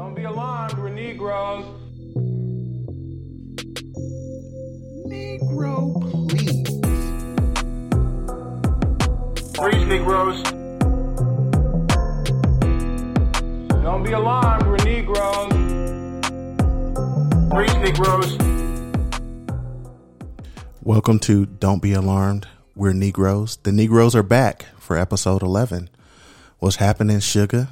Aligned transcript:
Don't 0.00 0.14
be 0.14 0.24
alarmed, 0.24 0.78
we're 0.78 0.88
Negroes. 0.88 1.66
Negro, 5.06 5.92
please. 6.30 6.66
Freeze, 9.54 9.86
Negroes. 9.86 10.42
Don't 13.82 14.02
be 14.02 14.12
alarmed, 14.12 14.66
we're 14.66 14.78
Negroes. 14.78 15.52
Freeze, 17.50 17.76
Negroes. 17.76 18.38
Welcome 20.82 21.18
to 21.18 21.44
Don't 21.44 21.82
Be 21.82 21.92
Alarmed. 21.92 22.48
We're 22.74 22.94
Negroes. 22.94 23.58
The 23.64 23.72
Negroes 23.72 24.14
are 24.14 24.22
back 24.22 24.64
for 24.78 24.96
episode 24.96 25.42
11. 25.42 25.90
What's 26.58 26.76
happening, 26.76 27.20
Sugar? 27.20 27.68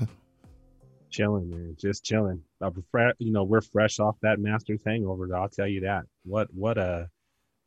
Chilling, 1.10 1.50
man, 1.50 1.76
just 1.78 2.04
chilling. 2.04 2.42
Uh, 2.60 2.70
you 3.18 3.32
know, 3.32 3.44
we're 3.44 3.60
fresh 3.60 3.98
off 3.98 4.16
that 4.22 4.38
Masters 4.38 4.80
hangover. 4.84 5.34
I'll 5.36 5.48
tell 5.48 5.66
you 5.66 5.82
that. 5.82 6.04
What 6.24 6.52
what 6.52 6.78
a 6.78 7.08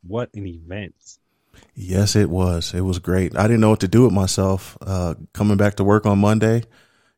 what 0.06 0.30
an 0.34 0.48
event. 0.48 0.96
Yes, 1.76 2.16
it 2.16 2.30
was. 2.30 2.74
It 2.74 2.82
was 2.82 3.00
great. 3.00 3.36
I 3.38 3.44
didn't 3.44 3.62
know 3.62 3.70
what 3.70 3.82
to 3.82 3.88
do 3.88 4.04
with 4.04 4.14
myself. 4.14 4.78
Uh, 4.82 5.16
coming 5.34 5.58
back 5.58 5.76
to 5.76 5.84
work 5.84 6.06
on 6.06 6.20
Monday, 6.20 6.64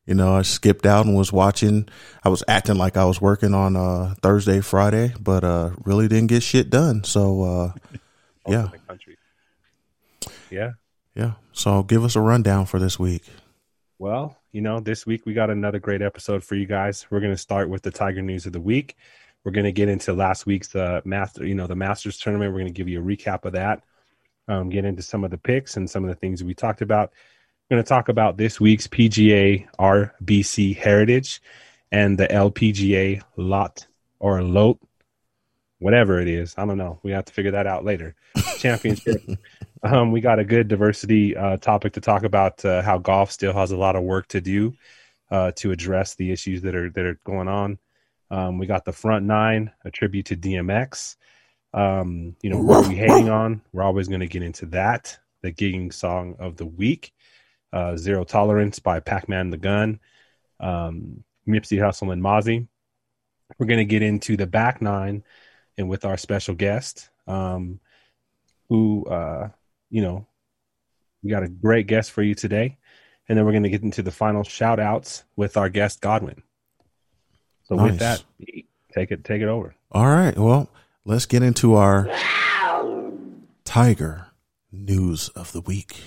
you 0.06 0.14
know, 0.14 0.34
I 0.34 0.42
skipped 0.42 0.86
out 0.86 1.06
and 1.06 1.16
was 1.16 1.32
watching. 1.32 1.88
I 2.22 2.28
was 2.28 2.42
acting 2.46 2.76
like 2.76 2.96
I 2.96 3.04
was 3.04 3.20
working 3.20 3.54
on 3.54 3.76
uh, 3.76 4.14
Thursday, 4.22 4.60
Friday, 4.60 5.14
but 5.18 5.44
uh, 5.44 5.70
really 5.84 6.08
didn't 6.08 6.28
get 6.28 6.42
shit 6.42 6.68
done. 6.68 7.04
So, 7.04 7.42
uh, 7.42 7.72
yeah, 8.48 8.68
the 8.70 8.78
country. 8.78 9.16
Yeah. 10.50 10.72
yeah. 11.14 11.32
So, 11.52 11.82
give 11.82 12.04
us 12.04 12.16
a 12.16 12.20
rundown 12.20 12.66
for 12.66 12.78
this 12.78 12.98
week. 12.98 13.24
Well, 14.04 14.36
you 14.52 14.60
know, 14.60 14.80
this 14.80 15.06
week 15.06 15.24
we 15.24 15.32
got 15.32 15.48
another 15.48 15.78
great 15.78 16.02
episode 16.02 16.44
for 16.44 16.56
you 16.56 16.66
guys. 16.66 17.06
We're 17.08 17.20
going 17.20 17.32
to 17.32 17.38
start 17.38 17.70
with 17.70 17.80
the 17.80 17.90
Tiger 17.90 18.20
news 18.20 18.44
of 18.44 18.52
the 18.52 18.60
week. 18.60 18.98
We're 19.42 19.52
going 19.52 19.64
to 19.64 19.72
get 19.72 19.88
into 19.88 20.12
last 20.12 20.44
week's 20.44 20.76
uh, 20.76 21.00
master, 21.06 21.46
you 21.46 21.54
know, 21.54 21.66
the 21.66 21.74
Masters 21.74 22.18
tournament. 22.18 22.52
We're 22.52 22.58
going 22.58 22.74
to 22.74 22.76
give 22.76 22.86
you 22.86 23.00
a 23.00 23.02
recap 23.02 23.46
of 23.46 23.54
that. 23.54 23.82
Um, 24.46 24.68
get 24.68 24.84
into 24.84 25.00
some 25.00 25.24
of 25.24 25.30
the 25.30 25.38
picks 25.38 25.78
and 25.78 25.88
some 25.88 26.04
of 26.04 26.10
the 26.10 26.16
things 26.16 26.44
we 26.44 26.52
talked 26.52 26.82
about. 26.82 27.12
We're 27.70 27.76
going 27.76 27.82
to 27.82 27.88
talk 27.88 28.10
about 28.10 28.36
this 28.36 28.60
week's 28.60 28.86
PGA 28.86 29.66
RBC 29.78 30.76
Heritage 30.76 31.40
and 31.90 32.18
the 32.18 32.28
LPGA 32.28 33.22
Lot 33.38 33.86
or 34.18 34.42
Lot, 34.42 34.80
whatever 35.84 36.18
it 36.18 36.28
is. 36.28 36.54
I 36.56 36.64
don't 36.64 36.78
know. 36.78 36.98
We 37.02 37.10
have 37.10 37.26
to 37.26 37.32
figure 37.34 37.50
that 37.50 37.66
out 37.66 37.84
later. 37.84 38.16
Championship. 38.58 39.22
Um, 39.82 40.12
we 40.12 40.22
got 40.22 40.38
a 40.38 40.44
good 40.44 40.68
diversity 40.68 41.36
uh, 41.36 41.58
topic 41.58 41.92
to 41.92 42.00
talk 42.00 42.22
about 42.22 42.64
uh, 42.64 42.80
how 42.80 42.96
golf 42.96 43.30
still 43.30 43.52
has 43.52 43.70
a 43.70 43.76
lot 43.76 43.96
of 43.96 44.02
work 44.02 44.26
to 44.28 44.40
do 44.40 44.72
uh, 45.30 45.52
to 45.56 45.72
address 45.72 46.14
the 46.14 46.32
issues 46.32 46.62
that 46.62 46.74
are 46.74 46.88
that 46.88 47.04
are 47.04 47.20
going 47.22 47.48
on. 47.48 47.78
Um, 48.30 48.56
we 48.56 48.64
got 48.64 48.86
the 48.86 48.94
front 48.94 49.26
nine, 49.26 49.70
a 49.84 49.90
tribute 49.90 50.24
to 50.26 50.36
DMX. 50.36 51.16
Um, 51.74 52.34
you 52.40 52.48
know, 52.48 52.62
what 52.62 52.86
are 52.86 52.88
we 52.88 52.94
hating 52.94 53.28
on? 53.28 53.60
We're 53.74 53.82
always 53.82 54.08
going 54.08 54.20
to 54.20 54.26
get 54.26 54.42
into 54.42 54.64
that. 54.68 55.18
The 55.42 55.52
gigging 55.52 55.92
song 55.92 56.36
of 56.38 56.56
the 56.56 56.64
week, 56.64 57.12
uh, 57.74 57.98
Zero 57.98 58.24
Tolerance 58.24 58.78
by 58.78 59.00
Pac 59.00 59.28
Man 59.28 59.50
the 59.50 59.58
Gun, 59.58 60.00
um, 60.60 61.24
Nipsey 61.46 61.76
Hussle 61.76 62.10
and 62.10 62.22
Mozzy. 62.22 62.68
We're 63.58 63.66
going 63.66 63.80
to 63.80 63.84
get 63.84 64.00
into 64.00 64.38
the 64.38 64.46
back 64.46 64.80
nine 64.80 65.24
and 65.76 65.88
with 65.88 66.04
our 66.04 66.16
special 66.16 66.54
guest, 66.54 67.08
um, 67.26 67.80
who 68.68 69.04
uh, 69.06 69.48
you 69.90 70.02
know, 70.02 70.26
we 71.22 71.30
got 71.30 71.42
a 71.42 71.48
great 71.48 71.86
guest 71.86 72.10
for 72.10 72.22
you 72.22 72.34
today. 72.34 72.78
And 73.28 73.38
then 73.38 73.46
we're 73.46 73.52
going 73.52 73.62
to 73.62 73.70
get 73.70 73.82
into 73.82 74.02
the 74.02 74.10
final 74.10 74.42
shout 74.44 74.78
outs 74.78 75.24
with 75.36 75.56
our 75.56 75.68
guest, 75.70 76.00
Godwin. 76.02 76.42
So 77.62 77.76
Nice. 77.76 77.92
with 77.92 78.00
that, 78.00 78.22
take 78.94 79.10
it, 79.10 79.24
take 79.24 79.40
it 79.40 79.48
over. 79.48 79.74
All 79.90 80.06
right. 80.06 80.36
Well, 80.36 80.68
let's 81.06 81.24
get 81.24 81.42
into 81.42 81.74
our 81.74 82.10
Tiger 83.64 84.26
news 84.70 85.30
of 85.30 85.52
the 85.52 85.62
week. 85.62 86.02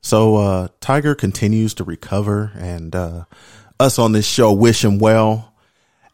So, 0.00 0.36
uh, 0.36 0.68
Tiger 0.80 1.14
continues 1.14 1.74
to 1.74 1.84
recover 1.84 2.52
and, 2.54 2.94
uh, 2.94 3.24
us 3.78 3.98
on 3.98 4.12
this 4.12 4.26
show 4.26 4.52
wish 4.52 4.84
him 4.84 4.98
well. 4.98 5.52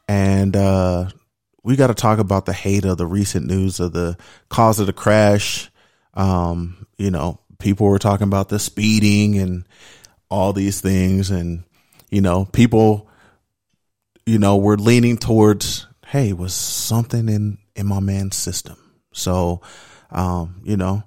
And, 0.09 0.57
uh, 0.57 1.11
we 1.63 1.77
got 1.77 1.89
to 1.89 1.95
talk 1.95 2.19
about 2.19 2.47
the 2.47 2.53
hate 2.53 2.85
of 2.85 2.99
the 2.99 3.07
recent 3.07 3.47
news 3.47 3.81
of 3.81 3.93
the 3.93 4.17
cause 4.49 4.81
of 4.81 4.87
the 4.87 4.93
crash. 4.93 5.71
Um, 6.15 6.87
you 6.97 7.11
know, 7.11 7.39
people 7.59 7.87
were 7.87 7.99
talking 7.99 8.27
about 8.27 8.49
the 8.49 8.59
speeding 8.59 9.39
and 9.39 9.67
all 10.29 10.53
these 10.53 10.81
things. 10.81 11.31
And, 11.31 11.65
you 12.11 12.21
know, 12.21 12.45
people, 12.47 13.09
you 14.27 14.39
know, 14.39 14.57
we're 14.57 14.77
leaning 14.77 15.19
towards, 15.19 15.87
hey, 16.07 16.33
was 16.33 16.55
something 16.55 17.29
in 17.29 17.59
in 17.77 17.87
my 17.87 18.01
man's 18.01 18.37
system. 18.37 18.77
So, 19.13 19.61
um, 20.11 20.61
you 20.65 20.77
know, 20.77 21.03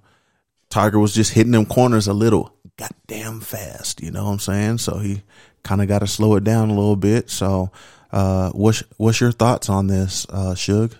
Tiger 0.69 0.99
was 0.99 1.13
just 1.13 1.33
hitting 1.33 1.51
them 1.51 1.65
corners 1.65 2.07
a 2.07 2.13
little 2.13 2.55
goddamn 2.77 3.41
fast. 3.41 4.01
You 4.01 4.11
know 4.11 4.25
what 4.25 4.31
I'm 4.31 4.39
saying? 4.39 4.77
So 4.79 4.97
he 4.97 5.23
kind 5.63 5.81
of 5.81 5.87
got 5.87 5.99
to 5.99 6.07
slow 6.07 6.35
it 6.35 6.43
down 6.43 6.69
a 6.69 6.73
little 6.73 6.95
bit. 6.95 7.29
So, 7.29 7.71
uh, 8.13 8.51
what's 8.51 8.83
what's 8.97 9.19
your 9.19 9.31
thoughts 9.31 9.69
on 9.69 9.87
this, 9.87 10.27
uh, 10.29 10.53
Suge? 10.53 10.93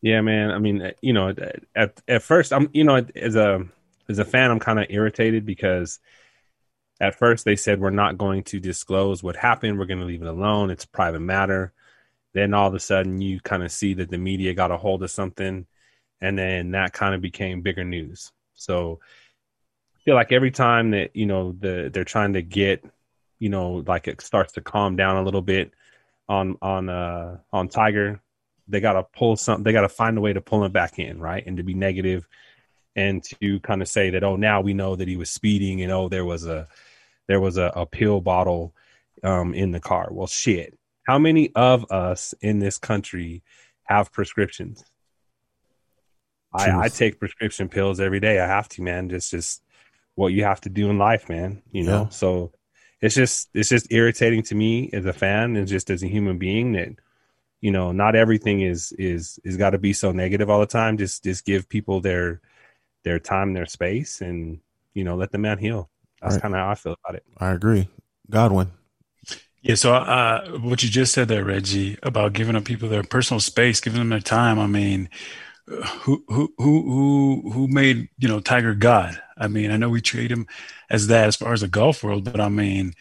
Yeah, 0.00 0.20
man. 0.20 0.52
I 0.52 0.58
mean, 0.58 0.92
you 1.02 1.12
know, 1.12 1.34
at 1.74 2.00
at 2.06 2.22
first, 2.22 2.52
I'm, 2.52 2.70
you 2.72 2.84
know, 2.84 3.04
as 3.16 3.34
a 3.34 3.66
as 4.08 4.20
a 4.20 4.24
fan, 4.24 4.52
I'm 4.52 4.60
kind 4.60 4.78
of 4.78 4.86
irritated 4.90 5.44
because 5.44 5.98
at 7.00 7.16
first 7.16 7.44
they 7.44 7.56
said 7.56 7.80
we're 7.80 7.90
not 7.90 8.16
going 8.16 8.44
to 8.44 8.60
disclose 8.60 9.24
what 9.24 9.34
happened. 9.34 9.76
We're 9.76 9.86
going 9.86 9.98
to 9.98 10.06
leave 10.06 10.22
it 10.22 10.28
alone. 10.28 10.70
It's 10.70 10.84
a 10.84 10.88
private 10.88 11.20
matter. 11.20 11.72
Then 12.32 12.54
all 12.54 12.68
of 12.68 12.74
a 12.74 12.80
sudden, 12.80 13.20
you 13.20 13.40
kind 13.40 13.64
of 13.64 13.72
see 13.72 13.94
that 13.94 14.08
the 14.08 14.18
media 14.18 14.54
got 14.54 14.70
a 14.70 14.76
hold 14.76 15.02
of 15.02 15.10
something, 15.10 15.66
and 16.20 16.38
then 16.38 16.70
that 16.72 16.92
kind 16.92 17.16
of 17.16 17.22
became 17.22 17.62
bigger 17.62 17.84
news. 17.84 18.30
So 18.54 19.00
I 19.96 19.98
feel 20.04 20.14
like 20.14 20.30
every 20.30 20.52
time 20.52 20.92
that 20.92 21.16
you 21.16 21.26
know 21.26 21.56
the 21.58 21.90
they're 21.92 22.04
trying 22.04 22.34
to 22.34 22.42
get, 22.42 22.84
you 23.40 23.48
know, 23.48 23.82
like 23.84 24.06
it 24.06 24.20
starts 24.20 24.52
to 24.52 24.60
calm 24.60 24.94
down 24.94 25.16
a 25.16 25.24
little 25.24 25.42
bit 25.42 25.72
on 26.28 26.56
on 26.62 26.88
uh 26.88 27.38
on 27.52 27.68
Tiger, 27.68 28.20
they 28.68 28.80
got 28.80 28.94
to 28.94 29.02
pull 29.02 29.36
some 29.36 29.62
they 29.62 29.72
got 29.72 29.82
to 29.82 29.88
find 29.88 30.16
a 30.18 30.20
way 30.20 30.32
to 30.32 30.40
pull 30.40 30.64
him 30.64 30.72
back 30.72 30.98
in 30.98 31.18
right? 31.18 31.44
And 31.46 31.56
to 31.56 31.62
be 31.62 31.74
negative 31.74 32.26
and 32.96 33.22
to 33.22 33.60
kind 33.60 33.82
of 33.82 33.88
say 33.88 34.10
that 34.10 34.24
oh 34.24 34.36
now 34.36 34.60
we 34.60 34.74
know 34.74 34.96
that 34.96 35.08
he 35.08 35.16
was 35.16 35.30
speeding 35.30 35.82
and 35.82 35.92
oh 35.92 36.08
there 36.08 36.24
was 36.24 36.46
a 36.46 36.68
there 37.26 37.40
was 37.40 37.56
a, 37.56 37.72
a 37.74 37.86
pill 37.86 38.20
bottle 38.20 38.74
um 39.22 39.54
in 39.54 39.70
the 39.70 39.80
car. 39.80 40.08
Well 40.10 40.26
shit. 40.26 40.78
How 41.06 41.18
many 41.18 41.52
of 41.54 41.90
us 41.90 42.34
in 42.40 42.58
this 42.58 42.78
country 42.78 43.42
have 43.84 44.12
prescriptions? 44.12 44.84
I, 46.56 46.84
I 46.84 46.88
take 46.88 47.18
prescription 47.18 47.68
pills 47.68 47.98
every 47.98 48.20
day. 48.20 48.38
I 48.38 48.46
have 48.46 48.68
to 48.70 48.82
man. 48.82 49.08
Just 49.08 49.30
just 49.30 49.62
what 50.14 50.32
you 50.32 50.44
have 50.44 50.60
to 50.60 50.68
do 50.70 50.88
in 50.90 50.96
life 50.96 51.28
man 51.28 51.60
you 51.72 51.82
know? 51.82 52.02
Yeah. 52.02 52.08
so 52.08 52.52
it's 53.04 53.14
just 53.14 53.50
it's 53.54 53.68
just 53.68 53.92
irritating 53.92 54.42
to 54.42 54.54
me 54.54 54.88
as 54.92 55.04
a 55.04 55.12
fan 55.12 55.56
and 55.56 55.68
just 55.68 55.90
as 55.90 56.02
a 56.02 56.08
human 56.08 56.38
being 56.38 56.72
that 56.72 56.88
you 57.60 57.70
know 57.70 57.92
not 57.92 58.16
everything 58.16 58.62
is 58.62 58.92
is 58.98 59.38
is 59.44 59.56
got 59.58 59.70
to 59.70 59.78
be 59.78 59.92
so 59.92 60.10
negative 60.12 60.48
all 60.48 60.60
the 60.60 60.66
time 60.66 60.96
just 60.96 61.22
just 61.22 61.44
give 61.44 61.68
people 61.68 62.00
their 62.00 62.40
their 63.04 63.18
time 63.18 63.52
their 63.52 63.66
space 63.66 64.22
and 64.22 64.60
you 64.94 65.04
know 65.04 65.16
let 65.16 65.30
the 65.32 65.38
man 65.38 65.58
heal 65.58 65.90
that's 66.22 66.34
Right. 66.34 66.42
kind 66.42 66.54
of 66.54 66.60
how 66.60 66.70
i 66.70 66.74
feel 66.74 66.96
about 67.04 67.14
it 67.16 67.24
I 67.38 67.50
agree. 67.50 67.88
Godwin. 68.30 68.70
Yeah, 69.60 69.74
so 69.76 69.94
uh, 69.94 70.58
what 70.58 70.82
you 70.82 70.90
just 70.90 71.12
said 71.12 71.28
there, 71.28 71.44
Reggie, 71.44 71.98
about 72.02 72.34
giving 72.34 72.54
up 72.56 72.64
people 72.64 72.88
their 72.88 73.02
personal 73.02 73.40
space, 73.40 73.80
giving 73.80 73.98
them 73.98 74.10
their 74.10 74.20
time. 74.20 74.58
I 74.58 74.66
mean, 74.66 75.08
who 75.66 76.24
who 76.28 76.52
who 76.58 77.50
who 77.52 77.68
made 77.68 78.08
you 78.18 78.28
know 78.28 78.40
Tiger 78.40 78.74
God? 78.74 79.20
I 79.36 79.48
mean, 79.48 79.70
I 79.70 79.76
know 79.76 79.88
we 79.88 80.00
treat 80.00 80.30
him 80.30 80.46
as 80.90 81.06
that 81.06 81.28
as 81.28 81.36
far 81.36 81.52
as 81.52 81.62
the 81.62 81.68
golf 81.68 82.02
world, 82.02 82.24
but 82.24 82.40
I 82.40 82.48
mean, 82.48 82.94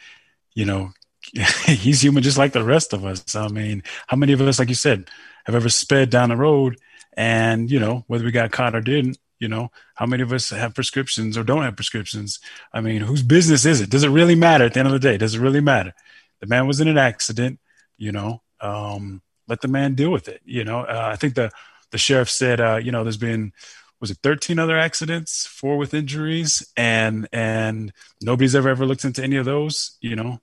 you 0.55 0.65
know, 0.65 0.91
he's 1.65 2.01
human 2.01 2.23
just 2.23 2.37
like 2.37 2.53
the 2.53 2.63
rest 2.63 2.93
of 2.93 3.05
us. 3.05 3.35
I 3.35 3.47
mean, 3.49 3.83
how 4.07 4.17
many 4.17 4.33
of 4.33 4.41
us, 4.41 4.59
like 4.59 4.69
you 4.69 4.75
said, 4.75 5.09
have 5.45 5.55
ever 5.55 5.69
sped 5.69 6.09
down 6.09 6.29
the 6.29 6.37
road, 6.37 6.77
and 7.17 7.69
you 7.69 7.79
know 7.79 8.05
whether 8.07 8.23
we 8.23 8.31
got 8.31 8.51
caught 8.51 8.75
or 8.75 8.81
didn't? 8.81 9.17
You 9.39 9.49
know, 9.49 9.71
how 9.95 10.05
many 10.05 10.23
of 10.23 10.31
us 10.31 10.49
have 10.51 10.73
prescriptions 10.73 11.37
or 11.37 11.43
don't 11.43 11.63
have 11.63 11.75
prescriptions? 11.75 12.39
I 12.71 12.79
mean, 12.79 13.01
whose 13.01 13.23
business 13.23 13.65
is 13.65 13.81
it? 13.81 13.89
Does 13.89 14.05
it 14.05 14.09
really 14.09 14.35
matter 14.35 14.63
at 14.63 14.73
the 14.73 14.79
end 14.79 14.87
of 14.87 14.93
the 14.93 14.99
day? 14.99 15.17
Does 15.17 15.35
it 15.35 15.41
really 15.41 15.59
matter? 15.59 15.93
The 16.39 16.47
man 16.47 16.65
was 16.65 16.79
in 16.79 16.87
an 16.87 16.97
accident, 16.97 17.59
you 17.97 18.13
know. 18.13 18.41
Um, 18.61 19.21
let 19.49 19.59
the 19.59 19.67
man 19.67 19.95
deal 19.95 20.11
with 20.11 20.29
it. 20.29 20.41
You 20.45 20.63
know, 20.63 20.79
uh, 20.79 21.09
I 21.11 21.17
think 21.17 21.35
the 21.35 21.51
the 21.93 21.97
sheriff 21.99 22.29
said, 22.29 22.59
uh, 22.59 22.75
you 22.75 22.91
know, 22.91 23.03
there's 23.03 23.17
been 23.17 23.53
was 24.01 24.11
it 24.11 24.17
13 24.21 24.59
other 24.59 24.77
accidents, 24.77 25.45
four 25.45 25.77
with 25.77 25.93
injuries, 25.93 26.67
and 26.75 27.29
and 27.31 27.93
nobody's 28.21 28.55
ever 28.55 28.67
ever 28.67 28.85
looked 28.85 29.05
into 29.05 29.23
any 29.23 29.37
of 29.37 29.45
those. 29.45 29.97
You 30.01 30.17
know, 30.17 30.41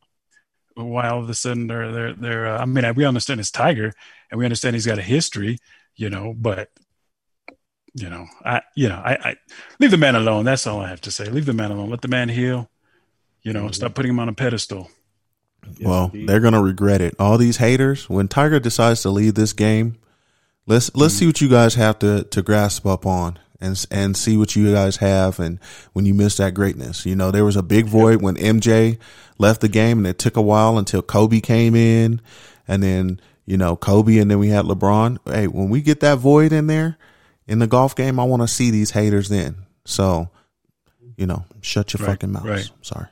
why 0.75 1.09
all 1.09 1.19
of 1.19 1.29
a 1.29 1.35
sudden 1.35 1.67
they're 1.67 1.93
they're 1.93 2.15
they're. 2.15 2.47
Uh, 2.47 2.63
I 2.63 2.65
mean, 2.65 2.95
we 2.95 3.05
understand 3.05 3.41
it's 3.41 3.51
Tiger, 3.51 3.93
and 4.31 4.39
we 4.39 4.47
understand 4.47 4.77
he's 4.77 4.87
got 4.87 4.99
a 4.99 5.03
history. 5.03 5.59
You 5.95 6.09
know, 6.09 6.33
but 6.35 6.71
you 7.93 8.09
know, 8.09 8.27
I 8.45 8.63
you 8.77 8.89
know, 8.89 9.03
I, 9.05 9.13
I 9.31 9.37
leave 9.79 9.91
the 9.91 9.99
man 9.99 10.15
alone. 10.15 10.45
That's 10.45 10.67
all 10.67 10.81
I 10.81 10.89
have 10.89 11.03
to 11.03 11.11
say. 11.11 11.27
Leave 11.27 11.47
the 11.47 11.53
man 11.53 11.73
alone. 11.73 11.91
Let 11.91 12.01
the 12.01 12.09
man 12.09 12.31
heal. 12.31 12.71
You 13.43 13.53
know, 13.53 13.71
stop 13.73 13.95
putting 13.95 14.13
him 14.13 14.21
on 14.21 14.29
a 14.29 14.33
pedestal. 14.33 14.89
Yes, 15.67 15.87
well, 15.87 16.05
indeed. 16.07 16.29
they're 16.29 16.41
gonna 16.41 16.63
regret 16.63 17.01
it. 17.01 17.15
All 17.19 17.37
these 17.37 17.59
haters, 17.59 18.09
when 18.09 18.29
Tiger 18.29 18.61
decides 18.61 19.03
to 19.03 19.11
leave 19.11 19.35
this 19.35 19.53
game, 19.53 19.99
let's 20.71 20.95
let's 20.95 21.15
see 21.15 21.25
mm-hmm. 21.25 21.29
what 21.31 21.41
you 21.41 21.49
guys 21.49 21.75
have 21.75 21.99
to 21.99 22.25
to 22.25 22.43
grasp 22.43 22.87
up 22.87 23.05
on 23.05 23.39
and 23.61 23.85
and 23.91 24.17
see 24.17 24.37
what 24.37 24.55
you 24.57 24.73
guys 24.73 24.97
have 24.99 25.39
and 25.41 25.59
when 25.93 26.07
you 26.07 26.15
miss 26.15 26.37
that 26.39 26.55
greatness. 26.55 27.05
You 27.05 27.17
know, 27.17 27.31
there 27.31 27.45
was 27.45 27.57
a 27.57 27.63
big 27.63 27.87
void 27.87 28.23
when 28.23 28.37
MJ 28.37 28.99
left 29.39 29.61
the 29.61 29.69
game 29.69 29.99
and 29.99 30.07
it 30.07 30.19
took 30.19 30.37
a 30.37 30.43
while 30.43 30.79
until 30.79 31.03
Kobe 31.03 31.41
came 31.41 31.75
in 31.75 32.21
and 32.69 32.83
then, 32.83 33.21
you 33.45 33.57
know, 33.57 33.77
Kobe 33.77 34.19
and 34.19 34.31
then 34.31 34.39
we 34.39 34.49
had 34.49 34.65
LeBron. 34.65 35.19
Hey, 35.27 35.49
when 35.49 35.69
we 35.69 35.83
get 35.83 36.01
that 36.01 36.19
void 36.19 36.53
in 36.53 36.69
there 36.69 36.97
in 37.47 37.59
the 37.59 37.67
golf 37.67 37.97
game, 37.97 38.21
I 38.21 38.25
want 38.25 38.43
to 38.43 38.49
see 38.49 38.71
these 38.71 38.93
haters 38.93 39.29
then. 39.29 39.67
So, 39.85 40.31
you 41.17 41.27
know, 41.27 41.45
shut 41.61 41.93
your 41.93 42.07
Right, 42.07 42.13
fucking 42.13 42.33
mouth. 42.33 42.45
right. 42.45 42.71
Sorry. 42.83 43.07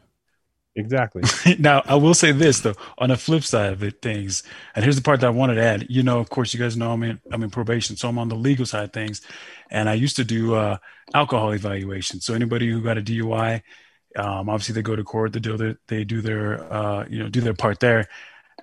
Exactly. 0.78 1.22
now 1.58 1.82
I 1.86 1.96
will 1.96 2.14
say 2.14 2.32
this 2.32 2.60
though, 2.60 2.74
on 2.98 3.10
the 3.10 3.16
flip 3.16 3.44
side 3.44 3.72
of 3.72 3.82
it, 3.82 4.00
things, 4.00 4.42
and 4.74 4.84
here's 4.84 4.96
the 4.96 5.02
part 5.02 5.20
that 5.20 5.26
I 5.26 5.30
wanted 5.30 5.56
to 5.56 5.62
add. 5.62 5.86
You 5.90 6.02
know, 6.02 6.18
of 6.18 6.30
course, 6.30 6.54
you 6.54 6.60
guys 6.60 6.76
know 6.76 6.92
I'm 6.92 7.02
in 7.02 7.20
I'm 7.32 7.42
in 7.42 7.50
probation, 7.50 7.96
so 7.96 8.08
I'm 8.08 8.18
on 8.18 8.28
the 8.28 8.36
legal 8.36 8.66
side 8.66 8.84
of 8.84 8.92
things, 8.92 9.20
and 9.70 9.88
I 9.88 9.94
used 9.94 10.16
to 10.16 10.24
do 10.24 10.54
uh, 10.54 10.78
alcohol 11.14 11.52
evaluation. 11.52 12.20
So 12.20 12.34
anybody 12.34 12.70
who 12.70 12.80
got 12.80 12.98
a 12.98 13.02
DUI, 13.02 13.62
um, 14.16 14.48
obviously 14.48 14.74
they 14.74 14.82
go 14.82 14.96
to 14.96 15.04
court, 15.04 15.32
they 15.32 15.40
do 15.40 15.56
their 15.56 15.76
they 15.88 16.04
do 16.04 16.20
their 16.20 16.72
uh, 16.72 17.04
you 17.08 17.18
know 17.18 17.28
do 17.28 17.40
their 17.40 17.54
part 17.54 17.80
there, 17.80 18.08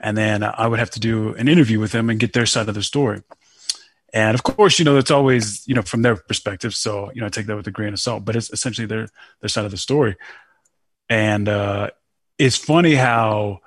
and 0.01 0.17
then 0.17 0.43
I 0.43 0.67
would 0.67 0.79
have 0.79 0.91
to 0.91 0.99
do 0.99 1.35
an 1.35 1.47
interview 1.47 1.79
with 1.79 1.91
them 1.91 2.09
and 2.09 2.19
get 2.19 2.33
their 2.33 2.45
side 2.45 2.69
of 2.69 2.75
the 2.75 2.83
story. 2.83 3.21
And 4.15 4.33
of 4.33 4.43
course, 4.43 4.79
you 4.79 4.85
know, 4.85 4.97
it's 4.97 5.11
always, 5.11 5.67
you 5.67 5.75
know, 5.75 5.81
from 5.81 6.01
their 6.01 6.15
perspective. 6.15 6.73
So, 6.73 7.11
you 7.13 7.19
know, 7.19 7.27
I 7.27 7.29
take 7.29 7.47
that 7.47 7.57
with 7.57 7.67
a 7.67 7.71
grain 7.71 7.91
of 7.91 7.99
salt, 7.99 8.23
but 8.23 8.37
it's 8.37 8.49
essentially 8.49 8.87
their, 8.87 9.09
their 9.41 9.49
side 9.49 9.65
of 9.65 9.71
the 9.71 9.77
story. 9.77 10.15
And, 11.09 11.49
uh, 11.49 11.89
it's 12.37 12.57
funny 12.57 12.95
how 12.95 13.59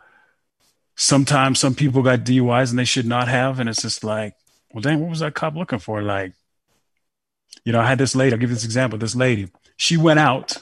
sometimes 0.96 1.58
some 1.58 1.74
people 1.74 2.02
got 2.02 2.20
DUIs 2.20 2.70
and 2.70 2.78
they 2.78 2.84
should 2.84 3.06
not 3.06 3.28
have. 3.28 3.60
And 3.60 3.68
it's 3.68 3.82
just 3.82 4.04
like, 4.04 4.34
well, 4.72 4.82
dang, 4.82 5.00
what 5.00 5.10
was 5.10 5.20
that 5.20 5.34
cop 5.34 5.54
looking 5.54 5.78
for? 5.78 6.02
Like, 6.02 6.32
you 7.64 7.72
know, 7.72 7.80
I 7.80 7.86
had 7.86 7.98
this 7.98 8.14
lady, 8.14 8.32
I'll 8.32 8.38
give 8.38 8.50
you 8.50 8.56
this 8.56 8.64
example. 8.64 8.98
This 8.98 9.16
lady, 9.16 9.48
she 9.76 9.96
went 9.96 10.18
out 10.18 10.58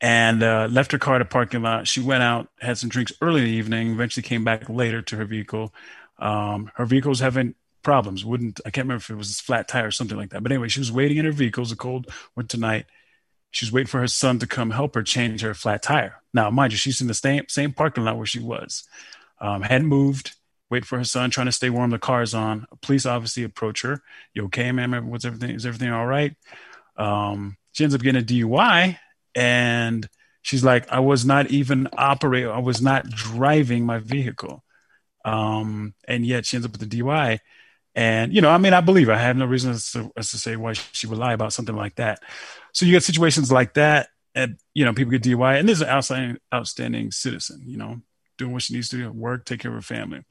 and 0.00 0.42
uh, 0.42 0.68
left 0.70 0.92
her 0.92 0.98
car 0.98 1.16
at 1.16 1.22
a 1.22 1.24
parking 1.26 1.62
lot. 1.62 1.88
She 1.88 2.00
went 2.00 2.22
out, 2.22 2.48
had 2.60 2.78
some 2.78 2.88
drinks 2.88 3.12
early 3.20 3.40
in 3.40 3.46
the 3.46 3.52
evening, 3.52 3.92
eventually 3.92 4.22
came 4.22 4.44
back 4.44 4.68
later 4.68 5.00
to 5.02 5.16
her 5.16 5.24
vehicle. 5.24 5.72
Um, 6.18 6.70
her 6.74 6.84
vehicle 6.84 7.08
was 7.08 7.20
having 7.20 7.54
problems. 7.82 8.24
Wouldn't 8.24 8.60
I 8.66 8.70
can't 8.70 8.84
remember 8.86 9.00
if 9.00 9.10
it 9.10 9.16
was 9.16 9.38
a 9.38 9.42
flat 9.42 9.68
tire 9.68 9.88
or 9.88 9.90
something 9.90 10.16
like 10.16 10.30
that. 10.30 10.42
But 10.42 10.52
anyway, 10.52 10.68
she 10.68 10.80
was 10.80 10.92
waiting 10.92 11.18
in 11.18 11.24
her 11.24 11.32
vehicle. 11.32 11.60
It 11.60 11.66
was 11.66 11.72
a 11.72 11.76
cold 11.76 12.08
winter 12.36 12.58
night. 12.58 12.86
She 13.52 13.66
was 13.66 13.72
waiting 13.72 13.88
for 13.88 14.00
her 14.00 14.08
son 14.08 14.40
to 14.40 14.48
come 14.48 14.72
help 14.72 14.96
her 14.96 15.04
change 15.04 15.42
her 15.42 15.54
flat 15.54 15.82
tire. 15.84 16.16
Now, 16.34 16.50
mind 16.50 16.72
you, 16.72 16.78
she's 16.78 17.00
in 17.00 17.06
the 17.08 17.14
same 17.14 17.44
same 17.48 17.72
parking 17.72 18.04
lot 18.04 18.16
where 18.18 18.26
she 18.26 18.40
was. 18.40 18.84
Um, 19.40 19.62
hadn't 19.62 19.88
moved. 19.88 20.34
waiting 20.70 20.86
for 20.86 20.98
her 20.98 21.04
son, 21.04 21.30
trying 21.30 21.46
to 21.46 21.52
stay 21.52 21.70
warm. 21.70 21.90
The 21.90 21.98
car's 21.98 22.34
on. 22.34 22.66
Police 22.82 23.06
obviously 23.06 23.44
approach 23.44 23.82
her. 23.82 24.02
You 24.34 24.46
okay, 24.46 24.72
ma'am? 24.72 25.10
What's 25.10 25.24
everything? 25.26 25.50
Is 25.50 25.66
everything 25.66 25.92
all 25.92 26.06
right? 26.06 26.34
Um, 26.96 27.56
she 27.72 27.84
ends 27.84 27.94
up 27.94 28.02
getting 28.02 28.22
a 28.22 28.24
DUI, 28.24 28.98
and 29.34 30.08
she's 30.42 30.64
like, 30.64 30.90
"I 30.90 31.00
was 31.00 31.24
not 31.26 31.50
even 31.50 31.88
operating. 31.96 32.50
I 32.50 32.60
was 32.60 32.82
not 32.82 33.08
driving 33.10 33.86
my 33.86 33.98
vehicle." 33.98 34.64
Um, 35.24 35.94
and 36.08 36.26
yet 36.26 36.46
she 36.46 36.56
ends 36.56 36.66
up 36.66 36.72
with 36.72 36.82
a 36.82 36.86
DUI. 36.86 37.38
And 37.94 38.32
you 38.32 38.40
know, 38.40 38.50
I 38.50 38.58
mean, 38.58 38.72
I 38.72 38.80
believe. 38.80 39.08
I 39.08 39.18
have 39.18 39.36
no 39.36 39.46
reason 39.46 39.72
as 39.72 39.92
to, 39.92 40.10
as 40.16 40.30
to 40.30 40.38
say 40.38 40.56
why 40.56 40.72
she 40.72 41.06
would 41.06 41.18
lie 41.18 41.34
about 41.34 41.52
something 41.52 41.76
like 41.76 41.96
that. 41.96 42.22
So 42.72 42.86
you 42.86 42.92
get 42.92 43.02
situations 43.02 43.52
like 43.52 43.74
that, 43.74 44.08
and 44.34 44.56
you 44.72 44.84
know, 44.84 44.94
people 44.94 45.10
get 45.10 45.22
DUI, 45.22 45.58
and 45.58 45.68
there's 45.68 45.82
an 45.82 45.88
outstanding, 45.88 46.38
outstanding 46.54 47.10
citizen. 47.10 47.62
You 47.66 47.76
know, 47.76 48.00
doing 48.38 48.52
what 48.52 48.62
she 48.62 48.74
needs 48.74 48.88
to 48.90 48.96
do, 48.96 49.12
work, 49.12 49.44
take 49.44 49.60
care 49.60 49.70
of 49.70 49.76
her 49.76 49.82
family. 49.82 50.22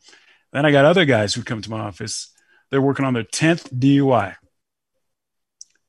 Then 0.51 0.65
I 0.65 0.71
got 0.71 0.85
other 0.85 1.05
guys 1.05 1.33
who 1.33 1.43
come 1.43 1.61
to 1.61 1.69
my 1.69 1.79
office. 1.79 2.33
They're 2.69 2.81
working 2.81 3.05
on 3.05 3.13
their 3.13 3.23
tenth 3.23 3.71
DUI. 3.71 4.35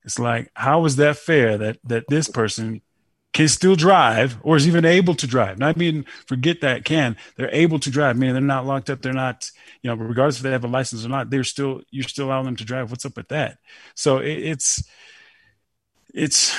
It's 0.05 0.19
like, 0.19 0.51
how 0.55 0.85
is 0.85 0.97
that 0.97 1.17
fair 1.17 1.57
that 1.59 1.79
that 1.85 2.05
this 2.09 2.29
person 2.29 2.83
can 3.33 3.49
still 3.49 3.77
drive 3.77 4.37
or 4.43 4.57
is 4.57 4.67
even 4.69 4.85
able 4.85 5.15
to 5.15 5.27
drive? 5.27 5.59
Not 5.59 5.77
mean 5.77 6.05
forget 6.27 6.61
that 6.61 6.85
can. 6.85 7.17
They're 7.37 7.49
able 7.55 7.79
to 7.81 7.91
drive. 7.91 8.17
Meaning 8.17 8.35
they're 8.35 8.43
not 8.43 8.67
locked 8.67 8.91
up. 8.91 9.01
They're 9.03 9.13
not, 9.13 9.51
you 9.83 9.89
know, 9.89 9.97
regardless 9.97 10.37
if 10.37 10.43
they 10.43 10.51
have 10.51 10.65
a 10.65 10.69
license 10.69 11.05
or 11.05 11.09
not, 11.09 11.31
they're 11.31 11.45
still 11.45 11.81
you're 11.91 12.05
still 12.09 12.27
allowing 12.27 12.45
them 12.45 12.57
to 12.57 12.65
drive. 12.65 12.91
What's 12.91 13.07
up 13.07 13.17
with 13.17 13.29
that? 13.29 13.59
So 13.95 14.19
it, 14.19 14.39
it's 14.39 14.85
it's 16.15 16.55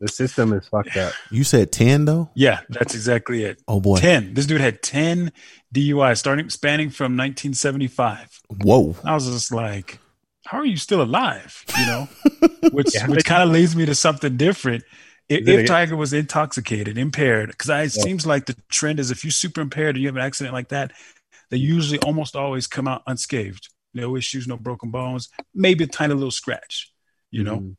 The 0.00 0.08
system 0.08 0.52
is 0.52 0.66
fucked 0.68 0.96
up. 0.96 1.12
You 1.30 1.44
said 1.44 1.70
10 1.72 2.04
though? 2.04 2.30
yeah, 2.34 2.60
that's 2.68 2.94
exactly 2.94 3.44
it. 3.44 3.62
Oh 3.68 3.80
boy. 3.80 3.98
10. 3.98 4.34
This 4.34 4.46
dude 4.46 4.60
had 4.60 4.82
10 4.82 5.32
DUIs 5.72 6.18
starting 6.18 6.50
spanning 6.50 6.90
from 6.90 7.16
1975. 7.16 8.40
Whoa. 8.62 8.96
I 9.04 9.14
was 9.14 9.26
just 9.30 9.52
like, 9.52 9.98
how 10.46 10.58
are 10.58 10.66
you 10.66 10.76
still 10.76 11.00
alive? 11.00 11.64
You 11.78 11.86
know, 11.86 12.08
which 12.72 12.94
Yeah. 12.94 13.06
which 13.06 13.24
kind 13.24 13.42
of 13.42 13.50
leads 13.50 13.74
me 13.76 13.86
to 13.86 13.94
something 13.94 14.36
different. 14.36 14.82
If, 15.28 15.46
if 15.48 15.66
Tiger 15.66 15.96
was 15.96 16.12
intoxicated, 16.12 16.98
impaired, 16.98 17.50
because 17.50 17.70
it 17.96 18.00
seems 18.02 18.26
like 18.26 18.46
the 18.46 18.56
trend 18.70 19.00
is 19.00 19.10
if 19.10 19.24
you're 19.24 19.30
super 19.30 19.60
impaired 19.60 19.96
and 19.96 20.02
you 20.02 20.08
have 20.08 20.16
an 20.16 20.22
accident 20.22 20.52
like 20.52 20.68
that, 20.68 20.92
they 21.50 21.56
usually 21.56 21.98
almost 22.00 22.36
always 22.36 22.66
come 22.66 22.86
out 22.86 23.02
unscathed. 23.06 23.68
No 23.94 24.16
issues, 24.16 24.46
no 24.46 24.56
broken 24.56 24.90
bones, 24.90 25.28
maybe 25.54 25.84
a 25.84 25.86
tiny 25.86 26.14
little 26.14 26.30
scratch, 26.30 26.92
you 27.30 27.42
know, 27.44 27.60
Mhm. 27.60 27.76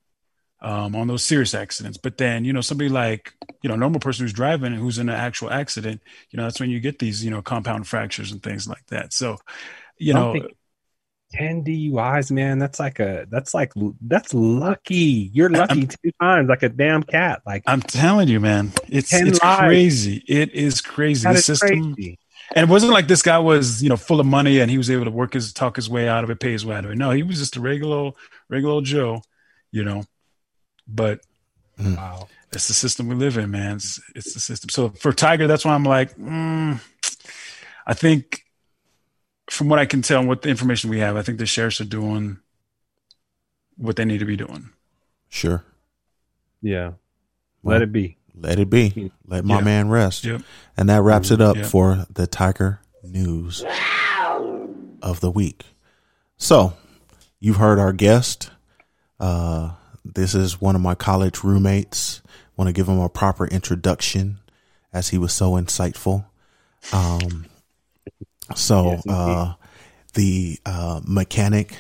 um, 0.62 0.95
on 0.95 1.07
those 1.07 1.24
serious 1.24 1.53
accidents. 1.53 1.97
But 1.97 2.18
then, 2.18 2.45
you 2.45 2.53
know, 2.53 2.62
somebody 2.62 2.89
like, 2.89 3.33
you 3.62 3.68
know, 3.68 3.74
a 3.75 3.77
normal 3.77 4.00
person 4.00 4.24
who's 4.24 4.33
driving 4.33 4.74
and 4.74 4.81
who's 4.81 4.97
in 4.97 5.09
an 5.09 5.15
actual 5.15 5.51
accident, 5.51 6.01
you 6.31 6.38
know, 6.38 6.44
that's 6.44 6.59
when 6.59 6.69
you 6.69 6.80
get 6.80 7.00
these, 7.00 7.24
you 7.24 7.30
know, 7.30 7.42
compound 7.42 7.88
fractures 7.88 8.31
and 8.31 8.42
things 8.42 8.68
like 8.68 8.86
that. 8.88 9.13
So, 9.13 9.38
you 9.97 10.13
know, 10.13 10.33
think- 10.33 10.51
10 11.37 11.63
DUIs, 11.63 12.31
man. 12.31 12.59
That's 12.59 12.79
like 12.79 12.99
a 12.99 13.25
that's 13.29 13.53
like 13.53 13.71
that's 14.01 14.33
lucky. 14.33 15.29
You're 15.33 15.49
lucky 15.49 15.87
two 15.87 16.11
times, 16.21 16.49
like 16.49 16.63
a 16.63 16.69
damn 16.69 17.03
cat. 17.03 17.41
Like 17.45 17.63
I'm 17.67 17.81
telling 17.81 18.27
you, 18.27 18.39
man, 18.39 18.71
it's 18.87 19.13
it's 19.13 19.41
lives. 19.43 19.59
crazy. 19.59 20.23
It 20.27 20.53
is 20.53 20.81
crazy. 20.81 21.23
that 21.23 21.33
The 21.33 21.39
is 21.39 21.45
system, 21.45 21.93
crazy. 21.95 22.19
and 22.55 22.69
it 22.69 22.71
wasn't 22.71 22.93
like 22.93 23.07
this 23.07 23.21
guy 23.21 23.37
was, 23.39 23.81
you 23.83 23.89
know, 23.89 23.97
full 23.97 24.19
of 24.19 24.25
money 24.25 24.59
and 24.59 24.69
he 24.71 24.77
was 24.77 24.89
able 24.89 25.05
to 25.05 25.11
work 25.11 25.33
his 25.33 25.51
talk 25.53 25.75
his 25.75 25.89
way 25.89 26.07
out 26.07 26.23
of 26.23 26.29
it, 26.29 26.39
pay 26.39 26.51
his 26.51 26.65
way 26.65 26.75
out 26.75 26.85
of 26.85 26.91
it. 26.91 26.97
No, 26.97 27.11
he 27.11 27.23
was 27.23 27.37
just 27.39 27.55
a 27.57 27.61
regular, 27.61 28.11
regular 28.49 28.73
old 28.73 28.85
Joe, 28.85 29.21
you 29.71 29.83
know. 29.83 30.03
But 30.87 31.19
Wow. 31.77 32.29
it's 32.53 32.67
the 32.69 32.73
system 32.73 33.09
we 33.09 33.15
live 33.15 33.37
in, 33.37 33.51
man. 33.51 33.75
It's, 33.77 33.99
it's 34.15 34.33
the 34.33 34.39
system. 34.39 34.69
So 34.69 34.89
for 34.91 35.11
Tiger, 35.11 35.45
that's 35.47 35.65
why 35.65 35.73
I'm 35.73 35.83
like, 35.83 36.15
mm, 36.15 36.79
I 37.85 37.93
think 37.93 38.44
from 39.49 39.69
what 39.69 39.80
I 39.80 39.85
can 39.85 40.02
tell 40.02 40.19
and 40.19 40.28
what 40.28 40.42
the 40.42 40.49
information 40.49 40.90
we 40.90 40.99
have, 40.99 41.16
I 41.16 41.21
think 41.21 41.37
the 41.37 41.45
sheriffs 41.45 41.80
are 41.81 41.85
doing 41.85 42.37
what 43.78 43.95
they 43.95 44.06
need 44.06 44.19
to 44.19 44.25
be 44.25 44.35
doing. 44.37 44.69
Sure. 45.30 45.64
Yeah. 46.61 46.94
Well, 47.61 47.73
Let 47.75 47.81
it 47.81 47.92
be. 47.92 48.18
Let 48.37 48.59
it 48.59 48.69
be. 48.69 49.11
Let 49.25 49.45
my 49.45 49.59
Yeah. 49.59 49.64
man 49.64 49.90
rest. 49.90 50.23
Yep. 50.25 50.42
And 50.78 50.90
that 50.90 51.02
wraps 51.02 51.31
it 51.31 51.42
up 51.42 51.56
Yeah. 51.57 51.64
for 51.68 52.06
the 52.14 52.28
Tiger 52.28 52.80
news 53.04 53.64
of 55.02 55.19
the 55.19 55.31
week. 55.31 55.66
So, 56.37 56.73
you've 57.40 57.57
heard 57.57 57.80
our 57.80 57.94
guest. 57.94 58.49
Uh, 59.19 59.71
this 60.04 60.35
is 60.35 60.59
one 60.59 60.75
of 60.75 60.81
my 60.81 60.95
college 60.95 61.44
roommates. 61.44 62.21
Want 62.57 62.68
to 62.68 62.73
give 62.73 62.87
him 62.90 62.99
a 62.99 63.09
proper 63.09 63.47
introduction 63.47 64.40
as 64.94 65.09
he 65.09 65.18
was 65.18 65.33
so 65.33 65.52
insightful. 65.52 66.25
Um, 66.94 67.45
so, 68.54 68.92
Yes, 68.92 69.07
uh, 69.07 69.54
the 70.14 70.59
uh, 70.66 71.02
mechanic, 71.06 71.78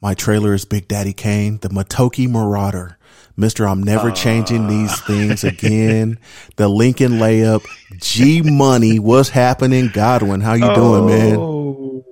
my 0.00 0.14
trailer 0.14 0.54
is 0.54 0.64
Big 0.64 0.88
Daddy 0.88 1.12
Kane, 1.12 1.58
the 1.58 1.68
Matoki 1.68 2.28
Marauder. 2.28 2.98
Mister, 3.36 3.66
I'm 3.66 3.82
never 3.82 4.10
changing 4.10 4.66
these 4.66 5.00
things 5.06 5.44
again. 5.44 6.18
The 6.56 6.68
Lincoln 6.68 7.12
layup, 7.12 7.64
G 7.98 8.42
Money, 8.42 8.98
what's 8.98 9.30
happening? 9.30 9.88
Godwin, 9.88 10.40
how 10.42 10.54
you 10.54 10.74
doing, 10.74 11.06
man? 11.06 11.36
Oh, 11.36 12.04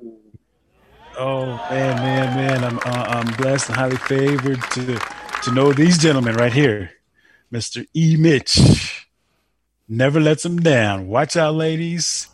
oh 1.18 1.46
man, 1.70 1.96
man, 1.96 2.36
man! 2.36 2.64
I'm 2.64 2.78
uh, 2.78 3.04
I'm 3.08 3.36
blessed 3.36 3.68
and 3.68 3.76
highly 3.76 3.96
favored 3.96 4.62
to 4.72 4.98
to 5.42 5.52
know 5.52 5.72
these 5.72 5.98
gentlemen 5.98 6.34
right 6.36 6.52
here, 6.52 6.92
Mister 7.50 7.84
E. 7.94 8.16
Mitch. 8.18 9.06
Never 9.86 10.20
lets 10.20 10.42
them 10.42 10.58
down. 10.58 11.08
Watch 11.08 11.36
out, 11.36 11.54
ladies. 11.54 12.28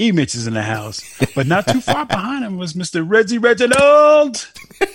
E. 0.00 0.12
Mitch 0.12 0.34
is 0.36 0.46
in 0.46 0.54
the 0.54 0.62
house, 0.62 1.02
but 1.34 1.46
not 1.46 1.66
too 1.66 1.80
far 1.80 2.06
behind 2.06 2.44
him 2.44 2.56
was 2.56 2.76
Mister 2.76 3.02
Reggie 3.02 3.38
Reginald. 3.38 4.48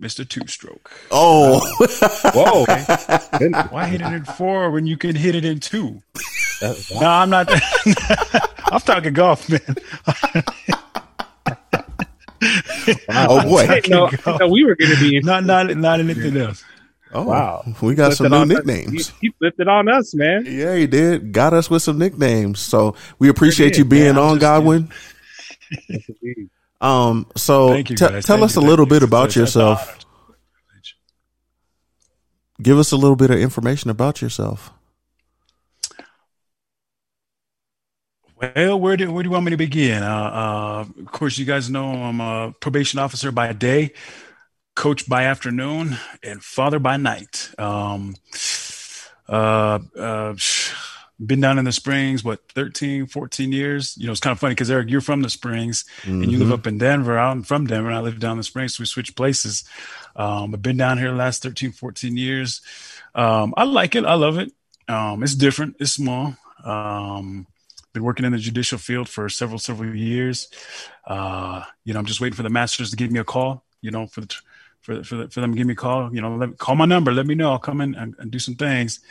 Mister 0.00 0.24
Two 0.24 0.46
Stroke. 0.48 0.90
Oh, 1.12 1.60
Whoa. 2.34 2.64
Why 3.70 3.86
hit 3.86 4.00
it 4.00 4.12
in 4.12 4.24
four 4.24 4.70
when 4.70 4.86
you 4.86 4.96
can 4.96 5.14
hit 5.14 5.36
it 5.36 5.44
in 5.44 5.60
two? 5.60 6.02
No, 6.62 6.74
I'm 7.02 7.30
not. 7.30 7.48
I'm 8.64 8.80
talking 8.80 9.12
golf, 9.12 9.48
man. 9.48 9.76
oh 13.08 13.42
boy. 13.42 13.66
No, 13.66 13.74
didn't 13.74 13.90
know, 13.90 14.06
I 14.06 14.10
didn't 14.10 14.38
know 14.40 14.48
we 14.48 14.64
were 14.64 14.74
going 14.74 14.90
to 14.90 15.00
be. 15.00 15.20
not 15.24 15.44
not 15.44 15.76
not 15.76 16.00
anything 16.00 16.36
else. 16.36 16.64
Oh, 17.12 17.24
Wow. 17.24 17.64
We 17.82 17.94
got 17.94 18.12
some 18.14 18.30
new 18.30 18.44
nicknames. 18.46 19.08
He, 19.20 19.28
he 19.28 19.30
flipped 19.38 19.58
it 19.60 19.66
on 19.68 19.88
us, 19.88 20.14
man. 20.14 20.44
Yeah, 20.46 20.76
he 20.76 20.86
did. 20.86 21.32
Got 21.32 21.52
us 21.54 21.68
with 21.68 21.82
some 21.82 21.98
nicknames. 21.98 22.60
So 22.60 22.94
we 23.18 23.28
appreciate 23.28 23.76
you 23.78 23.84
being 23.84 24.14
man. 24.14 24.18
On, 24.18 24.30
just- 24.34 24.40
Godwin. 24.40 24.90
Yes. 25.88 26.02
Um, 26.82 27.26
so 27.36 27.68
Thank 27.74 27.90
you, 27.90 27.96
te- 27.96 28.06
tell 28.06 28.08
Thank 28.22 28.26
us 28.26 28.30
you, 28.30 28.38
a 28.40 28.46
thank 28.46 28.66
little 28.70 28.86
you. 28.86 28.88
bit 28.88 29.02
about 29.02 29.24
That's 29.24 29.36
yourself. 29.36 29.98
Give 32.62 32.78
us 32.78 32.90
a 32.92 32.96
little 32.96 33.16
bit 33.16 33.30
of 33.30 33.38
information 33.38 33.90
about 33.90 34.22
yourself. 34.22 34.70
Well, 38.36 38.80
where 38.80 38.96
do 38.96 39.12
where 39.12 39.22
do 39.22 39.28
you 39.28 39.32
want 39.32 39.44
me 39.44 39.50
to 39.50 39.58
begin? 39.58 40.02
Uh, 40.02 40.06
uh, 40.06 40.84
of 41.02 41.12
course, 41.12 41.36
you 41.36 41.44
guys 41.44 41.68
know 41.68 41.90
I'm 41.92 42.20
a 42.20 42.54
probation 42.60 42.98
officer 42.98 43.30
by 43.30 43.52
day, 43.52 43.92
coach 44.74 45.08
by 45.08 45.24
afternoon, 45.24 45.96
and 46.22 46.42
father 46.42 46.78
by 46.78 46.96
night. 46.96 47.50
Um, 47.58 48.14
uh, 49.28 49.78
uh, 49.98 50.34
been 51.24 51.40
down 51.40 51.58
in 51.58 51.66
the 51.66 51.72
Springs, 51.72 52.24
what, 52.24 52.40
13, 52.54 53.06
14 53.06 53.52
years? 53.52 53.94
You 53.98 54.06
know, 54.06 54.12
it's 54.12 54.20
kind 54.20 54.32
of 54.32 54.40
funny 54.40 54.52
because 54.54 54.70
Eric, 54.70 54.88
you're 54.90 55.02
from 55.02 55.20
the 55.20 55.28
Springs 55.28 55.84
and 56.04 56.32
you 56.32 56.38
live 56.38 56.48
Mhm. 56.48 56.52
up 56.52 56.66
in 56.66 56.78
Denver. 56.78 57.18
I'm 57.18 57.42
from 57.42 57.66
Denver 57.66 57.88
and 57.90 57.98
I 57.98 58.00
live 58.00 58.18
down 58.18 58.32
in 58.32 58.36
the 58.38 58.44
Springs. 58.44 58.74
So 58.76 58.80
we 58.82 58.86
switched 58.86 59.16
places. 59.16 59.64
Um, 60.16 60.54
I've 60.54 60.62
been 60.62 60.78
down 60.78 60.96
here 60.98 61.10
the 61.10 61.16
last 61.16 61.42
13, 61.42 61.72
14 61.72 62.16
years. 62.16 62.62
Um, 63.14 63.52
I 63.56 63.64
like 63.64 63.94
it. 63.94 64.06
I 64.06 64.14
love 64.14 64.38
it. 64.38 64.50
Um, 64.88 65.22
it's 65.22 65.34
different. 65.34 65.76
It's 65.78 65.92
small. 65.92 66.36
Um, 66.64 67.46
been 67.92 68.02
working 68.02 68.24
in 68.24 68.32
the 68.32 68.38
judicial 68.38 68.78
field 68.78 69.08
for 69.08 69.28
several, 69.28 69.58
several 69.58 69.94
years. 69.94 70.48
Uh, 71.06 71.64
you 71.84 71.92
know, 71.92 71.98
I'm 72.00 72.06
just 72.06 72.20
waiting 72.22 72.36
for 72.36 72.44
the 72.44 72.48
masters 72.50 72.90
to 72.90 72.96
give 72.96 73.10
me 73.10 73.20
a 73.20 73.24
call, 73.24 73.62
you 73.82 73.90
know, 73.90 74.06
for 74.06 74.22
the, 74.22 74.34
for, 74.80 75.04
for, 75.04 75.28
for 75.28 75.40
them 75.40 75.52
to 75.52 75.58
give 75.58 75.66
me 75.66 75.74
a 75.74 75.76
call, 75.76 76.12
you 76.14 76.20
know, 76.20 76.36
let, 76.36 76.58
call 76.58 76.74
my 76.74 76.86
number, 76.86 77.12
let 77.12 77.26
me 77.26 77.34
know. 77.34 77.52
I'll 77.52 77.58
come 77.58 77.80
in 77.80 77.94
and, 77.94 78.14
and 78.18 78.30
do 78.30 78.38
some 78.38 78.54
things. 78.54 79.00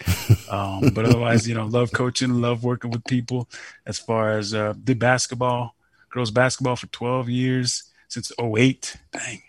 Um, 0.49 0.89
but 0.95 1.05
otherwise, 1.05 1.47
you 1.47 1.53
know, 1.53 1.67
love 1.67 1.91
coaching, 1.91 2.41
love 2.41 2.63
working 2.63 2.89
with 2.89 3.03
people 3.05 3.47
as 3.85 3.99
far 3.99 4.31
as, 4.31 4.55
uh, 4.55 4.73
did 4.83 4.97
basketball, 4.97 5.75
girls 6.09 6.31
basketball 6.31 6.75
for 6.75 6.87
12 6.87 7.29
years 7.29 7.83
since 8.07 8.31
08. 8.39 8.97
Dang. 9.11 9.43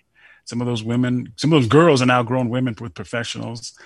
Some 0.45 0.61
of 0.61 0.67
those 0.67 0.83
women, 0.83 1.33
some 1.37 1.55
of 1.55 1.59
those 1.63 1.69
girls 1.69 2.03
are 2.03 2.07
now 2.07 2.23
grown 2.23 2.51
women 2.51 2.77
with 2.79 2.93
professionals. 2.93 3.79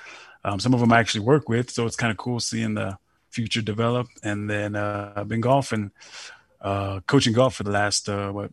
Um, 0.45 0.59
some 0.59 0.75
of 0.75 0.81
them 0.81 0.93
I 0.93 0.99
actually 0.99 1.21
work 1.21 1.49
with. 1.49 1.71
So 1.71 1.87
it's 1.87 1.95
kind 1.95 2.11
of 2.11 2.17
cool 2.17 2.41
seeing 2.41 2.75
the 2.75 2.99
future 3.31 3.63
develop. 3.63 4.09
And 4.25 4.51
then, 4.51 4.75
uh, 4.75 5.13
I've 5.15 5.29
been 5.29 5.41
golfing, 5.41 5.93
uh, 6.61 6.99
coaching 7.07 7.33
golf 7.33 7.55
for 7.55 7.63
the 7.63 7.71
last, 7.71 8.09
uh, 8.09 8.33
what, 8.33 8.51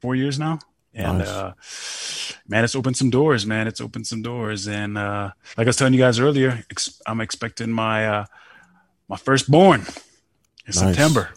four 0.00 0.14
years 0.14 0.38
now. 0.38 0.60
And, 0.92 1.18
Nice. 1.18 1.28
uh, 1.28 1.52
man, 2.48 2.64
it's 2.64 2.74
opened 2.74 2.96
some 2.96 3.10
doors, 3.10 3.46
man. 3.46 3.68
It's 3.68 3.80
opened 3.80 4.06
some 4.06 4.22
doors. 4.22 4.66
And, 4.66 4.98
uh, 4.98 5.30
like 5.56 5.66
I 5.66 5.68
was 5.68 5.76
telling 5.76 5.94
you 5.94 6.00
guys 6.00 6.18
earlier, 6.18 6.64
ex- 6.70 7.00
I'm 7.06 7.20
expecting 7.20 7.70
my, 7.70 8.06
uh, 8.08 8.24
my 9.08 9.16
firstborn 9.16 9.80
in 9.82 9.86
Nice. 10.66 10.78
September. 10.78 11.30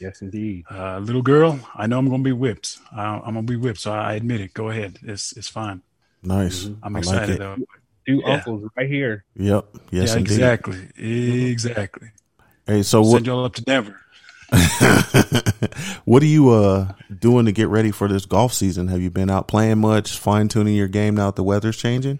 Yes, 0.00 0.22
indeed. 0.22 0.64
Uh, 0.70 0.98
little 0.98 1.22
girl, 1.22 1.60
I 1.74 1.86
know 1.86 1.98
I'm 1.98 2.08
going 2.08 2.22
to 2.22 2.28
be 2.28 2.32
whipped. 2.32 2.78
I, 2.92 3.04
I'm 3.04 3.34
going 3.34 3.46
to 3.46 3.52
be 3.52 3.56
whipped. 3.56 3.80
So 3.80 3.92
I 3.92 4.14
admit 4.14 4.40
it. 4.40 4.54
Go 4.54 4.68
ahead. 4.70 4.98
It's, 5.02 5.32
it's 5.36 5.48
fine. 5.48 5.82
Nice. 6.22 6.64
Mhm. 6.64 6.78
I'm 6.82 6.96
I 6.96 6.98
like 7.00 7.04
excited 7.08 7.34
it. 7.36 7.38
though. 7.38 7.56
Two 8.06 8.22
Yeah. 8.24 8.32
uncles 8.34 8.70
right 8.76 8.88
here. 8.88 9.24
Yep. 9.36 9.66
Yes, 9.90 10.10
yeah, 10.10 10.16
indeed. 10.16 10.32
exactly. 10.32 10.88
Exactly. 11.50 12.08
Hey, 12.66 12.82
so 12.82 13.00
what 13.02 13.12
Send 13.12 13.26
y'all 13.26 13.44
up 13.44 13.54
to 13.54 13.62
Denver. 13.62 13.98
what 16.04 16.22
are 16.22 16.26
you 16.26 16.50
uh 16.50 16.92
doing 17.16 17.46
to 17.46 17.52
get 17.52 17.68
ready 17.68 17.90
for 17.90 18.08
this 18.08 18.26
golf 18.26 18.52
season? 18.52 18.88
Have 18.88 19.00
you 19.00 19.10
been 19.10 19.30
out 19.30 19.46
playing 19.46 19.78
much, 19.78 20.18
fine 20.18 20.48
tuning 20.48 20.74
your 20.74 20.88
game 20.88 21.14
now 21.14 21.26
that 21.26 21.36
the 21.36 21.44
weather's 21.44 21.76
changing? 21.76 22.18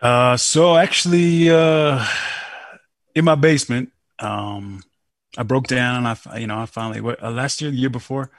Uh, 0.00 0.36
so 0.36 0.76
actually, 0.76 1.50
uh, 1.50 2.04
in 3.14 3.24
my 3.24 3.34
basement, 3.34 3.90
um, 4.18 4.82
I 5.36 5.42
broke 5.42 5.66
down 5.66 6.06
I, 6.06 6.38
you 6.38 6.46
know, 6.46 6.58
I 6.58 6.66
finally, 6.66 7.16
uh, 7.22 7.30
last 7.30 7.60
year, 7.60 7.70
the 7.70 7.76
year 7.76 7.90
before, 7.90 8.30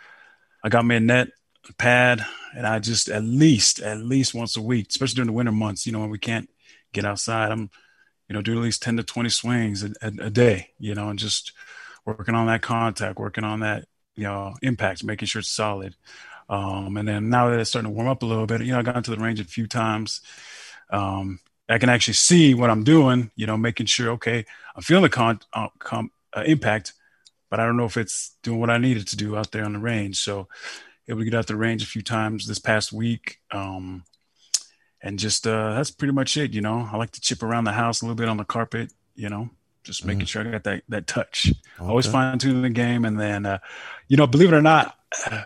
I 0.64 0.70
got 0.70 0.86
me 0.86 0.96
a 0.96 1.00
net, 1.00 1.30
a 1.70 1.74
pad, 1.74 2.26
and 2.56 2.66
I 2.66 2.80
just 2.80 3.10
at 3.10 3.24
least, 3.24 3.80
at 3.80 4.00
least 4.00 4.34
once 4.34 4.58
a 4.58 4.62
week, 4.62 4.88
especially 4.90 5.16
during 5.16 5.28
the 5.28 5.34
winter 5.34 5.52
months, 5.52 5.86
you 5.86 5.92
know, 5.92 6.00
when 6.00 6.10
we 6.10 6.20
can't 6.20 6.50
get 6.94 7.06
outside, 7.06 7.52
I'm, 7.52 7.70
you 8.28 8.34
know, 8.34 8.42
doing 8.42 8.58
at 8.58 8.64
least 8.64 8.82
10 8.82 8.98
to 8.98 9.04
20 9.04 9.30
swings 9.30 9.84
a, 9.84 9.92
a, 10.02 10.26
a 10.26 10.30
day, 10.30 10.70
you 10.80 10.96
know, 10.96 11.10
and 11.10 11.20
just 11.20 11.54
working 12.06 12.36
on 12.36 12.48
that 12.48 12.62
contact, 12.62 13.20
working 13.20 13.44
on 13.44 13.62
that, 13.62 13.86
you 14.16 14.24
know, 14.24 14.56
impact, 14.62 15.04
making 15.04 15.28
sure 15.28 15.40
it's 15.40 15.50
solid. 15.50 15.96
Um, 16.50 16.98
and 16.98 17.08
then 17.08 17.30
now 17.30 17.50
that 17.50 17.60
it's 17.60 17.70
starting 17.70 17.90
to 17.90 17.96
warm 17.96 18.10
up 18.10 18.24
a 18.24 18.26
little 18.26 18.46
bit, 18.46 18.62
you 18.62 18.74
know, 18.74 18.80
I 18.80 18.84
got 18.84 18.98
into 18.98 19.12
the 19.12 19.18
range 19.18 19.40
a 19.40 19.46
few 19.46 19.68
times. 19.68 20.22
Um, 20.90 21.40
I 21.70 21.78
can 21.78 21.90
actually 21.90 22.16
see 22.16 22.54
what 22.54 22.70
I'm 22.70 22.84
doing, 22.84 23.32
you 23.38 23.48
know, 23.48 23.56
making 23.56 23.86
sure, 23.86 24.12
okay, 24.12 24.46
I'm 24.76 24.84
feeling 24.84 25.04
the 25.04 25.10
con, 25.10 25.40
uh, 25.54 25.70
com, 25.80 26.12
uh, 26.36 26.44
impact, 26.46 26.94
but 27.50 27.62
I 27.62 27.66
don't 27.66 27.78
know 27.78 27.86
if 27.86 27.96
it's 27.96 28.36
doing 28.44 28.60
what 28.60 28.70
I 28.70 28.78
needed 28.78 29.08
to 29.08 29.16
do 29.16 29.38
out 29.38 29.52
there 29.52 29.64
on 29.64 29.74
the 29.74 29.80
range. 29.80 30.18
So 30.18 30.50
able 31.08 31.20
to 31.20 31.26
get 31.26 31.34
out 31.34 31.48
the 31.48 31.56
range 31.56 31.84
a 31.84 31.88
few 31.88 32.02
times 32.02 32.48
this 32.48 32.60
past 32.60 32.92
week. 32.92 33.40
Um, 33.52 34.04
and 35.02 35.18
just, 35.18 35.48
uh, 35.48 35.76
that's 35.76 35.92
pretty 35.92 36.14
much 36.14 36.36
it. 36.36 36.54
You 36.54 36.62
know, 36.62 36.90
I 36.92 36.98
like 36.98 37.12
to 37.12 37.22
chip 37.22 37.42
around 37.42 37.64
the 37.64 37.72
house 37.72 38.02
a 38.02 38.06
little 38.06 38.16
bit 38.16 38.30
on 38.30 38.38
the 38.38 38.46
carpet, 38.46 38.92
you 39.16 39.30
know, 39.30 39.50
just 39.84 40.06
making 40.06 40.26
sure 40.26 40.48
I 40.48 40.52
got 40.52 40.64
that, 40.66 40.84
that 40.90 41.08
touch. 41.08 41.52
Always 41.80 42.06
fine 42.06 42.38
tuning 42.38 42.62
the 42.62 42.70
game. 42.70 43.06
And 43.06 43.20
then, 43.20 43.46
uh, 43.46 43.60
you 44.08 44.18
know, 44.18 44.28
believe 44.28 44.54
it 44.54 44.56
or 44.56 44.62
not, 44.62 44.98
uh, 45.30 45.44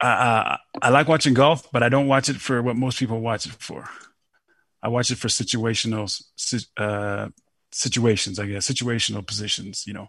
I, 0.00 0.08
I, 0.08 0.58
I 0.82 0.88
like 0.90 1.08
watching 1.08 1.34
golf, 1.34 1.70
but 1.72 1.82
I 1.82 1.88
don't 1.88 2.06
watch 2.06 2.28
it 2.28 2.36
for 2.36 2.62
what 2.62 2.76
most 2.76 2.98
people 2.98 3.20
watch 3.20 3.46
it 3.46 3.52
for. 3.52 3.88
I 4.82 4.88
watch 4.88 5.10
it 5.10 5.18
for 5.18 5.28
situational 5.28 6.10
uh, 6.76 7.28
situations, 7.70 8.38
I 8.38 8.46
guess, 8.46 8.68
situational 8.68 9.26
positions. 9.26 9.86
You 9.86 9.92
know, 9.92 10.08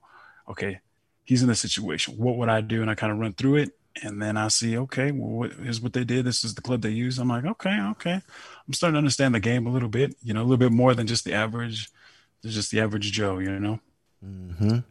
okay, 0.49 0.79
he's 1.25 1.43
in 1.43 1.49
a 1.49 1.55
situation. 1.55 2.15
What 2.15 2.37
would 2.37 2.49
I 2.49 2.61
do? 2.61 2.81
And 2.81 2.89
I 2.89 2.95
kind 2.95 3.11
of 3.11 3.19
run 3.19 3.33
through 3.33 3.55
it, 3.55 3.77
and 4.01 4.21
then 4.21 4.37
I 4.37 4.47
see, 4.47 4.77
okay, 4.77 5.11
well, 5.11 5.29
what, 5.29 5.53
here's 5.53 5.81
what 5.81 5.93
they 5.93 6.05
did. 6.05 6.25
This 6.25 6.43
is 6.45 6.55
the 6.55 6.61
club 6.61 6.81
they 6.81 6.89
use. 6.89 7.19
I'm 7.19 7.27
like, 7.27 7.45
okay, 7.45 7.77
okay. 7.91 8.21
I'm 8.67 8.73
starting 8.73 8.93
to 8.93 8.99
understand 8.99 9.35
the 9.35 9.41
game 9.41 9.67
a 9.67 9.71
little 9.71 9.89
bit. 9.89 10.15
You 10.23 10.33
know, 10.33 10.41
a 10.41 10.43
little 10.43 10.57
bit 10.57 10.71
more 10.71 10.95
than 10.95 11.07
just 11.07 11.25
the 11.25 11.33
average, 11.33 11.89
just 12.43 12.71
the 12.71 12.79
average 12.81 13.11
Joe. 13.11 13.39
You 13.39 13.59
know, 13.59 13.79
Mm-hmm. 14.25 14.69
just 14.69 14.85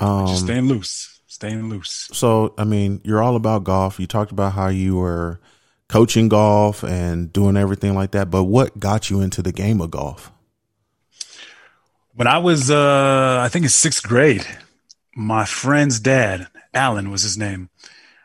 Um, 0.00 0.36
staying 0.36 0.68
loose, 0.68 1.20
staying 1.26 1.68
loose. 1.68 2.08
so, 2.12 2.54
I 2.58 2.64
mean, 2.64 3.00
you're 3.04 3.22
all 3.22 3.36
about 3.36 3.64
golf. 3.64 3.98
You 4.00 4.06
talked 4.06 4.32
about 4.32 4.52
how 4.54 4.68
you 4.68 4.96
were 4.96 5.40
coaching 5.88 6.28
golf 6.28 6.82
and 6.84 7.32
doing 7.32 7.56
everything 7.56 7.94
like 7.94 8.10
that. 8.12 8.30
But 8.30 8.44
what 8.44 8.78
got 8.78 9.10
you 9.10 9.20
into 9.20 9.42
the 9.42 9.52
game 9.52 9.80
of 9.80 9.90
golf? 9.90 10.30
When 12.14 12.26
I 12.26 12.38
was, 12.38 12.70
uh, 12.70 13.40
I 13.44 13.48
think 13.48 13.64
in 13.64 13.68
sixth 13.68 14.02
grade, 14.02 14.44
my 15.14 15.44
friend's 15.44 16.00
dad, 16.00 16.48
Alan 16.74 17.10
was 17.10 17.22
his 17.22 17.38
name. 17.38 17.70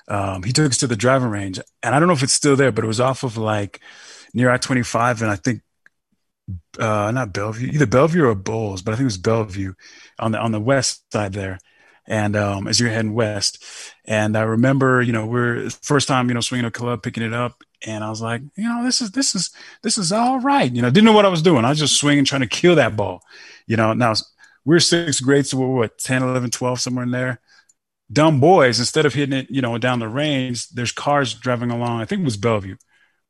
Um, 0.07 0.43
he 0.43 0.51
took 0.51 0.69
us 0.72 0.77
to 0.79 0.88
the 0.88 0.95
driving 0.95 1.29
range, 1.29 1.60
and 1.81 1.93
I 1.95 2.00
don't 2.00 2.07
know 2.07 2.13
if 2.13 2.24
it's 2.24 2.33
still 2.33 2.55
there, 2.55 2.72
but 2.72 2.83
it 2.83 2.88
was 2.88 3.00
off 3.00 3.24
of 3.24 3.38
like 3.38 3.79
near 4.33 4.50
I 4.50 4.57
twenty 4.57 4.83
five, 4.83 5.22
and 5.22 5.31
I 5.31 5.36
think 5.38 5.62
uh, 6.80 7.12
not 7.12 7.34
Belleview, 7.34 7.74
either 7.74 7.86
Belleview 7.86 8.24
or 8.24 8.36
Bowles, 8.36 8.82
but 8.82 8.94
I 8.94 8.96
think 8.96 9.04
it 9.04 9.06
was 9.06 9.18
Belleview 9.18 9.74
on 10.20 10.32
the 10.32 10.40
on 10.40 10.52
the 10.52 10.60
west 10.60 11.12
side 11.12 11.34
there. 11.34 11.60
And 12.06 12.36
um, 12.36 12.68
as 12.68 12.82
you're 12.82 12.90
heading 12.90 13.14
west, 13.14 13.64
and 14.04 14.38
I 14.38 14.42
remember, 14.42 15.02
you 15.02 15.14
know, 15.14 15.26
we're 15.26 15.70
first 15.70 16.08
time, 16.08 16.28
you 16.28 16.34
know, 16.34 16.42
swinging 16.42 16.66
a 16.66 16.72
club, 16.72 17.02
picking 17.02 17.24
it 17.24 17.34
up, 17.34 17.64
and 17.86 18.04
I 18.04 18.10
was 18.10 18.22
like, 18.22 18.42
you 18.58 18.68
know, 18.68 18.84
this 18.84 19.00
is 19.00 19.12
this 19.12 19.36
is 19.36 19.52
this 19.84 19.98
is 19.98 20.12
all 20.12 20.40
right. 20.40 20.74
You 20.74 20.82
know, 20.82 20.90
didn't 20.90 21.06
know 21.06 21.14
what 21.14 21.26
I 21.26 21.30
was 21.30 21.42
doing. 21.42 21.64
I 21.64 21.70
was 21.70 21.80
just 21.80 21.98
swinging, 21.98 22.26
trying 22.26 22.42
to 22.42 22.48
kill 22.48 22.76
that 22.76 22.98
ball. 22.98 23.22
You 23.68 23.78
know, 23.78 23.94
now 23.94 24.16
we're 24.66 24.80
sixth 24.80 25.24
grade, 25.24 25.48
so 25.48 25.58
we're 25.58 25.68
what 25.68 25.98
10, 25.98 26.24
11, 26.24 26.52
12, 26.52 26.80
somewhere 26.80 27.04
in 27.04 27.12
there. 27.12 27.40
Dumb 28.12 28.40
boys, 28.40 28.80
instead 28.80 29.06
of 29.06 29.14
hitting 29.14 29.38
it, 29.38 29.50
you 29.50 29.62
know, 29.62 29.78
down 29.78 30.00
the 30.00 30.10
range, 30.10 30.70
there's 30.70 30.92
cars 30.92 31.34
driving 31.34 31.72
along. 31.72 32.02
I 32.02 32.06
think 32.06 32.22
it 32.22 32.26
was 32.26 32.38
Belleview. 32.38 32.78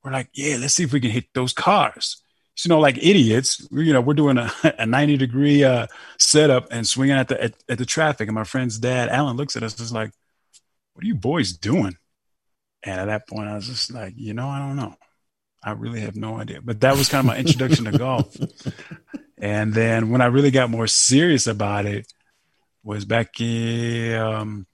We're 0.03 0.12
like, 0.12 0.29
yeah, 0.34 0.58
let's 0.60 0.74
see 0.74 0.84
if 0.84 0.91
we 0.91 1.00
can 1.00 1.12
hit 1.12 1.25
those 1.34 1.53
cars. 1.53 2.22
You 2.55 2.69
know, 2.69 2.79
like 2.79 2.98
idiots, 2.98 3.67
you 3.72 3.93
know, 3.93 4.01
we're 4.01 4.13
doing 4.13 4.38
a, 4.38 4.51
a 4.79 4.86
90 4.86 5.17
degree 5.17 5.63
uh, 5.63 5.88
setup 6.19 6.67
and 6.72 6.88
swinging 6.88 7.15
at 7.15 7.27
the 7.27 7.43
at, 7.43 7.53
at 7.67 7.77
the 7.77 7.86
traffic. 7.86 8.27
And 8.27 8.36
my 8.36 8.43
friend's 8.43 8.77
dad, 8.77 9.10
Alan, 9.10 9.38
looks 9.38 9.55
at 9.55 9.63
us, 9.63 9.79
is 9.79 9.91
like, 9.91 10.12
"What 10.93 11.03
are 11.03 11.07
you 11.07 11.15
boys 11.15 11.53
doing?" 11.53 11.98
And 12.83 13.00
at 13.00 13.05
that 13.05 13.27
point, 13.27 13.50
I 13.50 13.55
was 13.55 13.67
just 13.67 13.91
like, 13.91 14.13
you 14.17 14.33
know, 14.33 14.48
I 14.50 14.60
don't 14.60 14.75
know. 14.75 14.95
I 15.63 15.72
really 15.72 16.01
have 16.01 16.17
no 16.17 16.38
idea. 16.38 16.62
But 16.62 16.81
that 16.81 16.98
was 16.98 17.07
kind 17.07 17.19
of 17.22 17.25
my 17.25 17.38
introduction 17.38 17.86
to 17.86 17.91
golf. 17.98 18.36
And 19.38 19.74
then 19.74 20.10
when 20.10 20.22
I 20.22 20.25
really 20.25 20.51
got 20.51 20.69
more 20.69 20.88
serious 20.88 21.48
about 21.48 21.86
it 21.86 22.12
was 22.83 23.05
back 23.05 23.39
in, 23.39 24.15
um, 24.15 24.67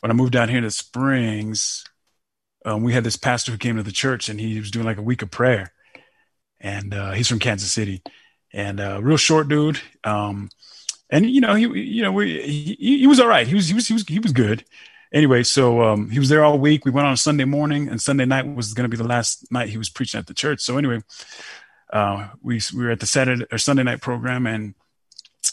when 0.00 0.12
I 0.12 0.14
moved 0.14 0.32
down 0.32 0.48
here 0.48 0.60
to 0.60 0.70
Springs. 0.70 1.84
Um, 2.64 2.82
we 2.82 2.92
had 2.92 3.04
this 3.04 3.16
pastor 3.16 3.52
who 3.52 3.58
came 3.58 3.76
to 3.76 3.82
the 3.82 3.92
church 3.92 4.28
and 4.28 4.40
he 4.40 4.58
was 4.58 4.70
doing 4.70 4.86
like 4.86 4.98
a 4.98 5.02
week 5.02 5.22
of 5.22 5.30
prayer. 5.30 5.72
And 6.60 6.94
uh, 6.94 7.12
he's 7.12 7.28
from 7.28 7.38
Kansas 7.38 7.70
City 7.70 8.02
and 8.52 8.80
uh, 8.80 9.00
real 9.02 9.16
short 9.16 9.48
dude. 9.48 9.80
Um, 10.04 10.50
and 11.10 11.30
you 11.30 11.40
know, 11.40 11.54
he, 11.54 11.66
you 11.66 12.02
know, 12.02 12.12
we, 12.12 12.40
he, 12.42 12.98
he 12.98 13.06
was 13.06 13.20
all 13.20 13.28
right. 13.28 13.46
He 13.46 13.54
was, 13.54 13.68
he 13.68 13.74
was, 13.74 13.86
he 13.86 13.94
was, 13.94 14.04
he 14.08 14.18
was 14.18 14.32
good. 14.32 14.64
anyway, 15.12 15.42
so 15.42 15.82
um, 15.82 16.10
he 16.10 16.18
was 16.18 16.28
there 16.28 16.44
all 16.44 16.58
week. 16.58 16.84
We 16.84 16.90
went 16.90 17.06
on 17.06 17.16
Sunday 17.16 17.44
morning, 17.44 17.88
and 17.88 18.00
Sunday 18.00 18.24
night 18.24 18.46
was 18.46 18.74
going 18.74 18.88
to 18.88 18.94
be 18.94 19.00
the 19.00 19.08
last 19.08 19.50
night 19.50 19.68
he 19.68 19.78
was 19.78 19.88
preaching 19.88 20.18
at 20.18 20.26
the 20.26 20.34
church. 20.34 20.60
So 20.60 20.78
anyway, 20.78 21.02
uh, 21.92 22.28
we 22.42 22.60
we 22.74 22.84
were 22.84 22.90
at 22.90 23.00
the 23.00 23.06
Saturday 23.06 23.46
or 23.50 23.58
Sunday 23.58 23.82
night 23.82 24.00
program, 24.00 24.46
and 24.46 24.74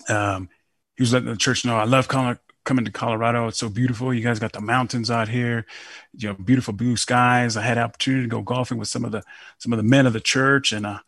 um, 0.10 0.50
he 0.96 1.04
was 1.04 1.14
letting 1.14 1.30
the 1.30 1.38
church 1.38 1.66
know 1.66 1.78
I 1.78 1.86
love 1.86 2.08
coming 2.08 2.38
coming 2.64 2.86
to 2.86 2.92
Colorado. 2.92 3.48
It's 3.48 3.58
so 3.58 3.70
beautiful. 3.70 4.14
You 4.14 4.22
guys 4.22 4.40
got 4.40 4.54
the 4.54 4.62
mountains 4.62 5.12
out 5.12 5.28
here, 5.28 5.66
you 6.14 6.30
know, 6.30 6.36
beautiful 6.36 6.74
blue 6.74 6.96
skies. 6.96 7.58
I 7.58 7.62
had 7.62 7.78
opportunity 7.78 8.24
to 8.24 8.30
go 8.30 8.42
golfing 8.42 8.78
with 8.78 8.88
some 8.88 9.06
of 9.06 9.12
the 9.12 9.24
some 9.58 9.74
of 9.74 9.78
the 9.78 9.84
men 9.84 10.06
of 10.06 10.14
the 10.14 10.20
church, 10.20 10.72
and 10.72 10.86
uh, 10.86 11.00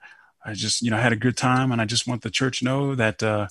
I 0.44 0.54
just 0.54 0.82
you 0.82 0.92
know 0.92 0.98
had 0.98 1.14
a 1.14 1.18
good 1.18 1.38
time. 1.38 1.72
And 1.72 1.82
I 1.82 1.86
just 1.86 2.08
want 2.08 2.22
the 2.22 2.30
church 2.30 2.60
to 2.60 2.66
know 2.66 2.96
that 2.96 3.24
uh, 3.24 3.48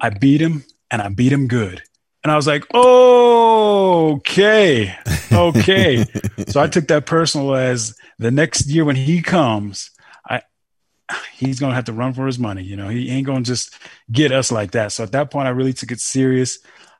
I 0.00 0.10
beat 0.10 0.40
him 0.40 0.64
and 0.90 1.02
I 1.02 1.08
beat 1.08 1.32
him 1.32 1.48
good. 1.48 1.82
And 2.24 2.32
I 2.32 2.36
was 2.36 2.46
like, 2.46 2.64
oh, 2.74 4.14
okay, 4.16 4.96
okay. 5.32 6.04
so 6.48 6.60
I 6.60 6.66
took 6.66 6.88
that 6.88 7.06
personal 7.06 7.54
as 7.54 7.96
the 8.18 8.30
next 8.30 8.66
year 8.66 8.84
when 8.84 8.96
he 8.96 9.22
comes, 9.22 9.90
I 10.28 10.42
he's 11.32 11.60
gonna 11.60 11.74
have 11.74 11.84
to 11.84 11.92
run 11.92 12.12
for 12.12 12.26
his 12.26 12.38
money. 12.38 12.62
You 12.62 12.76
know, 12.76 12.88
he 12.88 13.10
ain't 13.10 13.26
gonna 13.26 13.42
just 13.42 13.78
get 14.10 14.32
us 14.32 14.50
like 14.50 14.72
that. 14.72 14.92
So 14.92 15.04
at 15.04 15.12
that 15.12 15.30
point, 15.30 15.46
I 15.46 15.50
really 15.50 15.72
took 15.72 15.92
it 15.92 16.00
serious. 16.00 16.58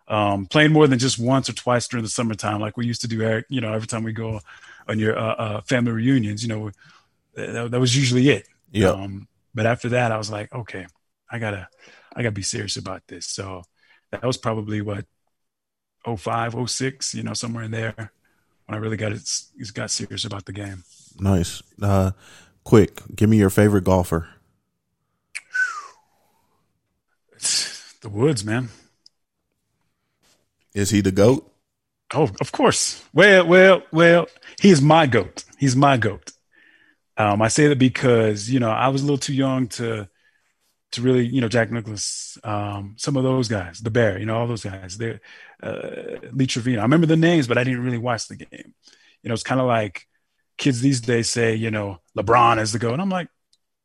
Um, 0.09 0.47
playing 0.47 0.73
more 0.73 0.87
than 0.87 0.99
just 0.99 1.19
once 1.19 1.51
or 1.51 1.53
twice 1.53 1.87
during 1.87 2.03
the 2.03 2.11
summertime, 2.11 2.61
like 2.61 2.77
we 2.77 2.87
used 2.87 3.03
to 3.03 3.09
do. 3.09 3.23
Eric, 3.23 3.47
you 3.51 3.61
know, 3.61 3.73
every 3.73 3.87
time 3.87 4.03
we 4.03 4.13
go 4.13 4.41
on 4.89 4.99
your 4.99 5.19
uh, 5.19 5.35
uh, 5.35 5.61
family 5.63 5.93
reunions, 5.93 6.43
you 6.43 6.49
know, 6.49 6.71
that, 7.35 7.71
that 7.71 7.81
was 7.81 7.95
usually 7.95 8.31
it. 8.31 8.49
Yeah. 8.73 8.91
Um, 8.91 9.29
but 9.55 9.67
after 9.67 9.91
that, 9.91 10.11
I 10.11 10.17
was 10.17 10.31
like, 10.31 10.53
okay, 10.55 10.87
I 11.31 11.39
gotta, 11.39 11.69
I 12.17 12.23
gotta 12.23 12.33
be 12.33 12.43
serious 12.43 12.77
about 12.77 13.07
this. 13.07 13.27
So 13.27 13.65
that 14.11 14.23
was 14.23 14.39
probably 14.39 14.81
what 14.81 15.05
05, 16.07 16.71
06, 16.71 17.15
you 17.15 17.23
know, 17.23 17.35
somewhere 17.35 17.65
in 17.65 17.71
there 17.71 18.13
when 18.67 18.77
I 18.77 18.81
really 18.81 18.97
got 18.97 19.13
it, 19.13 19.29
got 19.75 19.91
serious 19.91 20.25
about 20.25 20.47
the 20.47 20.53
game. 20.53 20.85
Nice. 21.19 21.63
Uh, 21.81 22.13
quick, 22.65 23.03
give 23.15 23.29
me 23.29 23.37
your 23.37 23.51
favorite 23.51 23.85
golfer. 23.85 24.29
It's 27.33 27.95
the 28.01 28.09
woods, 28.09 28.45
man. 28.45 28.69
Is 30.79 30.91
he 30.91 31.01
the 31.01 31.11
goat? 31.11 31.53
Oh, 32.15 32.31
of 32.41 32.53
course. 32.53 33.05
Well, 33.13 33.47
well, 33.47 33.83
well. 33.93 34.27
He's 34.61 34.81
my 34.81 35.07
goat. 35.07 35.45
He's 35.59 35.75
my 35.75 35.97
goat. 35.97 36.31
Um, 37.17 37.43
I 37.43 37.49
say 37.49 37.67
that 37.67 37.81
because 37.81 38.49
you 38.49 38.61
know 38.61 38.71
I 38.71 38.89
was 38.89 39.03
a 39.03 39.05
little 39.05 39.19
too 39.19 39.35
young 39.35 39.67
to 39.79 40.09
to 40.93 41.03
really 41.03 41.27
you 41.27 41.41
know 41.41 41.49
Jack 41.49 41.73
Nicklaus, 41.73 42.39
um, 42.45 42.95
some 42.97 43.17
of 43.17 43.25
those 43.25 43.49
guys, 43.49 43.81
the 43.81 43.91
Bear, 43.91 44.21
you 44.21 44.25
know 44.25 44.39
all 44.39 44.47
those 44.47 44.63
guys. 44.63 44.97
They, 44.97 45.19
uh, 45.61 46.29
Lee 46.33 46.47
Trevino. 46.47 46.79
I 46.79 46.85
remember 46.85 47.09
the 47.09 47.17
names, 47.17 47.49
but 47.49 47.59
I 47.59 47.65
didn't 47.65 47.83
really 47.83 47.99
watch 47.99 48.29
the 48.29 48.37
game. 48.37 48.75
You 49.23 49.29
know, 49.29 49.35
it's 49.35 49.43
kind 49.43 49.61
of 49.61 49.67
like 49.67 50.07
kids 50.59 50.81
these 50.81 51.01
days 51.01 51.29
say, 51.29 51.57
you 51.57 51.73
know, 51.73 51.99
LeBron 52.17 52.61
is 52.61 52.73
the 52.73 52.79
goat, 52.79 52.93
and 52.93 53.03
I'm 53.03 53.11
like, 53.11 53.29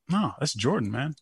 no, 0.10 0.34
that's 0.40 0.54
Jordan, 0.54 0.92
man. 0.92 1.16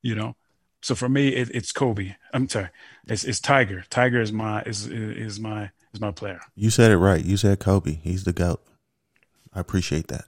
You 0.00 0.14
know, 0.14 0.34
so 0.80 0.94
for 0.94 1.10
me, 1.10 1.28
it, 1.28 1.50
it's 1.54 1.72
Kobe. 1.72 2.14
I'm 2.32 2.48
sorry, 2.48 2.70
it's, 3.10 3.24
it's 3.24 3.40
Tiger. 3.40 3.84
Tiger 3.90 4.20
is 4.20 4.32
my 4.32 4.62
is 4.62 4.86
is 4.86 5.40
my 5.40 5.70
is 5.92 6.00
my 6.00 6.10
player. 6.10 6.40
You 6.54 6.70
said 6.70 6.90
it 6.90 6.98
right. 6.98 7.24
You 7.24 7.36
said 7.36 7.58
Kobe. 7.60 7.98
He's 8.02 8.24
the 8.24 8.32
goat. 8.32 8.62
I 9.52 9.60
appreciate 9.60 10.08
that. 10.08 10.24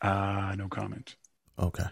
Uh 0.00 0.54
no 0.56 0.68
comment. 0.68 1.16
Okay. 1.58 1.84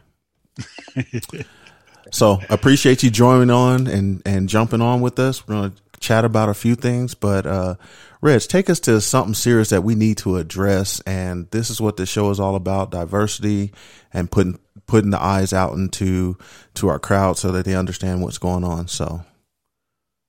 so 2.12 2.40
appreciate 2.48 3.02
you 3.02 3.10
joining 3.10 3.50
on 3.50 3.86
and 3.86 4.22
and 4.24 4.48
jumping 4.48 4.80
on 4.80 5.00
with 5.00 5.18
us. 5.18 5.46
We're 5.46 5.54
gonna 5.54 5.72
chat 6.00 6.24
about 6.24 6.48
a 6.48 6.54
few 6.54 6.74
things, 6.74 7.14
but 7.14 7.46
uh 7.46 7.74
Reg, 8.20 8.40
take 8.42 8.68
us 8.68 8.80
to 8.80 9.00
something 9.00 9.34
serious 9.34 9.70
that 9.70 9.84
we 9.84 9.94
need 9.94 10.18
to 10.18 10.38
address. 10.38 11.00
And 11.00 11.48
this 11.52 11.70
is 11.70 11.80
what 11.80 11.96
the 11.96 12.04
show 12.04 12.30
is 12.30 12.40
all 12.40 12.56
about: 12.56 12.90
diversity 12.90 13.72
and 14.12 14.30
putting 14.30 14.58
putting 14.86 15.10
the 15.10 15.22
eyes 15.22 15.52
out 15.52 15.74
into 15.74 16.36
to 16.74 16.88
our 16.88 16.98
crowd 16.98 17.38
so 17.38 17.52
that 17.52 17.64
they 17.64 17.74
understand 17.74 18.22
what's 18.22 18.38
going 18.38 18.64
on. 18.64 18.88
So, 18.88 19.22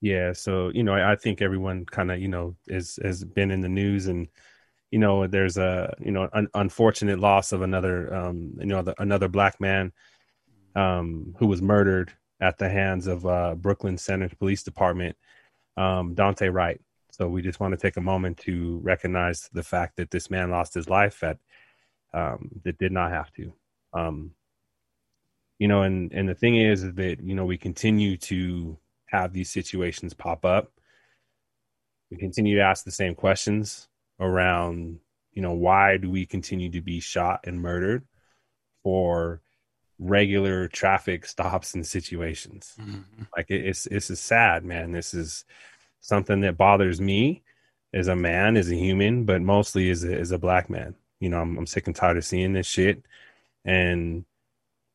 yeah. 0.02 0.34
So 0.34 0.70
you 0.74 0.84
know, 0.84 0.94
I, 0.94 1.14
I 1.14 1.16
think 1.16 1.42
everyone 1.42 1.86
kind 1.86 2.12
of 2.12 2.20
you 2.20 2.28
know 2.28 2.56
is 2.68 3.00
has 3.04 3.24
been 3.24 3.52
in 3.52 3.62
the 3.62 3.70
news 3.70 4.08
and 4.08 4.28
you 4.92 5.00
know 5.00 5.28
there's 5.28 5.58
a 5.58 5.94
you 6.00 6.12
know 6.12 6.30
an 6.34 6.48
unfortunate 6.54 7.20
loss 7.20 7.52
of 7.52 7.62
another 7.62 8.14
um 8.14 8.54
you 8.60 8.66
know 8.66 8.82
the, 8.82 9.00
another 9.02 9.28
black 9.28 9.60
man 9.60 9.92
um 10.76 11.34
who 11.38 11.48
was 11.48 11.62
murdered 11.62 12.12
at 12.42 12.58
the 12.58 12.70
hands 12.70 13.08
of 13.08 13.26
uh 13.26 13.56
brooklyn 13.56 13.98
center 13.98 14.30
police 14.40 14.64
department 14.64 15.16
um 15.78 16.16
daunte 16.16 16.52
wright 16.52 16.82
so 17.12 17.28
we 17.28 17.42
just 17.42 17.60
want 17.60 17.72
to 17.72 17.78
take 17.78 17.98
a 17.98 18.02
moment 18.02 18.38
to 18.38 18.80
recognize 18.84 19.50
the 19.54 19.64
fact 19.64 19.98
that 19.98 20.12
this 20.12 20.30
man 20.30 20.50
lost 20.50 20.74
his 20.74 20.90
life 20.90 21.24
at 21.24 21.38
um 22.14 22.50
that 22.64 22.78
did 22.78 22.92
not 22.92 23.12
have 23.12 23.32
to 23.32 23.54
um 23.94 24.32
you 25.60 25.68
know 25.68 25.84
and 25.84 26.12
and 26.14 26.28
the 26.28 26.36
thing 26.36 26.58
is 26.58 26.94
that 26.94 27.18
you 27.22 27.36
know 27.36 27.46
we 27.46 27.58
continue 27.58 28.18
to 28.18 28.78
have 29.12 29.34
these 29.34 29.50
situations 29.50 30.14
pop 30.14 30.46
up. 30.46 30.72
We 32.12 32.18
continue 32.18 32.58
to 32.58 32.64
ask 32.64 32.84
the 32.84 32.92
same 32.92 33.16
questions 33.16 33.88
around 34.20 35.00
you 35.34 35.42
know 35.42 35.54
why 35.54 35.98
do 35.98 36.10
we 36.10 36.26
continue 36.26 36.70
to 36.72 36.82
be 36.82 37.00
shot 37.00 37.42
and 37.46 37.62
murdered 37.62 38.04
for 38.84 39.42
regular 40.00 40.68
traffic 40.68 41.26
stops 41.26 41.76
and 41.76 41.86
situations? 41.86 42.76
Mm-hmm. 42.80 43.24
like 43.36 43.50
it, 43.50 43.66
it's 43.66 43.86
it's 43.88 44.10
is 44.10 44.20
sad 44.20 44.66
man. 44.66 44.92
This 44.92 45.14
is 45.14 45.46
something 46.02 46.42
that 46.42 46.58
bothers 46.58 47.00
me 47.00 47.44
as 47.94 48.08
a 48.08 48.16
man 48.16 48.56
as 48.56 48.72
a 48.72 48.76
human 48.76 49.26
but 49.26 49.42
mostly 49.42 49.90
as 49.90 50.04
a, 50.04 50.14
as 50.14 50.32
a 50.32 50.40
black 50.40 50.70
man. 50.70 50.96
You 51.20 51.30
know 51.30 51.42
I'm, 51.42 51.58
I'm 51.58 51.68
sick 51.68 51.88
and 51.88 51.96
tired 51.96 52.18
of 52.18 52.26
seeing 52.26 52.54
this 52.54 52.68
shit. 52.68 53.04
And 53.66 54.26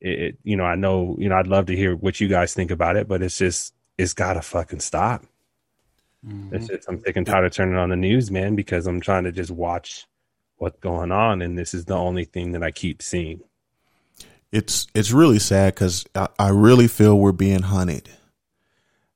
it, 0.01 0.21
it 0.21 0.39
you 0.43 0.57
know 0.57 0.65
i 0.65 0.75
know 0.75 1.17
you 1.19 1.29
know 1.29 1.37
i'd 1.37 1.47
love 1.47 1.67
to 1.67 1.77
hear 1.77 1.95
what 1.97 2.21
you 2.21 2.29
guys 2.29 2.53
think 2.53 2.71
about 2.71 2.97
it 2.97 3.09
but 3.09 3.23
it's 3.23 3.39
just 3.39 3.74
it's 3.99 4.15
gotta 4.15 4.43
fucking 4.43 4.81
stop 4.81 5.25
Mm-hmm. 6.27 6.55
It's 6.55 6.69
just 6.69 6.89
I'm 6.89 7.03
sick 7.03 7.17
and 7.17 7.27
tired 7.27 7.45
of 7.45 7.53
turning 7.53 7.77
on 7.77 7.91
the 7.91 7.97
news, 7.97 8.31
man, 8.31 8.55
because 8.55 8.87
I'm 8.87 9.01
trying 9.01 9.25
to 9.25 9.33
just 9.33 9.51
watch 9.51 10.07
what's 10.57 10.79
going 10.79 11.13
on, 11.13 11.43
and 11.43 11.59
this 11.59 11.75
is 11.75 11.85
the 11.85 11.97
only 11.97 12.25
thing 12.25 12.53
that 12.53 12.63
I 12.63 12.71
keep 12.71 13.03
seeing. 13.03 13.41
It's 14.51 14.87
it's 14.95 15.11
really 15.11 15.39
sad 15.39 15.75
because 15.75 16.07
I, 16.15 16.29
I 16.39 16.49
really 16.51 16.89
feel 16.89 17.19
we're 17.19 17.33
being 17.33 17.63
hunted. 17.63 18.09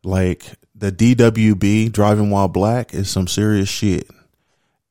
Like 0.05 0.45
the 0.75 0.93
DWB 0.93 1.93
driving 1.93 2.31
while 2.31 2.49
black 2.49 2.93
is 2.93 3.09
some 3.09 3.27
serious 3.27 3.69
shit, 3.69 4.09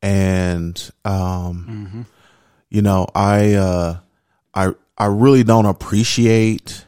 and 0.01 0.91
um, 1.05 1.67
mm-hmm. 1.69 2.01
you 2.69 2.81
know 2.81 3.07
I 3.13 3.53
uh, 3.53 3.97
I 4.53 4.73
I 4.97 5.05
really 5.05 5.43
don't 5.43 5.65
appreciate 5.67 6.85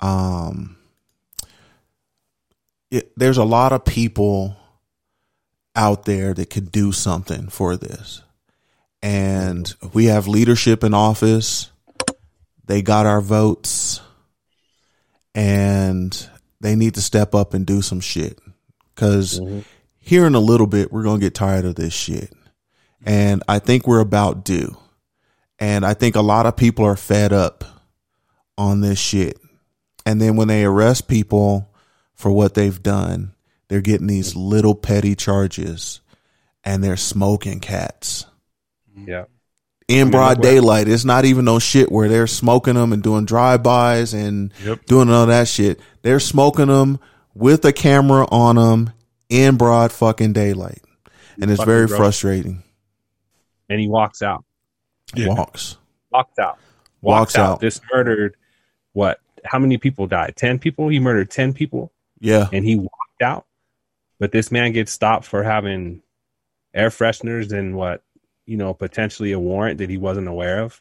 um. 0.00 0.76
It, 2.92 3.10
there's 3.16 3.38
a 3.38 3.44
lot 3.44 3.72
of 3.72 3.86
people 3.86 4.54
out 5.74 6.04
there 6.04 6.34
that 6.34 6.50
could 6.50 6.70
do 6.70 6.92
something 6.92 7.48
for 7.48 7.74
this. 7.76 8.20
And 9.02 9.74
we 9.94 10.04
have 10.04 10.28
leadership 10.28 10.84
in 10.84 10.92
office. 10.92 11.70
They 12.66 12.82
got 12.82 13.06
our 13.06 13.22
votes 13.22 14.02
and 15.34 16.28
they 16.60 16.76
need 16.76 16.94
to 16.94 17.00
step 17.00 17.34
up 17.34 17.54
and 17.54 17.64
do 17.64 17.80
some 17.80 18.00
shit. 18.00 18.38
because 18.94 19.40
mm-hmm. 19.40 19.60
here 19.98 20.26
in 20.26 20.34
a 20.34 20.40
little 20.40 20.66
bit, 20.66 20.92
we're 20.92 21.02
going 21.02 21.18
to 21.18 21.26
get 21.26 21.34
tired 21.34 21.64
of 21.64 21.74
this 21.74 21.94
shit. 21.94 22.30
And 23.06 23.42
I 23.48 23.58
think 23.58 23.86
we're 23.86 24.00
about 24.00 24.44
due. 24.44 24.76
And 25.58 25.86
I 25.86 25.94
think 25.94 26.14
a 26.14 26.20
lot 26.20 26.44
of 26.44 26.56
people 26.56 26.84
are 26.84 26.94
fed 26.94 27.32
up 27.32 27.64
on 28.58 28.82
this 28.82 28.98
shit. 28.98 29.38
And 30.04 30.20
then 30.20 30.36
when 30.36 30.48
they 30.48 30.64
arrest 30.64 31.08
people 31.08 31.71
for 32.22 32.30
what 32.30 32.54
they've 32.54 32.80
done, 32.80 33.34
they're 33.66 33.80
getting 33.80 34.06
these 34.06 34.36
little 34.36 34.76
petty 34.76 35.16
charges 35.16 36.00
and 36.62 36.82
they're 36.82 36.96
smoking 36.96 37.58
cats. 37.58 38.26
Yeah. 38.96 39.24
In 39.88 40.12
broad 40.12 40.40
daylight. 40.40 40.86
It's 40.86 41.04
not 41.04 41.24
even 41.24 41.44
no 41.44 41.58
shit 41.58 41.90
where 41.90 42.08
they're 42.08 42.28
smoking 42.28 42.74
them 42.74 42.92
and 42.92 43.02
doing 43.02 43.24
drive-bys 43.24 44.14
and 44.14 44.52
yep. 44.64 44.86
doing 44.86 45.10
all 45.10 45.26
that 45.26 45.48
shit. 45.48 45.80
They're 46.02 46.20
smoking 46.20 46.68
them 46.68 47.00
with 47.34 47.64
a 47.64 47.72
camera 47.72 48.24
on 48.30 48.54
them 48.54 48.92
in 49.28 49.56
broad 49.56 49.90
fucking 49.90 50.32
daylight. 50.32 50.82
And 51.40 51.50
it's 51.50 51.64
very 51.64 51.88
frustrating. 51.88 52.62
And 53.68 53.80
he 53.80 53.88
walks 53.88 54.22
out. 54.22 54.44
Yeah. 55.16 55.26
Walks. 55.26 55.76
Walks 56.12 56.38
out. 56.38 56.58
Walks, 57.00 57.34
walks 57.34 57.36
out. 57.36 57.50
out. 57.54 57.60
This 57.60 57.80
murdered 57.92 58.36
what? 58.92 59.18
How 59.44 59.58
many 59.58 59.76
people 59.76 60.06
died? 60.06 60.34
10 60.36 60.60
people? 60.60 60.88
He 60.88 61.00
murdered 61.00 61.28
10 61.28 61.52
people? 61.52 61.90
Yeah. 62.22 62.48
And 62.52 62.64
he 62.64 62.76
walked 62.76 63.22
out. 63.22 63.46
But 64.18 64.32
this 64.32 64.50
man 64.52 64.72
gets 64.72 64.92
stopped 64.92 65.26
for 65.26 65.42
having 65.42 66.02
air 66.72 66.88
fresheners 66.88 67.52
and 67.52 67.76
what, 67.76 68.02
you 68.46 68.56
know, 68.56 68.72
potentially 68.72 69.32
a 69.32 69.38
warrant 69.38 69.78
that 69.78 69.90
he 69.90 69.98
wasn't 69.98 70.28
aware 70.28 70.62
of. 70.62 70.80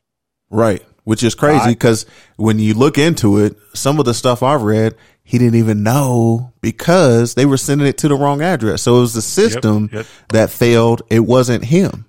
Right. 0.50 0.86
Which 1.04 1.24
is 1.24 1.34
crazy 1.34 1.70
because 1.70 2.06
when 2.36 2.60
you 2.60 2.76
look 2.76 3.00
into 3.00 3.40
it, 3.40 3.58
some 3.74 4.00
of 4.00 4.06
the 4.06 4.14
stuff 4.14 4.44
I've 4.44 4.62
read, 4.62 4.96
he 5.24 5.40
didn't 5.40 5.56
even 5.56 5.82
know 5.82 6.54
because 6.62 7.34
they 7.34 7.48
were 7.48 7.58
sending 7.58 7.88
it 7.88 7.98
to 8.00 8.08
the 8.08 8.16
wrong 8.16 8.44
address. 8.44 8.84
So 8.84 8.98
it 8.98 9.02
was 9.02 9.16
the 9.16 9.22
system 9.24 9.90
yep. 9.92 10.06
that 10.30 10.52
failed. 10.52 11.02
It 11.10 11.22
wasn't 11.22 11.66
him. 11.66 12.06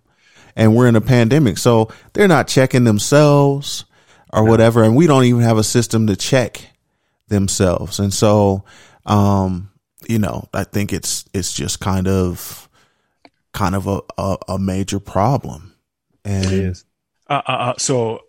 And 0.55 0.77
we're 0.77 0.89
in 0.89 0.97
a 0.97 1.01
pandemic. 1.01 1.57
So 1.57 1.89
they're 2.13 2.29
not 2.29 2.49
checking 2.49 2.85
themselves 2.85 3.87
or 4.31 4.45
whatever. 4.45 4.83
And 4.83 4.95
we 4.95 5.07
don't 5.07 5.25
even 5.25 5.41
have 5.41 5.57
a 5.57 5.65
system 5.65 6.07
to 6.09 6.17
check 6.17 6.69
themselves. 7.29 7.99
And 7.99 8.13
so, 8.13 8.65
um, 9.07 9.71
you 10.09 10.19
know, 10.19 10.49
I 10.53 10.65
think 10.65 10.93
it's, 10.93 11.25
it's 11.33 11.53
just 11.53 11.81
kind 11.81 12.09
of, 12.09 12.69
kind 13.53 13.75
of 13.75 13.87
a, 13.87 14.01
a, 14.19 14.37
a 14.49 14.59
major 14.59 14.99
problem. 15.01 15.75
And 16.25 16.47
It 16.47 16.53
is. 16.53 16.85
Uh, 17.29 17.43
uh, 17.47 17.53
uh, 17.53 17.75
so 17.79 18.21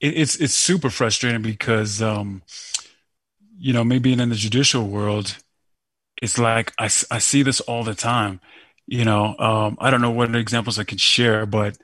it, 0.00 0.16
it's 0.16 0.36
it's 0.36 0.54
super 0.54 0.90
frustrating 0.90 1.42
because 1.42 2.00
um, 2.02 2.42
you 3.58 3.72
know, 3.72 3.84
me 3.84 3.98
being 3.98 4.20
in 4.20 4.30
the 4.30 4.34
judicial 4.34 4.86
world, 4.86 5.36
it's 6.22 6.38
like 6.38 6.72
I, 6.78 6.84
I 6.84 7.18
see 7.18 7.42
this 7.42 7.60
all 7.60 7.84
the 7.84 7.94
time. 7.94 8.40
You 8.86 9.04
know, 9.04 9.36
um, 9.38 9.76
I 9.80 9.90
don't 9.90 10.00
know 10.00 10.10
what 10.10 10.34
examples 10.34 10.78
I 10.78 10.84
could 10.84 11.00
share, 11.00 11.46
but 11.46 11.78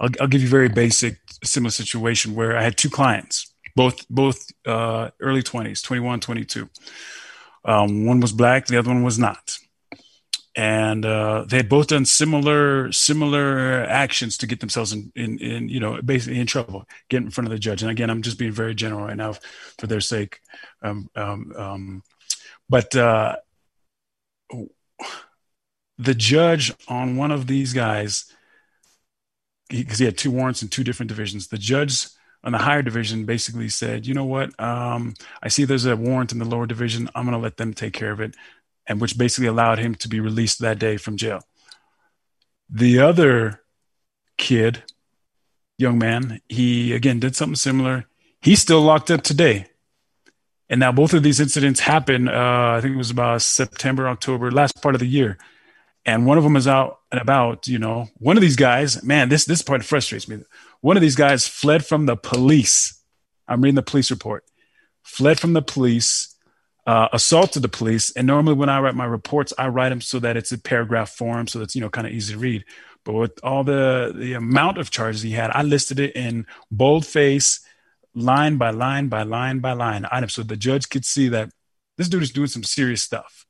I'll, 0.00 0.10
I'll 0.20 0.26
give 0.26 0.40
you 0.40 0.48
a 0.48 0.50
very 0.50 0.68
basic, 0.68 1.18
similar 1.44 1.70
situation 1.70 2.34
where 2.34 2.56
I 2.56 2.62
had 2.62 2.76
two 2.76 2.90
clients, 2.90 3.54
both 3.78 4.08
both 4.08 4.38
uh, 4.66 5.10
early 5.20 5.42
20s, 5.42 5.82
21, 5.82 6.20
22. 6.20 6.68
Um, 7.64 8.06
one 8.06 8.20
was 8.20 8.32
black, 8.32 8.66
the 8.66 8.78
other 8.78 8.90
one 8.90 9.02
was 9.04 9.18
not 9.18 9.58
and 10.58 11.06
uh, 11.06 11.44
they 11.46 11.56
had 11.56 11.68
both 11.68 11.86
done 11.86 12.04
similar 12.04 12.90
similar 12.90 13.84
actions 13.84 14.36
to 14.38 14.46
get 14.46 14.58
themselves 14.58 14.92
in, 14.92 15.12
in, 15.14 15.38
in 15.38 15.68
you 15.68 15.78
know 15.78 16.02
basically 16.02 16.40
in 16.40 16.48
trouble, 16.48 16.84
get 17.08 17.22
in 17.22 17.30
front 17.30 17.46
of 17.46 17.52
the 17.52 17.60
judge. 17.60 17.80
And 17.80 17.92
again, 17.92 18.10
I'm 18.10 18.22
just 18.22 18.40
being 18.40 18.50
very 18.50 18.74
general 18.74 19.06
right 19.06 19.16
now 19.16 19.34
for 19.78 19.86
their 19.86 20.00
sake. 20.00 20.40
Um, 20.82 21.08
um, 21.14 21.52
um, 21.56 22.02
but 22.68 22.94
uh, 22.96 23.36
the 25.96 26.14
judge 26.14 26.74
on 26.88 27.16
one 27.16 27.30
of 27.30 27.46
these 27.46 27.72
guys, 27.72 28.24
because 29.68 29.98
he, 29.98 30.04
he 30.04 30.08
had 30.08 30.18
two 30.18 30.32
warrants 30.32 30.60
in 30.62 30.68
two 30.68 30.82
different 30.82 31.08
divisions, 31.08 31.46
the 31.46 31.58
judge 31.58 32.08
on 32.44 32.52
the 32.52 32.58
higher 32.58 32.82
division 32.82 33.24
basically 33.24 33.68
said, 33.68 34.06
"You 34.06 34.14
know 34.14 34.24
what? 34.24 34.58
Um, 34.60 35.14
I 35.42 35.48
see 35.48 35.64
there's 35.64 35.86
a 35.86 35.96
warrant 35.96 36.32
in 36.32 36.38
the 36.38 36.44
lower 36.44 36.66
division. 36.66 37.08
I'm 37.14 37.24
going 37.24 37.36
to 37.36 37.42
let 37.42 37.56
them 37.56 37.74
take 37.74 37.92
care 37.92 38.12
of 38.12 38.20
it." 38.20 38.34
and 38.88 39.00
which 39.00 39.18
basically 39.18 39.46
allowed 39.46 39.78
him 39.78 39.94
to 39.94 40.08
be 40.08 40.18
released 40.18 40.58
that 40.60 40.78
day 40.78 40.96
from 40.96 41.16
jail. 41.16 41.42
The 42.70 42.98
other 42.98 43.62
kid, 44.38 44.82
young 45.76 45.98
man, 45.98 46.40
he 46.48 46.94
again 46.94 47.20
did 47.20 47.36
something 47.36 47.56
similar. 47.56 48.06
He's 48.40 48.60
still 48.60 48.80
locked 48.80 49.10
up 49.10 49.22
today. 49.22 49.66
And 50.70 50.80
now 50.80 50.92
both 50.92 51.14
of 51.14 51.22
these 51.22 51.40
incidents 51.40 51.80
happened, 51.80 52.28
uh, 52.28 52.74
I 52.76 52.80
think 52.80 52.94
it 52.94 52.98
was 52.98 53.10
about 53.10 53.42
September, 53.42 54.08
October, 54.08 54.50
last 54.50 54.82
part 54.82 54.94
of 54.94 55.00
the 55.00 55.06
year. 55.06 55.38
And 56.04 56.26
one 56.26 56.38
of 56.38 56.44
them 56.44 56.56
is 56.56 56.68
out 56.68 57.00
and 57.10 57.20
about, 57.20 57.68
you 57.68 57.78
know. 57.78 58.08
One 58.18 58.36
of 58.36 58.40
these 58.40 58.56
guys, 58.56 59.02
man, 59.02 59.28
this 59.28 59.44
this 59.44 59.62
part 59.62 59.84
frustrates 59.84 60.28
me. 60.28 60.38
One 60.80 60.96
of 60.96 61.00
these 61.00 61.16
guys 61.16 61.48
fled 61.48 61.84
from 61.84 62.06
the 62.06 62.16
police. 62.16 63.02
I'm 63.46 63.62
reading 63.62 63.74
the 63.74 63.82
police 63.82 64.10
report. 64.10 64.44
Fled 65.02 65.40
from 65.40 65.52
the 65.52 65.62
police 65.62 66.34
uh, 66.88 67.06
assaulted 67.12 67.62
the 67.62 67.68
police. 67.68 68.10
And 68.12 68.26
normally, 68.26 68.54
when 68.54 68.70
I 68.70 68.80
write 68.80 68.94
my 68.94 69.04
reports, 69.04 69.52
I 69.58 69.68
write 69.68 69.90
them 69.90 70.00
so 70.00 70.18
that 70.20 70.38
it's 70.38 70.52
a 70.52 70.58
paragraph 70.58 71.10
form, 71.10 71.46
so 71.46 71.58
that's 71.58 71.74
you 71.74 71.82
know 71.82 71.90
kind 71.90 72.06
of 72.06 72.14
easy 72.14 72.32
to 72.32 72.40
read. 72.40 72.64
But 73.04 73.12
with 73.12 73.40
all 73.42 73.62
the 73.62 74.12
the 74.16 74.32
amount 74.32 74.78
of 74.78 74.90
charges 74.90 75.20
he 75.20 75.32
had, 75.32 75.50
I 75.50 75.62
listed 75.62 76.00
it 76.00 76.16
in 76.16 76.46
boldface, 76.70 77.60
line 78.14 78.56
by 78.56 78.70
line 78.70 79.08
by 79.08 79.22
line 79.24 79.58
by 79.58 79.72
line 79.72 80.06
item, 80.10 80.30
so 80.30 80.42
the 80.42 80.56
judge 80.56 80.88
could 80.88 81.04
see 81.04 81.28
that 81.28 81.50
this 81.98 82.08
dude 82.08 82.22
is 82.22 82.30
doing 82.30 82.48
some 82.48 82.64
serious 82.64 83.02
stuff. 83.02 83.44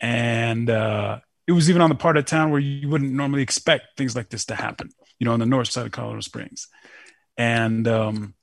And 0.00 0.70
uh, 0.70 1.20
it 1.46 1.52
was 1.52 1.68
even 1.68 1.82
on 1.82 1.90
the 1.90 1.94
part 1.94 2.16
of 2.16 2.24
town 2.24 2.50
where 2.50 2.60
you 2.60 2.88
wouldn't 2.88 3.12
normally 3.12 3.42
expect 3.42 3.98
things 3.98 4.16
like 4.16 4.30
this 4.30 4.46
to 4.46 4.54
happen. 4.54 4.90
You 5.18 5.24
know, 5.24 5.32
on 5.32 5.40
the 5.40 5.46
north 5.46 5.68
side 5.68 5.86
of 5.86 5.92
Colorado 5.92 6.20
Springs, 6.20 6.68
and 7.36 7.86
um, 7.88 8.34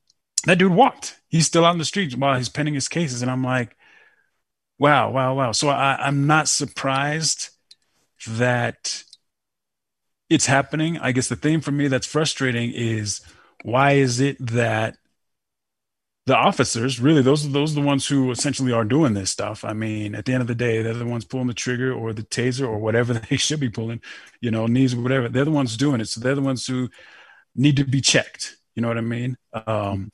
that 0.45 0.57
dude 0.57 0.73
walked. 0.73 1.19
He's 1.29 1.47
still 1.47 1.65
out 1.65 1.73
in 1.73 1.79
the 1.79 1.85
streets 1.85 2.15
while 2.15 2.37
he's 2.37 2.49
pending 2.49 2.73
his 2.75 2.87
cases, 2.87 3.21
and 3.21 3.31
I'm 3.31 3.43
like 3.43 3.75
Wow, 4.79 5.11
wow, 5.11 5.33
wow. 5.35 5.51
So 5.51 5.69
I, 5.69 5.95
I'm 5.95 6.27
not 6.27 6.47
surprised 6.47 7.49
that 8.27 9.03
it's 10.29 10.45
happening. 10.45 10.97
I 10.97 11.11
guess 11.11 11.29
the 11.29 11.35
thing 11.35 11.61
for 11.61 11.71
me 11.71 11.87
that's 11.87 12.07
frustrating 12.07 12.71
is 12.73 13.21
why 13.63 13.93
is 13.93 14.19
it 14.19 14.37
that 14.39 14.97
the 16.25 16.35
officers, 16.35 17.01
really, 17.01 17.21
those 17.21 17.45
are 17.45 17.49
those 17.49 17.73
are 17.73 17.81
the 17.81 17.85
ones 17.85 18.07
who 18.07 18.31
essentially 18.31 18.71
are 18.71 18.85
doing 18.85 19.13
this 19.13 19.29
stuff. 19.29 19.65
I 19.65 19.73
mean, 19.73 20.15
at 20.15 20.25
the 20.25 20.33
end 20.33 20.41
of 20.41 20.47
the 20.47 20.55
day, 20.55 20.81
they're 20.81 20.93
the 20.93 21.05
ones 21.05 21.25
pulling 21.25 21.47
the 21.47 21.53
trigger 21.53 21.93
or 21.93 22.13
the 22.13 22.23
taser 22.23 22.67
or 22.67 22.79
whatever 22.79 23.13
they 23.29 23.37
should 23.37 23.59
be 23.59 23.69
pulling, 23.69 24.01
you 24.39 24.49
know, 24.49 24.65
knees 24.67 24.93
or 24.93 25.01
whatever. 25.01 25.27
They're 25.27 25.45
the 25.45 25.51
ones 25.51 25.75
doing 25.75 25.99
it. 25.99 26.07
So 26.07 26.21
they're 26.21 26.35
the 26.35 26.41
ones 26.41 26.65
who 26.65 26.89
need 27.55 27.77
to 27.77 27.83
be 27.83 28.01
checked. 28.01 28.55
You 28.75 28.81
know 28.81 28.87
what 28.87 28.97
I 28.97 29.01
mean? 29.01 29.37
Um, 29.67 30.11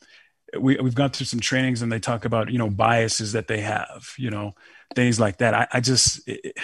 we, 0.57 0.77
we've 0.77 0.95
gone 0.95 1.11
through 1.11 1.25
some 1.25 1.39
trainings 1.39 1.81
and 1.81 1.91
they 1.91 1.99
talk 1.99 2.25
about 2.25 2.51
you 2.51 2.57
know 2.57 2.69
biases 2.69 3.33
that 3.33 3.47
they 3.47 3.61
have 3.61 4.13
you 4.17 4.31
know 4.31 4.53
things 4.95 5.19
like 5.19 5.37
that 5.37 5.53
i, 5.53 5.67
I 5.71 5.79
just 5.79 6.27
it, 6.27 6.57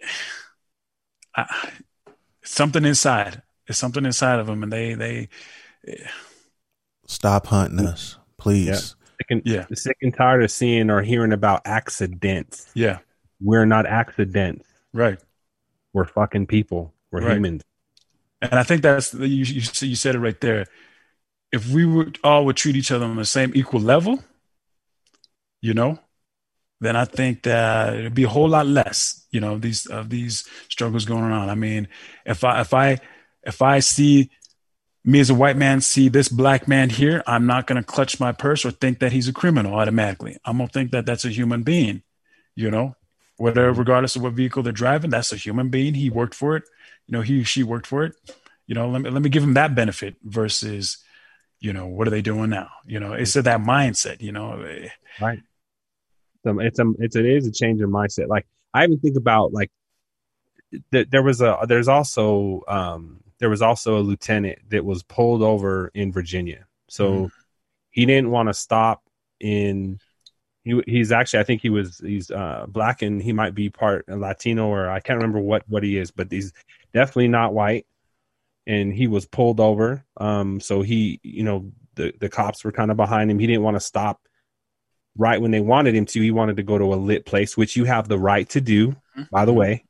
I, 1.36 1.70
something 2.42 2.84
inside 2.84 3.42
it's 3.66 3.78
something 3.78 4.04
inside 4.04 4.38
of 4.38 4.46
them 4.46 4.62
and 4.62 4.72
they 4.72 4.94
they 4.94 5.28
stop 7.06 7.46
hunting 7.46 7.86
us, 7.86 8.18
please. 8.38 8.66
Yeah. 8.66 8.74
Sick 8.76 9.26
and, 9.30 9.42
Yeah. 9.44 9.66
sick 9.74 9.96
and 10.02 10.12
tired 10.14 10.42
of 10.42 10.50
seeing 10.50 10.90
or 10.90 11.02
hearing 11.02 11.32
about 11.32 11.62
accidents. 11.66 12.70
yeah 12.74 12.98
We're 13.40 13.66
not 13.66 13.86
accidents. 13.86 14.66
right 14.92 15.18
We're 15.92 16.06
fucking 16.06 16.46
people. 16.46 16.92
We're 17.12 17.20
Right. 17.22 17.36
humans. 17.36 17.62
and 18.42 18.54
i 18.54 18.62
think 18.64 18.82
that's 18.82 19.14
you, 19.14 19.26
you, 19.26 19.62
you 19.90 19.94
said 19.96 20.14
it 20.16 20.18
right 20.18 20.40
there 20.40 20.66
if 21.52 21.70
we 21.70 21.86
would 21.86 22.18
all 22.24 22.44
would 22.44 22.56
treat 22.56 22.76
each 22.76 22.90
other 22.90 23.04
on 23.06 23.16
the 23.16 23.24
same 23.24 23.52
equal 23.54 23.80
level 23.80 24.22
you 25.62 25.72
know 25.74 25.98
then 26.80 26.96
i 26.96 27.04
think 27.04 27.44
that 27.44 27.94
it'd 27.94 28.14
be 28.14 28.24
a 28.24 28.28
whole 28.28 28.48
lot 28.48 28.66
less 28.66 29.24
you 29.30 29.40
know 29.40 29.56
these 29.56 29.86
of 29.86 30.10
these 30.10 30.44
struggles 30.68 31.04
going 31.06 31.32
on 31.32 31.48
i 31.48 31.54
mean 31.54 31.88
if 32.26 32.42
i 32.44 32.60
if 32.60 32.74
i 32.74 32.98
if 33.44 33.62
i 33.62 33.78
see 33.80 34.30
me 35.04 35.20
as 35.20 35.30
a 35.30 35.34
white 35.34 35.56
man 35.56 35.80
see 35.80 36.08
this 36.08 36.28
black 36.28 36.66
man 36.66 36.88
here 36.88 37.22
i'm 37.26 37.46
not 37.46 37.66
going 37.66 37.80
to 37.80 37.86
clutch 37.86 38.18
my 38.18 38.32
purse 38.32 38.64
or 38.64 38.70
think 38.70 39.00
that 39.00 39.12
he's 39.12 39.28
a 39.28 39.32
criminal 39.32 39.74
automatically. 39.74 40.36
I'm 40.44 40.56
going 40.56 40.68
to 40.68 40.72
think 40.72 40.90
that 40.92 41.06
that's 41.06 41.24
a 41.24 41.30
human 41.30 41.62
being 41.62 42.02
you 42.54 42.70
know? 42.70 42.96
Whatever 43.36 43.72
regardless 43.72 44.14
of 44.14 44.22
what 44.22 44.34
vehicle 44.34 44.62
they're 44.62 44.72
driving 44.72 45.10
that's 45.10 45.32
a 45.32 45.36
human 45.36 45.68
being. 45.68 45.94
He 45.94 46.08
worked 46.08 46.34
for 46.34 46.56
it. 46.56 46.62
You 47.06 47.12
know 47.12 47.20
he 47.20 47.42
she 47.42 47.64
worked 47.64 47.86
for 47.86 48.04
it. 48.04 48.14
You 48.66 48.76
know 48.76 48.88
let 48.88 49.02
me 49.02 49.10
let 49.10 49.22
me 49.22 49.28
give 49.28 49.42
him 49.42 49.54
that 49.54 49.74
benefit 49.74 50.16
versus 50.22 50.98
you 51.58 51.72
know 51.72 51.86
what 51.86 52.06
are 52.06 52.12
they 52.12 52.22
doing 52.22 52.50
now? 52.50 52.68
You 52.86 53.00
know 53.00 53.12
it's 53.12 53.32
that 53.34 53.60
mindset 53.60 54.22
you 54.22 54.30
know? 54.30 54.56
Right. 55.20 55.40
It's 56.44 56.78
a 56.78 56.92
it's 57.00 57.16
it 57.16 57.26
is 57.26 57.48
a 57.48 57.52
change 57.52 57.80
in 57.80 57.90
mindset. 57.90 58.28
Like 58.28 58.46
I 58.72 58.84
even 58.84 59.00
think 59.00 59.16
about 59.16 59.52
like 59.52 59.72
th- 60.92 61.08
there 61.10 61.22
was 61.22 61.40
a 61.40 61.58
there's 61.66 61.88
also 61.88 62.62
um 62.68 63.20
there 63.44 63.50
was 63.50 63.60
also 63.60 63.98
a 63.98 64.00
lieutenant 64.00 64.58
that 64.70 64.86
was 64.86 65.02
pulled 65.02 65.42
over 65.42 65.90
in 65.92 66.10
Virginia. 66.10 66.64
So 66.88 67.12
Mhm. 67.12 67.30
he 67.90 68.06
didn't 68.06 68.30
want 68.30 68.48
to 68.48 68.54
stop 68.54 69.02
in 69.38 70.00
he 70.62 70.80
he's 70.86 71.12
actually 71.12 71.40
I 71.40 71.42
think 71.42 71.60
he 71.60 71.68
was 71.68 71.98
he's 71.98 72.30
uh 72.30 72.64
black 72.66 73.02
and 73.02 73.22
he 73.22 73.34
might 73.34 73.54
be 73.54 73.68
part 73.68 74.08
Latino 74.08 74.68
or 74.68 74.88
I 74.88 75.00
can't 75.00 75.18
remember 75.18 75.40
what 75.40 75.62
what 75.68 75.82
he 75.82 75.98
is, 75.98 76.10
but 76.10 76.32
he's 76.32 76.54
definitely 76.94 77.28
not 77.28 77.52
white. 77.52 77.86
And 78.66 78.94
he 78.94 79.08
was 79.08 79.26
pulled 79.26 79.60
over. 79.60 80.02
Um 80.16 80.58
so 80.58 80.80
he 80.80 81.20
you 81.22 81.42
know 81.42 81.70
the 81.96 82.14
the 82.18 82.30
cops 82.30 82.64
were 82.64 82.72
kind 82.72 82.90
of 82.90 82.96
behind 82.96 83.30
him. 83.30 83.38
He 83.38 83.46
didn't 83.46 83.62
want 83.62 83.76
to 83.76 83.80
stop 83.80 84.22
right 85.18 85.38
when 85.38 85.50
they 85.50 85.60
wanted 85.60 85.94
him 85.94 86.06
to. 86.06 86.22
He 86.22 86.30
wanted 86.30 86.56
to 86.56 86.62
go 86.62 86.78
to 86.78 86.94
a 86.94 86.96
lit 86.96 87.26
place, 87.26 87.58
which 87.58 87.76
you 87.76 87.84
have 87.84 88.08
the 88.08 88.18
right 88.18 88.48
to 88.48 88.62
do, 88.62 88.96
by 89.30 89.44
the 89.44 89.52
way. 89.52 89.84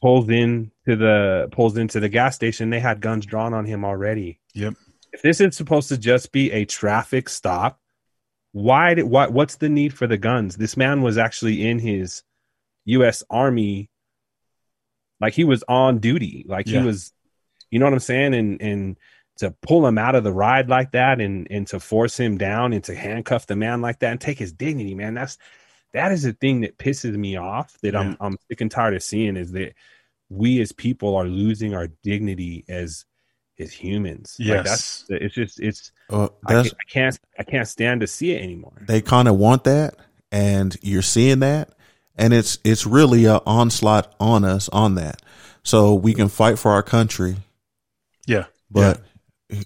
Pulls 0.00 0.28
in 0.30 0.70
to 0.86 0.96
the 0.96 1.48
pulls 1.52 1.76
into 1.76 2.00
the 2.00 2.08
gas 2.08 2.34
station. 2.34 2.70
They 2.70 2.80
had 2.80 3.00
guns 3.00 3.26
drawn 3.26 3.52
on 3.52 3.66
him 3.66 3.84
already. 3.84 4.40
Yep. 4.54 4.74
If 5.12 5.22
this 5.22 5.40
is 5.40 5.56
supposed 5.56 5.88
to 5.90 5.98
just 5.98 6.32
be 6.32 6.50
a 6.52 6.64
traffic 6.64 7.28
stop, 7.28 7.80
why 8.52 8.94
did 8.94 9.04
what 9.04 9.32
what's 9.32 9.56
the 9.56 9.68
need 9.68 9.92
for 9.92 10.06
the 10.06 10.16
guns? 10.16 10.56
This 10.56 10.76
man 10.76 11.02
was 11.02 11.18
actually 11.18 11.66
in 11.68 11.78
his 11.78 12.22
US 12.86 13.22
Army 13.28 13.90
like 15.20 15.34
he 15.34 15.44
was 15.44 15.62
on 15.68 15.98
duty. 15.98 16.44
Like 16.48 16.66
Yeah. 16.66 16.80
he 16.80 16.86
was 16.86 17.12
you 17.70 17.78
know 17.78 17.86
what 17.86 17.92
I'm 17.94 18.00
saying? 18.00 18.34
And 18.34 18.60
and 18.62 18.98
to 19.38 19.52
pull 19.62 19.86
him 19.86 19.98
out 19.98 20.14
of 20.14 20.24
the 20.24 20.32
ride 20.32 20.68
like 20.68 20.92
that 20.92 21.20
and 21.20 21.46
and 21.50 21.66
to 21.68 21.80
force 21.80 22.18
him 22.18 22.38
down 22.38 22.72
and 22.72 22.82
to 22.84 22.94
handcuff 22.94 23.46
the 23.46 23.56
man 23.56 23.80
like 23.80 23.98
that 24.00 24.12
and 24.12 24.20
take 24.20 24.38
his 24.38 24.52
dignity, 24.52 24.94
man. 24.94 25.14
That's 25.14 25.38
that 25.92 26.12
is 26.12 26.22
the 26.22 26.32
thing 26.32 26.60
that 26.62 26.78
pisses 26.78 27.16
me 27.16 27.36
off 27.36 27.76
that 27.82 27.96
I'm 27.96 28.16
I'm 28.20 28.36
sick 28.48 28.60
and 28.60 28.70
tired 28.70 28.94
of 28.94 29.02
seeing 29.02 29.36
is 29.36 29.52
that 29.52 29.74
we 30.28 30.60
as 30.60 30.72
people 30.72 31.16
are 31.16 31.24
losing 31.26 31.74
our 31.74 31.88
dignity 32.02 32.64
as 32.68 33.04
as 33.58 33.72
humans. 33.72 34.36
Yes. 34.38 34.56
Like 34.56 34.64
that's 34.64 35.04
it's 35.10 35.34
just 35.34 35.60
it's 35.60 35.92
Uh, 36.08 36.28
I 36.46 36.60
I 36.60 36.68
can't 36.88 37.18
I 37.38 37.42
can't 37.42 37.68
stand 37.68 38.00
to 38.02 38.06
see 38.06 38.32
it 38.32 38.42
anymore. 38.42 38.82
they 38.86 39.00
kind 39.00 39.28
of 39.28 39.36
want 39.36 39.64
that, 39.64 39.96
and 40.32 40.76
you're 40.82 41.02
seeing 41.02 41.40
that, 41.40 41.70
and 42.16 42.32
it's 42.32 42.58
it's 42.64 42.86
really 42.86 43.24
a 43.26 43.40
onslaught 43.46 44.14
on 44.20 44.44
us 44.44 44.68
on 44.70 44.94
that. 44.96 45.20
So 45.62 45.94
we 45.94 46.14
can 46.14 46.28
fight 46.28 46.58
for 46.58 46.70
our 46.70 46.82
country, 46.82 47.36
Yeah. 48.26 48.46
but 48.70 49.02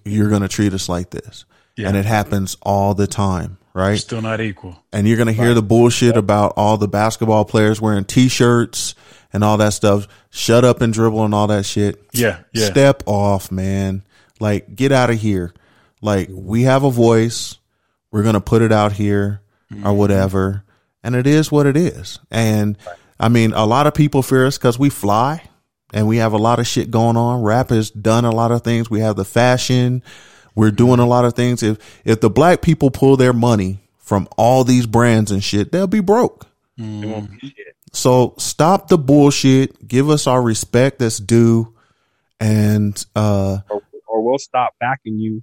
you're 0.04 0.28
going 0.28 0.42
to 0.42 0.48
treat 0.48 0.72
us 0.72 0.88
like 0.88 1.10
this, 1.10 1.44
Yeah. 1.76 1.87
and 1.88 1.96
it 1.96 2.04
happens 2.04 2.56
all 2.62 2.94
the 2.94 3.06
time, 3.06 3.58
right? 3.74 3.98
Still 3.98 4.22
not 4.22 4.40
equal. 4.40 4.82
and 4.92 5.06
you're 5.06 5.16
going 5.16 5.26
to 5.26 5.32
hear 5.32 5.52
the 5.52 5.62
bullshit 5.62 6.16
about 6.16 6.54
all 6.56 6.78
the 6.78 6.88
basketball 6.88 7.44
players 7.44 7.80
wearing 7.80 8.04
t-shirts 8.04 8.94
and 9.32 9.42
all 9.42 9.56
that 9.58 9.72
stuff. 9.72 10.06
Shut 10.30 10.64
up 10.64 10.80
and 10.80 10.92
dribble 10.92 11.24
and 11.24 11.34
all 11.34 11.48
that 11.48 11.66
shit. 11.66 12.02
Yeah. 12.12 12.40
Yeah. 12.52 12.66
Step 12.66 13.02
off, 13.06 13.50
man. 13.50 14.04
Like 14.40 14.74
get 14.74 14.92
out 14.92 15.10
of 15.10 15.20
here. 15.20 15.52
Like 16.00 16.28
we 16.30 16.62
have 16.62 16.84
a 16.84 16.90
voice. 16.90 17.58
We're 18.10 18.22
going 18.22 18.34
to 18.34 18.40
put 18.40 18.62
it 18.62 18.72
out 18.72 18.92
here 18.92 19.42
or 19.70 19.76
mm-hmm. 19.76 19.96
whatever. 19.96 20.64
And 21.02 21.14
it 21.14 21.26
is 21.26 21.50
what 21.50 21.66
it 21.66 21.76
is. 21.76 22.20
And 22.30 22.78
I 23.18 23.28
mean, 23.28 23.52
a 23.52 23.66
lot 23.66 23.87
of 23.87 23.94
people 23.94 24.22
fear 24.22 24.46
us 24.46 24.56
cuz 24.56 24.78
we 24.78 24.88
fly 24.88 25.42
and 25.92 26.06
we 26.06 26.18
have 26.18 26.32
a 26.32 26.38
lot 26.38 26.60
of 26.60 26.66
shit 26.66 26.90
going 26.90 27.16
on. 27.16 27.42
Rap 27.42 27.70
has 27.70 27.90
done 27.90 28.24
a 28.24 28.30
lot 28.30 28.52
of 28.52 28.62
things. 28.62 28.88
We 28.88 29.00
have 29.00 29.16
the 29.16 29.24
fashion. 29.24 30.02
We're 30.54 30.70
doing 30.70 31.00
a 31.00 31.06
lot 31.06 31.24
of 31.24 31.34
things. 31.34 31.62
If 31.62 31.78
if 32.04 32.20
the 32.20 32.30
black 32.30 32.62
people 32.62 32.90
pull 32.90 33.16
their 33.16 33.32
money 33.32 33.80
from 33.98 34.28
all 34.36 34.64
these 34.64 34.86
brands 34.86 35.30
and 35.30 35.42
shit, 35.42 35.72
they'll 35.72 35.86
be 35.86 36.00
broke. 36.00 36.46
It 36.76 37.06
won't 37.06 37.30
be 37.40 37.48
shit. 37.48 37.76
So 37.92 38.34
stop 38.38 38.88
the 38.88 38.98
bullshit. 38.98 39.86
Give 39.86 40.10
us 40.10 40.26
our 40.26 40.42
respect 40.42 40.98
that's 40.98 41.18
due. 41.18 41.74
And 42.40 43.04
uh 43.16 43.58
Or, 43.70 43.82
or 44.06 44.22
we'll 44.22 44.38
stop 44.38 44.74
backing 44.80 45.18
you 45.18 45.42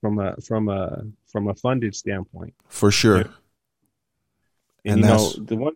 from 0.00 0.18
a 0.18 0.36
from 0.40 0.68
a 0.68 1.04
from 1.26 1.48
a 1.48 1.54
funded 1.54 1.94
standpoint. 1.94 2.54
for 2.68 2.90
sure. 2.90 3.16
And, 3.16 3.30
And 4.84 4.96
you 5.00 5.02
know 5.06 5.08
that's- 5.18 5.36
the 5.46 5.56
one. 5.56 5.74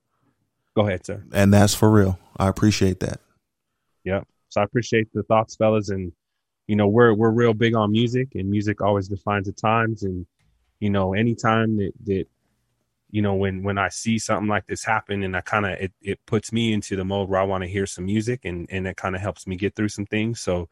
Go 0.77 0.87
ahead, 0.87 1.05
sir. 1.05 1.23
And 1.33 1.53
that's 1.53 1.75
for 1.75 1.91
real. 1.91 2.19
I 2.37 2.49
appreciate 2.49 3.01
that. 3.01 3.21
Yep. 4.05 4.27
So 4.51 4.61
I 4.61 4.65
appreciate 4.65 5.13
the 5.13 5.23
thoughts, 5.25 5.57
fellas, 5.57 5.89
and 5.91 6.13
you 6.71 6.77
know 6.77 6.87
we're 6.87 7.13
we're 7.13 7.33
real 7.33 7.53
big 7.53 7.75
on 7.75 7.91
music, 7.91 8.29
and 8.37 8.49
music 8.49 8.81
always 8.81 9.09
defines 9.09 9.47
the 9.47 9.53
times. 9.53 10.05
And 10.05 10.25
you 10.79 10.89
know, 10.89 11.15
anytime 11.15 11.79
that 11.79 11.93
that 12.05 12.27
you 13.11 13.23
know 13.23 13.35
when 13.35 13.65
when 13.65 13.77
I 13.77 13.89
see 13.89 14.21
something 14.21 14.47
like 14.47 14.69
this 14.69 14.85
happen, 14.85 15.25
and 15.25 15.37
I 15.37 15.41
kind 15.41 15.67
of 15.67 15.73
it 15.73 15.93
it 16.01 16.21
puts 16.27 16.53
me 16.53 16.73
into 16.73 16.95
the 16.95 17.05
mode 17.05 17.29
where 17.29 17.41
I 17.41 17.45
want 17.45 17.65
to 17.65 17.69
hear 17.69 17.87
some 17.87 18.05
music, 18.05 18.45
and 18.45 18.69
and 18.71 18.87
it 18.87 18.97
kind 18.97 19.17
of 19.17 19.21
helps 19.21 19.49
me 19.49 19.57
get 19.57 19.75
through 19.75 19.89
some 19.89 20.07
things. 20.07 20.41
So 20.41 20.69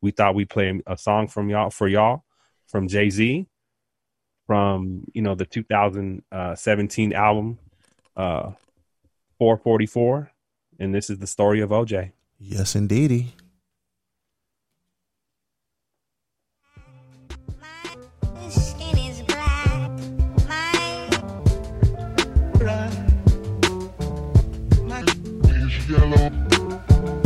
we 0.00 0.12
thought 0.12 0.34
we'd 0.34 0.48
play 0.48 0.80
a 0.86 0.96
song 0.96 1.28
from 1.28 1.50
y'all 1.50 1.68
for 1.68 1.88
y'all 1.88 2.24
from 2.66 2.88
Jay 2.88 3.10
Z 3.10 3.46
from 4.46 5.04
you 5.12 5.20
know 5.20 5.34
the 5.34 5.44
2017 5.46 7.12
album 7.12 7.58
uh 8.16 8.50
444 9.38 10.30
and 10.78 10.94
this 10.94 11.08
is 11.08 11.18
the 11.18 11.26
story 11.26 11.60
of 11.60 11.70
OJ 11.70 12.12
Yes, 12.38 12.74
indeedy. 12.74 13.34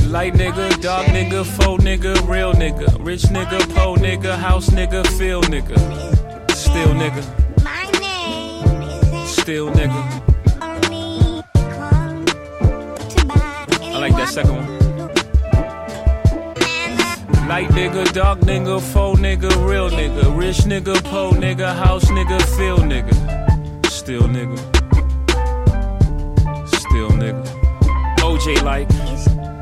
Light 0.08 0.32
nigga, 0.32 0.80
dark 0.80 1.06
nigga, 1.08 1.44
faux 1.44 1.84
nigga, 1.84 2.14
real 2.26 2.54
nigga, 2.54 2.86
rich 3.04 3.24
nigga, 3.24 3.58
po 3.74 3.94
nigga, 3.94 4.38
house 4.38 4.70
nigga, 4.70 5.06
feel 5.18 5.42
nigga, 5.42 5.76
still 6.50 6.94
nigga, 6.94 7.22
my 7.62 7.84
name 8.00 8.64
is 9.22 9.36
still 9.36 9.70
nigga. 9.70 10.00
only 10.62 11.42
come 11.54 12.24
to 12.24 13.26
buy 13.26 13.66
I 13.82 13.98
like 13.98 14.16
that 14.16 14.28
second 14.30 14.56
one. 14.56 14.66
Light 17.46 17.68
nigga, 17.68 18.10
dark 18.14 18.40
nigga, 18.40 18.80
faux 18.80 19.20
nigga, 19.20 19.50
real 19.68 19.90
nigga, 19.90 20.34
rich 20.34 20.60
nigga, 20.64 20.94
po 21.04 21.32
nigga, 21.32 21.74
house 21.76 22.06
nigga, 22.06 22.40
feel 22.56 22.78
nigga, 22.78 23.14
still 23.90 24.22
nigga, 24.22 24.58
still 26.66 27.10
nigga. 27.10 27.44
OJ 28.20 28.62
like, 28.62 28.88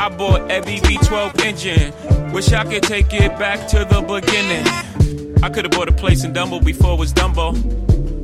I 0.00 0.08
bought 0.08 0.50
every 0.50 0.76
V12 0.76 1.44
engine. 1.44 2.32
Wish 2.32 2.52
I 2.52 2.64
could 2.64 2.84
take 2.84 3.12
it 3.12 3.36
back 3.38 3.66
to 3.68 3.78
the 3.84 4.00
beginning. 4.00 4.64
I 5.42 5.50
could 5.50 5.64
have 5.64 5.72
bought 5.72 5.88
a 5.88 5.92
place 5.92 6.22
in 6.24 6.32
Dumbo 6.32 6.64
before 6.64 6.94
it 6.94 6.98
was 6.98 7.12
Dumbo 7.12 7.52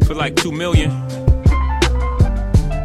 for 0.07 0.15
like 0.15 0.37
two 0.37 0.53
million. 0.53 0.91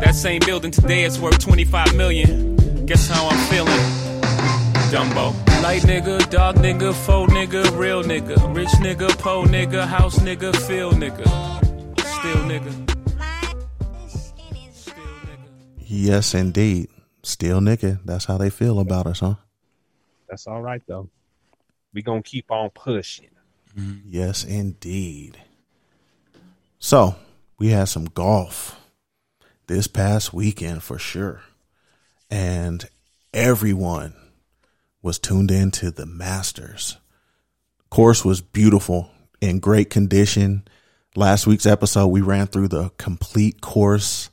That 0.01 0.15
same 0.15 0.41
building 0.45 0.71
today 0.71 1.03
is 1.03 1.19
worth 1.19 1.37
25 1.39 1.95
million. 1.95 2.55
Guess 2.87 3.07
how 3.07 3.27
I'm 3.27 3.37
feeling? 3.49 3.79
Dumbo. 4.89 5.33
Light 5.61 5.83
nigga, 5.83 6.27
dark 6.31 6.55
nigga, 6.55 6.93
faux 6.93 7.31
nigga, 7.31 7.77
real 7.77 8.01
nigga, 8.03 8.55
rich 8.55 8.69
nigga, 8.79 9.09
po 9.19 9.43
nigga, 9.43 9.85
house 9.85 10.17
nigga, 10.19 10.55
feel 10.67 10.91
nigga, 10.93 11.27
still 11.99 12.41
nigga, 12.47 12.71
still 14.73 14.95
nigga. 14.95 15.45
Yes, 15.85 16.33
indeed. 16.33 16.89
Still 17.29 17.59
nigga. 17.59 17.99
That's 18.03 18.25
how 18.25 18.39
they 18.39 18.49
feel 18.49 18.79
about 18.79 19.05
us, 19.05 19.19
huh? 19.19 19.35
That's 20.27 20.47
all 20.47 20.63
right 20.63 20.81
though. 20.87 21.09
We 21.93 22.01
gonna 22.01 22.23
keep 22.23 22.49
on 22.51 22.71
pushing. 22.71 23.29
Yes, 24.03 24.43
indeed. 24.43 25.39
So 26.79 27.15
we 27.59 27.69
had 27.69 27.87
some 27.87 28.05
golf 28.05 28.79
this 29.67 29.85
past 29.85 30.33
weekend 30.33 30.81
for 30.81 30.97
sure. 30.97 31.43
And 32.31 32.89
everyone 33.31 34.15
was 35.03 35.19
tuned 35.19 35.51
into 35.51 35.91
the 35.91 36.07
Masters. 36.07 36.97
Course 37.91 38.25
was 38.25 38.41
beautiful 38.41 39.11
in 39.39 39.59
great 39.59 39.91
condition. 39.91 40.67
Last 41.15 41.45
week's 41.45 41.67
episode, 41.67 42.07
we 42.07 42.21
ran 42.21 42.47
through 42.47 42.69
the 42.69 42.89
complete 42.97 43.61
course 43.61 44.31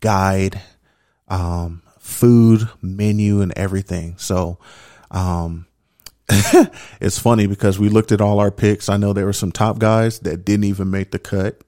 guide, 0.00 0.60
um, 1.28 1.82
food 2.12 2.68
menu 2.80 3.40
and 3.40 3.52
everything. 3.56 4.14
So, 4.18 4.58
um, 5.10 5.66
it's 7.00 7.18
funny 7.18 7.46
because 7.46 7.78
we 7.78 7.88
looked 7.88 8.12
at 8.12 8.20
all 8.20 8.40
our 8.40 8.50
picks. 8.50 8.88
I 8.88 8.96
know 8.96 9.12
there 9.12 9.26
were 9.26 9.32
some 9.32 9.52
top 9.52 9.78
guys 9.78 10.20
that 10.20 10.44
didn't 10.44 10.64
even 10.64 10.90
make 10.90 11.10
the 11.10 11.18
cut. 11.18 11.60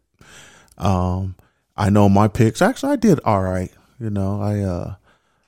Um, 0.79 1.35
I 1.77 1.91
know 1.91 2.09
my 2.09 2.29
picks. 2.29 2.63
Actually, 2.63 2.93
I 2.93 2.97
did 2.97 3.21
all 3.25 3.43
right. 3.43 3.73
You 3.99 4.11
know, 4.11 4.41
I 4.41 4.61
uh, 4.61 4.95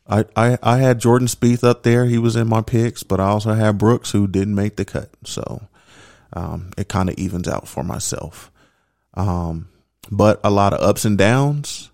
I 0.08 0.24
I 0.36 0.58
I 0.62 0.78
had 0.78 1.00
Jordan 1.00 1.28
Spieth 1.28 1.64
up 1.64 1.82
there. 1.82 2.06
He 2.06 2.18
was 2.18 2.36
in 2.36 2.48
my 2.48 2.62
picks, 2.62 3.02
but 3.02 3.20
I 3.20 3.26
also 3.26 3.54
had 3.54 3.78
Brooks 3.78 4.10
who 4.10 4.26
didn't 4.26 4.54
make 4.54 4.76
the 4.76 4.84
cut. 4.84 5.10
So, 5.24 5.62
um, 6.32 6.70
it 6.76 6.88
kind 6.88 7.08
of 7.08 7.16
evens 7.16 7.48
out 7.48 7.68
for 7.68 7.82
myself. 7.82 8.50
Um, 9.14 9.68
but 10.10 10.40
a 10.44 10.50
lot 10.50 10.72
of 10.72 10.80
ups 10.80 11.04
and 11.04 11.16
downs, 11.16 11.90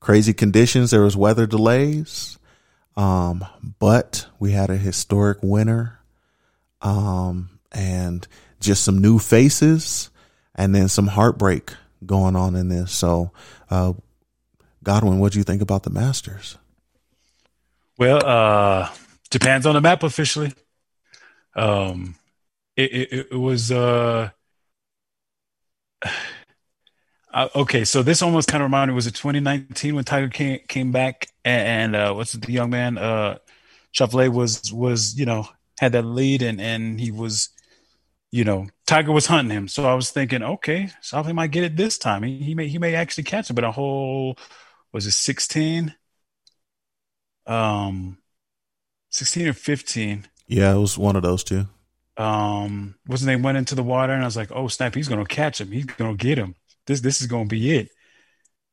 crazy 0.00 0.32
conditions. 0.32 0.90
There 0.90 1.02
was 1.02 1.16
weather 1.16 1.46
delays. 1.46 2.38
Um, 2.96 3.44
but 3.78 4.26
we 4.38 4.52
had 4.52 4.70
a 4.70 4.76
historic 4.76 5.38
winner 5.42 6.00
um, 6.80 7.58
and 7.70 8.26
just 8.60 8.84
some 8.84 8.98
new 8.98 9.18
faces, 9.18 10.10
and 10.54 10.74
then 10.74 10.88
some 10.88 11.06
heartbreak 11.08 11.72
going 12.04 12.36
on 12.36 12.54
in 12.54 12.68
this. 12.68 12.92
So, 12.92 13.32
uh, 13.70 13.94
Godwin, 14.82 15.18
what 15.18 15.32
do 15.32 15.38
you 15.38 15.44
think 15.44 15.62
about 15.62 15.84
the 15.84 15.90
Masters? 15.90 16.58
Well, 17.98 18.24
uh, 18.24 18.88
depends 19.30 19.66
on 19.66 19.74
the 19.74 19.80
map 19.80 20.02
officially. 20.02 20.52
Um, 21.54 22.16
it, 22.76 22.92
it, 22.92 23.26
it 23.32 23.36
was 23.36 23.70
uh, 23.70 24.30
uh, 27.32 27.48
okay. 27.54 27.84
So 27.84 28.02
this 28.02 28.22
almost 28.22 28.48
kind 28.48 28.62
of 28.62 28.66
reminded 28.66 28.92
me 28.92 28.96
was 28.96 29.06
it 29.06 29.14
2019 29.14 29.94
when 29.94 30.04
Tiger 30.04 30.28
came 30.28 30.60
came 30.68 30.92
back 30.92 31.28
and, 31.44 31.94
and 31.94 31.96
uh, 31.96 32.14
what's 32.14 32.32
the 32.32 32.52
young 32.52 32.70
man 32.70 32.98
uh, 32.98 33.38
was 33.98 34.72
was 34.72 35.18
you 35.18 35.26
know 35.26 35.46
had 35.80 35.92
that 35.92 36.04
lead 36.04 36.42
and 36.42 36.60
and 36.60 37.00
he 37.00 37.10
was 37.10 37.50
you 38.32 38.44
know, 38.44 38.66
Tiger 38.86 39.12
was 39.12 39.26
hunting 39.26 39.56
him. 39.56 39.68
So 39.68 39.84
I 39.84 39.94
was 39.94 40.10
thinking, 40.10 40.42
okay, 40.42 40.88
Schauffele 41.02 41.34
might 41.34 41.50
get 41.50 41.64
it 41.64 41.76
this 41.76 41.98
time. 41.98 42.22
He, 42.22 42.38
he 42.38 42.54
may 42.54 42.66
he 42.66 42.78
may 42.78 42.94
actually 42.94 43.24
catch 43.24 43.50
him, 43.50 43.54
but 43.54 43.64
a 43.64 43.70
hole 43.70 44.36
was 44.92 45.06
it 45.06 45.12
16? 45.12 45.94
Um 47.46 48.18
16 49.10 49.48
or 49.48 49.52
15. 49.52 50.26
Yeah, 50.48 50.74
it 50.74 50.78
was 50.78 50.96
one 50.96 51.16
of 51.16 51.22
those 51.22 51.44
two. 51.44 51.66
Um 52.16 52.94
wasn't 53.06 53.26
they 53.26 53.36
went 53.36 53.58
into 53.58 53.74
the 53.74 53.82
water 53.82 54.14
and 54.14 54.22
I 54.22 54.26
was 54.26 54.36
like, 54.36 54.50
oh 54.50 54.68
snap, 54.68 54.94
he's 54.94 55.08
gonna 55.08 55.26
catch 55.26 55.60
him. 55.60 55.70
He's 55.70 55.84
gonna 55.84 56.14
get 56.16 56.38
him. 56.38 56.54
This 56.86 57.00
this 57.00 57.20
is 57.20 57.26
gonna 57.26 57.46
be 57.46 57.76
it. 57.76 57.88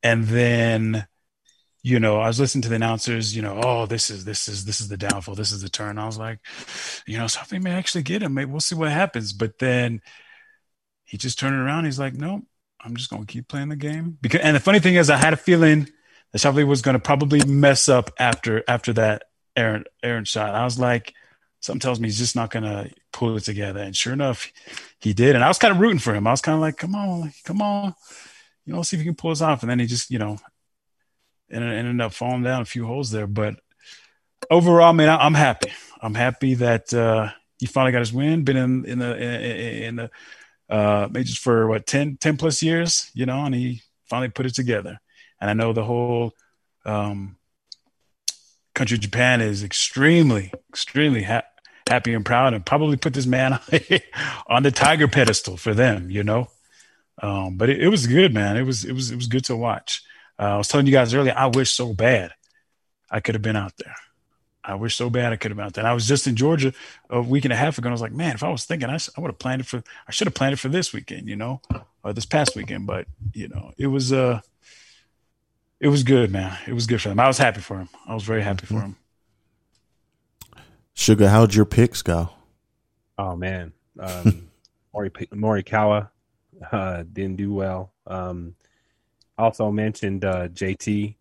And 0.03 0.25
then 0.25 1.07
you 1.81 1.99
know, 1.99 2.19
I 2.19 2.27
was 2.27 2.39
listening 2.39 2.63
to 2.63 2.69
the 2.69 2.75
announcers, 2.75 3.35
you 3.35 3.41
know, 3.41 3.59
oh, 3.63 3.85
this 3.85 4.09
is 4.09 4.25
this 4.25 4.47
is 4.47 4.65
this 4.65 4.81
is 4.81 4.89
the 4.89 4.97
downfall, 4.97 5.35
this 5.35 5.51
is 5.51 5.61
the 5.61 5.69
turn. 5.69 5.97
I 5.97 6.05
was 6.05 6.17
like, 6.17 6.39
you 7.07 7.17
know, 7.17 7.27
something 7.27 7.63
may 7.63 7.71
actually 7.71 8.03
get 8.03 8.21
him. 8.21 8.33
Maybe 8.33 8.51
we'll 8.51 8.59
see 8.59 8.75
what 8.75 8.91
happens. 8.91 9.31
But 9.31 9.59
then 9.59 10.01
he 11.05 11.17
just 11.17 11.39
turned 11.39 11.55
around. 11.55 11.85
He's 11.85 11.99
like, 11.99 12.13
nope, 12.13 12.43
I'm 12.81 12.95
just 12.95 13.09
gonna 13.09 13.25
keep 13.25 13.47
playing 13.47 13.69
the 13.69 13.75
game. 13.77 14.17
Because 14.21 14.41
and 14.41 14.55
the 14.55 14.59
funny 14.59 14.79
thing 14.79 14.95
is, 14.95 15.09
I 15.09 15.17
had 15.17 15.33
a 15.33 15.37
feeling 15.37 15.87
that 16.31 16.39
Schauffele 16.39 16.67
was 16.67 16.81
gonna 16.81 16.99
probably 16.99 17.43
mess 17.45 17.87
up 17.87 18.11
after 18.19 18.63
after 18.67 18.93
that 18.93 19.23
Aaron 19.55 19.85
Aaron 20.03 20.25
shot. 20.25 20.55
I 20.55 20.65
was 20.65 20.79
like, 20.79 21.13
something 21.61 21.79
tells 21.79 21.99
me 21.99 22.09
he's 22.09 22.19
just 22.19 22.35
not 22.35 22.51
gonna 22.51 22.89
pull 23.13 23.37
it 23.37 23.43
together. 23.43 23.79
And 23.79 23.95
sure 23.95 24.13
enough, 24.13 24.51
he 24.99 25.13
did. 25.13 25.35
And 25.35 25.43
I 25.43 25.47
was 25.47 25.57
kind 25.57 25.73
of 25.73 25.79
rooting 25.79 25.99
for 25.99 26.13
him. 26.13 26.27
I 26.27 26.31
was 26.31 26.41
kind 26.41 26.55
of 26.55 26.61
like, 26.61 26.77
come 26.77 26.95
on, 26.95 27.31
come 27.43 27.61
on, 27.61 27.95
you 28.65 28.73
know, 28.73 28.81
see 28.81 28.97
if 28.97 29.01
he 29.01 29.05
can 29.05 29.15
pull 29.15 29.31
this 29.31 29.41
off. 29.41 29.63
And 29.63 29.69
then 29.69 29.79
he 29.79 29.85
just, 29.85 30.11
you 30.11 30.19
know, 30.19 30.37
and 31.49 31.63
ended 31.63 32.01
up 32.01 32.13
falling 32.13 32.43
down 32.43 32.61
a 32.61 32.65
few 32.65 32.85
holes 32.85 33.11
there. 33.11 33.27
But 33.27 33.59
overall, 34.49 34.93
man, 34.93 35.09
I, 35.09 35.25
am 35.25 35.33
happy. 35.33 35.71
I'm 36.01 36.15
happy 36.15 36.55
that 36.55 36.93
uh, 36.93 37.29
he 37.57 37.65
finally 37.65 37.91
got 37.91 37.99
his 37.99 38.13
win. 38.13 38.43
Been 38.43 38.57
in 38.57 38.85
in 38.85 38.99
the 38.99 39.85
in, 39.85 39.95
the 39.95 40.11
uh, 40.69 41.07
majors 41.11 41.37
for 41.37 41.67
what 41.67 41.87
10, 41.87 42.17
10 42.17 42.37
plus 42.37 42.61
years, 42.61 43.09
you 43.13 43.25
know, 43.25 43.45
and 43.45 43.55
he 43.55 43.81
finally 44.05 44.29
put 44.29 44.45
it 44.45 44.53
together. 44.53 44.99
And 45.41 45.49
I 45.49 45.53
know 45.53 45.73
the 45.73 45.83
whole 45.83 46.33
um, 46.85 47.37
country 48.75 48.95
of 48.95 49.01
Japan 49.01 49.41
is 49.41 49.63
extremely, 49.63 50.53
extremely 50.69 51.23
ha- 51.23 51.43
happy 51.89 52.13
and 52.13 52.25
proud, 52.25 52.53
and 52.53 52.65
probably 52.65 52.97
put 52.97 53.13
this 53.13 53.25
man 53.25 53.59
on 54.47 54.63
the 54.63 54.71
tiger 54.71 55.07
pedestal 55.07 55.57
for 55.57 55.73
them, 55.73 56.09
you 56.09 56.23
know. 56.23 56.49
Um, 57.21 57.57
but 57.57 57.69
it, 57.69 57.81
it 57.81 57.89
was 57.89 58.07
good, 58.07 58.33
man. 58.33 58.55
It 58.55 58.63
was 58.63 58.85
it 58.85 58.93
was 58.93 59.11
it 59.11 59.15
was 59.15 59.27
good 59.27 59.45
to 59.45 59.55
watch. 59.55 60.03
Uh, 60.37 60.43
I 60.53 60.57
was 60.57 60.67
telling 60.69 60.85
you 60.85 60.93
guys 60.93 61.13
earlier, 61.13 61.33
I 61.35 61.47
wish 61.47 61.71
so 61.71 61.93
bad 61.93 62.31
I 63.11 63.19
could 63.19 63.35
have 63.35 63.41
been 63.41 63.57
out 63.57 63.73
there. 63.77 63.95
I 64.63 64.75
wish 64.75 64.95
so 64.95 65.09
bad 65.09 65.33
I 65.33 65.35
could 65.35 65.51
have 65.51 65.57
been 65.57 65.65
out 65.65 65.73
there. 65.73 65.83
And 65.83 65.89
I 65.89 65.93
was 65.93 66.07
just 66.07 66.27
in 66.27 66.35
Georgia 66.35 66.73
a 67.09 67.21
week 67.21 67.45
and 67.45 67.51
a 67.51 67.57
half 67.57 67.77
ago. 67.77 67.87
And 67.87 67.91
I 67.91 67.95
was 67.95 68.01
like, 68.01 68.13
man, 68.13 68.35
if 68.35 68.43
I 68.43 68.49
was 68.49 68.65
thinking, 68.65 68.89
I, 68.89 68.95
I 69.17 69.21
would 69.21 69.29
have 69.29 69.39
planned 69.39 69.61
it 69.61 69.67
for, 69.67 69.83
I 70.07 70.11
should 70.11 70.27
have 70.27 70.35
planned 70.35 70.53
it 70.53 70.59
for 70.59 70.69
this 70.69 70.93
weekend, 70.93 71.27
you 71.27 71.35
know, 71.35 71.61
or 72.03 72.13
this 72.13 72.25
past 72.25 72.55
weekend. 72.55 72.85
But, 72.85 73.07
you 73.33 73.47
know, 73.47 73.73
it 73.77 73.87
was, 73.87 74.13
uh, 74.13 74.41
it 75.79 75.87
was 75.87 76.03
good, 76.03 76.31
man. 76.31 76.57
It 76.67 76.73
was 76.73 76.87
good 76.87 77.01
for 77.01 77.09
him. 77.09 77.19
I 77.19 77.27
was 77.27 77.37
happy 77.37 77.61
for 77.61 77.79
him. 77.79 77.89
I 78.05 78.13
was 78.13 78.23
very 78.23 78.43
happy 78.43 78.65
for 78.65 78.81
him. 78.81 78.95
Sugar, 80.99 81.29
how'd 81.29 81.55
your 81.55 81.63
picks 81.63 82.01
go? 82.01 82.29
Oh 83.17 83.33
man, 83.33 83.71
um, 83.97 84.49
Mori 84.93 85.09
Morikawa 85.09 86.09
uh, 86.73 87.03
didn't 87.13 87.37
do 87.37 87.53
well. 87.53 87.93
Um, 88.05 88.55
also 89.37 89.71
mentioned 89.71 90.25
uh, 90.25 90.49
JT. 90.49 91.15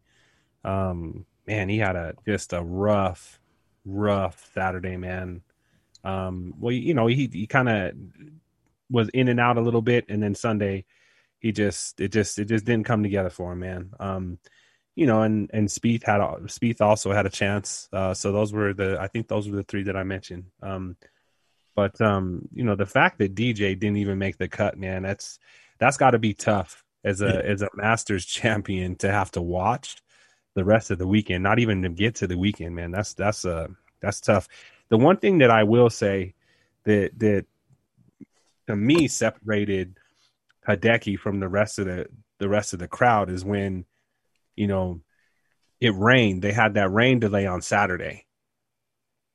Um, 0.64 1.26
man, 1.46 1.68
he 1.68 1.78
had 1.78 1.94
a 1.94 2.14
just 2.26 2.52
a 2.54 2.60
rough, 2.60 3.38
rough 3.84 4.50
Saturday, 4.52 4.96
man. 4.96 5.42
Um, 6.02 6.54
well, 6.58 6.72
you 6.72 6.92
know, 6.92 7.06
he 7.06 7.30
he 7.32 7.46
kind 7.46 7.68
of 7.68 7.92
was 8.90 9.08
in 9.10 9.28
and 9.28 9.38
out 9.38 9.58
a 9.58 9.62
little 9.62 9.80
bit, 9.80 10.06
and 10.08 10.20
then 10.20 10.34
Sunday, 10.34 10.86
he 11.38 11.52
just 11.52 12.00
it 12.00 12.10
just 12.10 12.36
it 12.40 12.46
just 12.46 12.64
didn't 12.64 12.86
come 12.86 13.04
together 13.04 13.30
for 13.30 13.52
him, 13.52 13.60
man. 13.60 13.90
Um, 14.00 14.38
you 14.98 15.06
know, 15.06 15.22
and 15.22 15.48
and 15.54 15.68
Spieth 15.68 16.02
had 16.02 16.20
a, 16.20 16.38
Spieth 16.46 16.80
also 16.80 17.12
had 17.12 17.24
a 17.24 17.30
chance. 17.30 17.88
Uh, 17.92 18.12
so 18.12 18.32
those 18.32 18.52
were 18.52 18.74
the 18.74 18.98
I 19.00 19.06
think 19.06 19.28
those 19.28 19.48
were 19.48 19.54
the 19.54 19.62
three 19.62 19.84
that 19.84 19.96
I 19.96 20.02
mentioned. 20.02 20.46
Um, 20.61 20.96
but 21.76 22.00
um, 22.00 22.48
you 22.52 22.64
know, 22.64 22.74
the 22.74 22.84
fact 22.84 23.18
that 23.18 23.37
DJ 23.37 23.78
didn't 23.78 23.98
even 23.98 24.18
make 24.18 24.38
the 24.38 24.48
cut, 24.48 24.76
man, 24.76 25.04
that's 25.04 25.38
that's 25.78 25.98
got 25.98 26.11
to 26.11 26.18
be 26.18 26.34
tough 26.34 26.82
as 27.04 27.22
a 27.22 27.46
as 27.46 27.62
a 27.62 27.68
Masters 27.76 28.26
champion 28.40 28.96
to 28.96 29.08
have 29.08 29.30
to 29.32 29.40
watch 29.40 30.02
the 30.54 30.64
rest 30.64 30.90
of 30.90 30.98
the 30.98 31.06
weekend, 31.06 31.44
not 31.44 31.61
even 31.61 31.80
to 31.82 31.90
get 31.90 32.16
to 32.16 32.26
the 32.26 32.37
weekend, 32.37 32.74
man. 32.74 32.90
That's 32.90 33.14
that's 33.14 33.44
uh 33.44 33.68
that's 34.00 34.20
tough. 34.20 34.48
The 34.88 34.98
one 34.98 35.18
thing 35.18 35.38
that 35.38 35.50
I 35.52 35.62
will 35.62 35.90
say 35.90 36.34
that 36.82 37.16
that 37.18 37.46
to 38.66 38.74
me 38.74 39.06
separated 39.06 39.96
Hideki 40.66 41.20
from 41.20 41.38
the 41.38 41.48
rest 41.48 41.78
of 41.78 41.87
the 41.87 42.08
the 42.38 42.48
rest 42.48 42.72
of 42.72 42.80
the 42.80 42.88
crowd 42.88 43.30
is 43.30 43.44
when 43.44 43.84
you 44.59 44.66
know 44.66 45.01
it 45.81 45.94
rained. 45.94 46.42
They 46.42 46.53
had 46.53 46.75
that 46.75 46.90
rain 46.90 47.21
delay 47.21 47.47
on 47.47 47.62
Saturday. 47.62 48.27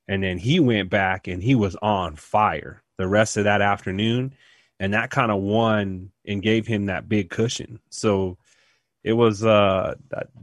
And 0.07 0.21
then 0.21 0.37
he 0.37 0.59
went 0.59 0.89
back 0.89 1.27
and 1.27 1.41
he 1.41 1.55
was 1.55 1.75
on 1.77 2.15
fire 2.15 2.83
the 2.97 3.07
rest 3.07 3.37
of 3.37 3.45
that 3.45 3.61
afternoon 3.61 4.33
and 4.79 4.93
that 4.93 5.09
kind 5.09 5.31
of 5.31 5.41
won 5.41 6.11
and 6.25 6.41
gave 6.43 6.67
him 6.67 6.87
that 6.87 7.07
big 7.07 7.29
cushion. 7.29 7.79
So 7.89 8.37
it 9.03 9.13
was 9.13 9.45
uh 9.45 9.95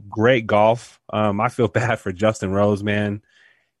great 0.09 0.47
golf. 0.47 0.99
Um, 1.13 1.39
I 1.39 1.49
feel 1.49 1.67
bad 1.67 1.99
for 1.99 2.11
Justin 2.11 2.51
Rose, 2.51 2.83
man. 2.83 3.21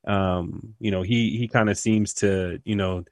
Um, 0.05 0.75
you 0.79 0.91
know, 0.91 1.01
he 1.01 1.37
he 1.37 1.47
kind 1.47 1.69
of 1.69 1.77
seems 1.77 2.13
to, 2.15 2.59
you 2.63 2.75
know, 2.75 3.03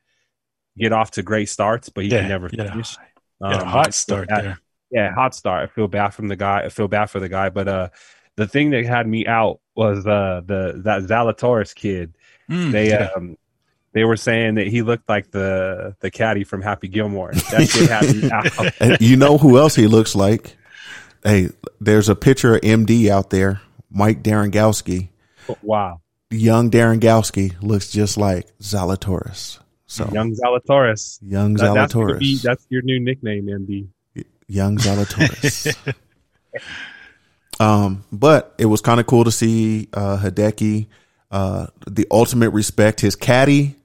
get 0.78 0.93
off 0.93 1.12
to 1.12 1.23
great 1.23 1.49
starts, 1.49 1.89
but 1.89 2.04
he 2.04 2.12
yeah, 2.12 2.19
can 2.19 2.30
never 2.30 2.49
yeah. 2.52 2.69
finish. 2.69 2.97
Um, 3.41 3.52
yeah, 3.52 3.63
hot 3.63 3.93
start 3.93 4.28
there. 4.30 4.60
Yeah, 4.91 5.13
hot 5.13 5.36
start. 5.36 5.69
I 5.69 5.73
feel 5.73 5.88
bad 5.88 6.10
from 6.10 6.28
the 6.28 6.36
guy. 6.36 6.63
I 6.63 6.69
feel 6.69 6.88
bad 6.88 7.08
for 7.08 7.19
the 7.19 7.30
guy, 7.30 7.49
but 7.49 7.67
uh 7.67 7.89
the 8.36 8.47
thing 8.47 8.69
that 8.71 8.86
had 8.86 9.08
me 9.08 9.25
out 9.28 9.60
was 9.75 10.06
uh 10.08 10.41
the 10.45 10.82
that 10.86 11.04
Zalatoris 11.04 11.75
kid. 11.75 12.15
Mm, 12.49 12.71
they 12.71 12.89
yeah. 12.89 13.10
um 13.15 13.38
they 13.91 14.04
were 14.04 14.17
saying 14.17 14.56
that 14.56 14.67
he 14.67 14.82
looked 14.82 15.10
like 15.10 15.32
the 15.32 15.95
the 15.99 16.10
caddy 16.12 16.43
from 16.43 16.62
Happy 16.62 16.88
Gilmore. 16.88 17.34
That 17.34 17.69
kid 17.71 17.89
had 17.89 18.15
me 18.15 18.32
out. 18.67 18.73
And 18.80 18.97
you 19.02 19.15
know 19.15 19.38
who 19.38 19.58
else 19.58 19.75
he 19.75 19.88
looks 19.88 20.15
like? 20.15 20.56
Hey, 21.23 21.49
there's 21.82 22.08
a 22.08 22.15
picture 22.15 22.56
of 22.56 22.62
MD 22.62 23.10
out 23.10 23.30
there, 23.30 23.62
Mike 23.91 24.23
Darengowski. 24.23 25.10
Wow, 25.63 26.02
Young 26.30 26.69
Darengowski 26.71 27.56
looks 27.62 27.91
just 27.91 28.15
like 28.17 28.47
Zalatoris. 28.60 29.60
So 29.88 30.08
young 30.13 30.34
Zalatoris. 30.36 31.17
young 31.23 31.56
That- 31.56 31.73
that's, 31.73 31.93
Zalatoris. 31.93 32.19
be- 32.19 32.38
that's 32.38 32.65
your 32.69 32.84
new 32.84 32.99
nickname, 32.99 33.47
MD. 33.47 33.88
Young 34.49 34.77
Zalatoris. 34.77 35.73
um, 37.59 38.03
but 38.12 38.53
it 38.57 38.65
was 38.65 38.81
kind 38.81 38.99
of 38.99 39.05
cool 39.05 39.23
to 39.23 39.31
see 39.31 39.88
uh, 39.93 40.17
Hideki, 40.17 40.88
uh, 41.31 41.67
the 41.88 42.07
ultimate 42.12 42.49
respect. 42.49 42.99
His 42.99 43.15
caddy, 43.15 43.75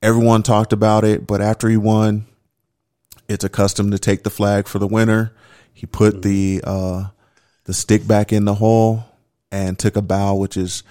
everyone 0.00 0.42
talked 0.42 0.72
about 0.72 1.04
it, 1.04 1.26
but 1.26 1.42
after 1.42 1.68
he 1.68 1.76
won, 1.76 2.26
it's 3.28 3.44
a 3.44 3.48
custom 3.50 3.90
to 3.90 3.98
take 3.98 4.22
the 4.22 4.30
flag 4.30 4.68
for 4.68 4.78
the 4.78 4.86
winner. 4.86 5.32
He 5.74 5.84
put 5.86 6.22
the 6.22 6.62
uh, 6.64 7.08
the 7.64 7.74
stick 7.74 8.06
back 8.06 8.32
in 8.32 8.46
the 8.46 8.54
hole 8.54 9.04
and 9.52 9.78
took 9.78 9.96
a 9.96 10.02
bow, 10.02 10.36
which 10.36 10.56
is 10.56 10.82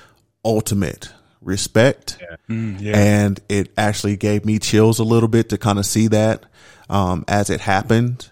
ultimate 0.43 1.11
respect 1.41 2.19
Mm, 2.49 2.79
yeah. 2.79 2.95
and 2.95 3.39
it 3.49 3.71
actually 3.75 4.17
gave 4.17 4.45
me 4.45 4.59
chills 4.59 4.99
a 4.99 5.03
little 5.03 5.29
bit 5.29 5.49
to 5.49 5.57
kind 5.57 5.79
of 5.79 5.85
see 5.85 6.07
that 6.09 6.43
um, 6.89 7.25
as 7.27 7.49
it 7.49 7.59
happened 7.59 8.29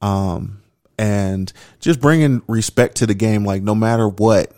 um, 0.00 0.62
and 0.98 1.52
just 1.80 2.00
bringing 2.00 2.42
respect 2.46 2.96
to 2.96 3.06
the 3.06 3.14
game 3.14 3.44
like 3.44 3.62
no 3.62 3.74
matter 3.74 4.08
what 4.08 4.52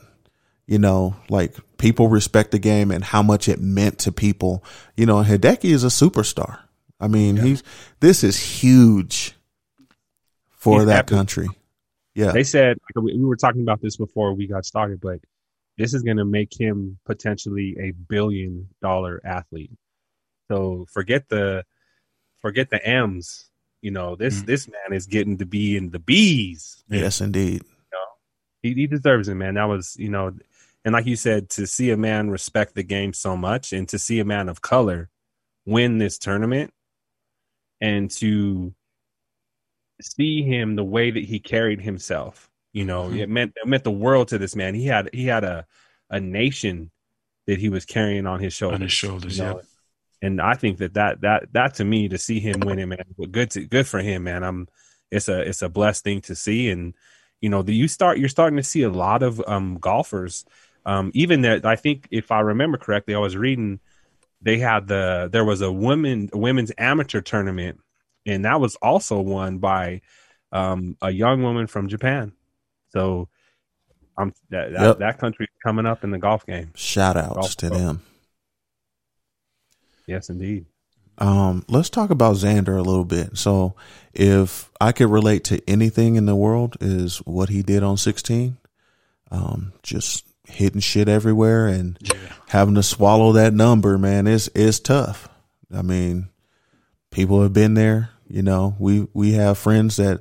you 0.67 0.79
know 0.79 1.15
like 1.29 1.57
people 1.79 2.09
respect 2.09 2.51
the 2.51 2.59
game 2.59 2.91
and 2.91 3.05
how 3.05 3.23
much 3.23 3.49
it 3.49 3.61
meant 3.61 3.99
to 3.99 4.13
people 4.13 4.65
you 4.97 5.07
know 5.07 5.23
hideki 5.23 5.71
is 5.71 5.85
a 5.85 5.89
superstar 5.89 6.61
i 7.01 7.09
mean 7.09 7.37
he's 7.37 7.63
this 8.01 8.23
is 8.25 8.39
huge 8.39 9.35
for 10.51 10.79
He's 10.79 10.87
that 10.87 10.99
epic. 11.01 11.15
country 11.17 11.49
yeah 12.15 12.33
They 12.33 12.45
said 12.45 12.79
we 12.95 13.17
we 13.17 13.25
were 13.25 13.37
talking 13.37 13.63
about 13.63 13.81
this 13.81 13.97
before 13.97 14.35
we 14.35 14.47
got 14.47 14.65
started, 14.65 15.01
but 15.01 15.21
this 15.79 15.95
is 15.95 16.03
going 16.03 16.19
to 16.19 16.25
make 16.25 16.53
him 16.59 16.99
potentially 17.07 17.77
a 17.81 17.93
billion 17.93 18.69
dollar 18.83 19.21
athlete. 19.25 19.73
So 20.51 20.87
forget 20.93 21.29
the 21.29 21.65
forget 22.41 22.71
the 22.71 22.87
M's. 22.87 23.49
You 23.83 23.91
know 23.91 24.17
this 24.17 24.41
Mhm. 24.43 24.47
this 24.47 24.69
man 24.69 24.93
is 24.97 25.07
getting 25.07 25.37
to 25.39 25.45
be 25.47 25.77
in 25.77 25.91
the 25.91 25.99
bees. 25.99 26.83
yes 26.89 27.21
indeed 27.21 27.63
He, 28.63 28.75
he 28.75 28.87
deserves 28.87 29.27
it, 29.29 29.35
man. 29.35 29.55
That 29.55 29.65
was 29.65 29.97
you 29.99 30.09
know, 30.09 30.33
and 30.85 30.93
like 30.93 31.05
you 31.07 31.17
said, 31.17 31.51
to 31.51 31.67
see 31.67 31.91
a 31.91 31.97
man 31.97 32.31
respect 32.31 32.77
the 32.77 32.85
game 32.85 33.13
so 33.13 33.37
much, 33.37 33.73
and 33.73 33.89
to 33.89 33.99
see 33.99 34.21
a 34.21 34.25
man 34.25 34.49
of 34.49 34.63
color 34.63 35.11
win 35.67 35.99
this 35.99 36.17
tournament, 36.17 36.73
and 37.81 38.09
to 38.13 38.73
see 40.01 40.43
him 40.43 40.77
the 40.77 40.85
way 40.85 41.11
that 41.11 41.25
he 41.25 41.41
carried 41.41 41.81
himself. 41.81 42.49
You 42.73 42.85
know, 42.85 43.09
Mhm. 43.11 43.19
it 43.19 43.29
meant 43.29 43.53
it 43.57 43.67
meant 43.67 43.83
the 43.85 43.91
world 43.91 44.29
to 44.29 44.39
this 44.39 44.55
man. 44.55 44.75
He 44.77 44.87
had 44.87 45.11
he 45.13 45.27
had 45.27 45.43
a 45.43 45.67
a 46.09 46.21
nation 46.21 46.93
that 47.49 47.59
he 47.59 47.69
was 47.69 47.85
carrying 47.85 48.27
on 48.29 48.39
his 48.39 48.53
shoulders. 48.55 48.77
On 48.77 48.83
his 48.83 48.93
shoulders, 48.93 49.39
you 49.39 49.45
know? 49.45 49.63
And 50.23 50.41
I 50.41 50.55
think 50.55 50.79
that 50.79 50.95
that 50.95 51.21
that 51.23 51.53
that 51.53 51.75
to 51.75 51.85
me 51.85 52.09
to 52.09 52.17
see 52.17 52.39
him 52.39 52.61
win 52.61 52.79
it, 52.79 52.87
man, 52.87 53.05
good 53.31 53.51
to 53.51 53.67
good 53.67 53.89
for 53.89 53.99
him, 53.99 54.25
man. 54.25 54.45
I'm 54.45 54.69
it's 55.11 55.29
a 55.29 55.41
it's 55.41 55.63
a 55.63 55.69
blessed 55.69 56.05
thing 56.05 56.21
to 56.23 56.37
see, 56.37 56.71
and 56.71 56.95
you 57.41 57.49
know, 57.49 57.63
the, 57.63 57.75
you 57.75 57.89
start 57.89 58.19
you're 58.19 58.29
starting 58.29 58.57
to 58.57 58.63
see 58.63 58.83
a 58.83 58.89
lot 58.89 59.25
of 59.25 59.43
um 59.49 59.79
golfers, 59.79 60.47
um 60.87 61.11
even 61.13 61.43
that 61.43 61.67
I 61.67 61.75
think 61.75 62.07
if 62.13 62.31
I 62.31 62.41
remember 62.41 62.79
correctly, 62.79 63.17
I 63.17 63.19
was 63.19 63.37
reading 63.37 63.81
they 64.41 64.59
had 64.59 64.87
the 64.87 65.29
there 65.31 65.45
was 65.45 65.61
a 65.61 65.73
women 65.73 66.31
women's 66.33 66.73
amateur 66.79 67.21
tournament, 67.21 67.81
and 68.25 68.45
that 68.45 68.61
was 68.61 68.77
also 68.77 69.21
won 69.21 69.59
by 69.59 70.03
um 70.53 70.97
a 71.03 71.11
young 71.11 71.43
woman 71.43 71.67
from 71.67 71.89
Japan. 71.89 72.33
So. 72.91 73.29
I'm 74.19 74.35
that, 74.51 74.73
that, 74.73 74.83
Yep. 74.83 74.99
that 74.99 75.19
country's 75.19 75.49
coming 75.65 75.87
up 75.87 76.05
in 76.05 76.11
the 76.11 76.19
golf 76.19 76.45
game. 76.45 76.71
Shout 76.75 77.17
outs 77.17 77.35
Golf 77.35 77.57
to 77.57 77.71
them. 77.71 78.03
Yes, 80.07 80.29
indeed. 80.31 80.67
Um, 81.19 81.65
let's 81.69 81.91
talk 81.91 82.11
about 82.11 82.37
Xander 82.37 82.79
a 82.79 82.83
little 82.83 83.05
bit. 83.05 83.37
So, 83.37 83.75
if 84.15 84.71
I 84.81 84.93
could 84.93 85.11
relate 85.11 85.45
to 85.45 85.63
anything 85.69 86.17
in 86.17 86.27
the 86.27 86.35
world, 86.37 86.77
is 86.81 87.19
what 87.19 87.49
he 87.51 87.63
did 87.63 87.83
on 87.83 87.97
16. 87.97 88.57
Um, 89.31 89.73
just 89.83 90.27
hitting 90.45 90.81
shit 90.81 91.09
everywhere 91.09 91.67
and 91.67 91.97
Yeah. 92.01 92.15
having 92.49 92.75
to 92.75 92.83
swallow 92.83 93.33
that 93.33 93.55
number, 93.55 93.97
man, 93.99 94.27
is 94.27 94.49
is 94.49 94.81
tough. 94.81 95.29
I 95.73 95.83
mean, 95.83 96.29
people 97.11 97.43
have 97.43 97.53
been 97.53 97.75
there. 97.75 98.11
You 98.29 98.43
know, 98.43 98.75
we 98.79 99.07
we 99.15 99.33
have 99.33 99.59
friends 99.59 99.97
that 99.97 100.21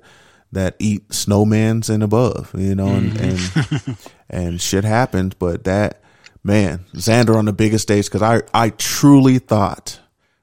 that 0.51 0.75
eat 0.79 1.07
snowmans 1.09 1.89
and 1.89 2.03
above. 2.03 2.51
You 2.57 2.75
know, 2.75 2.87
and 2.89 3.17
and, 3.19 3.97
and 4.29 4.61
shit 4.61 4.83
happens. 4.83 5.33
But 5.35 5.63
that 5.63 6.01
man, 6.43 6.85
Xander 6.93 7.35
on 7.35 7.45
the 7.45 7.53
biggest 7.53 7.83
stage 7.83 8.05
because 8.05 8.21
I 8.21 8.41
I 8.53 8.69
truly 8.71 9.39
thought 9.39 9.99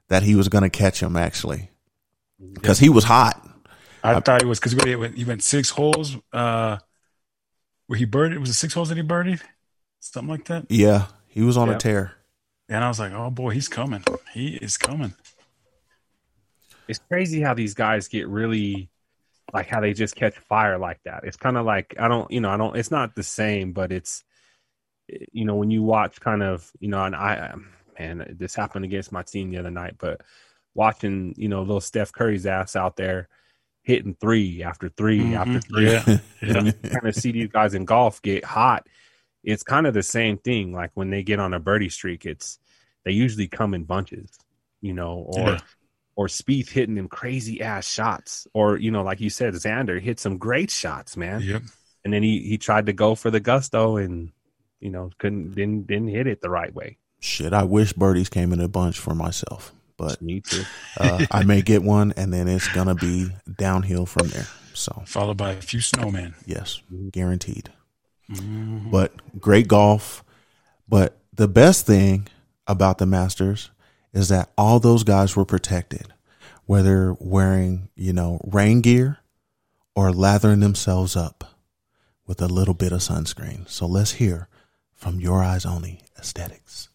that 0.07 0.23
he 0.23 0.35
was 0.35 0.49
going 0.49 0.63
to 0.63 0.69
catch 0.69 1.01
him 1.01 1.15
actually 1.15 1.69
because 2.53 2.79
he 2.79 2.89
was 2.89 3.03
hot. 3.03 3.45
I 4.03 4.19
thought 4.21 4.41
it 4.41 4.47
was 4.47 4.59
because 4.59 4.73
he 4.73 4.95
went, 4.95 5.15
he 5.17 5.25
went 5.25 5.43
six 5.43 5.69
holes. 5.71 6.15
Uh, 6.31 6.77
where 7.87 7.97
he 7.99 8.05
birdied, 8.05 8.39
was 8.39 8.49
it 8.49 8.53
six 8.53 8.73
holes 8.73 8.89
that 8.89 8.97
he 8.97 9.03
birdied? 9.03 9.41
Something 9.99 10.29
like 10.29 10.45
that. 10.45 10.65
Yeah, 10.69 11.07
he 11.27 11.41
was 11.41 11.57
on 11.57 11.67
Yeah. 11.67 11.75
a 11.75 11.77
tear. 11.77 12.13
And 12.69 12.83
I 12.83 12.87
was 12.87 12.99
like, 12.99 13.11
oh 13.11 13.29
boy, 13.29 13.49
he's 13.49 13.67
coming. 13.67 14.03
He 14.33 14.55
is 14.55 14.77
coming. 14.77 15.13
it's 16.87 16.99
crazy 17.09 17.41
how 17.41 17.53
these 17.53 17.73
guys 17.73 18.07
get 18.07 18.27
really 18.27 18.89
like 19.53 19.67
how 19.67 19.79
they 19.81 19.93
just 19.93 20.15
catch 20.15 20.37
fire 20.37 20.77
like 20.77 20.99
that. 21.03 21.23
It's 21.23 21.37
kind 21.37 21.57
of 21.57 21.65
like 21.65 21.95
I 21.99 22.07
don't, 22.07 22.29
you 22.31 22.39
know, 22.41 22.49
I 22.49 22.57
don't. 22.57 22.75
It's 22.77 22.91
not 22.91 23.15
the 23.15 23.23
same, 23.23 23.73
but 23.73 23.91
it's 23.91 24.23
you 25.31 25.45
know 25.45 25.55
when 25.55 25.71
you 25.71 25.83
watch 25.83 26.19
kind 26.19 26.43
of 26.43 26.71
you 26.79 26.87
know, 26.89 27.03
and 27.03 27.15
I 27.15 27.53
man, 27.99 28.35
this 28.39 28.55
happened 28.55 28.85
against 28.85 29.11
my 29.11 29.23
team 29.23 29.51
the 29.51 29.57
other 29.57 29.71
night, 29.71 29.95
but 29.97 30.21
watching 30.75 31.33
you 31.37 31.47
know 31.49 31.61
little 31.61 31.81
Steph 31.81 32.11
Curry's 32.11 32.45
ass 32.45 32.75
out 32.75 32.95
there 32.95 33.27
hitting 33.83 34.15
three 34.19 34.61
after 34.61 34.89
3 34.89 35.19
Mhm. 35.19 35.35
after 35.35 35.59
three. 35.61 35.91
Yeah. 35.91 36.17
You 36.41 36.53
know, 36.53 36.71
kind 36.71 37.07
of 37.07 37.15
see 37.15 37.31
these 37.31 37.47
guys 37.49 37.73
in 37.73 37.85
golf 37.85 38.21
get 38.21 38.43
hot. 38.45 38.85
It's 39.43 39.63
kind 39.63 39.87
of 39.87 39.93
the 39.93 40.03
same 40.03 40.37
thing. 40.37 40.73
Like 40.73 40.91
when 40.93 41.09
they 41.09 41.23
get 41.23 41.39
on 41.39 41.53
a 41.53 41.59
birdie 41.59 41.89
streak, 41.89 42.25
it's 42.25 42.59
they 43.05 43.11
usually 43.11 43.47
come 43.47 43.73
in 43.73 43.85
bunches, 43.85 44.29
you 44.81 44.93
know, 44.93 45.25
or 45.35 45.51
Yeah. 45.51 45.59
or 46.15 46.27
Spieth 46.27 46.69
hitting 46.69 46.95
them 46.95 47.07
crazy 47.07 47.61
ass 47.61 47.89
shots, 47.89 48.45
or 48.53 48.77
you 48.77 48.91
know, 48.91 49.01
like 49.01 49.21
you 49.21 49.29
said, 49.29 49.53
Xander 49.55 49.99
hit 49.99 50.19
some 50.19 50.37
great 50.37 50.69
shots, 50.69 51.15
man. 51.17 51.41
Yep. 51.41 51.63
And 52.03 52.13
then 52.13 52.21
he 52.21 52.39
he 52.43 52.57
tried 52.57 52.85
to 52.87 52.93
go 52.93 53.15
for 53.15 53.31
the 53.31 53.39
gusto 53.39 53.95
and 53.97 54.31
you 54.79 54.89
know 54.89 55.09
couldn't 55.19 55.53
didn't 55.55 55.87
didn't 55.87 56.09
hit 56.09 56.27
it 56.27 56.41
the 56.41 56.49
right 56.49 56.73
way. 56.73 56.97
Shit, 57.19 57.53
I 57.53 57.63
wish 57.63 57.93
birdies 57.93 58.29
came 58.29 58.53
in 58.53 58.61
a 58.61 58.67
bunch 58.69 58.97
for 58.97 59.13
myself, 59.13 59.73
but 59.97 60.21
Me 60.21 60.39
too. 60.41 60.63
uh, 60.97 61.25
I 61.31 61.43
may 61.43 61.61
get 61.61 61.83
one, 61.83 62.13
and 62.15 62.31
then 62.33 62.47
it's 62.47 62.67
gonna 62.69 62.95
be 62.95 63.29
downhill 63.57 64.05
from 64.05 64.27
there. 64.29 64.47
So 64.73 65.03
Followed 65.05 65.37
by 65.37 65.51
a 65.51 65.61
few 65.61 65.79
snowmen. 65.81 66.33
yes, 66.45 66.81
guaranteed. 67.11 67.69
Mhm. 68.31 68.91
But 68.91 69.13
great 69.41 69.67
golf. 69.67 70.23
But 70.87 71.17
the 71.33 71.47
best 71.47 71.85
thing 71.85 72.27
about 72.67 72.97
the 72.99 73.05
Masters 73.05 73.71
is 74.13 74.29
that 74.29 74.51
all 74.57 74.79
those 74.79 75.03
guys 75.03 75.35
were 75.35 75.45
protected, 75.45 76.13
whether 76.65 77.15
wearing, 77.19 77.89
you 77.95 78.13
know, 78.13 78.39
rain 78.45 78.81
gear 78.81 79.17
or 79.95 80.11
lathering 80.13 80.59
themselves 80.61 81.15
up 81.15 81.55
with 82.25 82.41
a 82.41 82.47
little 82.47 82.73
bit 82.73 82.91
of 82.91 82.99
sunscreen. 83.01 83.67
So 83.69 83.85
let's 83.87 84.13
hear 84.13 84.47
from 84.99 85.21
Your 85.21 85.41
Eyes 85.41 85.65
Only 85.65 86.01
Aesthetics. 86.17 86.89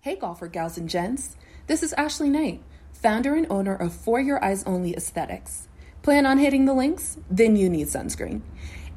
Hey, 0.00 0.16
golfer 0.16 0.48
gals 0.48 0.78
and 0.78 0.88
gents. 0.88 1.36
This 1.66 1.82
is 1.82 1.92
Ashley 1.92 2.30
Knight, 2.30 2.62
founder 2.92 3.34
and 3.34 3.46
owner 3.50 3.74
of 3.74 3.92
For 3.92 4.18
Your 4.18 4.42
Eyes 4.42 4.64
Only 4.64 4.96
Aesthetics. 4.96 5.68
Plan 6.00 6.24
on 6.24 6.38
hitting 6.38 6.64
the 6.64 6.72
links? 6.72 7.18
Then 7.30 7.54
you 7.56 7.68
need 7.68 7.88
sunscreen. 7.88 8.40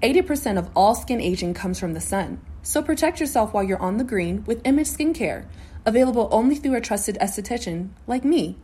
80% 0.01 0.57
of 0.57 0.69
all 0.77 0.95
skin 0.95 1.19
aging 1.19 1.53
comes 1.53 1.77
from 1.77 1.93
the 1.93 1.99
sun, 1.99 2.39
so 2.63 2.81
protect 2.81 3.19
yourself 3.19 3.53
while 3.53 3.63
you're 3.63 3.81
on 3.81 3.97
the 3.97 4.05
green 4.05 4.45
with 4.45 4.65
Image 4.65 4.87
Skincare, 4.87 5.45
available 5.85 6.29
only 6.31 6.55
through 6.55 6.75
a 6.75 6.81
trusted 6.81 7.17
esthetician 7.19 7.89
like 8.05 8.23
me. 8.23 8.57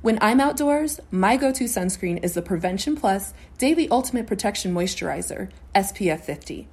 When 0.00 0.18
I'm 0.22 0.40
outdoors, 0.40 0.98
my 1.10 1.36
go 1.36 1.52
to 1.52 1.64
sunscreen 1.64 2.24
is 2.24 2.32
the 2.32 2.40
Prevention 2.40 2.96
Plus 2.96 3.34
Daily 3.58 3.86
Ultimate 3.90 4.26
Protection 4.26 4.72
Moisturizer, 4.72 5.50
SPF 5.74 6.20
50. 6.20 6.68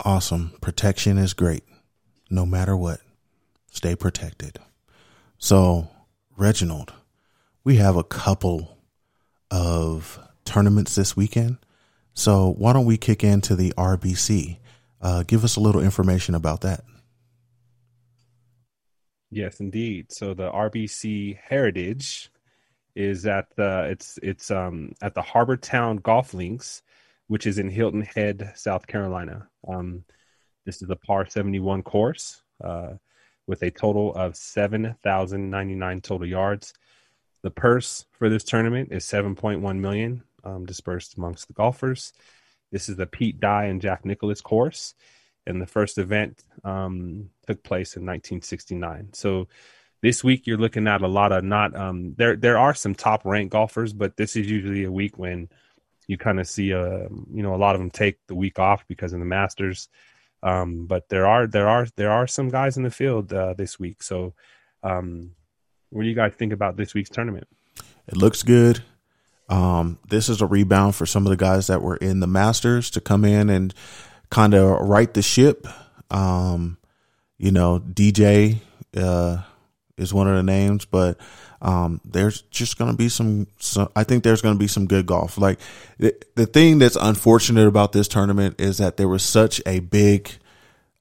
Awesome. 0.00 0.52
Protection 0.60 1.18
is 1.18 1.32
great. 1.32 1.64
No 2.30 2.44
matter 2.44 2.76
what, 2.76 3.00
stay 3.70 3.94
protected. 3.96 4.58
So, 5.38 5.88
Reginald, 6.36 6.92
we 7.64 7.76
have 7.76 7.96
a 7.96 8.04
couple 8.04 8.78
of 9.50 10.18
tournaments 10.44 10.94
this 10.94 11.16
weekend. 11.16 11.58
So, 12.14 12.54
why 12.58 12.72
don't 12.72 12.86
we 12.86 12.96
kick 12.96 13.22
into 13.22 13.54
the 13.54 13.72
RBC? 13.76 14.58
Uh, 15.00 15.22
give 15.26 15.44
us 15.44 15.56
a 15.56 15.60
little 15.60 15.82
information 15.82 16.34
about 16.34 16.62
that. 16.62 16.82
Yes, 19.30 19.60
indeed. 19.60 20.12
So 20.12 20.34
the 20.34 20.50
RBC 20.50 21.38
Heritage 21.42 22.30
is 22.94 23.26
at 23.26 23.54
the 23.56 23.88
it's 23.90 24.18
it's 24.22 24.50
um 24.50 24.92
at 25.02 25.14
the 25.14 25.22
Harbour 25.22 25.56
Town 25.56 25.96
Golf 25.98 26.32
Links, 26.32 26.82
which 27.28 27.46
is 27.46 27.58
in 27.58 27.68
Hilton 27.68 28.02
Head, 28.02 28.52
South 28.54 28.86
Carolina. 28.86 29.48
Um, 29.66 30.04
this 30.64 30.82
is 30.82 30.90
a 30.90 30.96
par 30.96 31.26
seventy 31.26 31.60
one 31.60 31.82
course 31.82 32.42
uh, 32.62 32.94
with 33.46 33.62
a 33.62 33.70
total 33.70 34.14
of 34.14 34.36
seven 34.36 34.96
thousand 35.02 35.50
ninety 35.50 35.74
nine 35.74 36.00
total 36.00 36.26
yards. 36.26 36.74
The 37.42 37.50
purse 37.50 38.06
for 38.12 38.28
this 38.28 38.44
tournament 38.44 38.90
is 38.92 39.04
seven 39.04 39.34
point 39.34 39.60
one 39.60 39.80
million, 39.80 40.22
um, 40.44 40.66
dispersed 40.66 41.16
amongst 41.16 41.46
the 41.46 41.54
golfers. 41.54 42.12
This 42.72 42.88
is 42.88 42.96
the 42.96 43.06
Pete 43.06 43.40
Dye 43.40 43.66
and 43.66 43.80
Jack 43.80 44.04
Nicklaus 44.04 44.40
course 44.40 44.94
and 45.46 45.62
the 45.62 45.66
first 45.66 45.98
event 45.98 46.44
um, 46.64 47.30
took 47.46 47.62
place 47.62 47.96
in 47.96 48.02
1969. 48.02 49.10
So 49.12 49.48
this 50.02 50.24
week 50.24 50.46
you're 50.46 50.58
looking 50.58 50.88
at 50.88 51.02
a 51.02 51.08
lot 51.08 51.32
of 51.32 51.44
not 51.44 51.74
um, 51.76 52.14
there. 52.16 52.36
There 52.36 52.58
are 52.58 52.74
some 52.74 52.94
top 52.94 53.24
ranked 53.24 53.52
golfers, 53.52 53.92
but 53.92 54.16
this 54.16 54.36
is 54.36 54.50
usually 54.50 54.84
a 54.84 54.92
week 54.92 55.18
when 55.18 55.48
you 56.06 56.16
kind 56.16 56.40
of 56.40 56.46
see 56.46 56.70
a 56.70 57.08
you 57.32 57.42
know 57.42 57.54
a 57.54 57.56
lot 57.56 57.74
of 57.74 57.80
them 57.80 57.90
take 57.90 58.18
the 58.26 58.34
week 58.34 58.58
off 58.58 58.86
because 58.88 59.12
of 59.12 59.18
the 59.18 59.24
Masters. 59.24 59.88
Um, 60.42 60.86
but 60.86 61.08
there 61.08 61.26
are 61.26 61.46
there 61.46 61.68
are 61.68 61.86
there 61.96 62.10
are 62.10 62.26
some 62.26 62.48
guys 62.48 62.76
in 62.76 62.82
the 62.82 62.90
field 62.90 63.32
uh, 63.32 63.54
this 63.54 63.78
week. 63.78 64.02
So 64.02 64.34
um, 64.82 65.32
what 65.90 66.02
do 66.02 66.08
you 66.08 66.14
guys 66.14 66.34
think 66.34 66.52
about 66.52 66.76
this 66.76 66.94
week's 66.94 67.10
tournament? 67.10 67.48
It 68.06 68.16
looks 68.16 68.42
good. 68.42 68.82
Um, 69.48 69.98
this 70.08 70.28
is 70.28 70.40
a 70.40 70.46
rebound 70.46 70.94
for 70.94 71.06
some 71.06 71.24
of 71.26 71.30
the 71.30 71.36
guys 71.36 71.68
that 71.68 71.82
were 71.82 71.96
in 71.96 72.20
the 72.20 72.26
Masters 72.26 72.90
to 72.90 73.00
come 73.00 73.24
in 73.24 73.48
and 73.48 73.72
kind 74.30 74.54
of 74.54 74.80
right 74.80 75.12
the 75.12 75.22
ship. 75.22 75.66
Um, 76.10 76.78
you 77.38 77.52
know, 77.52 77.78
DJ 77.78 78.58
uh, 78.96 79.42
is 79.96 80.12
one 80.12 80.28
of 80.28 80.36
the 80.36 80.42
names, 80.42 80.84
but 80.84 81.18
um, 81.62 82.00
there's 82.04 82.42
just 82.42 82.78
going 82.78 82.90
to 82.90 82.96
be 82.96 83.08
some, 83.08 83.46
some. 83.58 83.88
I 83.96 84.04
think 84.04 84.24
there's 84.24 84.42
going 84.42 84.54
to 84.54 84.58
be 84.58 84.68
some 84.68 84.86
good 84.86 85.06
golf. 85.06 85.38
Like 85.38 85.58
the, 85.98 86.14
the 86.34 86.46
thing 86.46 86.78
that's 86.78 86.96
unfortunate 87.00 87.66
about 87.66 87.92
this 87.92 88.08
tournament 88.08 88.60
is 88.60 88.78
that 88.78 88.96
there 88.96 89.08
was 89.08 89.22
such 89.22 89.60
a 89.66 89.80
big 89.80 90.30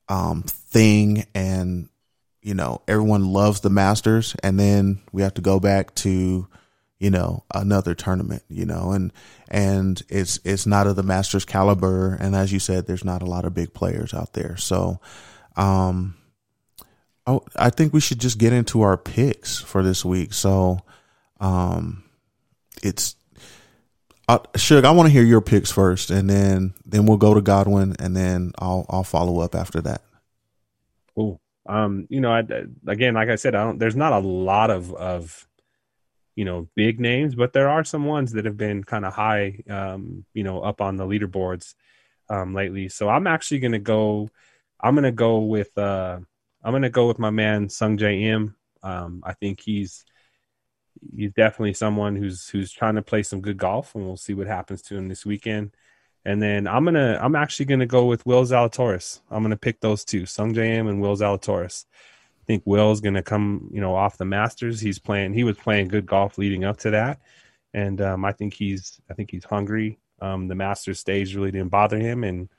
um, 0.08 0.44
thing 0.44 1.26
and 1.34 1.90
you 2.46 2.54
know, 2.54 2.80
everyone 2.88 3.34
loves 3.34 3.62
the 3.62 3.72
Masters, 3.72 4.36
and 4.44 4.60
then 4.60 5.02
we 5.12 5.24
have 5.24 5.34
to 5.34 5.42
go 5.42 5.60
back 5.60 5.96
to, 5.96 6.48
you 7.00 7.10
know, 7.10 7.44
another 7.52 7.96
tournament, 7.96 8.44
you 8.50 8.68
know, 8.68 8.92
and 8.92 9.12
and 9.50 10.04
it's 10.10 10.40
it's 10.46 10.68
not 10.68 10.86
of 10.86 10.96
the 10.96 11.02
Masters 11.02 11.44
caliber, 11.44 12.14
and 12.14 12.36
as 12.36 12.54
you 12.54 12.60
said, 12.60 12.86
there's 12.86 13.04
not 13.04 13.24
a 13.24 13.26
lot 13.26 13.46
of 13.46 13.56
big 13.56 13.74
players 13.74 14.14
out 14.14 14.34
there, 14.34 14.56
so. 14.58 15.02
Um, 15.58 16.16
I, 17.28 17.40
I 17.56 17.70
think 17.70 17.94
we 17.94 18.02
should 18.02 18.20
just 18.20 18.38
get 18.38 18.54
into 18.54 18.82
our 18.82 18.98
picks 18.98 19.60
for 19.60 19.84
this 19.84 20.06
week. 20.06 20.34
So, 20.34 20.80
um, 21.40 22.04
it's 22.84 23.16
uh, 24.28 24.40
Suge, 24.54 24.86
I 24.86 24.92
want 24.92 25.08
to 25.08 25.14
hear 25.14 25.24
your 25.24 25.42
picks 25.42 25.72
first, 25.72 26.10
and 26.10 26.30
then 26.30 26.74
then 26.84 27.06
we'll 27.06 27.18
go 27.18 27.34
to 27.34 27.42
Godwin, 27.42 27.96
and 28.00 28.16
then 28.16 28.52
I'll 28.58 28.86
I'll 28.90 29.04
follow 29.04 29.40
up 29.40 29.54
after 29.56 29.82
that. 29.82 30.02
Cool. 31.16 31.40
Um, 31.68 32.08
you 32.10 32.22
know, 32.22 32.32
I, 32.32 32.44
again, 32.88 33.14
like 33.14 33.30
I 33.30 33.36
said, 33.36 33.56
I 33.56 33.64
don't. 33.64 33.78
There's 33.78 33.96
not 33.96 34.14
a 34.14 34.20
lot 34.20 34.72
of 34.72 34.94
of 34.94 35.48
you 36.36 36.44
know 36.44 36.68
big 36.76 37.00
names, 37.00 37.36
but 37.36 37.54
there 37.54 37.70
are 37.70 37.84
some 37.84 38.06
ones 38.06 38.32
that 38.34 38.46
have 38.46 38.58
been 38.58 38.84
kind 38.84 39.06
of 39.06 39.14
high, 39.14 39.62
um, 39.70 40.26
you 40.34 40.44
know, 40.44 40.62
up 40.62 40.82
on 40.82 40.98
the 40.98 41.06
leaderboards 41.06 41.76
um, 42.30 42.54
lately. 42.56 42.90
So 42.90 43.10
I'm 43.10 43.28
actually 43.28 43.60
going 43.60 43.74
to 43.74 43.80
go. 43.80 44.30
I'm 44.82 44.96
going 44.96 45.04
to 45.04 45.12
go 45.12 45.40
with. 45.40 45.78
Uh, 45.78 46.20
I'm 46.66 46.72
going 46.72 46.82
to 46.82 46.90
go 46.90 47.08
with 47.08 47.20
my 47.20 47.30
man 47.30 47.68
Sungjae 47.68 48.24
Im. 48.24 48.56
Um, 48.82 49.22
I 49.24 49.34
think 49.34 49.62
he's 49.62 50.04
he's 51.16 51.32
definitely 51.34 51.74
someone 51.74 52.16
who's 52.16 52.50
who's 52.50 52.72
trying 52.72 52.96
to 52.96 53.04
play 53.04 53.22
some 53.22 53.40
good 53.40 53.58
golf, 53.58 53.94
and 53.94 54.04
we'll 54.04 54.18
see 54.18 54.34
what 54.34 54.48
happens 54.48 54.82
to 54.84 54.98
him 54.98 55.08
this 55.08 55.26
weekend. 55.26 55.76
And 56.26 56.42
then 56.42 56.68
I'm 56.68 56.84
gonna 56.84 57.20
I'm 57.22 57.36
actually 57.36 57.68
gonna 57.68 57.86
go 57.86 58.06
with 58.06 58.26
Will 58.26 58.44
Zalatoris. 58.44 59.22
I'm 59.30 59.44
gonna 59.44 59.56
pick 59.56 59.80
those 59.80 60.04
two, 60.04 60.24
Sungjae 60.24 60.76
Im 60.76 60.88
and 60.88 61.00
Will 61.00 61.16
Zalatoris. 61.16 61.86
I 61.94 62.44
think 62.48 62.64
Will's 62.66 63.00
gonna 63.00 63.24
come, 63.24 63.70
you 63.72 63.80
know, 63.80 63.96
off 63.96 64.18
the 64.18 64.26
Masters. 64.26 64.80
He's 64.80 64.98
playing. 64.98 65.36
He 65.36 65.44
was 65.44 65.58
playing 65.58 65.90
good 65.90 66.08
golf 66.08 66.40
leading 66.40 66.64
up 66.64 66.78
to 66.78 66.90
that, 66.92 67.22
and 67.76 68.02
um, 68.02 68.26
I 68.26 68.32
think 68.32 68.56
he's 68.56 69.00
I 69.10 69.14
think 69.14 69.30
he's 69.30 69.46
hungry. 69.46 70.00
Um, 70.20 70.48
the 70.48 70.56
Masters 70.56 71.00
stage 71.00 71.36
really 71.36 71.52
didn't 71.52 71.70
bother 71.70 72.00
him, 72.00 72.24
and 72.24 72.50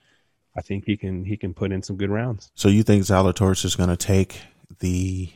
I 0.57 0.63
think 0.63 0.85
he 0.87 0.97
can 0.97 1.25
he 1.25 1.37
can 1.37 1.55
put 1.55 1.73
in 1.73 1.83
some 1.83 1.97
good 1.97 2.11
rounds. 2.11 2.51
So 2.55 2.69
you 2.69 2.83
think 2.83 3.05
Zalatoris 3.05 3.65
is 3.65 3.77
going 3.77 3.91
to 3.91 3.97
take 3.97 4.41
the 4.79 5.31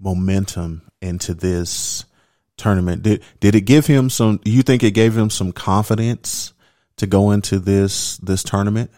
momentum 0.00 0.90
into 1.00 1.34
this 1.34 2.04
tournament? 2.56 3.02
Did 3.02 3.22
did 3.40 3.54
it 3.54 3.62
give 3.62 3.86
him 3.86 4.10
some? 4.10 4.40
You 4.44 4.62
think 4.62 4.82
it 4.82 4.92
gave 4.92 5.16
him 5.16 5.30
some 5.30 5.52
confidence 5.52 6.52
to 6.96 7.06
go 7.06 7.30
into 7.30 7.58
this 7.58 8.18
this 8.18 8.42
tournament? 8.42 8.90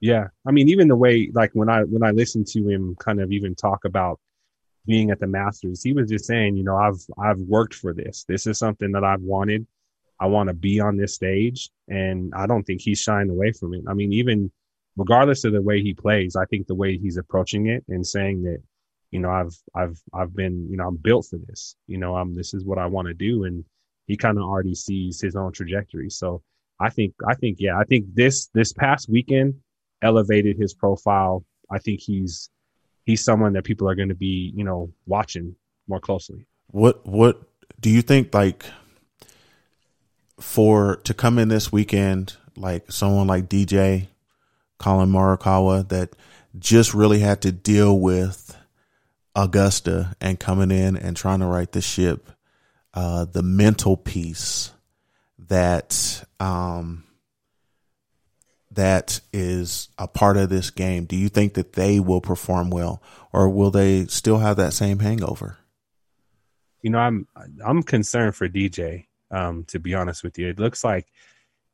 Yeah, 0.00 0.28
I 0.46 0.52
mean, 0.52 0.68
even 0.68 0.88
the 0.88 0.96
way 0.96 1.30
like 1.32 1.50
when 1.52 1.68
I 1.68 1.82
when 1.82 2.02
I 2.02 2.10
listened 2.10 2.46
to 2.48 2.68
him 2.68 2.96
kind 2.96 3.20
of 3.20 3.32
even 3.32 3.54
talk 3.54 3.84
about 3.84 4.20
being 4.86 5.10
at 5.10 5.18
the 5.18 5.26
Masters, 5.26 5.82
he 5.82 5.92
was 5.92 6.08
just 6.08 6.26
saying, 6.26 6.56
you 6.56 6.64
know, 6.64 6.76
I've 6.76 7.04
I've 7.18 7.38
worked 7.38 7.74
for 7.74 7.92
this. 7.92 8.24
This 8.28 8.46
is 8.46 8.58
something 8.58 8.92
that 8.92 9.04
I've 9.04 9.22
wanted. 9.22 9.66
I 10.18 10.26
want 10.26 10.48
to 10.48 10.54
be 10.54 10.80
on 10.80 10.96
this 10.96 11.14
stage, 11.14 11.70
and 11.88 12.32
I 12.34 12.46
don't 12.46 12.64
think 12.64 12.80
he's 12.80 13.00
shying 13.00 13.28
away 13.28 13.52
from 13.52 13.74
it. 13.74 13.84
I 13.86 13.94
mean, 13.94 14.12
even 14.12 14.50
regardless 14.96 15.44
of 15.44 15.52
the 15.52 15.62
way 15.62 15.82
he 15.82 15.94
plays, 15.94 16.36
I 16.36 16.46
think 16.46 16.66
the 16.66 16.74
way 16.74 16.96
he's 16.96 17.16
approaching 17.16 17.66
it 17.66 17.84
and 17.88 18.06
saying 18.06 18.42
that, 18.44 18.62
you 19.10 19.20
know, 19.20 19.30
I've 19.30 19.56
I've 19.74 20.00
I've 20.12 20.34
been, 20.34 20.68
you 20.70 20.76
know, 20.76 20.86
I'm 20.88 20.96
built 20.96 21.26
for 21.26 21.38
this. 21.38 21.76
You 21.86 21.98
know, 21.98 22.16
I'm 22.16 22.34
this 22.34 22.54
is 22.54 22.64
what 22.64 22.78
I 22.78 22.86
want 22.86 23.08
to 23.08 23.14
do, 23.14 23.44
and 23.44 23.64
he 24.06 24.16
kind 24.16 24.38
of 24.38 24.44
already 24.44 24.74
sees 24.74 25.20
his 25.20 25.36
own 25.36 25.52
trajectory. 25.52 26.10
So 26.10 26.42
I 26.80 26.90
think 26.90 27.14
I 27.26 27.34
think 27.34 27.58
yeah, 27.60 27.78
I 27.78 27.84
think 27.84 28.06
this 28.14 28.48
this 28.54 28.72
past 28.72 29.08
weekend 29.08 29.54
elevated 30.02 30.56
his 30.58 30.74
profile. 30.74 31.44
I 31.70 31.78
think 31.78 32.00
he's 32.00 32.50
he's 33.04 33.24
someone 33.24 33.52
that 33.54 33.64
people 33.64 33.88
are 33.88 33.94
going 33.94 34.08
to 34.08 34.14
be, 34.14 34.52
you 34.54 34.64
know, 34.64 34.90
watching 35.06 35.54
more 35.88 36.00
closely. 36.00 36.46
What 36.68 37.06
what 37.06 37.40
do 37.80 37.90
you 37.90 38.02
think 38.02 38.34
like 38.34 38.66
for 40.40 40.96
to 40.96 41.14
come 41.14 41.38
in 41.38 41.48
this 41.48 41.72
weekend 41.72 42.36
like 42.56 42.90
someone 42.90 43.26
like 43.26 43.48
DJ 43.48 44.08
Collin 44.78 45.10
Morikawa 45.10 45.88
that 45.88 46.14
just 46.58 46.94
really 46.94 47.20
had 47.20 47.42
to 47.42 47.52
deal 47.52 47.98
with 47.98 48.56
Augusta 49.34 50.14
and 50.20 50.40
coming 50.40 50.70
in 50.70 50.96
and 50.96 51.16
trying 51.16 51.40
to 51.40 51.46
right 51.46 51.70
the 51.70 51.80
ship. 51.80 52.30
Uh, 52.94 53.26
the 53.26 53.42
mental 53.42 53.94
piece 53.96 54.72
that 55.38 56.24
um, 56.40 57.04
that 58.70 59.20
is 59.32 59.88
a 59.98 60.08
part 60.08 60.38
of 60.38 60.48
this 60.48 60.70
game. 60.70 61.04
Do 61.04 61.14
you 61.16 61.28
think 61.28 61.54
that 61.54 61.74
they 61.74 62.00
will 62.00 62.22
perform 62.22 62.70
well, 62.70 63.02
or 63.32 63.50
will 63.50 63.70
they 63.70 64.06
still 64.06 64.38
have 64.38 64.56
that 64.56 64.72
same 64.72 65.00
hangover? 65.00 65.58
You 66.80 66.90
know, 66.90 66.98
I'm 66.98 67.26
I'm 67.64 67.82
concerned 67.82 68.34
for 68.34 68.48
DJ. 68.48 69.06
Um, 69.30 69.64
to 69.64 69.80
be 69.80 69.94
honest 69.94 70.22
with 70.22 70.38
you, 70.38 70.48
it 70.48 70.58
looks 70.58 70.84
like 70.84 71.06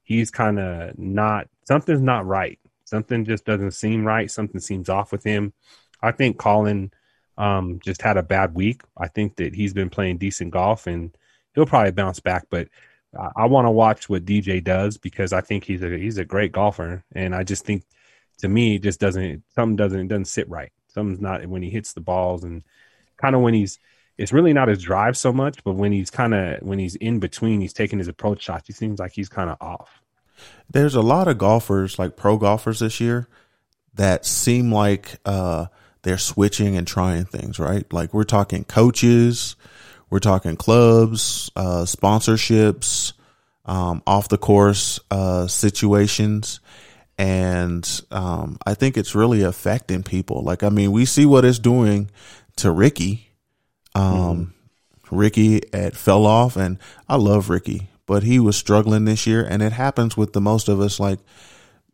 he's 0.03 0.31
kind 0.31 0.59
of 0.59 0.99
not 0.99 1.49
something's 1.65 2.01
not 2.01 2.27
right 2.27 2.59
something 2.93 3.25
just 3.25 3.47
doesn't 3.47 3.71
seem 3.71 4.07
right. 4.07 4.31
Something 4.31 4.61
seems 4.61 4.91
off 4.91 5.13
with 5.13 5.25
him. 5.25 5.55
I 6.03 6.13
think 6.13 6.37
Collin 6.37 6.93
um, 7.39 7.81
just 7.83 8.03
had 8.03 8.19
a 8.19 8.23
bad 8.23 8.55
week. 8.55 8.83
I 8.99 9.09
think 9.09 9.37
that 9.37 9.55
he's 9.55 9.73
been 9.73 9.89
playing 9.89 10.19
decent 10.19 10.51
golf 10.51 10.87
and 10.87 11.17
he'll 11.55 11.65
probably 11.65 11.93
bounce 11.93 12.21
back. 12.21 12.49
But 12.51 12.69
I, 13.19 13.31
I 13.37 13.45
want 13.47 13.65
to 13.65 13.71
watch 13.71 14.11
what 14.11 14.27
DJ 14.27 14.63
does 14.63 14.99
because 14.99 15.33
I 15.33 15.41
think 15.41 15.65
he's 15.65 15.83
a 15.83 15.97
he's 15.97 16.19
a 16.19 16.25
great 16.27 16.53
golfer, 16.53 17.03
and 17.15 17.35
I 17.35 17.45
just 17.45 17.65
think 17.65 17.85
to 18.39 18.49
me 18.49 18.77
it 18.77 18.83
just 18.83 19.01
doesn't 19.01 19.43
something 19.55 19.77
doesn't 19.77 20.01
it 20.01 20.09
doesn't 20.09 20.27
sit 20.27 20.49
right. 20.51 20.71
Something's 20.89 21.21
not 21.21 21.47
when 21.47 21.63
he 21.63 21.71
hits 21.71 21.95
the 21.95 22.03
balls 22.03 22.45
and 22.45 22.63
kind 23.17 23.35
of 23.35 23.41
when 23.41 23.55
he's 23.55 23.79
it's 24.19 24.35
really 24.35 24.53
not 24.53 24.69
his 24.69 24.83
drive 24.83 25.17
so 25.17 25.33
much, 25.33 25.65
but 25.65 25.77
when 25.77 25.93
he's 25.93 26.11
kind 26.11 26.35
of 26.35 26.61
when 26.61 26.79
he's 26.79 26.97
in 26.97 27.21
between, 27.21 27.63
he's 27.63 27.73
taking 27.73 27.99
his 27.99 28.09
approach 28.09 28.43
shots. 28.43 28.67
He 28.67 28.75
seems 28.75 28.99
like 28.99 29.13
he's 29.13 29.31
kind 29.31 29.49
of 29.49 29.57
off 29.63 30.02
there's 30.71 30.95
a 30.95 31.03
lot 31.03 31.29
of 31.29 31.39
golfers, 31.39 31.99
like 31.99 32.17
pro 32.17 32.37
golfers 32.39 32.81
this 32.81 33.01
year, 33.01 33.29
that 33.95 34.25
seem 34.25 34.73
like 34.73 35.19
uh, 35.25 35.67
they're 36.03 36.19
switching 36.19 36.77
and 36.77 36.87
trying 36.87 37.25
things, 37.25 37.59
right? 37.59 37.91
Like 37.93 38.15
we're 38.15 38.25
talking 38.25 38.65
coaches, 38.65 39.57
we're 40.11 40.19
talking 40.19 40.57
clubs, 40.57 41.51
uh, 41.57 41.85
sponsorships, 41.85 43.13
um, 43.65 44.03
off 44.07 44.29
the 44.29 44.39
course 44.39 44.99
uh, 45.11 45.47
situations. 45.47 46.61
And 47.19 47.89
um, 48.11 48.59
I 48.67 48.75
think 48.75 48.97
it's 48.97 49.15
really 49.15 49.43
affecting 49.43 50.03
people. 50.03 50.43
Like, 50.43 50.63
I 50.63 50.71
mean, 50.71 50.93
we 50.93 51.05
see 51.05 51.27
what 51.27 51.45
it's 51.45 51.59
doing 51.59 52.11
to 52.57 52.71
Ricky. 52.71 53.29
Um, 53.95 54.55
mm-hmm. 55.05 55.17
Ricky 55.17 55.61
at 55.75 55.95
fell 55.95 56.25
off, 56.25 56.57
and 56.57 56.79
I 57.07 57.17
love 57.17 57.51
Ricky 57.51 57.92
but 58.07 58.23
he 58.23 58.39
was 58.39 58.57
struggling 58.57 59.05
this 59.05 59.27
year, 59.27 59.45
and 59.45 59.63
it 59.63 59.73
happens 59.73 60.17
with 60.17 60.33
the 60.33 60.41
most 60.41 60.69
of 60.69 60.81
us. 60.81 60.99
Like, 60.99 61.19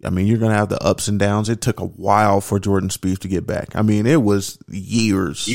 I 0.05 0.11
mean, 0.11 0.27
you're 0.27 0.39
going 0.39 0.53
to 0.53 0.57
have 0.57 0.69
the 0.69 0.83
ups 0.83 1.09
and 1.09 1.19
downs. 1.19 1.49
It 1.49 1.61
took 1.61 1.81
a 1.81 1.87
while 1.87 2.41
for 2.41 2.59
Jordan 2.59 2.89
Spieth 2.89 3.19
to 3.21 3.29
get 3.29 3.47
back. 3.47 3.77
I 3.77 3.83
mean, 3.83 4.07
it 4.07 4.23
was 4.23 4.59
years. 4.69 5.49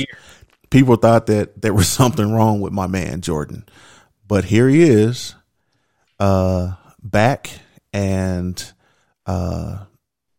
People 0.69 0.95
thought 0.95 1.27
that 1.27 1.61
there 1.61 1.73
was 1.73 1.87
something 1.89 2.31
wrong 2.31 2.61
with 2.61 2.73
my 2.73 2.87
man 2.87 3.21
Jordan, 3.21 3.65
but 4.27 4.45
here 4.45 4.67
he 4.69 4.83
is, 4.83 5.35
uh, 6.19 6.73
back 7.01 7.49
and 7.91 8.71
uh, 9.25 9.85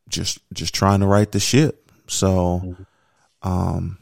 just 0.08 0.38
just 0.52 0.74
trying 0.74 1.00
to 1.00 1.06
right 1.06 1.30
the 1.30 1.40
ship. 1.40 1.90
So, 2.06 2.60
mm-hmm. 2.64 3.48
um, 3.48 3.98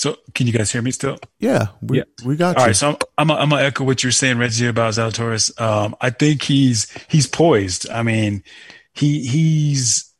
so 0.00 0.16
can 0.34 0.46
you 0.46 0.52
guys 0.54 0.72
hear 0.72 0.80
me 0.80 0.92
still? 0.92 1.18
Yeah, 1.40 1.66
we, 1.82 1.98
yeah. 1.98 2.04
we 2.24 2.34
got 2.34 2.56
All 2.56 2.62
you. 2.62 2.66
right, 2.68 2.74
so 2.74 2.96
I'm, 3.18 3.30
I'm, 3.30 3.50
gonna 3.50 3.60
echo 3.60 3.84
what 3.84 4.02
you're 4.02 4.12
saying, 4.12 4.38
Reggie, 4.38 4.66
about 4.66 4.94
Zalatoris. 4.94 5.60
Um, 5.60 5.94
I 6.00 6.08
think 6.08 6.42
he's 6.42 6.90
he's 7.10 7.26
poised. 7.26 7.86
I 7.90 8.02
mean, 8.02 8.42
he 8.94 9.26
he's 9.26 10.10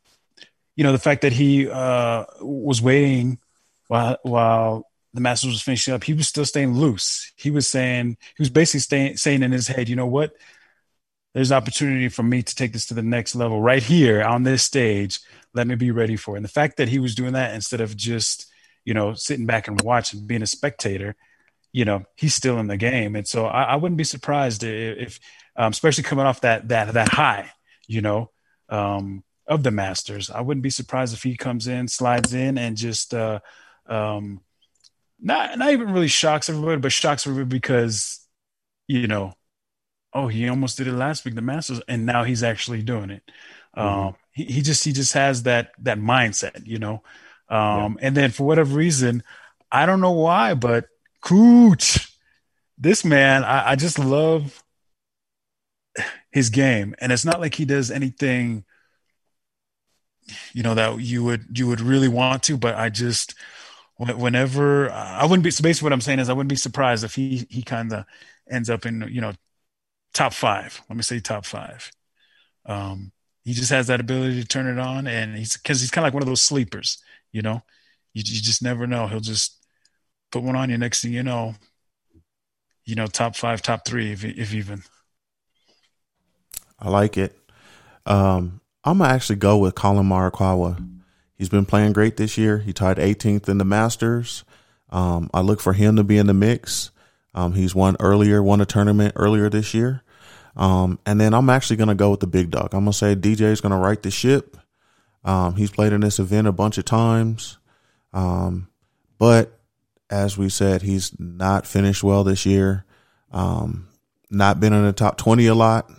you 0.75 0.83
know 0.83 0.91
the 0.91 0.99
fact 0.99 1.23
that 1.23 1.33
he 1.33 1.67
uh, 1.67 2.25
was 2.41 2.79
waiting 2.79 3.39
while 3.87 4.19
while 4.21 4.87
the 5.15 5.21
Masters 5.21 5.53
was 5.53 5.63
finishing 5.63 5.95
up, 5.95 6.03
he 6.03 6.13
was 6.13 6.27
still 6.27 6.45
staying 6.45 6.75
loose. 6.75 7.33
He 7.35 7.49
was 7.49 7.67
saying 7.67 8.17
he 8.37 8.41
was 8.43 8.51
basically 8.51 8.81
staying 8.81 9.17
saying 9.17 9.41
in 9.41 9.51
his 9.51 9.67
head, 9.67 9.89
you 9.89 9.95
know 9.95 10.05
what? 10.05 10.35
There's 11.33 11.49
an 11.49 11.57
opportunity 11.57 12.09
for 12.09 12.21
me 12.21 12.43
to 12.43 12.55
take 12.55 12.73
this 12.73 12.85
to 12.87 12.93
the 12.93 13.01
next 13.01 13.33
level 13.33 13.59
right 13.59 13.81
here 13.81 14.21
on 14.21 14.43
this 14.43 14.61
stage. 14.61 15.21
Let 15.55 15.65
me 15.65 15.73
be 15.73 15.89
ready 15.89 16.17
for 16.17 16.35
it. 16.35 16.37
And 16.37 16.45
the 16.45 16.49
fact 16.49 16.77
that 16.77 16.89
he 16.89 16.99
was 16.99 17.15
doing 17.15 17.33
that 17.33 17.55
instead 17.55 17.81
of 17.81 17.97
just 17.97 18.50
you 18.85 18.93
know, 18.93 19.13
sitting 19.13 19.45
back 19.45 19.67
and 19.67 19.81
watching, 19.81 20.25
being 20.25 20.41
a 20.41 20.47
spectator, 20.47 21.15
you 21.71 21.85
know, 21.85 22.03
he's 22.15 22.33
still 22.33 22.59
in 22.59 22.67
the 22.67 22.77
game. 22.77 23.15
And 23.15 23.27
so 23.27 23.45
I, 23.45 23.63
I 23.63 23.75
wouldn't 23.75 23.97
be 23.97 24.03
surprised 24.03 24.63
if, 24.63 25.19
um, 25.55 25.71
especially 25.71 26.03
coming 26.03 26.25
off 26.25 26.41
that, 26.41 26.67
that, 26.69 26.93
that 26.93 27.09
high, 27.09 27.51
you 27.87 28.01
know, 28.01 28.31
um, 28.69 29.23
of 29.47 29.63
the 29.63 29.71
Masters, 29.71 30.29
I 30.29 30.41
wouldn't 30.41 30.63
be 30.63 30.69
surprised 30.69 31.13
if 31.13 31.23
he 31.23 31.35
comes 31.35 31.67
in, 31.67 31.87
slides 31.87 32.33
in, 32.33 32.57
and 32.57 32.77
just, 32.77 33.13
uh, 33.13 33.39
um, 33.87 34.41
not 35.21 35.57
not 35.57 35.71
even 35.71 35.93
really 35.93 36.07
shocks 36.07 36.49
everybody, 36.49 36.81
but 36.81 36.91
shocks 36.91 37.27
everybody 37.27 37.55
because, 37.55 38.19
you 38.87 39.07
know, 39.07 39.33
oh, 40.13 40.27
he 40.27 40.49
almost 40.49 40.77
did 40.77 40.87
it 40.87 40.93
last 40.93 41.23
week, 41.23 41.35
the 41.35 41.41
Masters, 41.41 41.81
and 41.87 42.05
now 42.05 42.23
he's 42.23 42.43
actually 42.43 42.81
doing 42.81 43.11
it. 43.11 43.23
Mm-hmm. 43.77 43.87
Um, 44.07 44.15
he, 44.31 44.45
he 44.45 44.61
just 44.61 44.83
he 44.83 44.91
just 44.91 45.13
has 45.13 45.43
that 45.43 45.71
that 45.79 45.99
mindset, 45.99 46.65
you 46.65 46.79
know. 46.79 47.03
Um, 47.51 47.99
And 48.01 48.17
then 48.17 48.31
for 48.31 48.45
whatever 48.45 48.75
reason, 48.75 49.23
I 49.71 49.87
don't 49.87 50.01
know 50.01 50.13
why, 50.13 50.55
but 50.55 50.87
Cooch, 51.21 52.09
this 52.77 53.05
man, 53.05 53.43
I, 53.45 53.71
I 53.71 53.77
just 53.77 53.99
love 53.99 54.63
his 56.31 56.49
game, 56.49 56.95
and 56.99 57.11
it's 57.11 57.25
not 57.25 57.39
like 57.39 57.55
he 57.55 57.65
does 57.65 57.91
anything, 57.91 58.63
you 60.53 60.63
know, 60.63 60.75
that 60.75 60.99
you 60.99 61.23
would 61.23 61.57
you 61.57 61.67
would 61.67 61.81
really 61.81 62.07
want 62.07 62.43
to. 62.43 62.57
But 62.57 62.75
I 62.75 62.89
just 62.89 63.35
whenever 63.97 64.91
I 64.91 65.25
wouldn't 65.25 65.43
be 65.43 65.51
so 65.51 65.63
basically 65.63 65.87
what 65.87 65.93
I'm 65.93 66.01
saying 66.01 66.19
is 66.19 66.29
I 66.29 66.33
wouldn't 66.33 66.49
be 66.49 66.55
surprised 66.55 67.03
if 67.03 67.15
he 67.15 67.47
he 67.49 67.63
kind 67.63 67.93
of 67.93 68.05
ends 68.49 68.69
up 68.69 68.85
in 68.85 69.07
you 69.11 69.21
know 69.21 69.33
top 70.13 70.33
five. 70.33 70.81
Let 70.89 70.97
me 70.97 71.03
say 71.03 71.21
top 71.21 71.45
five. 71.45 71.91
Um, 72.65 73.13
he 73.45 73.53
just 73.53 73.71
has 73.71 73.87
that 73.87 74.01
ability 74.01 74.41
to 74.41 74.47
turn 74.47 74.67
it 74.67 74.79
on, 74.79 75.07
and 75.07 75.37
he's 75.37 75.57
because 75.57 75.81
he's 75.81 75.91
kind 75.91 76.03
of 76.05 76.07
like 76.09 76.15
one 76.15 76.23
of 76.23 76.29
those 76.29 76.43
sleepers. 76.43 77.03
You 77.31 77.41
know, 77.41 77.61
you 78.13 78.23
you 78.25 78.41
just 78.41 78.61
never 78.61 78.87
know. 78.87 79.07
He'll 79.07 79.19
just 79.19 79.57
put 80.31 80.43
one 80.43 80.55
on 80.55 80.69
you. 80.69 80.77
Next 80.77 81.01
thing 81.01 81.13
you 81.13 81.23
know, 81.23 81.55
you 82.85 82.95
know, 82.95 83.07
top 83.07 83.35
five, 83.35 83.61
top 83.61 83.85
three, 83.85 84.11
if 84.11 84.23
if 84.23 84.53
even. 84.53 84.83
I 86.79 86.89
like 86.89 87.17
it. 87.17 87.37
Um, 88.05 88.61
I'm 88.83 88.97
gonna 88.97 89.13
actually 89.13 89.35
go 89.35 89.57
with 89.57 89.75
Collin 89.75 90.07
Morikawa. 90.07 90.87
He's 91.35 91.49
been 91.49 91.65
playing 91.65 91.93
great 91.93 92.17
this 92.17 92.37
year. 92.37 92.59
He 92.59 92.73
tied 92.73 92.97
18th 92.97 93.47
in 93.49 93.57
the 93.57 93.65
Masters. 93.65 94.43
Um, 94.89 95.29
I 95.33 95.41
look 95.41 95.61
for 95.61 95.73
him 95.73 95.95
to 95.95 96.03
be 96.03 96.17
in 96.17 96.27
the 96.27 96.33
mix. 96.33 96.91
Um, 97.33 97.53
he's 97.53 97.73
won 97.73 97.95
earlier, 97.99 98.43
won 98.43 98.61
a 98.61 98.65
tournament 98.65 99.13
earlier 99.15 99.49
this 99.49 99.73
year. 99.73 100.03
Um, 100.55 100.99
and 101.05 101.19
then 101.19 101.33
I'm 101.33 101.49
actually 101.49 101.77
gonna 101.77 101.95
go 101.95 102.09
with 102.09 102.19
the 102.19 102.27
big 102.27 102.51
dog. 102.51 102.73
I'm 102.73 102.81
gonna 102.81 102.93
say 102.93 103.15
DJ 103.15 103.51
is 103.51 103.61
gonna 103.61 103.77
right 103.77 104.01
the 104.01 104.11
ship. 104.11 104.57
Um, 105.23 105.55
he's 105.55 105.71
played 105.71 105.93
in 105.93 106.01
this 106.01 106.19
event 106.19 106.47
a 106.47 106.51
bunch 106.51 106.77
of 106.77 106.85
times. 106.85 107.57
Um, 108.13 108.67
but 109.17 109.59
as 110.09 110.37
we 110.37 110.49
said, 110.49 110.81
he's 110.81 111.17
not 111.19 111.65
finished 111.67 112.03
well 112.03 112.23
this 112.23 112.45
year. 112.45 112.85
Um, 113.31 113.87
not 114.29 114.59
been 114.59 114.73
in 114.73 114.85
the 114.85 114.93
top 114.93 115.17
20 115.17 115.45
a 115.47 115.55
lot, 115.55 115.89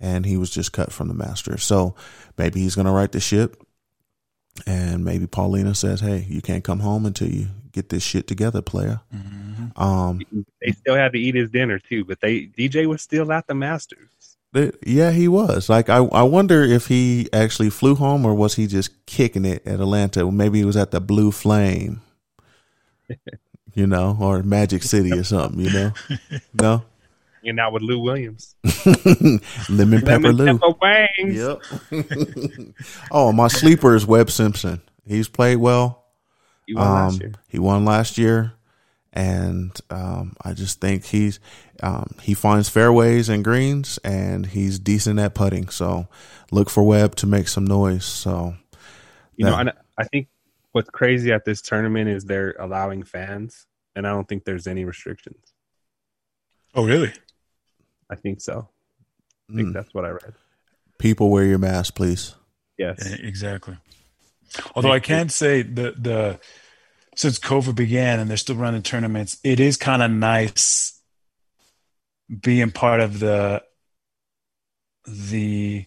and 0.00 0.26
he 0.26 0.36
was 0.36 0.50
just 0.50 0.72
cut 0.72 0.92
from 0.92 1.08
the 1.08 1.14
Masters. 1.14 1.62
So 1.62 1.94
maybe 2.36 2.60
he's 2.60 2.74
going 2.74 2.86
to 2.86 2.92
right 2.92 3.10
the 3.10 3.20
ship. 3.20 3.62
And 4.66 5.04
maybe 5.04 5.26
Paulina 5.26 5.74
says, 5.74 6.00
hey, 6.00 6.26
you 6.28 6.42
can't 6.42 6.64
come 6.64 6.80
home 6.80 7.06
until 7.06 7.28
you 7.28 7.48
get 7.72 7.88
this 7.88 8.02
shit 8.02 8.26
together, 8.26 8.60
player. 8.60 9.00
Um, 9.76 10.20
They 10.60 10.72
still 10.72 10.94
had 10.94 11.12
to 11.12 11.18
eat 11.18 11.34
his 11.34 11.50
dinner 11.50 11.78
too, 11.78 12.04
but 12.04 12.20
they 12.20 12.46
DJ 12.46 12.86
was 12.86 13.00
still 13.00 13.32
at 13.32 13.46
the 13.46 13.54
Masters. 13.54 14.10
Th- 14.54 14.74
Yeah, 14.86 15.10
he 15.12 15.28
was. 15.28 15.68
Like 15.68 15.88
I, 15.88 15.96
I 15.98 16.22
wonder 16.24 16.62
if 16.62 16.86
he 16.88 17.28
actually 17.32 17.70
flew 17.70 17.94
home 17.94 18.24
or 18.26 18.34
was 18.34 18.54
he 18.54 18.66
just 18.66 19.06
kicking 19.06 19.44
it 19.44 19.66
at 19.66 19.80
Atlanta? 19.80 20.30
Maybe 20.30 20.58
he 20.58 20.64
was 20.64 20.76
at 20.76 20.90
the 20.90 21.00
Blue 21.00 21.30
Flame, 21.32 22.02
you 23.74 23.86
know, 23.86 24.16
or 24.20 24.42
Magic 24.42 24.82
City 24.82 25.12
or 25.12 25.24
something. 25.24 25.60
You 25.60 25.72
know, 25.72 25.92
no 26.54 26.84
Hanging 27.44 27.58
out 27.58 27.72
with 27.72 27.82
Lou 27.82 27.98
Williams. 27.98 28.54
lemon 29.68 30.00
pepper 30.02 30.32
Lemon 30.32 30.36
Lou. 30.36 30.58
pepper 30.58 31.02
wings. 31.18 31.36
Yep. 31.36 32.74
oh, 33.10 33.32
my 33.32 33.48
sleeper 33.48 33.96
is 33.96 34.06
Webb 34.06 34.30
Simpson. 34.30 34.80
He's 35.04 35.26
played 35.28 35.56
well. 35.56 36.04
He 36.66 36.74
won 36.74 36.84
last 36.92 37.14
Um, 37.14 37.20
year. 37.20 37.32
he 37.48 37.58
won 37.58 37.84
last 37.84 38.16
year, 38.18 38.52
and 39.12 39.76
um, 39.90 40.34
I 40.44 40.52
just 40.52 40.80
think 40.80 41.04
he's 41.04 41.40
um, 41.82 42.14
he 42.22 42.34
finds 42.34 42.68
fairways 42.68 43.28
and 43.28 43.44
greens, 43.44 43.98
and 44.04 44.46
he's 44.46 44.78
decent 44.78 45.18
at 45.18 45.34
putting. 45.34 45.68
So 45.68 46.06
look 46.50 46.70
for 46.70 46.82
Webb 46.82 47.16
to 47.16 47.26
make 47.26 47.48
some 47.48 47.64
noise. 47.64 48.04
So 48.04 48.54
You 49.36 49.46
know, 49.46 49.56
and 49.56 49.72
I 49.98 50.04
think 50.04 50.28
what's 50.72 50.90
crazy 50.90 51.32
at 51.32 51.44
this 51.44 51.60
tournament 51.60 52.08
is 52.08 52.24
they're 52.24 52.54
allowing 52.58 53.02
fans, 53.02 53.66
and 53.96 54.06
I 54.06 54.10
don't 54.10 54.28
think 54.28 54.44
there's 54.44 54.66
any 54.66 54.84
restrictions. 54.84 55.52
Oh, 56.74 56.86
really? 56.86 57.12
I 58.08 58.14
think 58.14 58.40
so. 58.40 58.68
I 59.50 59.54
think 59.56 59.68
mm, 59.68 59.72
that's 59.72 59.92
what 59.92 60.04
I 60.04 60.10
read. 60.10 60.34
people 60.98 61.30
wear 61.30 61.44
your 61.44 61.58
mask, 61.58 61.94
please. 61.94 62.34
Yes. 62.78 63.06
Yeah, 63.06 63.26
exactly. 63.26 63.76
Although 64.74 64.92
I 64.92 65.00
can't 65.00 65.32
say 65.32 65.62
the 65.62 65.94
the 65.98 66.40
since 67.16 67.38
COVID 67.38 67.74
began 67.74 68.20
and 68.20 68.30
they're 68.30 68.36
still 68.36 68.56
running 68.56 68.82
tournaments, 68.82 69.38
it 69.44 69.60
is 69.60 69.76
kind 69.76 70.02
of 70.02 70.10
nice 70.10 71.01
being 72.40 72.70
part 72.70 73.00
of 73.00 73.18
the 73.18 73.62
the 75.06 75.84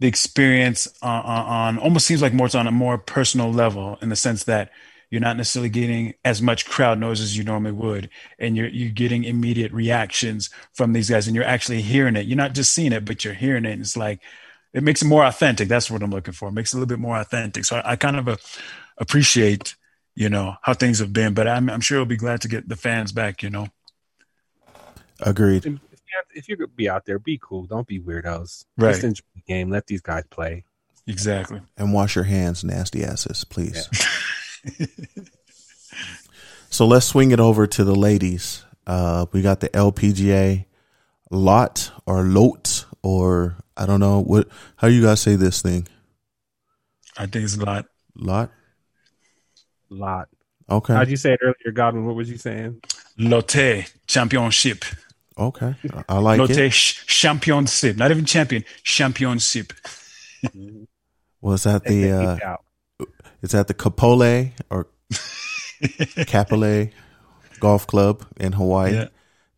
the 0.00 0.06
experience 0.08 0.88
on, 1.02 1.24
on, 1.24 1.46
on 1.46 1.78
almost 1.78 2.06
seems 2.06 2.22
like 2.22 2.32
more 2.32 2.46
it's 2.46 2.54
on 2.54 2.66
a 2.66 2.72
more 2.72 2.98
personal 2.98 3.52
level 3.52 3.98
in 4.02 4.08
the 4.08 4.16
sense 4.16 4.44
that 4.44 4.70
you're 5.10 5.20
not 5.20 5.36
necessarily 5.36 5.68
getting 5.68 6.14
as 6.24 6.42
much 6.42 6.66
crowd 6.66 6.98
noise 6.98 7.20
as 7.20 7.36
you 7.36 7.44
normally 7.44 7.72
would 7.72 8.10
and 8.38 8.56
you're 8.56 8.68
you're 8.68 8.90
getting 8.90 9.24
immediate 9.24 9.72
reactions 9.72 10.50
from 10.72 10.92
these 10.92 11.10
guys 11.10 11.26
and 11.26 11.36
you're 11.36 11.44
actually 11.44 11.82
hearing 11.82 12.16
it. 12.16 12.26
You're 12.26 12.36
not 12.36 12.54
just 12.54 12.72
seeing 12.72 12.92
it 12.92 13.04
but 13.04 13.24
you're 13.24 13.34
hearing 13.34 13.64
it 13.64 13.72
and 13.72 13.80
it's 13.82 13.96
like 13.96 14.20
it 14.72 14.82
makes 14.82 15.02
it 15.02 15.06
more 15.06 15.24
authentic. 15.24 15.68
That's 15.68 15.90
what 15.90 16.02
i'm 16.02 16.10
looking 16.10 16.34
for. 16.34 16.48
It 16.48 16.52
makes 16.52 16.72
it 16.72 16.76
a 16.76 16.80
little 16.80 16.88
bit 16.88 16.98
more 16.98 17.16
authentic. 17.16 17.64
So 17.64 17.76
i, 17.76 17.92
I 17.92 17.96
kind 17.96 18.16
of 18.16 18.28
uh, 18.28 18.36
appreciate 18.98 19.76
you 20.16 20.28
know 20.28 20.56
how 20.62 20.74
things 20.74 20.98
have 21.00 21.12
been 21.12 21.34
but 21.34 21.48
I'm, 21.48 21.68
I'm 21.68 21.80
sure 21.80 21.98
i'll 21.98 22.04
be 22.04 22.16
glad 22.16 22.40
to 22.42 22.48
get 22.48 22.68
the 22.68 22.76
fans 22.76 23.10
back 23.10 23.42
you 23.42 23.50
know 23.50 23.68
Agreed. 25.24 25.66
If 25.66 25.72
you 25.72 25.80
have- 26.14 26.24
if 26.34 26.48
you're 26.48 26.56
gonna 26.56 26.68
be 26.68 26.88
out 26.88 27.06
there, 27.06 27.18
be 27.18 27.38
cool. 27.42 27.66
Don't 27.66 27.86
be 27.86 28.00
weirdos. 28.00 28.66
Right. 28.76 28.92
Just 28.92 29.04
enjoy 29.04 29.24
the 29.34 29.40
game. 29.48 29.70
Let 29.70 29.86
these 29.88 30.00
guys 30.00 30.24
play. 30.30 30.64
exactly 31.06 31.60
And 31.76 31.92
wash 31.92 32.14
your 32.14 32.24
hands, 32.24 32.64
nasty 32.64 33.04
asses, 33.04 33.44
please. 33.44 33.88
so 36.70 36.86
let's 36.86 37.06
swing 37.06 37.30
it 37.30 37.40
over 37.40 37.66
to 37.66 37.84
the 37.84 37.94
ladies. 37.94 38.64
Uh, 38.86 39.26
we 39.32 39.42
got 39.42 39.60
the 39.60 39.68
LPGA 39.70 40.64
lot 41.30 41.90
or 42.06 42.22
lot 42.24 42.86
or 43.02 43.56
I 43.76 43.86
don't 43.86 44.00
know 44.00 44.20
what. 44.20 44.48
How 44.76 44.88
you 44.88 45.02
guys 45.02 45.20
say 45.20 45.36
this 45.36 45.60
thing? 45.62 45.88
i 47.16 47.26
think 47.26 47.44
it's 47.44 47.56
a 47.56 47.64
lot 47.64 47.86
Lot. 48.16 48.50
Lot. 49.88 50.28
Okay. 50.68 50.94
How'd 50.94 51.08
you 51.08 51.16
say 51.16 51.34
it 51.34 51.40
earlier, 51.42 51.72
Godwin? 51.72 52.04
What 52.06 52.14
was 52.16 52.28
you 52.30 52.36
saying? 52.38 52.80
lotte 53.18 53.92
championship 54.08 54.84
Okay. 55.36 55.74
I 56.08 56.18
like 56.18 56.38
lotte 56.38 56.50
it. 56.50 56.72
sh- 56.72 57.04
championship 57.06 57.96
not 57.96 58.10
even 58.10 58.24
champion 58.24 58.64
championship 58.82 59.72
Was 61.40 61.64
that 61.64 61.84
the 61.84 62.10
uh, 62.10 62.56
is 63.42 63.50
that 63.50 63.66
the 63.68 63.74
Kapolei 63.74 64.52
or 64.70 64.88
Kapolei 65.82 66.92
Golf 67.60 67.86
Club 67.86 68.24
in 68.38 68.52
Hawaii? 68.52 68.94
yeah 68.94 69.08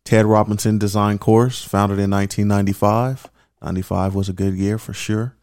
Ted 0.07 0.25
Robinson 0.25 0.77
design 0.77 1.17
course, 1.17 1.65
founded 1.65 1.99
in 1.99 2.09
1995. 2.09 3.29
95 3.61 4.15
was 4.15 4.29
a 4.29 4.33
good 4.33 4.53
year 4.53 4.77
for 4.77 4.93
sure. 4.93 5.35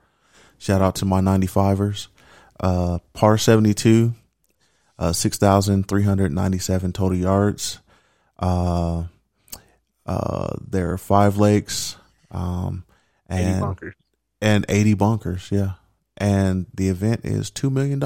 Shout 0.57 0.81
out 0.81 0.95
to 0.97 1.05
my 1.05 1.21
95ers. 1.21 2.07
Uh, 2.59 2.99
par 3.13 3.37
72, 3.37 4.15
uh, 4.99 5.13
6,397 5.13 6.93
total 6.95 7.19
yards. 7.19 7.81
Uh, 8.39 9.05
uh, 10.07 10.55
there 10.67 10.93
are 10.93 10.99
five 10.99 11.37
lakes, 11.37 11.97
um, 12.31 12.85
and 13.29 13.61
Bunkers. 13.61 13.95
and 14.41 14.67
80 14.69 14.95
bunkers. 14.95 15.49
Yeah. 15.51 15.73
And 16.17 16.67
the 16.75 16.89
event 16.89 17.25
is 17.25 17.51
$2 17.51 17.71
million. 17.73 18.03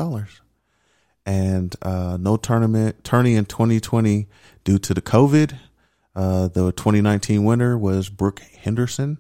And, 1.27 1.77
uh, 1.83 2.17
no 2.19 2.37
tournament 2.37 3.05
tourney 3.05 3.35
in 3.35 3.45
2020 3.45 4.29
due 4.65 4.79
to 4.79 4.95
the 4.95 5.03
COVID. 5.03 5.59
Uh, 6.15 6.49
the 6.49 6.73
2019 6.73 7.45
winner 7.45 7.77
was 7.77 8.09
Brooke 8.09 8.41
Henderson. 8.41 9.19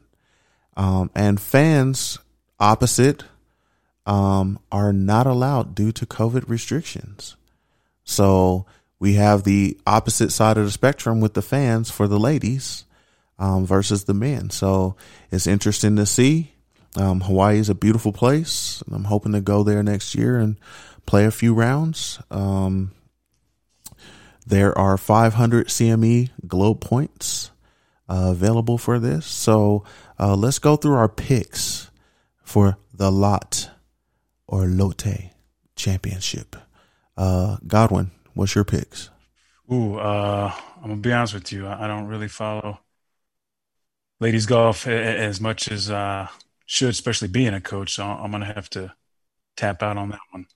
Um, 0.77 1.11
and 1.15 1.41
fans 1.41 2.19
opposite, 2.59 3.25
um, 4.07 4.59
are 4.73 4.93
not 4.93 5.27
allowed 5.27 5.75
due 5.75 5.93
to 5.93 6.07
COVID 6.07 6.49
restrictions. 6.49 7.37
So 8.05 8.65
we 9.01 9.15
have 9.15 9.45
the 9.45 9.79
opposite 9.87 10.33
side 10.33 10.59
of 10.59 10.65
the 10.65 10.71
spectrum 10.71 11.21
with 11.21 11.35
the 11.35 11.43
fans 11.43 11.91
for 11.91 12.09
the 12.09 12.19
ladies, 12.19 12.85
um, 13.39 13.65
versus 13.65 14.05
the 14.05 14.15
men. 14.15 14.51
So 14.51 14.97
it's 15.31 15.47
interesting 15.47 15.97
to 15.97 16.07
see. 16.07 16.53
Um, 16.97 17.21
Hawaii 17.21 17.59
is 17.59 17.69
a 17.69 17.75
beautiful 17.75 18.13
place. 18.13 18.83
I'm 18.91 19.05
hoping 19.05 19.33
to 19.33 19.41
go 19.41 19.63
there 19.63 19.83
next 19.83 20.15
year 20.15 20.39
and 20.39 20.59
play 21.07 21.25
a 21.25 21.31
few 21.31 21.55
rounds. 21.55 22.21
Um, 22.31 22.93
there 24.47 24.77
are 24.77 24.97
500 24.97 25.69
CME 25.69 26.31
Globe 26.47 26.81
points 26.81 27.51
uh, 28.09 28.29
available 28.31 28.79
for 28.79 28.99
this. 28.99 29.27
So 29.27 29.85
uh, 30.19 30.35
let's 30.35 30.59
go 30.59 30.77
through 30.77 30.95
our 30.95 31.09
picks 31.09 31.91
for 32.43 32.79
the 32.93 33.13
Lot 33.13 33.71
or 34.47 34.67
Lotte 34.67 35.31
Championship. 35.77 36.57
Uh, 37.17 37.59
Godwin, 37.67 38.11
what's 38.39 38.55
your 38.55 38.65
picks? 38.65 39.11
Ooh, 39.73 39.97
uh, 39.97 40.55
I'm 40.77 40.83
gonna 40.83 40.97
be 40.97 41.13
honest 41.13 41.35
with 41.35 41.53
you. 41.53 41.67
I 41.67 41.89
don't 41.89 42.07
really 42.07 42.29
follow 42.29 42.79
ladies 44.21 44.47
golf 44.47 44.87
as 44.87 45.41
much 45.41 45.71
as 45.71 45.91
I 45.91 46.29
should, 46.65 46.91
especially 46.91 47.29
being 47.29 47.53
a 47.53 47.61
coach. 47.61 47.95
So 47.95 48.05
I'm 48.05 48.31
gonna 48.31 48.53
have 48.53 48.71
to 48.71 48.95
tap 49.57 49.83
out 49.83 49.97
on 49.97 50.11
that 50.11 50.21
one. 50.31 50.47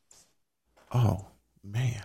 Oh 0.93 1.27
man, 1.65 2.05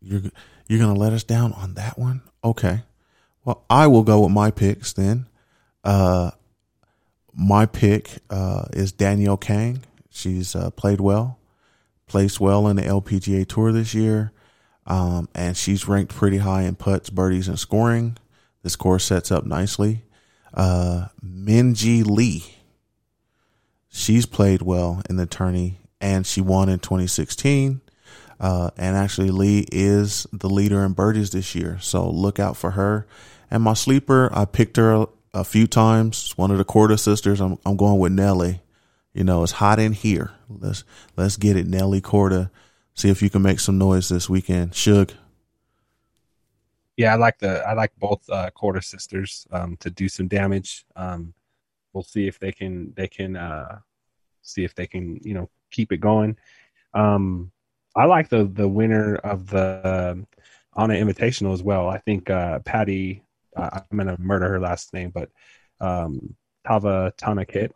you're 0.00 0.22
you're 0.68 0.78
gonna 0.78 0.98
let 0.98 1.14
us 1.14 1.24
down 1.24 1.54
on 1.54 1.74
that 1.74 1.98
one? 1.98 2.20
Okay. 2.44 2.82
Well, 3.44 3.64
I 3.70 3.86
will 3.86 4.02
go 4.02 4.20
with 4.20 4.32
my 4.32 4.50
picks 4.50 4.92
then. 4.92 5.26
Uh, 5.82 6.32
my 7.32 7.64
pick 7.64 8.18
uh, 8.28 8.66
is 8.72 8.92
Danielle 8.92 9.36
Kang. 9.36 9.84
She's 10.10 10.54
uh, 10.54 10.70
played 10.70 11.00
well, 11.00 11.38
placed 12.06 12.40
well 12.40 12.68
in 12.68 12.76
the 12.76 12.82
LPGA 12.82 13.46
Tour 13.46 13.72
this 13.72 13.94
year, 13.94 14.32
um, 14.86 15.28
and 15.34 15.56
she's 15.56 15.88
ranked 15.88 16.14
pretty 16.14 16.38
high 16.38 16.62
in 16.62 16.76
putts, 16.76 17.10
birdies, 17.10 17.48
and 17.48 17.58
scoring. 17.58 18.16
This 18.62 18.76
course 18.76 19.04
sets 19.04 19.30
up 19.30 19.44
nicely. 19.44 20.02
Uh, 20.54 21.06
Minjee 21.24 22.04
Lee. 22.04 22.44
She's 23.88 24.26
played 24.26 24.62
well 24.62 25.02
in 25.08 25.16
the 25.16 25.26
tourney, 25.26 25.78
and 26.00 26.26
she 26.26 26.40
won 26.40 26.68
in 26.68 26.78
2016. 26.78 27.80
Uh, 28.38 28.70
and 28.76 28.96
actually, 28.96 29.30
Lee 29.30 29.66
is 29.72 30.26
the 30.32 30.50
leader 30.50 30.84
in 30.84 30.92
birdies 30.92 31.30
this 31.30 31.54
year, 31.54 31.78
so 31.80 32.08
look 32.08 32.38
out 32.38 32.56
for 32.56 32.72
her. 32.72 33.06
And 33.50 33.62
my 33.62 33.74
sleeper, 33.74 34.30
I 34.32 34.44
picked 34.44 34.76
her 34.76 35.06
a, 35.32 35.44
few 35.44 35.66
times. 35.66 36.32
One 36.36 36.50
of 36.50 36.58
the 36.58 36.64
Korda 36.64 36.98
sisters. 36.98 37.40
I'm 37.40 37.58
I'm 37.64 37.76
going 37.76 37.98
with 37.98 38.12
Nelly. 38.12 38.62
You 39.12 39.22
know, 39.22 39.42
it's 39.42 39.52
hot 39.52 39.78
in 39.78 39.92
here. 39.92 40.32
Let's 40.48 40.82
let's 41.16 41.36
get 41.36 41.56
it, 41.56 41.66
Nelly 41.66 42.00
Korda. 42.00 42.50
See 42.96 43.10
if 43.10 43.20
you 43.20 43.28
can 43.28 43.42
make 43.42 43.60
some 43.60 43.76
noise 43.76 44.08
this 44.08 44.28
weekend. 44.30 44.74
Shug. 44.74 45.12
Yeah, 46.96 47.12
I 47.12 47.16
like 47.16 47.38
the 47.38 47.62
I 47.66 47.74
like 47.74 47.92
both 47.98 48.28
uh, 48.30 48.50
Korda 48.56 48.82
sisters 48.82 49.46
um, 49.52 49.76
to 49.80 49.90
do 49.90 50.08
some 50.08 50.28
damage. 50.28 50.86
Um, 50.96 51.34
we'll 51.92 52.02
see 52.02 52.26
if 52.26 52.38
they 52.38 52.52
can 52.52 52.94
they 52.96 53.06
can 53.06 53.36
uh, 53.36 53.80
see 54.40 54.64
if 54.64 54.74
they 54.74 54.86
can 54.86 55.20
you 55.22 55.34
know 55.34 55.50
keep 55.70 55.92
it 55.92 55.98
going. 55.98 56.38
Um, 56.94 57.52
I 57.94 58.06
like 58.06 58.30
the 58.30 58.44
the 58.44 58.66
winner 58.66 59.16
of 59.16 59.48
the 59.48 59.60
uh, 59.60 60.14
Anna 60.80 60.94
Invitational 60.94 61.52
as 61.52 61.62
well. 61.62 61.88
I 61.88 61.98
think 61.98 62.30
uh, 62.30 62.60
Patty. 62.60 63.22
Uh, 63.54 63.80
I'm 63.90 63.98
gonna 63.98 64.16
murder 64.18 64.48
her 64.48 64.60
last 64.60 64.94
name, 64.94 65.10
but 65.10 65.30
um, 65.82 66.34
Tavatanakit. 66.66 67.72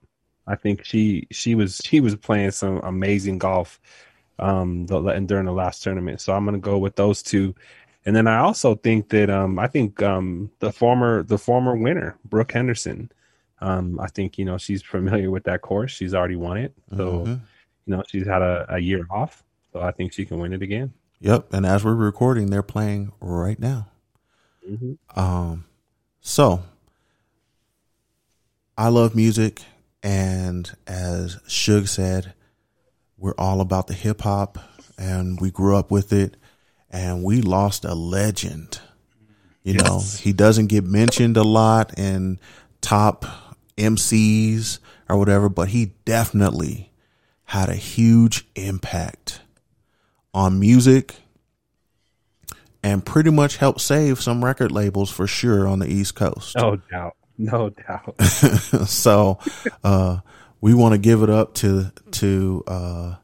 I 0.46 0.56
think 0.56 0.82
she 0.82 1.26
she 1.30 1.54
was 1.54 1.82
she 1.84 2.00
was 2.00 2.16
playing 2.16 2.52
some 2.52 2.78
amazing 2.78 3.36
golf 3.36 3.78
um 4.40 4.86
the, 4.86 5.00
and 5.06 5.28
during 5.28 5.46
the 5.46 5.52
last 5.52 5.82
tournament. 5.82 6.20
So 6.20 6.32
I'm 6.34 6.44
gonna 6.44 6.58
go 6.58 6.78
with 6.78 6.96
those 6.96 7.22
two. 7.22 7.54
And 8.06 8.16
then 8.16 8.26
I 8.26 8.38
also 8.38 8.74
think 8.74 9.10
that 9.10 9.30
um 9.30 9.58
I 9.58 9.66
think 9.68 10.02
um 10.02 10.50
the 10.60 10.72
former 10.72 11.22
the 11.22 11.38
former 11.38 11.76
winner, 11.76 12.16
Brooke 12.24 12.52
Henderson. 12.52 13.12
Um 13.60 14.00
I 14.00 14.06
think, 14.08 14.38
you 14.38 14.44
know, 14.44 14.58
she's 14.58 14.82
familiar 14.82 15.30
with 15.30 15.44
that 15.44 15.60
course. 15.60 15.92
She's 15.92 16.14
already 16.14 16.36
won 16.36 16.56
it. 16.56 16.74
So, 16.96 17.24
Mhm. 17.26 17.40
you 17.86 17.96
know, 17.96 18.02
she's 18.08 18.26
had 18.26 18.42
a, 18.42 18.66
a 18.68 18.78
year 18.78 19.06
off. 19.10 19.44
So 19.72 19.80
I 19.80 19.90
think 19.92 20.12
she 20.12 20.24
can 20.24 20.38
win 20.40 20.52
it 20.52 20.62
again. 20.62 20.92
Yep. 21.20 21.52
And 21.52 21.66
as 21.66 21.84
we're 21.84 21.94
recording, 21.94 22.48
they're 22.50 22.62
playing 22.62 23.12
right 23.20 23.58
now. 23.60 23.88
Um, 25.14 25.64
so 26.20 26.62
I 28.78 28.88
love 28.88 29.14
music, 29.14 29.62
and 30.02 30.70
as 30.86 31.36
Suge 31.48 31.88
said, 31.88 32.32
we're 33.20 33.34
all 33.38 33.60
about 33.60 33.86
the 33.86 33.94
hip 33.94 34.22
hop, 34.22 34.58
and 34.98 35.40
we 35.40 35.50
grew 35.50 35.76
up 35.76 35.90
with 35.90 36.12
it, 36.12 36.36
and 36.90 37.22
we 37.22 37.42
lost 37.42 37.84
a 37.84 37.94
legend. 37.94 38.80
You 39.62 39.74
know, 39.74 40.00
he 40.18 40.32
doesn't 40.32 40.68
get 40.68 40.84
mentioned 40.84 41.36
a 41.36 41.42
lot 41.42 41.98
in 41.98 42.40
top 42.80 43.26
MCs 43.76 44.78
or 45.08 45.18
whatever, 45.18 45.48
but 45.50 45.68
he 45.68 45.92
definitely 46.06 46.90
had 47.44 47.68
a 47.68 47.74
huge 47.74 48.48
impact 48.54 49.42
on 50.32 50.58
music 50.58 51.16
and 52.82 53.04
pretty 53.04 53.30
much 53.30 53.58
helped 53.58 53.80
save 53.80 54.20
some 54.20 54.44
record 54.44 54.72
labels 54.72 55.10
for 55.10 55.26
sure 55.26 55.68
on 55.68 55.80
the 55.80 55.88
East 55.88 56.14
Coast. 56.14 56.56
No 56.56 56.76
doubt. 56.76 57.16
No 57.36 57.70
doubt. 57.70 58.22
so 58.86 59.38
uh, 59.84 60.18
we 60.60 60.74
want 60.74 60.92
to 60.92 60.98
give 60.98 61.22
it 61.22 61.30
up 61.30 61.54
to 61.54 61.92
to 62.12 62.64
uh, 62.66 63.14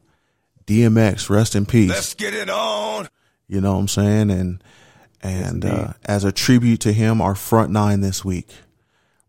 DMX. 0.66 1.28
Rest 1.30 1.54
in 1.54 1.66
peace. 1.66 1.90
Let's 1.90 2.14
get 2.14 2.34
it 2.34 2.48
on. 2.48 3.08
You 3.48 3.60
know 3.60 3.74
what 3.74 3.80
I'm 3.80 3.88
saying? 3.88 4.30
And 4.30 4.62
and 5.22 5.64
uh, 5.64 5.92
as 6.04 6.24
a 6.24 6.32
tribute 6.32 6.80
to 6.80 6.92
him, 6.92 7.20
our 7.20 7.34
front 7.34 7.70
nine 7.70 8.00
this 8.00 8.24
week, 8.24 8.48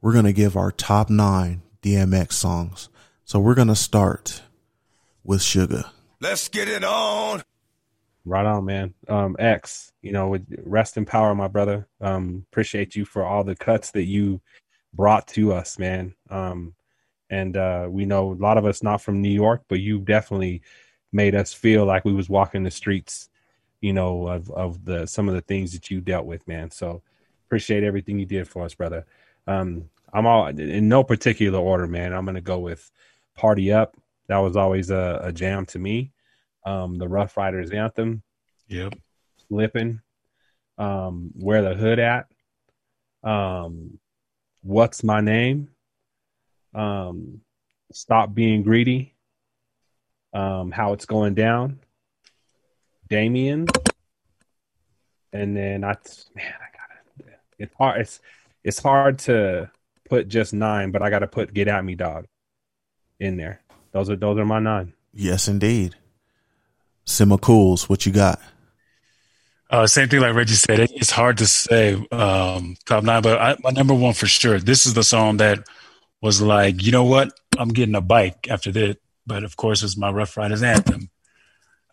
we're 0.01 0.13
gonna 0.13 0.33
give 0.33 0.55
our 0.55 0.71
top 0.71 1.09
nine 1.09 1.61
DMX 1.81 2.33
songs. 2.33 2.89
So 3.25 3.39
we're 3.39 3.55
gonna 3.55 3.75
start 3.75 4.41
with 5.23 5.41
Sugar. 5.41 5.85
Let's 6.19 6.47
get 6.49 6.67
it 6.67 6.83
on. 6.83 7.43
Right 8.25 8.45
on, 8.45 8.65
man. 8.65 8.93
Um, 9.07 9.37
X, 9.39 9.93
you 10.01 10.11
know, 10.11 10.27
with 10.27 10.45
rest 10.65 10.97
in 10.97 11.05
power, 11.05 11.33
my 11.33 11.47
brother. 11.47 11.87
Um, 12.01 12.45
appreciate 12.51 12.95
you 12.95 13.05
for 13.05 13.23
all 13.23 13.43
the 13.43 13.55
cuts 13.55 13.91
that 13.91 14.03
you 14.03 14.41
brought 14.93 15.27
to 15.29 15.53
us, 15.53 15.79
man. 15.79 16.13
Um, 16.29 16.73
and 17.29 17.57
uh, 17.57 17.87
we 17.89 18.05
know 18.05 18.31
a 18.31 18.35
lot 18.35 18.57
of 18.57 18.65
us 18.65 18.81
not 18.81 19.01
from 19.01 19.21
New 19.21 19.29
York, 19.29 19.63
but 19.67 19.79
you 19.79 19.99
definitely 19.99 20.61
made 21.11 21.35
us 21.35 21.53
feel 21.53 21.85
like 21.85 22.05
we 22.05 22.13
was 22.13 22.29
walking 22.29 22.63
the 22.63 22.71
streets, 22.71 23.29
you 23.81 23.93
know, 23.93 24.27
of 24.27 24.49
of 24.51 24.85
the 24.85 25.05
some 25.05 25.27
of 25.27 25.35
the 25.35 25.41
things 25.41 25.73
that 25.73 25.89
you 25.89 26.01
dealt 26.01 26.25
with, 26.25 26.47
man. 26.47 26.71
So 26.71 27.01
appreciate 27.45 27.83
everything 27.83 28.19
you 28.19 28.25
did 28.25 28.47
for 28.47 28.63
us, 28.63 28.73
brother. 28.73 29.05
Um, 29.45 29.89
I'm 30.13 30.25
all 30.25 30.47
in 30.47 30.87
no 30.87 31.03
particular 31.03 31.59
order, 31.59 31.87
man. 31.87 32.13
I'm 32.13 32.25
gonna 32.25 32.41
go 32.41 32.59
with 32.59 32.89
"Party 33.35 33.71
Up." 33.71 33.95
That 34.27 34.37
was 34.39 34.57
always 34.57 34.89
a, 34.89 35.19
a 35.23 35.31
jam 35.31 35.65
to 35.67 35.79
me. 35.79 36.11
Um, 36.65 36.97
the 36.97 37.07
Ruff 37.07 37.37
Ryders 37.37 37.71
anthem, 37.71 38.23
Yep. 38.67 38.95
"Slipping," 39.47 40.01
um, 40.77 41.31
"Where 41.35 41.61
the 41.61 41.75
Hood 41.75 41.99
at," 41.99 42.27
um, 43.23 43.99
"What's 44.63 45.03
My 45.03 45.21
Name," 45.21 45.69
um, 46.77 47.41
"Stop 47.91 48.33
Being 48.33 48.63
Greedy," 48.63 49.15
um, 50.33 50.71
"How 50.71 50.93
It's 50.93 51.05
Going 51.05 51.33
Down," 51.33 51.79
Damien, 53.09 53.67
and 55.33 55.55
then 55.57 55.83
I 55.83 55.95
man, 56.35 56.53
I 56.53 56.67
gotta. 56.77 57.31
It's 57.57 57.73
hard. 57.75 58.01
It's 58.01 58.19
it's 58.63 58.79
hard 58.79 59.19
to 59.19 59.71
put 60.09 60.27
just 60.27 60.53
nine, 60.53 60.91
but 60.91 61.01
I 61.01 61.09
got 61.09 61.19
to 61.19 61.27
put 61.27 61.53
"Get 61.53 61.67
at 61.67 61.83
Me, 61.83 61.95
Dog" 61.95 62.27
in 63.19 63.37
there. 63.37 63.61
Those 63.91 64.09
are 64.09 64.15
those 64.15 64.37
are 64.37 64.45
my 64.45 64.59
nine. 64.59 64.93
Yes, 65.13 65.47
indeed. 65.47 65.95
Sima 67.05 67.39
Cools, 67.39 67.89
what 67.89 68.05
you 68.05 68.11
got? 68.11 68.39
Uh, 69.69 69.87
same 69.87 70.07
thing 70.07 70.21
like 70.21 70.35
Reggie 70.35 70.53
said. 70.53 70.79
It, 70.79 70.91
it's 70.93 71.09
hard 71.09 71.39
to 71.39 71.47
say 71.47 71.93
um, 72.11 72.75
top 72.85 73.03
nine, 73.03 73.21
but 73.21 73.39
I, 73.41 73.55
my 73.63 73.71
number 73.71 73.93
one 73.93 74.13
for 74.13 74.27
sure. 74.27 74.59
This 74.59 74.85
is 74.85 74.93
the 74.93 75.03
song 75.03 75.37
that 75.37 75.67
was 76.21 76.41
like, 76.41 76.83
you 76.83 76.91
know 76.91 77.03
what? 77.03 77.31
I'm 77.57 77.69
getting 77.69 77.95
a 77.95 78.01
bike 78.01 78.47
after 78.49 78.71
this. 78.71 78.97
But 79.25 79.43
of 79.43 79.57
course, 79.57 79.83
it's 79.83 79.97
my 79.97 80.09
Ruff 80.09 80.37
Ryders 80.37 80.63
anthem. 80.63 81.09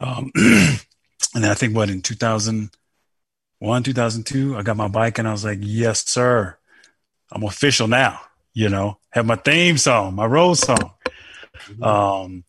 Um, 0.01 0.31
and 0.37 1.47
I 1.47 1.55
think 1.55 1.75
what 1.75 1.91
in 1.91 2.01
2001, 2.01 3.83
2002, 3.83 4.57
I 4.57 4.63
got 4.63 4.77
my 4.77 4.89
bike 4.89 5.19
and 5.19 5.27
I 5.27 5.33
was 5.33 5.45
like, 5.45 5.59
yes, 5.61 6.09
sir. 6.09 6.57
I'm 7.33 7.43
official 7.43 7.89
now. 7.89 8.21
You 8.53 8.69
know, 8.69 8.99
have 9.11 9.27
my 9.27 9.35
theme 9.35 9.77
song, 9.79 10.15
my 10.15 10.27
road 10.27 10.55
song. 10.55 10.93
Um, 11.83 12.45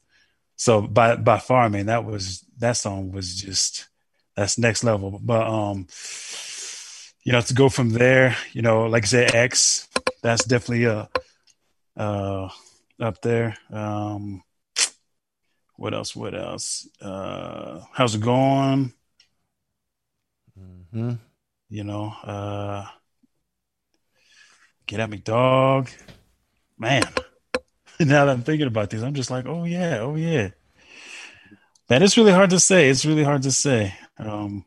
so 0.55 0.81
by 0.81 1.15
by 1.15 1.39
far, 1.39 1.63
I 1.63 1.69
mean 1.69 1.87
that 1.87 2.05
was 2.05 2.45
that 2.59 2.73
song 2.73 3.11
was 3.11 3.35
just 3.41 3.87
that's 4.35 4.57
next 4.57 4.83
level. 4.83 5.19
But 5.21 5.47
um, 5.47 5.87
you 7.23 7.31
know, 7.31 7.41
to 7.41 7.53
go 7.53 7.69
from 7.69 7.89
there, 7.89 8.35
you 8.53 8.61
know, 8.61 8.83
like 8.85 9.03
I 9.03 9.07
said, 9.07 9.35
X, 9.35 9.87
that's 10.21 10.45
definitely 10.45 10.85
uh 10.85 11.05
uh 11.97 12.49
up 12.99 13.21
there. 13.21 13.57
Um, 13.71 14.43
what 15.75 15.93
else? 15.93 16.15
What 16.15 16.35
else? 16.35 16.87
Uh, 17.01 17.81
how's 17.91 18.15
it 18.15 18.21
going? 18.21 18.93
Mm-hmm. 20.57 21.13
You 21.69 21.83
know, 21.83 22.13
uh, 22.23 22.85
get 24.85 24.99
at 24.99 25.09
me, 25.09 25.17
dog. 25.17 25.89
Man, 26.77 27.03
now 27.99 28.25
that 28.25 28.29
I'm 28.29 28.43
thinking 28.43 28.67
about 28.67 28.89
these, 28.89 29.03
I'm 29.03 29.13
just 29.13 29.31
like, 29.31 29.45
oh 29.45 29.65
yeah, 29.65 29.99
oh 29.99 30.15
yeah. 30.15 30.49
Man, 31.89 32.01
it's 32.01 32.17
really 32.17 32.31
hard 32.31 32.49
to 32.49 32.59
say. 32.59 32.89
It's 32.89 33.05
really 33.05 33.23
hard 33.23 33.43
to 33.43 33.51
say. 33.51 33.93
Um, 34.17 34.65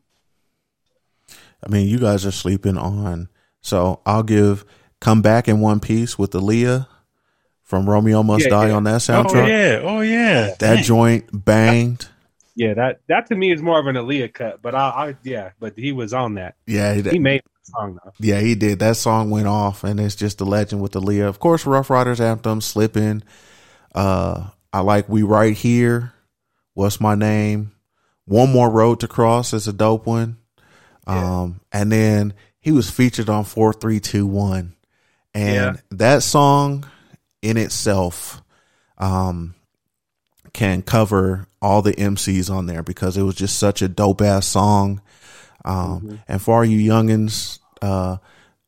I 1.65 1.69
mean, 1.69 1.87
you 1.87 1.99
guys 1.99 2.25
are 2.25 2.31
sleeping 2.31 2.77
on. 2.77 3.29
So 3.61 4.01
I'll 4.05 4.23
give 4.23 4.63
"Come 5.01 5.21
Back 5.21 5.47
in 5.47 5.59
One 5.59 5.79
Piece" 5.79 6.17
with 6.17 6.31
Aaliyah 6.31 6.87
from 7.69 7.87
Romeo 7.87 8.23
Must 8.23 8.43
Yeah, 8.43 8.49
Die 8.49 8.67
yeah. 8.69 8.73
on 8.73 8.83
that 8.85 9.01
soundtrack. 9.01 9.43
oh 9.43 9.47
yeah, 9.47 9.79
oh 9.83 10.01
yeah. 10.01 10.45
That 10.59 10.75
Dang. 10.75 10.83
joint 10.83 11.45
banged. 11.45 12.07
Yeah, 12.55 12.73
that 12.73 12.99
that 13.07 13.27
to 13.27 13.35
me 13.35 13.51
is 13.53 13.61
more 13.61 13.79
of 13.79 13.85
an 13.87 13.95
Aaliyah 13.95 14.33
cut, 14.33 14.61
but 14.61 14.73
I, 14.75 14.79
I 14.89 15.15
yeah, 15.23 15.51
but 15.59 15.77
he 15.77 15.91
was 15.93 16.11
on 16.13 16.33
that. 16.33 16.55
Yeah, 16.67 16.93
He 16.95 17.01
that, 17.01 17.17
made 17.19 17.41
the 17.43 17.71
song 17.71 17.99
though. 18.03 18.11
yeah, 18.19 18.39
he 18.41 18.55
did. 18.55 18.79
That 18.79 18.97
song 18.97 19.29
went 19.29 19.47
off, 19.47 19.83
and 19.85 19.99
it's 19.99 20.15
just 20.15 20.41
a 20.41 20.45
legend 20.45 20.81
with 20.81 20.93
Aaliyah. 20.93 21.27
Of 21.29 21.39
course, 21.39 21.65
Ruff 21.65 21.89
Ryders 21.89 22.19
anthem, 22.19 22.59
"Slipping." 22.59 23.21
Uh, 23.95 24.47
I 24.73 24.81
like 24.81 25.07
"We 25.07 25.21
Right 25.23 25.55
Here." 25.55 26.11
What's 26.73 26.99
my 26.99 27.13
name? 27.15 27.71
One 28.25 28.51
More 28.51 28.69
Road 28.69 28.99
to 29.01 29.07
Cross 29.07 29.53
is 29.53 29.67
a 29.67 29.73
dope 29.73 30.05
one. 30.05 30.37
Um, 31.07 31.59
and 31.71 31.91
then 31.91 32.33
he 32.59 32.71
was 32.71 32.89
featured 32.89 33.29
on 33.29 33.43
4321. 33.43 34.73
And 35.33 35.55
Yeah. 35.55 35.73
that 35.91 36.23
song 36.23 36.85
in 37.41 37.57
itself, 37.57 38.41
um, 38.97 39.55
can 40.53 40.81
cover 40.81 41.47
all 41.61 41.81
the 41.81 41.93
MCs 41.93 42.53
on 42.53 42.65
there 42.65 42.83
because 42.83 43.17
it 43.17 43.23
was 43.23 43.35
just 43.35 43.57
such 43.57 43.81
a 43.81 43.87
dope 43.87 44.21
ass 44.21 44.47
song. 44.47 45.01
Um, 45.65 46.21
and 46.27 46.41
for 46.41 46.57
all 46.57 46.65
you 46.65 46.91
youngins, 46.91 47.59
uh, 47.81 48.17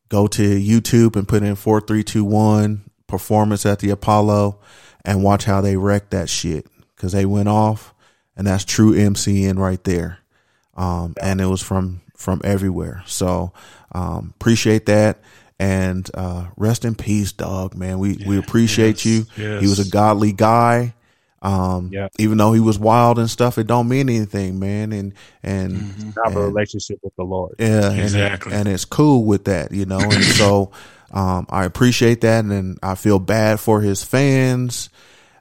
go 0.08 0.26
to 0.26 0.42
YouTube 0.42 1.16
and 1.16 1.26
put 1.26 1.42
in 1.42 1.54
4321 1.56 2.84
performance 3.06 3.66
at 3.66 3.78
the 3.80 3.90
Apollo 3.90 4.58
and 5.04 5.22
watch 5.22 5.44
how 5.44 5.60
they 5.60 5.76
wrecked 5.76 6.10
that 6.10 6.28
shit 6.28 6.66
because 6.94 7.12
they 7.12 7.26
went 7.26 7.48
off 7.48 7.94
and 8.36 8.46
that's 8.46 8.64
true 8.64 8.94
MCing 8.94 9.58
right 9.58 9.82
there. 9.84 10.18
Um, 10.74 11.14
and 11.20 11.40
it 11.40 11.46
was 11.46 11.62
from, 11.62 12.00
from 12.16 12.40
everywhere. 12.44 13.02
So, 13.06 13.52
um, 13.92 14.32
appreciate 14.36 14.86
that. 14.86 15.18
And, 15.58 16.08
uh, 16.14 16.46
rest 16.56 16.84
in 16.84 16.94
peace, 16.94 17.32
dog, 17.32 17.74
man. 17.74 17.98
We, 17.98 18.18
we 18.26 18.38
appreciate 18.38 19.04
yes, 19.04 19.06
you. 19.06 19.26
He 19.60 19.66
was 19.66 19.78
a 19.78 19.88
godly 19.90 20.32
guy. 20.32 20.94
Um, 21.40 21.90
Yeah. 21.92 22.08
even 22.18 22.38
though 22.38 22.52
he 22.52 22.60
was 22.60 22.78
wild 22.78 23.18
and 23.18 23.28
stuff, 23.28 23.58
it 23.58 23.66
don't 23.66 23.88
mean 23.88 24.08
anything, 24.08 24.58
man. 24.58 24.92
And, 24.92 25.12
and, 25.42 26.14
Have 26.24 26.36
a 26.36 26.40
relationship 26.40 26.98
with 27.02 27.14
the 27.16 27.24
Lord. 27.24 27.56
yeah, 27.58 27.92
Exactly. 27.92 28.52
and, 28.52 28.68
it's 28.68 28.84
cool 28.84 29.24
with 29.24 29.44
that, 29.44 29.72
you 29.72 29.84
know. 29.84 30.00
And 30.00 30.24
so, 30.24 30.70
um, 31.12 31.46
I 31.50 31.64
appreciate 31.64 32.22
that, 32.22 32.44
and 32.44 32.78
I 32.82 32.94
feel 32.94 33.18
bad 33.18 33.60
for 33.60 33.80
his 33.80 34.02
fans. 34.02 34.88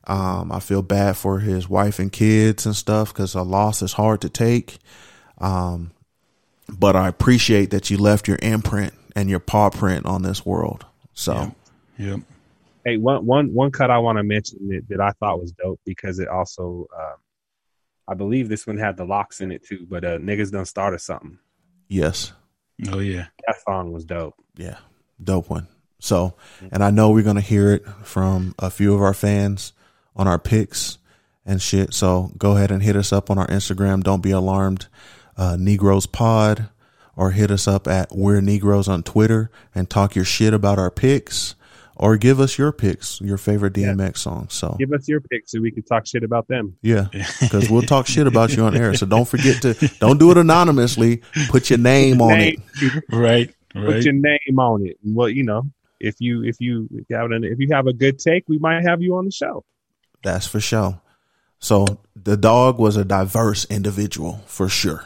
Um, 0.05 0.51
I 0.51 0.59
feel 0.59 0.81
bad 0.81 1.15
for 1.17 1.39
his 1.39 1.69
wife 1.69 1.99
and 1.99 2.11
kids 2.11 2.65
and 2.65 2.75
stuff 2.75 3.13
because 3.13 3.35
a 3.35 3.43
loss 3.43 3.81
is 3.81 3.93
hard 3.93 4.21
to 4.21 4.29
take. 4.29 4.79
Um, 5.37 5.91
but 6.67 6.95
I 6.95 7.07
appreciate 7.07 7.69
that 7.71 7.89
you 7.89 7.97
left 7.97 8.27
your 8.27 8.39
imprint 8.41 8.93
and 9.15 9.29
your 9.29 9.39
paw 9.39 9.69
print 9.69 10.05
on 10.05 10.21
this 10.23 10.45
world. 10.45 10.85
So, 11.13 11.53
Yep. 11.97 12.21
Hey, 12.85 12.97
one 12.97 13.25
one 13.25 13.53
one 13.53 13.69
cut 13.71 13.91
I 13.91 13.99
want 13.99 14.17
to 14.17 14.23
mention 14.23 14.67
that, 14.69 14.87
that 14.89 14.99
I 15.01 15.11
thought 15.19 15.39
was 15.39 15.51
dope 15.51 15.79
because 15.85 16.17
it 16.19 16.27
also, 16.27 16.87
um, 16.97 17.15
I 18.07 18.15
believe 18.15 18.49
this 18.49 18.65
one 18.65 18.77
had 18.77 18.97
the 18.97 19.05
LOX 19.05 19.39
in 19.41 19.51
it 19.51 19.63
too. 19.63 19.85
But 19.87 20.03
uh, 20.03 20.17
niggas 20.17 20.51
done 20.51 20.65
started 20.65 20.99
something. 20.99 21.37
yes, 21.87 22.33
Oh 22.91 22.97
yeah. 22.99 23.27
That 23.45 23.57
song 23.67 23.91
was 23.91 24.05
dope. 24.05 24.33
yeah, 24.55 24.77
dope 25.23 25.49
one. 25.49 25.67
So, 25.99 26.33
and 26.71 26.83
I 26.83 26.89
know 26.89 27.11
we're 27.11 27.23
gonna 27.23 27.39
hear 27.41 27.73
it 27.73 27.85
from 28.03 28.55
a 28.57 28.71
few 28.71 28.95
of 28.95 29.01
our 29.01 29.13
fans 29.13 29.73
on 30.15 30.27
our 30.27 30.39
picks 30.39 30.97
and 31.45 31.61
shit. 31.61 31.93
So 31.93 32.31
go 32.39 32.55
ahead 32.55 32.71
and 32.71 32.81
hit 32.81 32.95
us 32.95 33.13
up 33.13 33.29
on 33.29 33.37
our 33.37 33.45
Instagram. 33.47 34.03
Don't 34.03 34.23
be 34.23 34.31
alarmed, 34.31 34.87
uh, 35.37 35.57
Negroes 35.59 36.07
Pod, 36.07 36.69
or 37.15 37.31
hit 37.31 37.51
us 37.51 37.67
up 37.67 37.87
at 37.87 38.09
We're 38.11 38.41
Negroes 38.41 38.87
on 38.87 39.03
Twitter 39.03 39.51
and 39.75 39.89
talk 39.89 40.15
your 40.15 40.25
shit 40.25 40.53
about 40.53 40.79
our 40.79 40.89
picks, 40.91 41.55
or 41.95 42.17
give 42.17 42.39
us 42.39 42.57
your 42.57 42.71
picks, 42.71 43.19
your 43.21 43.37
favorite 43.37 43.73
DMX 43.73 44.17
song. 44.19 44.47
So 44.49 44.75
Give 44.79 44.91
us 44.93 45.07
your 45.07 45.21
picks 45.21 45.51
so 45.51 45.59
we 45.61 45.71
can 45.71 45.83
talk 45.83 46.07
shit 46.07 46.23
about 46.23 46.47
them. 46.47 46.77
yeah, 46.81 47.07
because 47.41 47.69
we'll 47.69 47.81
talk 47.83 48.07
shit 48.07 48.27
about 48.27 48.55
you 48.55 48.63
on 48.63 48.75
air. 48.75 48.93
So 48.95 49.05
don't 49.05 49.27
forget 49.27 49.61
to 49.63 49.73
don't 49.99 50.17
do 50.19 50.31
it 50.31 50.37
anonymously. 50.37 51.21
Put 51.49 51.69
your 51.69 51.79
name 51.79 52.21
on 52.21 52.39
it. 52.39 52.59
Name- 52.81 53.01
Right. 53.11 53.53
Put 53.73 54.03
your 54.03 54.13
name 54.13 54.57
on 54.59 54.85
it. 54.85 54.97
Well, 55.03 55.29
you 55.29 55.43
know, 55.43 55.63
if 55.99 56.15
you 56.19 56.43
if 56.43 56.59
you 56.59 56.87
if 56.91 57.05
you 57.09 57.15
have 57.15 57.31
an, 57.31 57.43
if 57.43 57.59
you 57.59 57.67
have 57.71 57.87
a 57.87 57.93
good 57.93 58.19
take, 58.19 58.49
we 58.49 58.57
might 58.57 58.83
have 58.83 59.01
you 59.01 59.15
on 59.17 59.25
the 59.25 59.31
show. 59.31 59.63
That's 60.23 60.45
for 60.47 60.59
sure. 60.59 60.99
So 61.59 61.85
the 62.15 62.35
dog 62.35 62.79
was 62.79 62.97
a 62.97 63.05
diverse 63.05 63.65
individual 63.65 64.41
for 64.47 64.67
sure. 64.67 65.05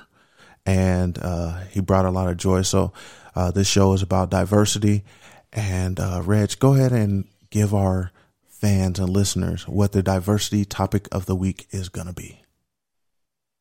And 0.65 1.17
uh, 1.21 1.59
he 1.71 1.79
brought 1.79 2.05
a 2.05 2.11
lot 2.11 2.27
of 2.27 2.37
joy. 2.37 2.63
So 2.63 2.91
uh, 3.35 3.51
this 3.51 3.67
show 3.67 3.93
is 3.93 4.01
about 4.01 4.29
diversity. 4.29 5.03
And 5.53 5.99
uh, 5.99 6.21
Reg, 6.23 6.57
go 6.59 6.73
ahead 6.73 6.91
and 6.91 7.25
give 7.49 7.73
our 7.73 8.11
fans 8.47 8.99
and 8.99 9.09
listeners 9.09 9.67
what 9.67 9.91
the 9.91 10.01
diversity 10.01 10.65
topic 10.65 11.07
of 11.11 11.25
the 11.25 11.35
week 11.35 11.67
is 11.71 11.89
going 11.89 12.07
to 12.07 12.13
be. 12.13 12.41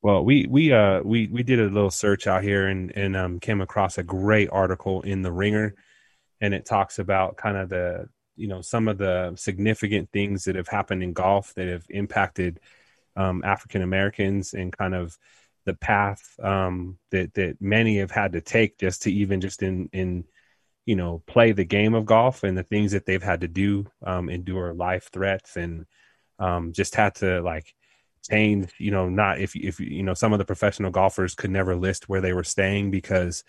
Well, 0.03 0.23
we 0.23 0.47
we 0.47 0.71
uh 0.71 1.01
we 1.03 1.29
we 1.29 1.43
did 1.43 1.61
a 1.61 1.65
little 1.65 1.91
search 1.91 2.27
out 2.27 2.43
here 2.43 2.67
and 2.67 2.93
and 2.95 3.17
um 3.17 3.41
came 3.41 3.63
across 3.63 3.97
a 3.97 4.03
great 4.03 4.51
article 4.53 5.01
in 5.01 5.23
the 5.23 5.33
Ringer, 5.33 5.75
and 6.43 6.53
it 6.53 6.67
talks 6.67 6.99
about 6.99 7.39
kind 7.39 7.57
of 7.57 7.71
the 7.71 8.09
you 8.37 8.47
know 8.47 8.61
some 8.61 8.87
of 8.87 8.99
the 8.99 9.33
significant 9.37 10.11
things 10.13 10.45
that 10.45 10.57
have 10.57 10.69
happened 10.69 11.03
in 11.03 11.15
golf 11.15 11.55
that 11.55 11.69
have 11.69 11.87
impacted 11.89 12.61
um, 13.17 13.43
African 13.45 13.81
Americans 13.81 14.53
and 14.53 14.77
kind 14.77 14.95
of 14.95 15.17
the 15.65 15.75
path 15.75 16.23
um, 16.43 16.99
that 17.11 17.35
that 17.35 17.61
many 17.61 17.99
have 17.99 18.11
had 18.11 18.33
to 18.33 18.41
take 18.41 18.79
just 18.79 19.03
to 19.03 19.13
even 19.13 19.41
just 19.41 19.63
in 19.63 19.89
in 19.93 20.25
you 20.87 20.97
know 20.97 21.23
play 21.27 21.53
the 21.53 21.65
game 21.65 21.95
of 21.95 22.07
golf 22.07 22.43
and 22.45 22.57
the 22.57 22.63
things 22.63 22.93
that 22.93 23.07
they've 23.07 23.23
had 23.23 23.41
to 23.41 23.49
do 23.49 23.87
um, 24.05 24.29
endure 24.29 24.75
life 24.75 25.09
threats 25.13 25.57
and 25.57 25.87
um, 26.39 26.73
just 26.73 26.95
had 26.95 27.15
to 27.17 27.41
like 27.43 27.75
change 28.31 28.73
you 28.79 28.91
know 28.91 29.09
not 29.09 29.39
if 29.41 29.55
if 29.57 29.81
you 29.81 30.03
know 30.03 30.15
some 30.15 30.33
of 30.33 30.39
the 30.39 30.45
professional 30.45 30.91
golfers 30.91 31.35
could 31.35 31.51
never 31.51 31.77
list 31.77 32.09
where 32.09 32.21
they 32.23 32.33
were 32.33 32.45
staying 32.45 32.91
because 32.91 33.45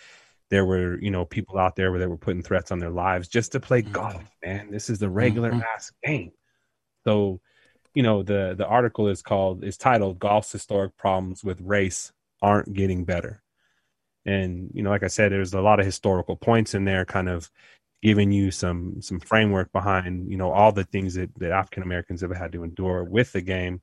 there 0.49 0.65
were 0.65 0.99
you 1.01 1.11
know 1.11 1.25
people 1.25 1.57
out 1.57 1.75
there 1.75 1.91
where 1.91 1.99
they 1.99 2.07
were 2.07 2.17
putting 2.17 2.43
threats 2.43 2.71
on 2.71 2.79
their 2.79 2.89
lives 2.91 3.27
just 3.27 3.51
to 3.53 3.59
play 3.59 3.81
golf 3.81 4.29
man. 4.43 4.69
This 4.71 4.89
is 4.89 4.99
the 4.99 5.09
regular 5.09 5.51
Mhm. 5.51 5.61
ass 5.75 5.91
game. 6.03 6.31
So 7.05 7.39
you 7.95 8.03
know 8.03 8.21
the 8.21 8.53
the 8.55 8.67
article 8.67 9.07
is 9.07 9.23
called 9.23 9.63
is 9.63 9.77
titled 9.77 10.19
golf's 10.19 10.51
historic 10.51 10.95
problems 10.97 11.43
with 11.43 11.59
race 11.61 12.11
aren't 12.41 12.73
getting 12.73 13.05
better. 13.05 13.41
And 14.25 14.69
you 14.73 14.83
know 14.83 14.89
like 14.89 15.03
i 15.03 15.07
said 15.07 15.31
there's 15.31 15.53
a 15.53 15.61
lot 15.61 15.79
of 15.79 15.85
historical 15.85 16.35
points 16.35 16.75
in 16.75 16.85
there 16.85 17.05
kind 17.05 17.29
of 17.29 17.49
giving 18.03 18.31
you 18.31 18.51
some 18.51 19.01
some 19.01 19.19
framework 19.19 19.71
behind 19.71 20.29
you 20.29 20.37
know 20.37 20.51
all 20.51 20.71
the 20.71 20.83
things 20.83 21.15
that, 21.15 21.33
that 21.39 21.51
african 21.51 21.81
americans 21.81 22.21
have 22.21 22.35
had 22.35 22.51
to 22.51 22.63
endure 22.63 23.03
with 23.03 23.31
the 23.31 23.41
game. 23.41 23.81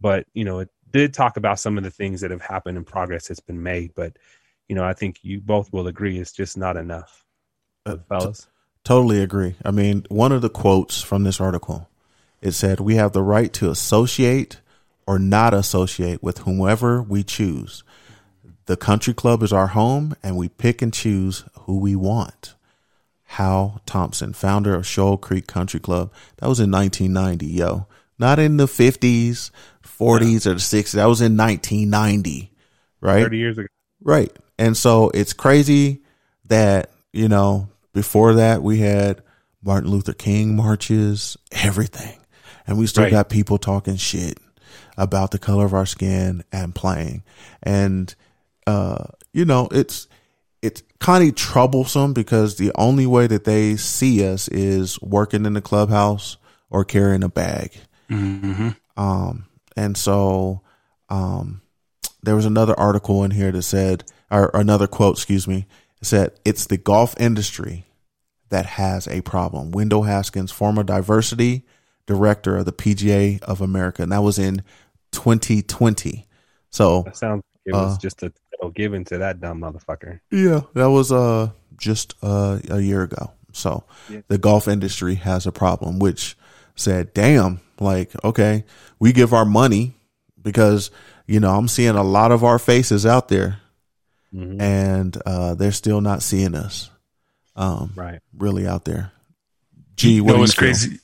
But 0.00 0.26
you 0.34 0.44
know 0.44 0.60
it 0.60 0.70
did 0.90 1.12
talk 1.12 1.36
about 1.36 1.58
some 1.58 1.78
of 1.78 1.84
the 1.84 1.90
things 1.90 2.20
that 2.20 2.30
have 2.30 2.42
happened 2.42 2.76
and 2.76 2.86
progress 2.86 3.28
that's 3.28 3.40
been 3.40 3.62
made. 3.62 3.92
But 3.94 4.16
you 4.68 4.76
know 4.76 4.84
i 4.84 4.92
think 4.92 5.18
you 5.22 5.40
both 5.40 5.72
will 5.72 5.88
agree 5.88 6.18
it's 6.18 6.32
just 6.32 6.56
not 6.56 6.76
enough. 6.76 7.24
Uh, 7.84 7.96
fellas? 8.08 8.46
Totally 8.84 9.22
agree. 9.22 9.54
I 9.64 9.70
mean, 9.70 10.04
one 10.08 10.32
of 10.32 10.42
the 10.42 10.50
quotes 10.50 11.00
from 11.02 11.22
this 11.22 11.40
article, 11.40 11.88
it 12.42 12.52
said, 12.52 12.80
"We 12.80 12.96
have 12.96 13.12
the 13.12 13.22
right 13.22 13.52
to 13.54 13.70
associate 13.70 14.60
or 15.06 15.18
not 15.18 15.54
associate 15.54 16.22
with 16.22 16.38
whomever 16.38 17.02
we 17.02 17.22
choose. 17.22 17.82
The 18.66 18.76
country 18.76 19.14
club 19.14 19.42
is 19.42 19.52
our 19.52 19.68
home, 19.68 20.14
and 20.22 20.36
we 20.36 20.48
pick 20.48 20.82
and 20.82 20.92
choose 20.92 21.44
who 21.60 21.78
we 21.78 21.96
want." 21.96 22.54
Hall 23.24 23.80
Thompson, 23.86 24.34
founder 24.34 24.74
of 24.74 24.86
Shoal 24.86 25.16
Creek 25.16 25.46
Country 25.46 25.80
Club, 25.80 26.12
that 26.36 26.48
was 26.48 26.60
in 26.60 26.70
1990. 26.70 27.46
Yo, 27.46 27.86
not 28.18 28.38
in 28.38 28.58
the 28.58 28.68
50s, 28.68 29.50
40s, 29.82 30.46
or 30.46 30.54
the 30.54 30.60
60s. 30.60 30.92
That 30.92 31.06
was 31.06 31.22
in 31.22 31.36
1990, 31.36 32.52
right? 33.00 33.22
30 33.22 33.38
years 33.38 33.56
ago 33.56 33.68
Right. 34.04 34.34
And 34.58 34.76
so 34.76 35.10
it's 35.10 35.32
crazy 35.32 36.02
that, 36.46 36.90
you 37.12 37.28
know, 37.28 37.68
before 37.92 38.34
that 38.34 38.62
we 38.62 38.78
had 38.78 39.22
Martin 39.62 39.90
Luther 39.90 40.12
King 40.12 40.56
marches, 40.56 41.36
everything. 41.50 42.18
And 42.66 42.78
we 42.78 42.86
still 42.86 43.04
Right. 43.04 43.10
got 43.10 43.28
people 43.28 43.58
talking 43.58 43.96
shit 43.96 44.38
about 44.96 45.30
the 45.30 45.38
color 45.38 45.64
of 45.64 45.74
our 45.74 45.86
skin 45.86 46.44
and 46.52 46.74
playing. 46.74 47.22
And 47.62 48.14
uh, 48.66 49.04
you 49.32 49.44
know, 49.44 49.68
it's 49.72 50.06
it's 50.62 50.82
kind 51.00 51.28
of 51.28 51.34
troublesome 51.34 52.12
because 52.12 52.56
the 52.56 52.70
only 52.76 53.06
way 53.06 53.26
that 53.26 53.44
they 53.44 53.76
see 53.76 54.24
us 54.26 54.46
is 54.48 55.00
working 55.02 55.44
in 55.44 55.54
the 55.54 55.60
clubhouse 55.60 56.36
or 56.70 56.84
carrying 56.84 57.24
a 57.24 57.28
bag. 57.28 57.72
hmm 58.08 58.68
Um, 58.96 59.46
and 59.76 59.96
so, 59.96 60.60
um, 61.08 61.62
there 62.22 62.36
was 62.36 62.46
another 62.46 62.78
article 62.78 63.24
in 63.24 63.32
here 63.32 63.50
that 63.50 63.62
said, 63.62 64.04
or 64.30 64.50
another 64.54 64.86
quote, 64.86 65.16
excuse 65.16 65.48
me, 65.48 65.66
said, 66.02 66.30
it's 66.44 66.66
the 66.66 66.76
golf 66.76 67.14
industry 67.18 67.84
that 68.50 68.66
has 68.66 69.08
a 69.08 69.22
problem. 69.22 69.72
Wendell 69.72 70.02
Haskins, 70.04 70.52
former 70.52 70.84
diversity 70.84 71.64
director 72.06 72.56
of 72.56 72.64
the 72.64 72.72
PGA 72.72 73.40
of 73.42 73.60
America. 73.60 74.02
And 74.02 74.12
that 74.12 74.22
was 74.22 74.38
in 74.38 74.62
2020. 75.12 76.26
So 76.70 77.02
that 77.02 77.16
sounds 77.16 77.42
like 77.54 77.60
it 77.66 77.72
was 77.74 77.96
Uh, 77.96 77.98
just 78.00 78.22
a 78.22 78.32
title 78.50 78.70
given 78.70 79.04
to 79.06 79.18
that 79.18 79.40
dumb 79.40 79.60
motherfucker 79.60 80.20
yeah, 80.30 80.62
that 80.74 80.90
was, 80.90 81.12
uh, 81.12 81.50
just, 81.76 82.14
uh, 82.22 82.58
a 82.70 82.80
year 82.80 83.02
ago. 83.02 83.32
So 83.52 83.84
Yeah. 84.08 84.20
the 84.28 84.38
golf 84.38 84.66
industry 84.68 85.16
has 85.16 85.46
a 85.46 85.52
problem, 85.52 85.98
which 85.98 86.36
said, 86.74 87.12
damn, 87.12 87.60
like, 87.78 88.10
okay, 88.24 88.64
we 88.98 89.12
give 89.12 89.32
our 89.34 89.44
money 89.44 89.94
because, 90.40 90.90
you 91.26 91.38
know, 91.40 91.56
I'm 91.56 91.68
seeing 91.68 91.94
a 91.96 92.02
lot 92.02 92.32
of 92.32 92.42
our 92.44 92.58
faces 92.58 93.04
out 93.04 93.28
there 93.28 93.58
Mhm. 94.34 94.60
and, 94.60 95.16
uh, 95.26 95.54
they're 95.54 95.72
still 95.72 96.00
not 96.00 96.22
seeing 96.22 96.54
us, 96.54 96.90
um, 97.54 97.92
right 97.94 98.20
really 98.36 98.66
out 98.66 98.84
there. 98.86 99.12
Gee, 99.96 100.14
You 100.14 100.24
what 100.24 100.28
know 100.28 100.34
do 100.34 100.38
you 100.38 100.40
what's 100.40 100.54
feel? 100.54 100.60
crazy? 100.60 100.98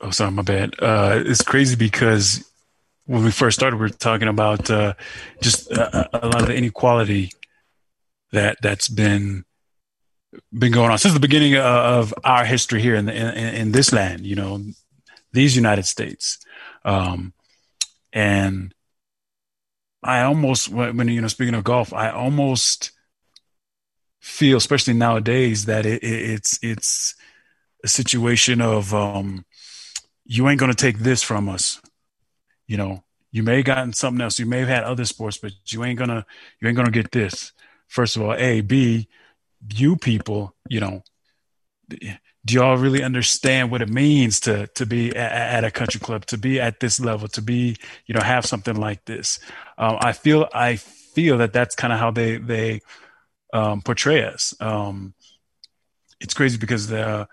Oh, 0.00 0.10
sorry, 0.10 0.30
my 0.30 0.42
bad. 0.42 0.74
Uh, 0.78 1.22
it's 1.26 1.42
crazy 1.42 1.76
because 1.76 2.48
when 3.06 3.24
we 3.24 3.30
first 3.30 3.58
started, 3.58 3.76
we 3.76 3.82
were 3.82 3.88
talking 3.88 4.28
about 4.28 4.70
uh, 4.70 4.94
just 5.42 5.70
a, 5.72 6.08
a 6.24 6.26
lot 6.28 6.42
of 6.42 6.46
the 6.48 6.54
inequality 6.54 7.32
that 8.32 8.58
that's 8.62 8.88
been 8.88 9.44
been 10.56 10.72
going 10.72 10.90
on 10.90 10.98
since 10.98 11.14
the 11.14 11.20
beginning 11.20 11.56
of 11.56 12.12
our 12.22 12.44
history 12.44 12.82
here 12.82 12.94
in 12.94 13.06
the, 13.06 13.14
in, 13.14 13.54
in 13.54 13.72
this 13.72 13.92
land. 13.92 14.26
You 14.26 14.36
know, 14.36 14.62
these 15.32 15.56
United 15.56 15.86
States, 15.86 16.38
um, 16.84 17.32
and 18.12 18.74
I 20.02 20.20
almost 20.22 20.68
when 20.68 21.08
you 21.08 21.20
know 21.20 21.28
speaking 21.28 21.54
of 21.54 21.64
golf, 21.64 21.92
I 21.92 22.10
almost 22.10 22.92
feel, 24.20 24.58
especially 24.58 24.94
nowadays, 24.94 25.64
that 25.64 25.86
it, 25.86 26.04
it, 26.04 26.30
it's 26.30 26.58
it's 26.62 27.14
a 27.82 27.88
situation 27.88 28.60
of 28.60 28.94
um, 28.94 29.44
you 30.28 30.48
ain't 30.48 30.60
gonna 30.60 30.74
take 30.74 30.98
this 30.98 31.22
from 31.22 31.48
us. 31.48 31.80
You 32.66 32.76
know, 32.76 33.02
you 33.32 33.42
may 33.42 33.56
have 33.56 33.64
gotten 33.64 33.92
something 33.92 34.20
else. 34.20 34.38
You 34.38 34.46
may 34.46 34.60
have 34.60 34.68
had 34.68 34.84
other 34.84 35.06
sports, 35.06 35.38
but 35.38 35.52
you 35.66 35.82
ain't 35.82 35.98
gonna 35.98 36.24
you 36.60 36.68
ain't 36.68 36.76
gonna 36.76 36.90
get 36.90 37.10
this. 37.10 37.52
First 37.88 38.14
of 38.14 38.22
all, 38.22 38.34
a 38.34 38.60
b 38.60 39.08
you 39.74 39.96
people, 39.96 40.54
you 40.68 40.80
know, 40.80 41.02
do 41.88 42.54
y'all 42.54 42.76
really 42.76 43.02
understand 43.02 43.70
what 43.70 43.82
it 43.82 43.88
means 43.88 44.40
to 44.40 44.66
to 44.68 44.86
be 44.86 45.16
at, 45.16 45.32
at, 45.32 45.64
a 45.64 45.70
country 45.70 45.98
club, 45.98 46.26
to 46.26 46.38
be 46.38 46.60
at 46.60 46.78
this 46.78 47.00
level, 47.00 47.26
to 47.28 47.42
be 47.42 47.76
you 48.06 48.14
know 48.14 48.20
have 48.20 48.44
something 48.44 48.76
like 48.76 49.04
this? 49.06 49.40
Um, 49.78 49.96
I 50.00 50.12
feel 50.12 50.46
I 50.52 50.76
feel 50.76 51.38
that 51.38 51.54
that's 51.54 51.74
kind 51.74 51.92
of 51.92 51.98
how 51.98 52.10
they 52.10 52.36
they 52.36 52.82
um, 53.54 53.80
portray 53.80 54.24
us. 54.24 54.54
Um, 54.60 55.14
it's 56.20 56.34
crazy 56.34 56.58
because 56.58 56.86
the 56.86 57.26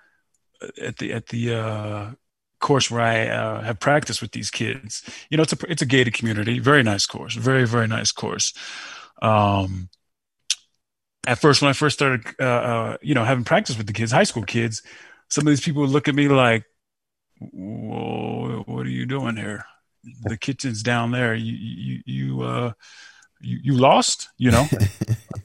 at 0.81 0.97
the 0.97 1.11
at 1.11 1.27
the 1.27 1.53
uh, 1.53 2.11
course 2.59 2.89
where 2.89 3.01
I 3.01 3.27
uh, 3.27 3.61
have 3.61 3.79
practiced 3.79 4.21
with 4.21 4.31
these 4.31 4.49
kids, 4.49 5.03
you 5.29 5.37
know, 5.37 5.43
it's 5.43 5.53
a 5.53 5.57
it's 5.67 5.81
a 5.81 5.85
gated 5.85 6.13
community, 6.13 6.59
very 6.59 6.83
nice 6.83 7.05
course, 7.05 7.35
very 7.35 7.65
very 7.67 7.87
nice 7.87 8.11
course. 8.11 8.53
Um, 9.21 9.89
at 11.27 11.39
first, 11.39 11.61
when 11.61 11.69
I 11.69 11.73
first 11.73 11.95
started, 11.95 12.25
uh, 12.39 12.43
uh, 12.43 12.97
you 13.01 13.15
know, 13.15 13.23
having 13.23 13.43
practice 13.43 13.77
with 13.77 13.87
the 13.87 13.93
kids, 13.93 14.11
high 14.11 14.23
school 14.23 14.43
kids, 14.43 14.81
some 15.29 15.47
of 15.47 15.51
these 15.51 15.61
people 15.61 15.81
would 15.81 15.91
look 15.91 16.07
at 16.07 16.15
me 16.15 16.27
like, 16.27 16.65
"Whoa, 17.39 18.63
what 18.65 18.85
are 18.85 18.89
you 18.89 19.05
doing 19.05 19.35
here? 19.35 19.65
The 20.23 20.37
kitchen's 20.37 20.83
down 20.83 21.11
there. 21.11 21.33
You 21.33 21.53
you 21.53 22.01
you 22.05 22.41
uh, 22.41 22.71
you, 23.41 23.59
you 23.63 23.73
lost, 23.73 24.29
you 24.37 24.51
know." 24.51 24.67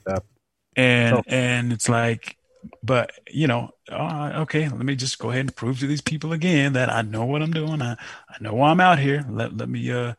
and 0.75 1.15
oh. 1.17 1.23
and 1.27 1.73
it's 1.73 1.89
like 1.89 2.37
but 2.83 3.11
you 3.29 3.47
know 3.47 3.69
uh, 3.91 4.31
okay 4.35 4.67
let 4.69 4.85
me 4.85 4.95
just 4.95 5.19
go 5.19 5.29
ahead 5.29 5.41
and 5.41 5.55
prove 5.55 5.79
to 5.79 5.87
these 5.87 6.01
people 6.01 6.33
again 6.33 6.73
that 6.73 6.89
i 6.89 7.01
know 7.01 7.25
what 7.25 7.41
i'm 7.41 7.51
doing. 7.51 7.81
I, 7.81 7.93
I 7.93 8.35
know 8.39 8.53
why 8.53 8.69
i'm 8.69 8.79
out 8.79 8.99
here. 8.99 9.25
Let, 9.29 9.55
let 9.55 9.69
me 9.69 9.91
uh 9.91 10.13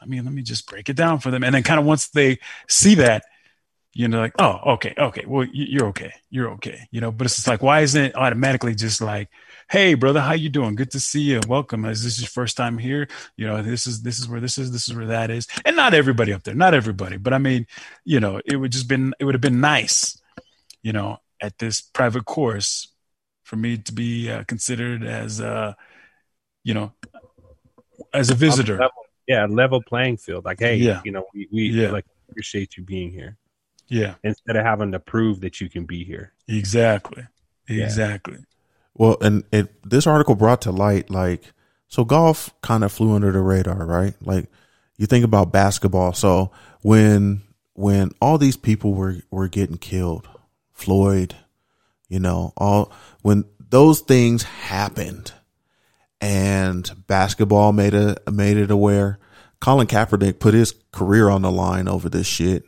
let 0.00 0.08
me 0.08 0.20
let 0.20 0.32
me 0.32 0.42
just 0.42 0.68
break 0.68 0.88
it 0.88 0.96
down 0.96 1.18
for 1.18 1.30
them. 1.30 1.42
And 1.44 1.54
then 1.54 1.62
kind 1.62 1.80
of 1.80 1.86
once 1.86 2.08
they 2.08 2.38
see 2.68 2.94
that 2.96 3.24
you 3.92 4.08
know 4.08 4.20
like 4.20 4.34
oh 4.38 4.74
okay 4.74 4.94
okay 4.98 5.24
well 5.26 5.46
you're 5.52 5.86
okay 5.86 6.12
you're 6.30 6.50
okay 6.50 6.86
you 6.90 7.00
know? 7.00 7.10
But 7.10 7.26
it's 7.26 7.36
just 7.36 7.48
like 7.48 7.62
why 7.62 7.80
isn't 7.80 8.04
it 8.04 8.16
automatically 8.16 8.74
just 8.74 9.00
like 9.00 9.28
hey 9.68 9.94
brother 9.94 10.20
how 10.20 10.32
you 10.32 10.48
doing? 10.48 10.74
Good 10.74 10.90
to 10.92 11.00
see 11.00 11.22
you. 11.22 11.40
Welcome. 11.48 11.84
Is 11.86 12.04
this 12.04 12.20
your 12.20 12.28
first 12.28 12.56
time 12.56 12.78
here? 12.78 13.08
You 13.36 13.46
know 13.46 13.62
this 13.62 13.86
is 13.86 14.02
this 14.02 14.18
is 14.18 14.28
where 14.28 14.40
this 14.40 14.58
is 14.58 14.70
this 14.70 14.88
is 14.88 14.94
where 14.94 15.06
that 15.06 15.30
is. 15.30 15.46
And 15.64 15.76
not 15.76 15.94
everybody 15.94 16.32
up 16.32 16.44
there 16.44 16.54
not 16.54 16.74
everybody 16.74 17.16
but 17.16 17.32
i 17.32 17.38
mean 17.38 17.66
you 18.04 18.20
know 18.20 18.40
it 18.44 18.56
would 18.56 18.72
just 18.72 18.88
been 18.88 19.14
it 19.18 19.24
would 19.24 19.34
have 19.34 19.40
been 19.40 19.60
nice 19.60 20.20
you 20.82 20.92
know 20.92 21.18
at 21.40 21.58
this 21.58 21.80
private 21.80 22.24
course 22.24 22.88
for 23.44 23.56
me 23.56 23.76
to 23.78 23.92
be 23.92 24.30
uh, 24.30 24.44
considered 24.44 25.04
as 25.04 25.40
uh 25.40 25.72
you 26.64 26.74
know 26.74 26.92
as 28.12 28.30
a 28.30 28.34
visitor 28.34 28.74
level, 28.74 28.90
yeah 29.26 29.46
level 29.46 29.82
playing 29.82 30.16
field 30.16 30.44
like 30.44 30.58
hey 30.60 30.76
yeah. 30.76 31.00
you 31.04 31.12
know 31.12 31.24
we, 31.34 31.48
we 31.52 31.62
Yeah. 31.68 31.90
like 31.90 32.04
appreciate 32.30 32.76
you 32.76 32.82
being 32.84 33.10
here 33.10 33.36
yeah 33.88 34.14
instead 34.24 34.56
of 34.56 34.64
having 34.64 34.92
to 34.92 34.98
prove 34.98 35.40
that 35.40 35.60
you 35.60 35.68
can 35.68 35.84
be 35.84 36.04
here 36.04 36.32
exactly 36.48 37.24
Yeah. 37.68 37.84
exactly 37.84 38.38
Well, 38.94 39.16
and 39.20 39.44
it 39.52 39.68
this 39.88 40.06
article 40.06 40.34
brought 40.34 40.62
to 40.62 40.72
light 40.72 41.10
like 41.10 41.52
so 41.88 42.04
golf 42.04 42.50
kind 42.62 42.82
of 42.82 42.90
flew 42.90 43.12
under 43.14 43.30
the 43.30 43.40
radar, 43.40 43.84
right? 43.86 44.14
Like 44.20 44.46
you 44.96 45.06
think 45.06 45.24
about 45.24 45.52
basketball. 45.52 46.14
So 46.14 46.50
when 46.82 47.42
when 47.74 48.10
all 48.20 48.38
these 48.38 48.56
people 48.56 48.94
were 48.94 49.16
were 49.30 49.48
getting 49.48 49.76
killed, 49.78 50.26
Floyd, 50.76 51.34
you 52.08 52.20
know, 52.20 52.52
all 52.56 52.92
when 53.22 53.44
those 53.58 54.00
things 54.00 54.42
happened 54.44 55.32
and 56.20 56.88
basketball 57.06 57.72
made 57.72 57.94
a 57.94 58.16
made 58.30 58.58
it 58.58 58.70
aware. 58.70 59.18
Colin 59.58 59.86
Kaepernick 59.86 60.38
put 60.38 60.54
his 60.54 60.74
career 60.92 61.30
on 61.30 61.42
the 61.42 61.50
line 61.50 61.88
over 61.88 62.08
this 62.08 62.26
shit. 62.26 62.64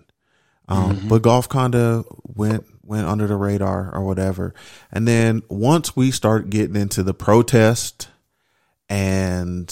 Um, 0.70 1.06
but 1.08 1.22
golf 1.22 1.48
kind 1.48 1.74
of 1.74 2.06
went 2.24 2.64
went 2.82 3.06
under 3.06 3.26
the 3.26 3.36
radar 3.36 3.94
or 3.94 4.02
whatever. 4.02 4.54
And 4.90 5.06
then 5.06 5.42
once 5.48 5.94
we 5.94 6.10
start 6.10 6.50
getting 6.50 6.76
into 6.76 7.02
the 7.02 7.14
protest 7.14 8.08
and 8.88 9.70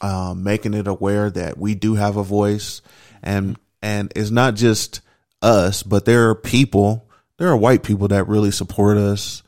um, 0.00 0.42
making 0.42 0.74
it 0.74 0.88
aware 0.88 1.30
that 1.30 1.56
we 1.56 1.76
do 1.76 1.94
have 1.94 2.16
a 2.16 2.24
voice, 2.24 2.82
and 3.22 3.56
and 3.80 4.12
it's 4.16 4.30
not 4.30 4.56
just 4.56 5.00
us, 5.40 5.82
but 5.82 6.04
there 6.04 6.28
are 6.30 6.34
people, 6.34 7.09
there 7.40 7.48
are 7.48 7.56
white 7.56 7.82
people 7.82 8.06
that 8.08 8.28
really 8.28 8.50
support 8.50 8.98
us, 8.98 9.42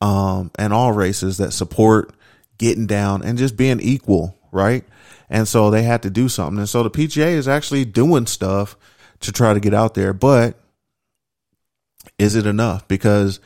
um, 0.00 0.50
and 0.58 0.72
all 0.72 0.90
races 0.92 1.36
that 1.36 1.52
support 1.52 2.12
getting 2.58 2.86
down 2.88 3.22
and 3.22 3.38
just 3.38 3.56
being 3.56 3.78
equal, 3.80 4.36
right? 4.50 4.84
And 5.30 5.46
so 5.46 5.70
they 5.70 5.84
had 5.84 6.02
to 6.02 6.10
do 6.10 6.28
something. 6.28 6.58
And 6.58 6.68
so 6.68 6.82
the 6.82 6.90
PGA 6.90 7.28
is 7.34 7.46
actually 7.46 7.84
doing 7.84 8.26
stuff 8.26 8.76
to 9.20 9.30
try 9.30 9.54
to 9.54 9.60
get 9.60 9.72
out 9.74 9.94
there, 9.94 10.12
but 10.12 10.58
is 12.18 12.34
it 12.34 12.46
enough? 12.46 12.88
Because 12.88 13.38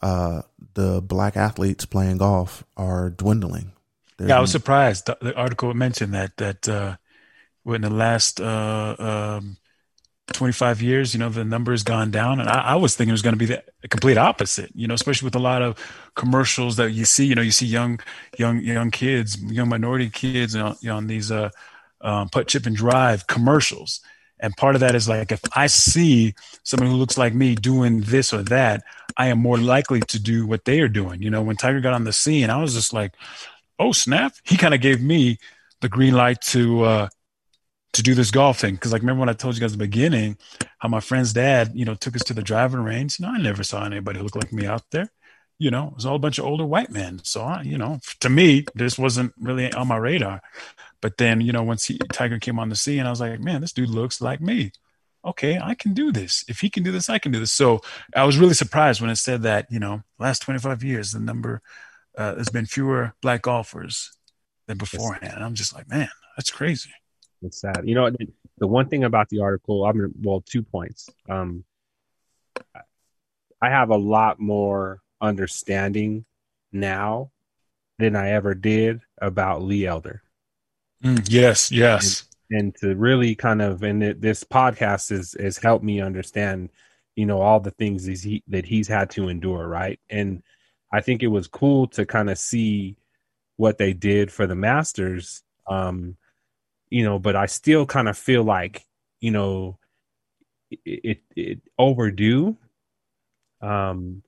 uh, 0.00 0.42
the 0.72 1.02
black 1.02 1.36
athletes 1.36 1.84
playing 1.84 2.16
golf 2.18 2.64
are 2.76 3.10
dwindling. 3.10 3.72
They're- 4.16 4.28
Yeah, 4.28 4.38
I 4.38 4.40
was 4.40 4.50
surprised. 4.50 5.06
The, 5.06 5.18
the 5.20 5.36
article 5.36 5.72
mentioned 5.74 6.14
that 6.14 6.36
that 6.38 6.68
uh, 6.68 6.96
in 7.66 7.82
the 7.82 7.90
last 7.90 8.40
uh, 8.40 8.96
um, 8.98 9.58
25 10.32 10.80
years, 10.80 11.14
you 11.14 11.20
know, 11.20 11.28
the 11.28 11.44
number 11.44 11.72
has 11.72 11.82
gone 11.82 12.10
down, 12.10 12.40
and 12.40 12.48
I, 12.48 12.60
I 12.60 12.74
was 12.76 12.94
thinking 12.94 13.10
it 13.10 13.12
was 13.12 13.22
going 13.22 13.34
to 13.34 13.38
be 13.38 13.46
the, 13.46 13.62
complete 13.88 14.16
opposite. 14.16 14.70
You 14.74 14.86
know, 14.86 14.94
especially 14.94 15.26
with 15.26 15.34
a 15.34 15.40
lot 15.40 15.62
of 15.62 15.78
commercials 16.14 16.76
that 16.76 16.92
you 16.92 17.04
see. 17.04 17.26
You 17.26 17.34
know, 17.34 17.42
you 17.42 17.50
see 17.50 17.66
young, 17.66 18.00
young, 18.38 18.60
young 18.60 18.90
kids, 18.90 19.40
young 19.42 19.68
minority 19.68 20.10
kids 20.10 20.54
on, 20.54 20.76
on 20.88 21.06
these 21.06 21.30
uh, 21.32 21.50
um, 22.00 22.28
putt, 22.28 22.48
chip, 22.48 22.66
and 22.66 22.76
drive 22.76 23.26
commercials. 23.26 24.00
And 24.38 24.56
part 24.56 24.74
of 24.74 24.80
that 24.80 24.94
is 24.94 25.08
like 25.08 25.30
if 25.30 25.40
I 25.54 25.68
see 25.68 26.34
someone 26.64 26.90
who 26.90 26.96
looks 26.96 27.16
like 27.16 27.32
me 27.32 27.54
doing 27.54 28.00
this 28.00 28.32
or 28.32 28.42
that, 28.44 28.82
I 29.16 29.28
am 29.28 29.38
more 29.38 29.58
likely 29.58 30.00
to 30.00 30.20
do 30.20 30.46
what 30.46 30.64
they 30.64 30.80
are 30.80 30.88
doing. 30.88 31.22
You 31.22 31.30
know, 31.30 31.42
when 31.42 31.56
Tiger 31.56 31.80
got 31.80 31.94
on 31.94 32.04
the 32.04 32.12
scene, 32.12 32.50
I 32.50 32.60
was 32.60 32.74
just 32.74 32.92
like, 32.92 33.14
oh 33.78 33.92
snap! 33.92 34.34
He 34.44 34.56
kind 34.56 34.74
of 34.74 34.80
gave 34.80 35.00
me 35.00 35.38
the 35.80 35.88
green 35.88 36.14
light 36.14 36.40
to 36.42 36.82
uh, 36.82 37.08
to 37.92 38.02
do 38.02 38.14
this 38.14 38.30
golf 38.30 38.60
thing. 38.60 38.74
Because 38.74 38.92
like 38.92 39.02
remember 39.02 39.20
when 39.20 39.28
I 39.28 39.34
told 39.34 39.54
you 39.54 39.60
guys 39.60 39.72
at 39.72 39.78
the 39.78 39.84
beginning 39.84 40.38
how 40.78 40.88
my 40.88 41.00
friend's 41.00 41.32
dad, 41.32 41.72
you 41.74 41.84
know, 41.84 41.94
took 41.94 42.16
us 42.16 42.24
to 42.24 42.34
the 42.34 42.42
driving 42.42 42.80
range. 42.80 43.18
You 43.18 43.26
know, 43.26 43.32
I 43.32 43.38
never 43.38 43.62
saw 43.62 43.84
anybody 43.84 44.18
who 44.18 44.24
looked 44.24 44.36
like 44.36 44.52
me 44.52 44.66
out 44.66 44.90
there. 44.90 45.10
You 45.58 45.70
know, 45.70 45.88
it 45.88 45.94
was 45.94 46.06
all 46.06 46.16
a 46.16 46.18
bunch 46.18 46.38
of 46.38 46.44
older 46.44 46.64
white 46.64 46.90
men. 46.90 47.20
So 47.22 47.42
I, 47.42 47.62
you 47.62 47.78
know, 47.78 48.00
to 48.20 48.28
me, 48.28 48.64
this 48.74 48.98
wasn't 48.98 49.32
really 49.38 49.72
on 49.72 49.88
my 49.88 49.96
radar. 49.96 50.42
But 51.00 51.18
then, 51.18 51.40
you 51.40 51.52
know, 51.52 51.62
once 51.62 51.84
he, 51.84 51.98
Tiger 52.12 52.38
came 52.38 52.58
on 52.58 52.68
the 52.68 52.76
scene, 52.76 53.06
I 53.06 53.10
was 53.10 53.20
like, 53.20 53.38
man, 53.40 53.60
this 53.60 53.72
dude 53.72 53.90
looks 53.90 54.20
like 54.20 54.40
me. 54.40 54.72
Okay, 55.24 55.58
I 55.58 55.74
can 55.74 55.94
do 55.94 56.10
this. 56.10 56.44
If 56.48 56.60
he 56.60 56.70
can 56.70 56.82
do 56.82 56.90
this, 56.90 57.08
I 57.08 57.18
can 57.18 57.30
do 57.30 57.38
this. 57.38 57.52
So 57.52 57.80
I 58.16 58.24
was 58.24 58.38
really 58.38 58.54
surprised 58.54 59.00
when 59.00 59.10
it 59.10 59.16
said 59.16 59.42
that, 59.42 59.70
you 59.70 59.78
know, 59.78 60.02
last 60.18 60.42
25 60.42 60.82
years, 60.82 61.12
the 61.12 61.20
number, 61.20 61.62
uh, 62.18 62.34
there's 62.34 62.48
been 62.48 62.66
fewer 62.66 63.14
black 63.22 63.42
golfers 63.42 64.10
than 64.66 64.78
beforehand. 64.78 65.34
And 65.34 65.44
I'm 65.44 65.54
just 65.54 65.74
like, 65.74 65.88
man, 65.88 66.08
that's 66.36 66.50
crazy. 66.50 66.90
It's 67.42 67.60
sad. 67.60 67.82
You 67.84 67.94
know, 67.94 68.10
the- 68.10 68.66
one 68.66 68.88
thing 68.88 69.04
about 69.04 69.28
the 69.28 69.40
article, 69.40 69.84
I'm 69.84 70.14
well, 70.22 70.40
two 70.40 70.62
points. 70.62 71.10
Um, 71.28 71.64
I 73.60 73.70
have 73.70 73.90
a 73.90 73.96
lot 73.96 74.40
more 74.40 75.00
understanding 75.20 76.24
now 76.72 77.30
than 77.98 78.16
I 78.16 78.30
ever 78.30 78.54
did 78.54 79.00
about 79.18 79.62
Lee 79.62 79.86
Elder. 79.86 80.22
Mm, 81.02 81.26
yes, 81.28 81.70
yes. 81.70 82.24
and 82.52 82.74
to 82.76 82.94
really 82.94 83.34
kind 83.34 83.62
of 83.62 83.82
and 83.82 84.02
it, 84.02 84.20
this 84.20 84.44
podcast 84.44 85.10
has 85.10 85.34
has 85.40 85.58
helped 85.58 85.84
me 85.84 86.00
understand 86.00 86.70
you 87.16 87.26
know 87.26 87.40
all 87.40 87.60
the 87.60 87.70
things 87.72 88.04
he's, 88.04 88.22
he, 88.22 88.42
that 88.48 88.66
he's 88.66 88.86
had 88.86 89.10
to 89.10 89.28
endure 89.28 89.66
right 89.66 89.98
and 90.10 90.42
i 90.92 91.00
think 91.00 91.22
it 91.22 91.28
was 91.28 91.48
cool 91.48 91.86
to 91.86 92.06
kind 92.06 92.30
of 92.30 92.38
see 92.38 92.96
what 93.56 93.78
they 93.78 93.92
did 93.92 94.30
for 94.30 94.46
the 94.46 94.54
masters 94.54 95.42
um 95.66 96.16
you 96.92 97.04
know 97.04 97.18
but 97.18 97.36
i 97.36 97.46
still 97.46 97.86
kind 97.86 98.08
of 98.08 98.16
feel 98.16 98.44
like 98.44 98.86
you 99.20 99.30
know 99.30 99.78
it, 100.70 100.80
it, 100.84 101.20
it 101.34 101.60
overdue 101.78 102.56
um 103.60 104.22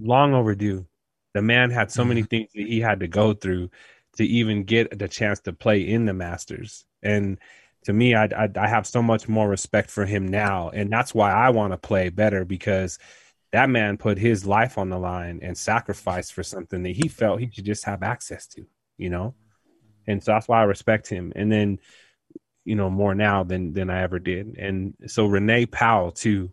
long 0.00 0.34
overdue 0.34 0.86
the 1.34 1.42
man 1.42 1.70
had 1.70 1.90
so 1.90 2.04
many 2.04 2.22
things 2.22 2.50
that 2.54 2.66
he 2.66 2.80
had 2.80 3.00
to 3.00 3.08
go 3.08 3.34
through 3.34 3.70
to 4.16 4.24
even 4.24 4.64
get 4.64 4.98
the 4.98 5.08
chance 5.08 5.40
to 5.40 5.52
play 5.52 5.80
in 5.80 6.04
the 6.04 6.12
Masters. 6.12 6.84
And 7.02 7.38
to 7.84 7.92
me, 7.92 8.14
I, 8.14 8.24
I, 8.24 8.48
I 8.56 8.66
have 8.66 8.86
so 8.86 9.00
much 9.00 9.28
more 9.28 9.48
respect 9.48 9.90
for 9.90 10.04
him 10.04 10.26
now, 10.26 10.70
and 10.70 10.92
that's 10.92 11.14
why 11.14 11.32
I 11.32 11.50
want 11.50 11.72
to 11.72 11.78
play 11.78 12.08
better 12.08 12.44
because 12.44 12.98
that 13.52 13.70
man 13.70 13.96
put 13.96 14.18
his 14.18 14.44
life 14.44 14.76
on 14.76 14.90
the 14.90 14.98
line 14.98 15.38
and 15.42 15.56
sacrificed 15.56 16.32
for 16.32 16.42
something 16.42 16.82
that 16.82 16.96
he 16.96 17.08
felt 17.08 17.40
he 17.40 17.50
should 17.50 17.64
just 17.64 17.84
have 17.84 18.02
access 18.02 18.46
to, 18.48 18.66
you 18.96 19.08
know. 19.08 19.34
And 20.08 20.22
so 20.22 20.32
that's 20.32 20.48
why 20.48 20.60
I 20.60 20.64
respect 20.64 21.06
him. 21.08 21.32
And 21.36 21.52
then, 21.52 21.78
you 22.64 22.74
know, 22.74 22.90
more 22.90 23.14
now 23.14 23.44
than 23.44 23.72
than 23.74 23.90
I 23.90 24.02
ever 24.02 24.18
did. 24.18 24.56
And 24.58 24.94
so 25.06 25.26
Renee 25.26 25.66
Powell 25.66 26.10
too, 26.10 26.52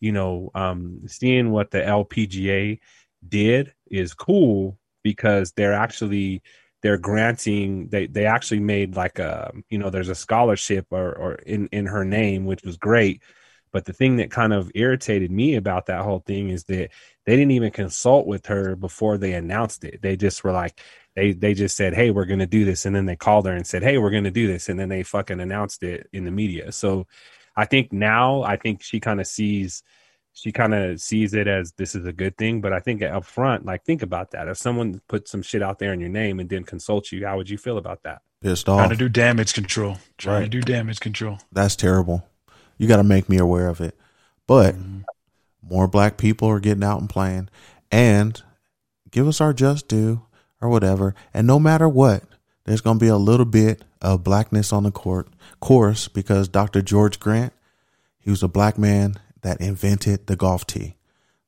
you 0.00 0.12
know, 0.12 0.50
um, 0.54 1.02
seeing 1.06 1.50
what 1.52 1.70
the 1.70 1.78
LPGA 1.78 2.80
did 3.28 3.74
is 3.90 4.14
cool 4.14 4.78
because 5.04 5.52
they're 5.52 5.74
actually 5.74 6.42
they're 6.82 6.98
granting 6.98 7.88
they 7.88 8.06
they 8.06 8.26
actually 8.26 8.60
made 8.60 8.96
like 8.96 9.18
a 9.18 9.52
you 9.70 9.78
know 9.78 9.90
there's 9.90 10.08
a 10.08 10.14
scholarship 10.14 10.86
or 10.90 11.12
or 11.14 11.34
in 11.34 11.68
in 11.72 11.86
her 11.86 12.04
name 12.04 12.44
which 12.44 12.62
was 12.62 12.76
great 12.76 13.22
but 13.72 13.84
the 13.84 13.92
thing 13.92 14.16
that 14.16 14.30
kind 14.30 14.52
of 14.52 14.70
irritated 14.74 15.30
me 15.30 15.54
about 15.54 15.86
that 15.86 16.02
whole 16.02 16.20
thing 16.20 16.50
is 16.50 16.64
that 16.64 16.90
they 17.24 17.36
didn't 17.36 17.50
even 17.50 17.70
consult 17.70 18.26
with 18.26 18.46
her 18.46 18.76
before 18.76 19.18
they 19.18 19.32
announced 19.32 19.84
it 19.84 20.00
they 20.02 20.16
just 20.16 20.44
were 20.44 20.52
like 20.52 20.80
they 21.14 21.32
they 21.32 21.54
just 21.54 21.76
said 21.76 21.94
hey 21.94 22.10
we're 22.10 22.24
going 22.24 22.38
to 22.38 22.46
do 22.46 22.64
this 22.64 22.86
and 22.86 22.94
then 22.94 23.06
they 23.06 23.16
called 23.16 23.46
her 23.46 23.52
and 23.52 23.66
said 23.66 23.82
hey 23.82 23.98
we're 23.98 24.10
going 24.10 24.24
to 24.24 24.30
do 24.30 24.46
this 24.46 24.68
and 24.68 24.78
then 24.78 24.88
they 24.88 25.02
fucking 25.02 25.40
announced 25.40 25.82
it 25.82 26.08
in 26.12 26.24
the 26.24 26.30
media 26.30 26.72
so 26.72 27.06
i 27.56 27.64
think 27.64 27.92
now 27.92 28.42
i 28.42 28.56
think 28.56 28.82
she 28.82 29.00
kind 29.00 29.20
of 29.20 29.26
sees 29.26 29.82
she 30.36 30.52
kind 30.52 30.74
of 30.74 31.00
sees 31.00 31.32
it 31.32 31.48
as 31.48 31.72
this 31.72 31.94
is 31.94 32.04
a 32.04 32.12
good 32.12 32.36
thing. 32.36 32.60
But 32.60 32.74
I 32.74 32.80
think 32.80 33.02
up 33.02 33.24
front, 33.24 33.64
like 33.64 33.84
think 33.84 34.02
about 34.02 34.32
that. 34.32 34.48
If 34.48 34.58
someone 34.58 35.00
put 35.08 35.28
some 35.28 35.40
shit 35.40 35.62
out 35.62 35.78
there 35.78 35.94
in 35.94 36.00
your 36.00 36.10
name 36.10 36.38
and 36.38 36.48
didn't 36.48 36.66
consult 36.66 37.10
you, 37.10 37.26
how 37.26 37.38
would 37.38 37.48
you 37.48 37.56
feel 37.56 37.78
about 37.78 38.02
that? 38.02 38.20
Pissed 38.42 38.68
off. 38.68 38.80
Trying 38.80 38.90
to 38.90 38.96
do 38.96 39.08
damage 39.08 39.54
control. 39.54 39.96
Trying 40.18 40.42
to 40.42 40.48
do 40.48 40.60
damage 40.60 41.00
control. 41.00 41.38
That's 41.50 41.74
terrible. 41.74 42.28
You 42.78 42.88
got 42.88 42.96
to 42.96 43.04
make 43.04 43.28
me 43.28 43.38
aware 43.38 43.68
of 43.68 43.80
it. 43.80 43.96
But 44.46 44.76
more 45.62 45.88
black 45.88 46.16
people 46.16 46.48
are 46.48 46.60
getting 46.60 46.84
out 46.84 47.00
and 47.00 47.10
playing, 47.10 47.48
and 47.90 48.40
give 49.10 49.26
us 49.26 49.40
our 49.40 49.52
just 49.52 49.88
due 49.88 50.22
or 50.60 50.68
whatever. 50.68 51.14
And 51.34 51.46
no 51.46 51.58
matter 51.58 51.88
what, 51.88 52.22
there's 52.64 52.80
going 52.80 52.98
to 52.98 53.04
be 53.04 53.08
a 53.08 53.16
little 53.16 53.46
bit 53.46 53.82
of 54.00 54.24
blackness 54.24 54.72
on 54.72 54.82
the 54.84 54.90
court 54.90 55.28
course 55.60 56.08
because 56.08 56.48
Dr. 56.48 56.82
George 56.82 57.18
Grant, 57.18 57.52
he 58.18 58.30
was 58.30 58.42
a 58.42 58.48
black 58.48 58.78
man 58.78 59.16
that 59.42 59.60
invented 59.60 60.26
the 60.26 60.36
golf 60.36 60.66
tee. 60.66 60.96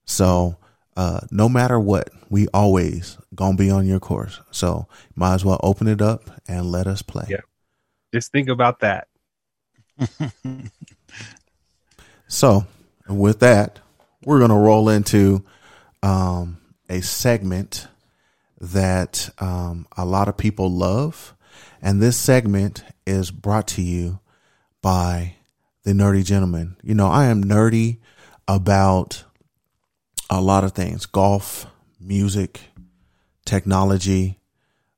So 0.05 0.57
uh, 0.97 1.21
no 1.31 1.49
matter 1.49 1.79
what, 1.79 2.11
we 2.31 2.49
always 2.49 3.19
gonna 3.35 3.57
be 3.57 3.71
on 3.71 3.87
your 3.87 4.01
course. 4.01 4.41
So 4.51 4.89
might 5.15 5.35
as 5.35 5.45
well 5.45 5.61
open 5.63 5.87
it 5.87 6.03
up 6.03 6.31
and 6.49 6.71
let 6.71 6.87
us 6.87 7.03
play. 7.03 7.27
Yeah. 7.29 7.41
Just 8.13 8.33
think 8.33 8.49
about 8.49 8.81
that. 8.81 9.09
So, 12.29 12.67
with 13.09 13.41
that, 13.41 13.81
we're 14.23 14.39
going 14.39 14.51
to 14.51 14.57
roll 14.57 14.91
into 14.91 15.45
um, 16.03 16.59
a 16.89 17.01
segment 17.01 17.89
that 18.61 19.31
um, 19.39 19.87
a 19.97 20.05
lot 20.05 20.29
of 20.29 20.37
people 20.37 20.71
love. 20.71 21.35
And 21.81 22.03
this 22.03 22.19
segment 22.19 22.85
is 23.07 23.31
brought 23.31 23.67
to 23.69 23.83
you 23.83 24.21
by 24.83 25.37
the 25.85 25.93
Nerdy 25.93 26.25
Gentleman. 26.25 26.77
You 26.83 26.95
know, 26.95 27.07
I 27.07 27.27
am 27.27 27.43
nerdy 27.43 27.99
about 28.47 29.25
a 30.29 30.41
lot 30.41 30.65
of 30.65 30.73
things 30.73 31.07
golf, 31.07 31.67
music, 31.99 32.61
technology, 33.47 34.39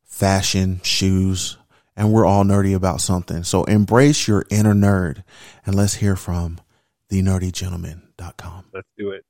fashion, 0.05 0.81
shoes, 0.83 1.57
and 1.97 2.12
we're 2.12 2.26
all 2.26 2.45
nerdy 2.45 2.74
about 2.74 3.01
something. 3.01 3.45
So 3.45 3.64
embrace 3.64 4.26
your 4.26 4.47
inner 4.51 4.74
nerd 4.74 5.22
and 5.64 5.76
let's 5.76 5.95
hear 5.95 6.16
from 6.16 6.59
thenerdygentleman.com. 7.11 8.66
Let's 8.72 8.88
do 8.96 9.11
it. 9.11 9.24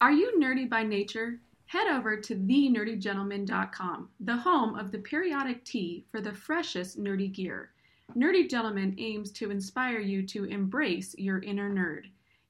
Are 0.00 0.12
you 0.12 0.38
nerdy 0.38 0.68
by 0.68 0.82
nature? 0.82 1.40
Head 1.66 1.88
over 1.88 2.16
to 2.16 2.34
thenerdygentleman.com, 2.36 4.08
the 4.20 4.36
home 4.36 4.78
of 4.78 4.92
the 4.92 4.98
periodic 4.98 5.64
tee 5.64 6.04
for 6.10 6.20
the 6.20 6.32
freshest 6.32 6.98
nerdy 6.98 7.32
gear. 7.32 7.70
Nerdy 8.14 8.48
Gentleman 8.48 8.94
aims 8.98 9.32
to 9.32 9.50
inspire 9.50 9.98
you 9.98 10.24
to 10.28 10.44
embrace 10.44 11.14
your 11.18 11.40
inner 11.40 11.68
nerd. 11.70 12.04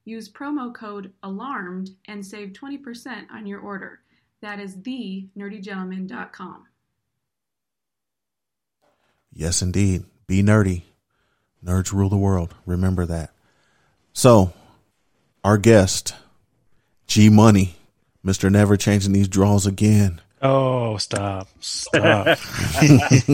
Use 0.05 0.29
promo 0.29 0.73
code 0.73 1.11
ALARMED 1.23 1.89
and 2.07 2.23
save 2.25 2.49
20% 2.49 3.29
on 3.31 3.45
your 3.45 3.59
order. 3.59 4.01
That 4.41 4.59
is 4.59 4.77
thenerdygentleman.com. 4.77 6.65
Yes, 9.33 9.61
indeed. 9.61 10.05
Be 10.27 10.43
nerdy. 10.43 10.83
Nerds 11.63 11.91
rule 11.91 12.09
the 12.09 12.17
world. 12.17 12.53
Remember 12.65 13.05
that. 13.05 13.31
So, 14.13 14.53
our 15.43 15.57
guest, 15.57 16.13
G 17.07 17.29
Money, 17.29 17.75
Mr. 18.25 18.51
Never 18.51 18.77
Changing 18.77 19.13
These 19.13 19.27
Draws 19.27 19.65
Again. 19.65 20.21
Oh, 20.41 20.97
stop. 20.97 21.47
Stop. 21.61 22.37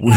we, 0.00 0.14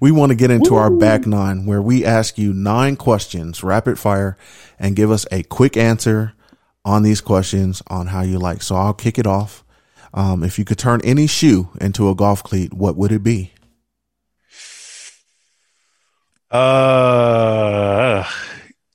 we 0.00 0.10
want 0.10 0.30
to 0.30 0.36
get 0.36 0.50
into 0.50 0.74
our 0.74 0.90
back 0.90 1.26
nine 1.26 1.64
where 1.64 1.80
we 1.80 2.04
ask 2.04 2.36
you 2.36 2.52
nine 2.52 2.96
questions, 2.96 3.62
rapid 3.62 3.98
fire, 3.98 4.36
and 4.78 4.96
give 4.96 5.10
us 5.10 5.24
a 5.32 5.42
quick 5.44 5.78
answer 5.78 6.34
on 6.84 7.02
these 7.02 7.22
questions 7.22 7.82
on 7.86 8.08
how 8.08 8.20
you 8.20 8.38
like. 8.38 8.62
So 8.62 8.76
I'll 8.76 8.92
kick 8.92 9.18
it 9.18 9.26
off. 9.26 9.64
Um, 10.12 10.44
if 10.44 10.58
you 10.58 10.64
could 10.64 10.78
turn 10.78 11.00
any 11.02 11.26
shoe 11.26 11.70
into 11.80 12.10
a 12.10 12.14
golf 12.14 12.42
cleat, 12.42 12.74
what 12.74 12.96
would 12.96 13.10
it 13.10 13.22
be? 13.22 13.52
Uh, 16.54 18.24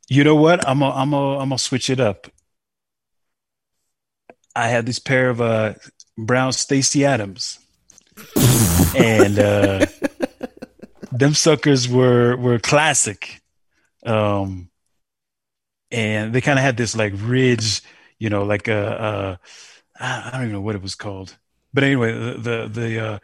you 0.07 0.23
know 0.23 0.35
what? 0.35 0.65
I'm 0.67 0.79
gonna 0.79 0.95
I'm 0.95 1.11
gonna 1.11 1.39
I'm 1.39 1.49
gonna 1.49 1.59
switch 1.59 1.89
it 1.89 1.99
up. 1.99 2.27
I 4.55 4.69
had 4.69 4.85
this 4.85 4.99
pair 4.99 5.29
of 5.29 5.41
uh 5.41 5.73
brown 6.17 6.53
Stacy 6.53 7.03
Adams, 7.03 7.59
and 8.97 9.37
uh, 9.37 9.85
them 11.11 11.33
suckers 11.33 11.89
were 11.89 12.37
were 12.37 12.59
classic. 12.59 13.41
Um, 14.05 14.69
and 15.91 16.31
they 16.33 16.39
kind 16.39 16.57
of 16.57 16.63
had 16.63 16.77
this 16.77 16.95
like 16.95 17.13
ridge, 17.17 17.81
you 18.19 18.29
know, 18.29 18.43
like 18.43 18.69
a, 18.69 19.01
uh 19.01 19.35
I 19.99 20.29
don't 20.31 20.43
even 20.43 20.53
know 20.53 20.61
what 20.61 20.75
it 20.75 20.81
was 20.81 20.95
called, 20.95 21.37
but 21.73 21.83
anyway, 21.83 22.13
the 22.13 22.37
the, 22.37 22.69
the 22.71 22.99
uh, 23.05 23.19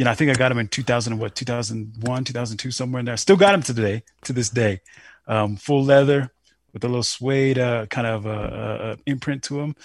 you 0.00 0.04
know, 0.04 0.10
I 0.12 0.14
think 0.14 0.30
I 0.30 0.34
got 0.34 0.48
them 0.48 0.56
in 0.56 0.66
2000 0.66 1.12
and 1.12 1.20
what 1.20 1.34
2001, 1.34 2.24
2002, 2.24 2.70
somewhere 2.70 3.00
in 3.00 3.04
there. 3.04 3.18
Still 3.18 3.36
got 3.36 3.52
them 3.52 3.62
today, 3.62 4.02
to 4.24 4.32
this 4.32 4.48
day. 4.48 4.80
Um, 5.26 5.56
full 5.56 5.84
leather 5.84 6.30
with 6.72 6.82
a 6.84 6.88
little 6.88 7.02
suede 7.02 7.58
uh, 7.58 7.84
kind 7.84 8.06
of 8.06 8.26
uh, 8.26 8.30
uh, 8.30 8.96
imprint 9.04 9.42
to 9.44 9.58
them. 9.58 9.76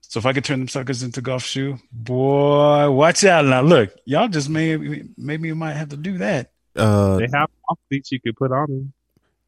So 0.00 0.16
if 0.16 0.24
I 0.24 0.32
could 0.32 0.46
turn 0.46 0.60
them 0.60 0.68
suckers 0.68 1.02
into 1.02 1.20
golf 1.20 1.44
shoe, 1.44 1.76
boy, 1.92 2.90
watch 2.90 3.22
out 3.24 3.44
now. 3.44 3.60
Look, 3.60 3.94
y'all 4.06 4.28
just 4.28 4.48
may 4.48 5.02
maybe 5.18 5.48
you 5.48 5.54
might 5.54 5.74
have 5.74 5.90
to 5.90 5.98
do 5.98 6.16
that. 6.16 6.50
Uh, 6.74 7.18
They 7.18 7.28
have 7.34 7.50
golf 7.68 7.78
cleats 7.90 8.12
you 8.12 8.20
could 8.20 8.36
put 8.36 8.50
on 8.50 8.70
them. 8.70 8.92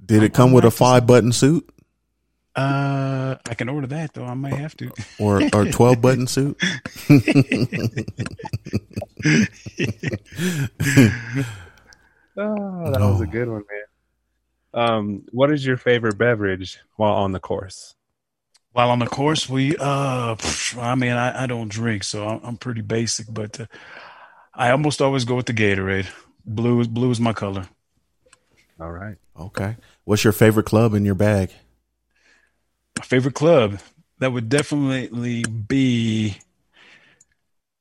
did 0.04 0.22
it 0.22 0.34
come 0.34 0.52
with 0.52 0.66
a 0.66 0.70
five 0.70 1.06
button 1.06 1.32
suit 1.32 1.66
Uh, 2.56 3.36
I 3.48 3.54
can 3.54 3.68
order 3.68 3.86
that 3.88 4.14
though. 4.14 4.24
I 4.24 4.34
might 4.34 4.54
have 4.54 4.76
to. 4.78 4.90
or 5.18 5.42
or 5.54 5.66
twelve 5.70 6.00
button 6.00 6.26
suit? 6.26 6.58
Oh, 12.38 12.90
that 12.90 13.00
was 13.00 13.20
a 13.22 13.26
good 13.26 13.48
one, 13.48 13.62
man. 13.70 14.86
Um, 14.88 15.24
what 15.32 15.50
is 15.50 15.64
your 15.64 15.78
favorite 15.78 16.18
beverage 16.18 16.78
while 16.96 17.14
on 17.14 17.32
the 17.32 17.40
course? 17.40 17.94
While 18.72 18.90
on 18.90 18.98
the 18.98 19.06
course, 19.06 19.48
we 19.48 19.74
uh, 19.76 20.34
pff, 20.34 20.76
I 20.82 20.94
mean, 20.96 21.12
I, 21.12 21.44
I 21.44 21.46
don't 21.46 21.70
drink, 21.70 22.04
so 22.04 22.28
I'm, 22.28 22.40
I'm 22.44 22.56
pretty 22.58 22.82
basic, 22.82 23.26
but 23.32 23.58
uh, 23.58 23.66
I 24.52 24.70
almost 24.70 25.00
always 25.00 25.24
go 25.24 25.34
with 25.34 25.46
the 25.46 25.54
Gatorade. 25.54 26.08
Blue 26.44 26.78
is 26.80 26.88
blue 26.88 27.10
is 27.10 27.20
my 27.20 27.32
color. 27.32 27.68
All 28.78 28.92
right. 28.92 29.16
Okay. 29.38 29.76
What's 30.04 30.24
your 30.24 30.34
favorite 30.34 30.66
club 30.66 30.92
in 30.92 31.06
your 31.06 31.14
bag? 31.14 31.50
Favorite 33.02 33.34
club 33.34 33.78
that 34.18 34.32
would 34.32 34.48
definitely 34.48 35.44
be. 35.44 36.38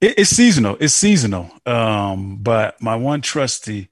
It, 0.02 0.20
it's 0.20 0.30
seasonal. 0.30 0.78
It's 0.80 0.94
seasonal. 0.94 1.50
Um, 1.66 2.38
but 2.38 2.82
my 2.82 2.96
one 2.96 3.22
trusty 3.22 3.90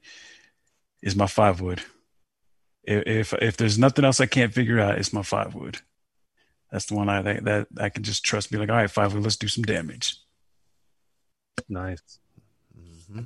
is 1.02 1.16
my 1.16 1.28
five 1.28 1.62
wood. 1.62 1.82
If, 2.84 3.32
if 3.32 3.34
if 3.42 3.58
there's 3.58 3.80
nothing 3.80 4.06
else 4.06 4.20
I 4.20 4.26
can't 4.26 4.54
figure 4.54 4.80
out, 4.80 4.98
it's 4.98 5.14
my 5.14 5.24
five 5.24 5.56
wood. 5.56 5.80
That's 6.72 6.86
the 6.86 6.96
one 6.96 7.08
I 7.08 7.22
that, 7.22 7.44
that 7.46 7.68
I 7.80 7.90
can 7.90 8.04
just 8.04 8.26
trust. 8.26 8.52
Be 8.52 8.58
like, 8.58 8.70
all 8.70 8.76
right, 8.76 8.90
five 8.90 9.14
wood, 9.14 9.24
let's 9.24 9.38
do 9.38 9.48
some 9.48 9.64
damage. 9.64 10.18
Nice. 11.70 12.02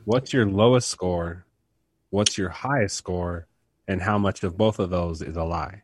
What's 0.06 0.34
your 0.34 0.46
lowest 0.46 0.90
score? 0.90 1.46
What's 2.10 2.38
your 2.38 2.50
highest 2.50 2.96
score? 2.96 3.48
And 3.88 4.02
how 4.02 4.18
much 4.18 4.44
of 4.44 4.58
both 4.58 4.80
of 4.80 4.90
those 4.90 5.22
is 5.22 5.38
a 5.38 5.44
lie? 5.44 5.84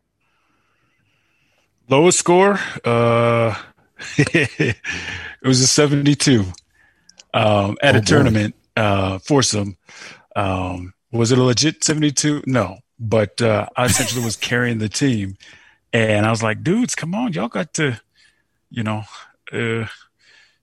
Lowest 1.90 2.20
score, 2.20 2.60
uh, 2.86 3.56
It 4.18 5.48
was 5.48 5.62
a 5.62 5.68
72 5.68 6.46
um, 7.34 7.78
at 7.82 7.96
Oh, 7.96 8.00
a 8.00 8.02
boy. 8.02 8.02
tournament 8.02 8.56
uh, 8.76 9.20
foursome. 9.20 9.78
Um, 10.36 10.94
was 11.12 11.32
it 11.32 11.38
a 11.38 11.44
legit 11.44 11.84
72? 11.84 12.44
No, 12.48 12.80
but 13.00 13.42
uh, 13.42 13.68
I 13.76 13.86
essentially 13.86 14.24
was 14.24 14.36
carrying 14.36 14.80
the 14.80 14.90
team, 14.90 15.36
and 15.94 16.26
I 16.26 16.32
was 16.32 16.42
like, 16.44 16.64
dudes, 16.64 16.96
come 16.96 17.14
on, 17.16 17.34
y'all 17.34 17.50
got 17.50 17.74
to, 17.76 18.00
you 18.72 18.84
know, 18.84 19.04
uh, 19.52 19.88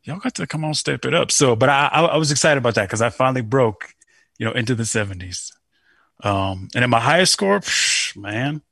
y'all 0.04 0.18
got 0.18 0.34
to 0.36 0.46
come 0.46 0.64
on, 0.64 0.74
step 0.74 1.04
it 1.04 1.14
up. 1.14 1.30
So, 1.30 1.56
but 1.56 1.68
I, 1.68 1.88
I, 1.92 2.02
I 2.06 2.16
was 2.16 2.30
excited 2.32 2.58
about 2.58 2.74
that 2.76 2.88
because 2.88 3.02
I 3.02 3.10
finally 3.10 3.42
broke, 3.42 3.94
you 4.38 4.46
know, 4.46 4.52
into 4.52 4.74
the 4.74 4.84
70s. 4.84 5.52
Um, 6.22 6.68
and 6.74 6.84
at 6.84 6.90
my 6.90 7.00
highest 7.00 7.32
score, 7.32 7.60
psh, 7.60 8.16
man, 8.16 8.62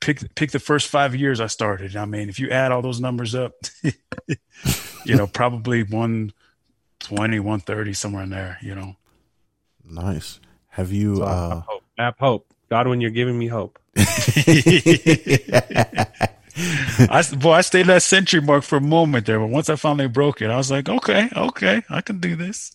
pick 0.00 0.34
pick 0.34 0.50
the 0.52 0.58
first 0.58 0.88
five 0.88 1.14
years 1.14 1.40
I 1.40 1.46
started. 1.48 1.96
I 1.96 2.04
mean, 2.04 2.28
if 2.28 2.38
you 2.38 2.50
add 2.50 2.72
all 2.72 2.82
those 2.82 3.00
numbers 3.00 3.34
up, 3.34 3.52
you 5.04 5.16
know, 5.16 5.26
probably 5.26 5.82
120, 5.82 7.40
130, 7.40 7.92
somewhere 7.92 8.22
in 8.22 8.30
there, 8.30 8.58
you 8.62 8.74
know. 8.74 8.96
Nice. 9.84 10.40
Have 10.70 10.92
you? 10.92 11.16
So 11.16 11.24
I 11.24 11.30
Uh, 11.30 11.48
have 11.50 11.64
hope. 11.66 11.82
I 11.98 12.02
have 12.04 12.18
hope. 12.18 12.46
Godwin, 12.70 13.00
you're 13.00 13.10
giving 13.10 13.38
me 13.38 13.46
hope. 13.48 13.78
I 17.06 17.24
boy, 17.36 17.52
I 17.52 17.60
stayed 17.62 17.86
that 17.86 18.02
century 18.02 18.40
mark 18.40 18.62
for 18.64 18.76
a 18.76 18.80
moment 18.80 19.26
there, 19.26 19.38
but 19.40 19.48
once 19.48 19.68
I 19.68 19.76
finally 19.76 20.06
broke 20.08 20.40
it, 20.40 20.50
I 20.50 20.56
was 20.56 20.70
like, 20.70 20.88
okay, 20.88 21.28
okay, 21.36 21.82
I 21.90 22.00
can 22.00 22.18
do 22.20 22.36
this. 22.36 22.72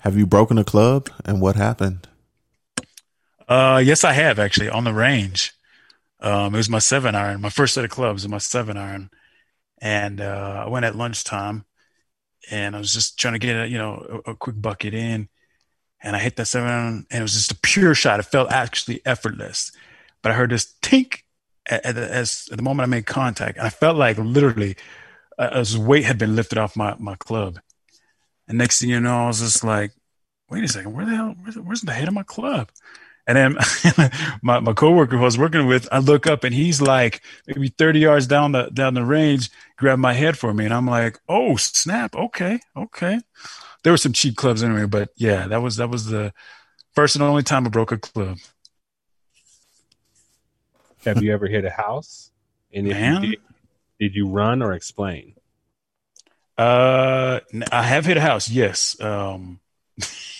have 0.00 0.16
you 0.16 0.26
broken 0.26 0.56
a 0.58 0.64
club, 0.64 1.08
and 1.24 1.40
what 1.40 1.56
happened? 1.56 2.08
Uh, 3.48 3.80
yes, 3.84 4.02
I 4.04 4.12
have 4.12 4.38
actually 4.38 4.68
on 4.68 4.84
the 4.84 4.92
range. 4.92 5.52
Um, 6.20 6.54
it 6.54 6.58
was 6.58 6.70
my 6.70 6.78
seven 6.78 7.14
iron, 7.14 7.40
my 7.40 7.50
first 7.50 7.74
set 7.74 7.84
of 7.84 7.90
clubs, 7.90 8.24
and 8.24 8.30
my 8.30 8.38
seven 8.38 8.76
iron, 8.76 9.10
and 9.80 10.20
uh, 10.20 10.64
I 10.66 10.68
went 10.68 10.86
at 10.86 10.96
lunchtime, 10.96 11.64
and 12.50 12.74
I 12.74 12.78
was 12.78 12.92
just 12.92 13.18
trying 13.18 13.34
to 13.34 13.38
get 13.38 13.56
a 13.56 13.68
you 13.68 13.78
know 13.78 14.22
a, 14.26 14.30
a 14.32 14.36
quick 14.36 14.60
bucket 14.60 14.94
in, 14.94 15.28
and 16.02 16.16
I 16.16 16.18
hit 16.18 16.36
that 16.36 16.46
seven 16.46 16.68
iron, 16.70 17.06
and 17.10 17.20
it 17.20 17.22
was 17.22 17.34
just 17.34 17.52
a 17.52 17.58
pure 17.60 17.94
shot. 17.94 18.20
It 18.20 18.24
felt 18.24 18.50
actually 18.50 19.02
effortless, 19.04 19.72
but 20.22 20.32
I 20.32 20.34
heard 20.34 20.50
this 20.50 20.74
tink 20.82 21.20
at, 21.66 21.84
at, 21.84 21.94
the, 21.94 22.12
as, 22.12 22.48
at 22.50 22.56
the 22.56 22.62
moment 22.62 22.86
I 22.86 22.90
made 22.90 23.06
contact, 23.06 23.58
and 23.58 23.66
I 23.66 23.70
felt 23.70 23.96
like 23.96 24.16
literally 24.18 24.76
uh, 25.38 25.50
as 25.52 25.76
weight 25.76 26.04
had 26.04 26.18
been 26.18 26.36
lifted 26.36 26.58
off 26.58 26.76
my 26.76 26.94
my 26.98 27.16
club, 27.16 27.58
and 28.48 28.58
next 28.58 28.80
thing 28.80 28.90
you 28.90 29.00
know, 29.00 29.24
I 29.24 29.26
was 29.26 29.40
just 29.40 29.64
like, 29.64 29.92
wait 30.48 30.64
a 30.64 30.68
second, 30.68 30.94
where 30.94 31.04
the 31.04 31.14
hell, 31.16 31.34
where's, 31.42 31.58
where's 31.58 31.80
the 31.82 31.92
head 31.92 32.08
of 32.08 32.14
my 32.14 32.22
club? 32.22 32.70
And 33.26 33.36
then 33.36 33.56
my, 34.42 34.60
my 34.60 34.72
coworker 34.72 35.16
who 35.16 35.22
I 35.22 35.24
was 35.24 35.38
working 35.38 35.66
with, 35.66 35.88
I 35.90 35.98
look 35.98 36.26
up 36.26 36.44
and 36.44 36.54
he's 36.54 36.80
like 36.80 37.22
maybe 37.46 37.68
30 37.68 37.98
yards 37.98 38.26
down 38.26 38.52
the 38.52 38.70
down 38.72 38.94
the 38.94 39.04
range, 39.04 39.50
grabbed 39.76 40.00
my 40.00 40.12
head 40.12 40.38
for 40.38 40.54
me. 40.54 40.64
And 40.64 40.72
I'm 40.72 40.86
like, 40.86 41.18
oh 41.28 41.56
snap, 41.56 42.14
okay, 42.14 42.60
okay. 42.76 43.20
There 43.82 43.92
were 43.92 43.98
some 43.98 44.12
cheap 44.12 44.36
clubs 44.36 44.62
anyway, 44.62 44.86
but 44.86 45.10
yeah, 45.16 45.48
that 45.48 45.60
was 45.60 45.76
that 45.76 45.90
was 45.90 46.06
the 46.06 46.32
first 46.94 47.16
and 47.16 47.24
only 47.24 47.42
time 47.42 47.66
I 47.66 47.70
broke 47.70 47.92
a 47.92 47.98
club. 47.98 48.38
Have 51.04 51.22
you 51.22 51.32
ever 51.32 51.46
hit 51.46 51.64
a 51.64 51.70
house? 51.70 52.30
And 52.72 52.86
if 52.88 52.94
Man. 52.94 53.22
you 53.22 53.30
did, 53.30 53.38
did 53.98 54.14
you 54.14 54.28
run 54.28 54.62
or 54.62 54.72
explain? 54.72 55.34
Uh 56.56 57.40
I 57.72 57.82
have 57.82 58.06
hit 58.06 58.16
a 58.16 58.20
house, 58.20 58.48
yes. 58.48 59.00
Um 59.00 59.58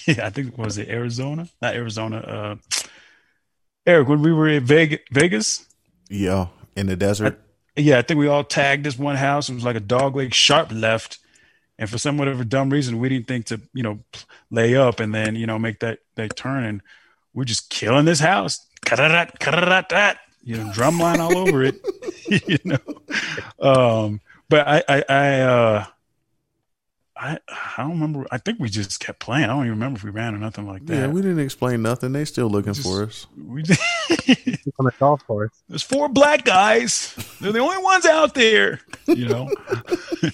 I 0.23 0.31
think 0.31 0.57
was 0.57 0.79
it 0.79 0.89
Arizona? 0.89 1.49
Not 1.61 1.75
Arizona. 1.75 2.17
Uh 2.19 2.57
Eric, 3.87 4.09
when 4.09 4.21
we 4.21 4.33
were 4.33 4.49
in 4.49 4.65
Vegas, 4.65 5.65
Yeah, 6.11 6.49
in 6.75 6.87
the 6.87 6.97
desert. 6.97 7.41
Yeah, 7.77 7.99
I 7.99 8.03
think 8.03 8.19
we 8.19 8.27
all 8.27 8.43
tagged 8.43 8.85
this 8.85 8.99
one 8.99 9.17
house. 9.17 9.49
It 9.49 9.55
was 9.55 9.65
like 9.65 9.77
a 9.77 9.81
dog 9.81 10.17
leg 10.17 10.35
sharp 10.35 10.73
left, 10.73 11.19
and 11.79 11.89
for 11.89 11.99
some 11.99 12.17
whatever 12.19 12.43
dumb 12.43 12.71
reason, 12.71 12.99
we 12.99 13.09
didn't 13.09 13.29
think 13.29 13.47
to 13.47 13.61
you 13.75 13.83
know 13.83 14.01
lay 14.51 14.75
up 14.75 14.99
and 14.99 15.15
then 15.15 15.37
you 15.37 15.47
know 15.47 15.59
make 15.59 15.81
that 15.81 16.01
that 16.17 16.37
turn, 16.37 16.65
and 16.65 16.81
we're 17.35 17.45
just 17.45 17.71
killing 17.71 18.07
this 18.07 18.21
house. 18.21 18.67
You 20.43 20.57
know, 20.57 20.73
drum 20.73 20.99
line 20.99 21.21
all 21.21 21.37
over 21.37 21.63
it. 21.63 21.77
you 22.49 22.59
know, 22.65 22.79
um, 23.61 24.21
but 24.49 24.67
I 24.67 24.83
I 24.89 25.05
I, 25.09 25.41
uh, 25.41 25.85
I 27.19 27.39
I 27.49 27.75
don't 27.79 27.93
remember. 27.93 28.27
I 28.31 28.37
think 28.37 28.61
we 28.61 28.69
just 28.69 29.01
kept 29.01 29.21
playing. 29.21 29.45
I 29.45 29.47
don't 29.49 29.61
even 29.61 29.71
remember 29.71 29.97
if 29.97 30.05
we 30.05 30.11
ran 30.11 30.35
or 30.35 30.39
nothing 30.39 30.67
like 30.67 30.85
that. 30.87 30.95
yeah, 30.95 31.07
we 31.07 31.23
didn't 31.23 31.39
explain 31.41 31.81
nothing. 31.81 32.13
They 32.13 32.27
still 32.27 32.49
looking 32.51 32.75
Just- 32.75 32.87
for 32.87 33.05
us. 33.05 33.27
we 33.37 33.63
On 34.79 34.85
the 34.85 34.93
golf 34.99 35.27
course. 35.27 35.53
There's 35.69 35.83
four 35.83 36.09
black 36.11 36.45
guys. 36.45 37.15
They're 37.41 37.53
the 37.53 37.61
only 37.61 37.79
ones 37.83 38.05
out 38.05 38.35
there. 38.35 38.81
You 39.07 39.29
know. 39.29 39.51
They're 40.23 40.31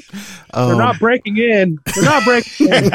Um, 0.54 0.78
not 0.78 0.98
breaking 0.98 1.38
in. 1.38 1.78
They're 1.94 2.04
not 2.04 2.24
breaking 2.24 2.68
in. 2.72 2.90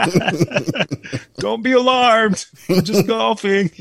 Don't 1.40 1.62
be 1.64 1.72
alarmed. 1.72 2.46
We're 2.68 2.82
just 2.82 3.08
golfing. 3.08 3.72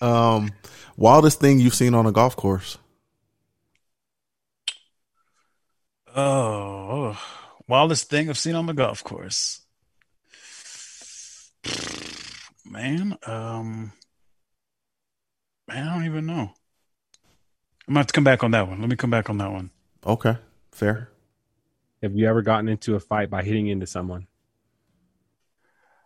um, 0.00 0.52
wildest 0.96 1.40
thing 1.40 1.58
you've 1.58 1.74
seen 1.74 1.94
on 1.94 2.06
a 2.06 2.12
golf 2.12 2.36
course? 2.36 2.78
Oh, 6.14 7.18
wildest 7.68 8.08
thing 8.08 8.28
I've 8.28 8.38
seen 8.38 8.54
on 8.54 8.66
the 8.66 8.74
golf 8.74 9.02
course. 9.04 9.60
Man, 12.64 13.16
um, 13.26 13.92
man, 15.68 15.88
I 15.88 15.94
don't 15.94 16.06
even 16.06 16.26
know. 16.26 16.52
I'm 17.86 17.94
gonna 17.94 18.00
have 18.00 18.06
to 18.06 18.12
come 18.12 18.24
back 18.24 18.44
on 18.44 18.52
that 18.52 18.68
one. 18.68 18.80
Let 18.80 18.88
me 18.88 18.96
come 18.96 19.10
back 19.10 19.28
on 19.28 19.38
that 19.38 19.50
one. 19.50 19.70
Okay, 20.06 20.36
fair. 20.72 21.10
Have 22.02 22.16
you 22.16 22.28
ever 22.28 22.42
gotten 22.42 22.68
into 22.68 22.94
a 22.96 23.00
fight 23.00 23.30
by 23.30 23.42
hitting 23.42 23.68
into 23.68 23.86
someone? 23.86 24.26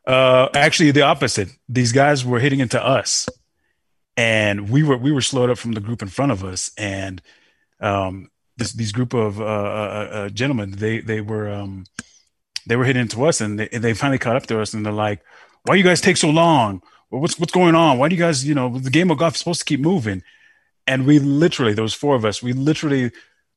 Uh, 0.07 0.49
actually, 0.55 0.91
the 0.91 1.03
opposite. 1.03 1.49
These 1.69 1.93
guys 1.93 2.25
were 2.25 2.39
hitting 2.39 2.61
into 2.61 2.83
us, 2.83 3.29
and 4.17 4.71
we 4.71 4.83
were 4.83 4.97
we 4.97 5.13
were 5.13 5.21
slowed 5.21 5.51
up 5.51 5.59
from 5.59 5.73
the 5.73 5.81
group 5.81 6.03
in 6.03 6.09
front 6.09 6.33
of 6.33 6.45
us. 6.45 6.71
And 6.79 7.21
um, 7.81 8.31
this 8.57 8.73
these 8.73 8.93
group 8.93 9.15
of 9.15 9.41
uh, 9.41 9.45
uh, 9.45 10.09
uh, 10.13 10.29
gentlemen, 10.31 10.73
they 10.73 11.01
they 11.01 11.21
were 11.21 11.49
um, 11.51 11.85
they 12.67 12.77
were 12.77 12.85
hitting 12.85 13.03
into 13.03 13.25
us, 13.25 13.41
and 13.41 13.59
they, 13.59 13.69
they 13.69 13.95
finally 13.95 14.19
caught 14.19 14.37
up 14.37 14.47
to 14.47 14.61
us, 14.61 14.75
and 14.75 14.85
they're 14.85 14.93
like, 14.93 15.21
"Why 15.65 15.75
you 15.75 15.85
guys 15.85 16.01
take 16.01 16.17
so 16.17 16.31
long? 16.31 16.83
What's 17.11 17.39
what's 17.39 17.53
going 17.53 17.75
on? 17.75 17.99
Why 17.99 18.09
do 18.09 18.17
you 18.17 18.23
guys, 18.23 18.47
you 18.47 18.55
know, 18.55 18.79
the 18.79 18.91
game 18.91 19.11
of 19.11 19.19
golf 19.19 19.35
is 19.35 19.39
supposed 19.39 19.61
to 19.61 19.65
keep 19.65 19.81
moving?" 19.81 20.23
And 20.87 21.07
we 21.07 21.19
literally, 21.19 21.75
there 21.75 21.83
was 21.83 21.95
four 21.95 22.15
of 22.15 22.25
us. 22.25 22.43
We 22.43 22.53
literally, 22.53 23.11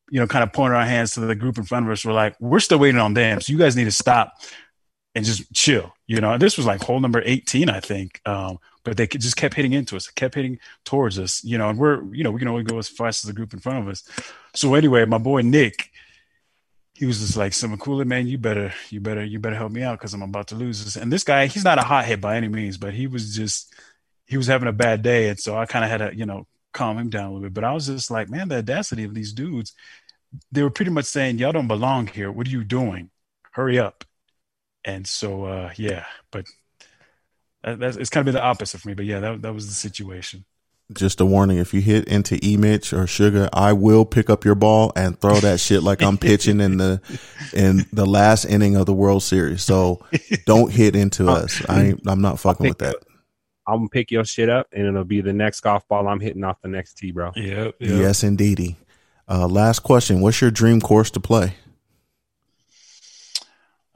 you 0.09 0.19
know, 0.19 0.27
kind 0.27 0.43
of 0.43 0.51
pointed 0.51 0.75
our 0.75 0.85
hands 0.85 1.13
to 1.13 1.21
the 1.21 1.35
group 1.35 1.57
in 1.57 1.63
front 1.63 1.85
of 1.85 1.91
us. 1.91 2.05
We're 2.05 2.13
like, 2.13 2.35
"We're 2.39 2.59
still 2.59 2.79
waiting 2.79 2.99
on 2.99 3.13
them, 3.13 3.41
so 3.41 3.51
you 3.51 3.59
guys 3.59 3.75
need 3.75 3.85
to 3.85 3.91
stop." 3.91 4.33
And 5.19 5.25
just 5.25 5.53
chill. 5.53 5.93
You 6.07 6.21
know, 6.21 6.37
this 6.37 6.55
was 6.55 6.65
like 6.65 6.81
hole 6.81 6.99
number 6.99 7.21
18, 7.23 7.69
I 7.69 7.81
think. 7.81 8.21
Um, 8.25 8.59
but 8.83 8.95
they 8.95 9.05
just 9.05 9.35
kept 9.35 9.53
hitting 9.53 9.73
into 9.73 9.97
us, 9.97 10.07
kept 10.07 10.35
hitting 10.35 10.59
towards 10.85 11.19
us, 11.19 11.43
you 11.43 11.57
know, 11.57 11.69
and 11.69 11.77
we're, 11.77 12.01
you 12.13 12.23
know, 12.23 12.31
we 12.31 12.39
can 12.39 12.47
only 12.47 12.63
go 12.63 12.77
as 12.77 12.87
fast 12.87 13.23
as 13.23 13.27
the 13.27 13.33
group 13.33 13.53
in 13.53 13.59
front 13.59 13.79
of 13.79 13.87
us. 13.89 14.07
So 14.55 14.73
anyway, 14.73 15.03
my 15.05 15.17
boy 15.17 15.41
Nick, 15.41 15.91
he 16.93 17.05
was 17.05 17.19
just 17.19 17.37
like, 17.37 17.53
"Some 17.53 17.77
cooler 17.77 18.05
man, 18.05 18.27
you 18.27 18.37
better, 18.37 18.73
you 18.89 18.99
better, 19.01 19.23
you 19.23 19.39
better 19.39 19.55
help 19.55 19.71
me 19.71 19.83
out 19.83 19.99
because 19.99 20.13
I'm 20.13 20.21
about 20.21 20.47
to 20.47 20.55
lose 20.55 20.83
this." 20.83 20.95
And 20.95 21.11
this 21.11 21.23
guy, 21.23 21.47
he's 21.47 21.63
not 21.63 21.77
a 21.77 21.83
hothead 21.83 22.21
by 22.21 22.37
any 22.37 22.47
means, 22.47 22.77
but 22.77 22.93
he 22.93 23.07
was 23.07 23.35
just, 23.35 23.73
he 24.25 24.37
was 24.37 24.47
having 24.47 24.69
a 24.69 24.73
bad 24.73 25.01
day, 25.01 25.29
and 25.29 25.39
so 25.39 25.57
I 25.57 25.65
kind 25.65 25.85
of 25.85 25.91
had 25.91 25.97
to, 25.97 26.15
you 26.15 26.25
know, 26.25 26.47
calm 26.73 26.97
him 26.97 27.09
down 27.09 27.25
a 27.25 27.27
little 27.27 27.41
bit. 27.41 27.53
But 27.53 27.63
I 27.63 27.73
was 27.73 27.87
just 27.87 28.11
like, 28.11 28.29
man, 28.29 28.47
the 28.47 28.57
audacity 28.57 29.03
of 29.03 29.13
these 29.13 29.33
dudes. 29.33 29.73
They 30.51 30.61
were 30.63 30.69
pretty 30.69 30.91
much 30.91 31.05
saying, 31.05 31.37
"Y'all 31.39 31.51
don't 31.51 31.67
belong 31.67 32.07
here. 32.07 32.31
What 32.31 32.47
are 32.47 32.51
you 32.51 32.63
doing? 32.63 33.11
Hurry 33.51 33.79
up!" 33.79 34.05
And 34.85 35.05
so, 35.05 35.45
uh, 35.45 35.71
yeah, 35.75 36.05
but 36.31 36.45
that, 37.63 37.79
that's 37.79 37.97
it's 37.97 38.09
kind 38.09 38.21
of 38.21 38.33
been 38.33 38.39
the 38.39 38.45
opposite 38.45 38.79
for 38.79 38.87
me. 38.87 38.93
But 38.93 39.05
yeah, 39.05 39.19
that 39.19 39.41
that 39.41 39.53
was 39.53 39.67
the 39.67 39.73
situation. 39.73 40.45
Just 40.91 41.21
a 41.21 41.25
warning: 41.25 41.57
if 41.57 41.73
you 41.73 41.81
hit 41.81 42.07
into 42.07 42.39
E 42.43 42.57
Mitch 42.57 42.93
or 42.93 43.05
Sugar, 43.05 43.49
I 43.53 43.73
will 43.73 44.05
pick 44.05 44.29
up 44.29 44.43
your 44.43 44.55
ball 44.55 44.91
and 44.95 45.19
throw 45.19 45.35
that 45.41 45.59
shit 45.59 45.83
like 45.83 46.01
I'm 46.01 46.17
pitching 46.17 46.59
in 46.61 46.77
the 46.77 47.01
in 47.53 47.85
the 47.93 48.05
last 48.05 48.45
inning 48.45 48.75
of 48.75 48.85
the 48.85 48.93
World 48.93 49.21
Series. 49.21 49.61
So 49.61 50.03
don't 50.45 50.71
hit 50.71 50.95
into 50.95 51.27
us. 51.27 51.61
I 51.69 51.87
ain't, 51.87 52.01
I'm 52.07 52.21
not 52.21 52.39
fucking 52.39 52.67
with 52.67 52.79
that. 52.79 52.95
I'm 53.67 53.79
gonna 53.79 53.89
pick 53.89 54.09
your 54.09 54.25
shit 54.25 54.49
up, 54.49 54.67
and 54.71 54.87
it'll 54.87 55.03
be 55.03 55.21
the 55.21 55.33
next 55.33 55.59
golf 55.59 55.87
ball 55.87 56.07
I'm 56.07 56.19
hitting 56.19 56.43
off 56.43 56.59
the 56.63 56.69
next 56.69 56.95
tee, 56.97 57.11
bro. 57.11 57.33
Yep. 57.35 57.75
Yes, 57.79 58.23
indeedy. 58.23 58.77
Uh, 59.27 59.47
last 59.47 59.79
question: 59.79 60.21
What's 60.21 60.41
your 60.41 60.49
dream 60.49 60.81
course 60.81 61.11
to 61.11 61.19
play? 61.19 61.53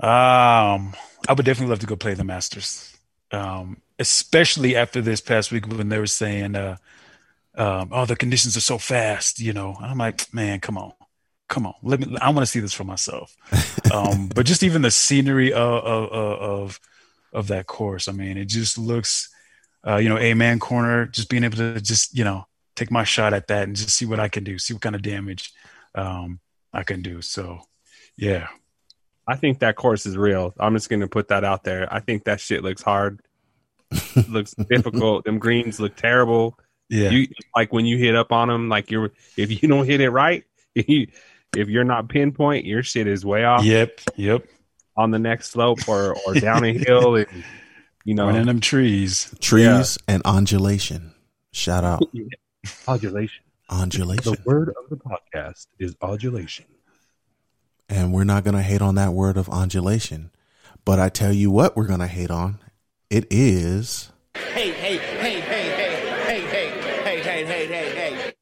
Um, 0.03 0.93
I 1.29 1.33
would 1.33 1.45
definitely 1.45 1.69
love 1.69 1.79
to 1.79 1.85
go 1.85 1.95
play 1.95 2.13
the 2.13 2.25
Masters, 2.25 2.93
um, 3.31 3.81
especially 3.99 4.75
after 4.75 5.01
this 5.01 5.21
past 5.21 5.49
week 5.49 5.65
when 5.67 5.87
they 5.87 5.97
were 5.97 6.07
saying, 6.07 6.55
uh, 6.55 6.75
um, 7.55 7.89
"Oh, 7.93 8.05
the 8.05 8.17
conditions 8.17 8.57
are 8.57 8.61
so 8.61 8.77
fast," 8.77 9.39
you 9.39 9.53
know. 9.53 9.77
I'm 9.79 9.97
like, 9.97 10.33
man, 10.33 10.59
come 10.59 10.77
on, 10.77 10.91
come 11.47 11.65
on, 11.65 11.75
let 11.83 12.01
me. 12.01 12.17
I 12.21 12.31
want 12.31 12.39
to 12.39 12.51
see 12.51 12.59
this 12.59 12.73
for 12.73 12.83
myself. 12.83 13.33
um, 13.93 14.27
but 14.27 14.45
just 14.45 14.61
even 14.63 14.81
the 14.81 14.91
scenery 14.91 15.53
of, 15.53 15.83
of 15.85 16.11
of 16.11 16.79
of 17.31 17.47
that 17.47 17.67
course, 17.67 18.09
I 18.09 18.11
mean, 18.11 18.37
it 18.37 18.45
just 18.49 18.77
looks, 18.77 19.29
uh, 19.87 19.97
you 19.97 20.09
know, 20.09 20.19
a 20.19 20.33
man 20.33 20.59
corner, 20.59 21.05
just 21.05 21.29
being 21.29 21.45
able 21.45 21.57
to 21.57 21.79
just 21.79 22.17
you 22.17 22.25
know 22.25 22.45
take 22.75 22.91
my 22.91 23.05
shot 23.05 23.33
at 23.33 23.47
that 23.47 23.63
and 23.67 23.75
just 23.75 23.91
see 23.91 24.05
what 24.05 24.19
I 24.19 24.27
can 24.27 24.43
do, 24.43 24.59
see 24.59 24.73
what 24.73 24.81
kind 24.81 24.95
of 24.95 25.01
damage 25.01 25.53
um, 25.95 26.41
I 26.73 26.83
can 26.83 27.01
do. 27.01 27.21
So 27.21 27.61
Yeah. 28.17 28.49
I 29.27 29.35
think 29.35 29.59
that 29.59 29.75
course 29.75 30.05
is 30.05 30.17
real. 30.17 30.53
I'm 30.59 30.73
just 30.73 30.89
gonna 30.89 31.07
put 31.07 31.29
that 31.29 31.43
out 31.43 31.63
there. 31.63 31.87
I 31.91 31.99
think 31.99 32.25
that 32.25 32.39
shit 32.39 32.63
looks 32.63 32.81
hard. 32.81 33.21
looks 34.29 34.53
difficult. 34.53 35.25
Them 35.25 35.39
greens 35.39 35.79
look 35.79 35.95
terrible. 35.95 36.57
Yeah. 36.89 37.09
You 37.09 37.27
like 37.55 37.71
when 37.71 37.85
you 37.85 37.97
hit 37.97 38.15
up 38.15 38.31
on 38.31 38.47
them, 38.47 38.69
like 38.69 38.91
you're 38.91 39.11
if 39.37 39.49
you 39.49 39.67
don't 39.67 39.85
hit 39.85 40.01
it 40.01 40.09
right, 40.09 40.43
if, 40.75 40.87
you, 40.89 41.07
if 41.55 41.69
you're 41.69 41.83
not 41.83 42.09
pinpoint, 42.09 42.65
your 42.65 42.83
shit 42.83 43.07
is 43.07 43.25
way 43.25 43.45
off 43.45 43.63
yep. 43.63 43.99
Yep. 44.15 44.45
on 44.97 45.11
the 45.11 45.19
next 45.19 45.51
slope 45.51 45.87
or 45.87 46.15
or 46.27 46.33
down 46.39 46.63
a 46.63 46.73
hill, 46.73 47.15
and 47.15 47.27
you 48.03 48.15
know, 48.15 48.29
in 48.29 48.45
them 48.45 48.59
trees. 48.59 49.33
Trees 49.39 49.97
and 50.07 50.21
undulation. 50.25 51.13
Shout 51.51 51.83
out 51.83 52.03
Odulation. 52.85 53.41
undulation. 53.69 54.33
The 54.33 54.41
word 54.45 54.69
of 54.69 54.89
the 54.89 54.97
podcast 54.97 55.67
is 55.79 55.95
odulation. 55.95 56.65
And 57.93 58.11
we're 58.11 58.23
not 58.23 58.43
going 58.43 58.55
to 58.55 58.63
hate 58.63 58.81
on 58.81 58.95
that 58.95 59.13
word 59.13 59.37
of 59.37 59.47
undulation. 59.49 60.31
But 60.83 60.99
I 60.99 61.09
tell 61.09 61.31
you 61.31 61.51
what, 61.51 61.77
we're 61.77 61.85
going 61.85 61.99
to 61.99 62.07
hate 62.07 62.31
on. 62.31 62.57
It 63.11 63.27
is, 63.29 64.11
Hey, 64.35 64.71
hey, 64.71 64.97
hey, 64.97 65.39
hey, 65.41 65.61
hey, 65.69 66.01
hey, 66.25 66.41
hey, 66.41 66.69
hey, 67.03 67.21
hey, 67.21 67.45
hey, 67.45 67.67
hey, 67.67 67.95
hey. 67.95 68.33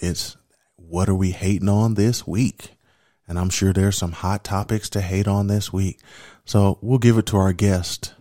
it's 0.00 0.36
what 0.74 1.08
are 1.08 1.14
we 1.14 1.30
hating 1.30 1.68
on 1.68 1.94
this 1.94 2.26
week? 2.26 2.72
And 3.28 3.38
I'm 3.38 3.48
sure 3.48 3.72
there's 3.72 3.96
some 3.96 4.10
hot 4.10 4.42
topics 4.42 4.90
to 4.90 5.00
hate 5.00 5.28
on 5.28 5.46
this 5.46 5.72
week. 5.72 6.00
So 6.44 6.78
we'll 6.82 6.98
give 6.98 7.16
it 7.16 7.26
to 7.26 7.36
our 7.36 7.52
guest, 7.52 8.12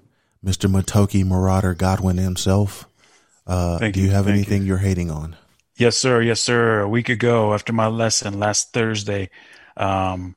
Mr. 0.45 0.70
Matoki 0.70 1.26
Marauder 1.26 1.74
Godwin 1.74 2.18
himself. 2.18 2.88
Uh, 3.48 3.80
Thank 3.80 3.95
do 3.95 4.02
you 4.02 4.07
you, 4.07 4.12
have 4.12 4.26
thank 4.26 4.36
anything 4.36 4.64
you're 4.68 4.78
hating 4.78 5.10
on? 5.10 5.36
Yes, 5.78 5.98
sir. 5.98 6.22
Yes, 6.22 6.41
sir. 6.41 6.82
A 6.82 6.88
week 6.88 7.10
ago, 7.10 7.56
after 7.56 7.74
my 7.74 7.88
lesson 7.88 8.40
last 8.40 8.72
Thursday, 8.72 9.32
um, 9.78 10.36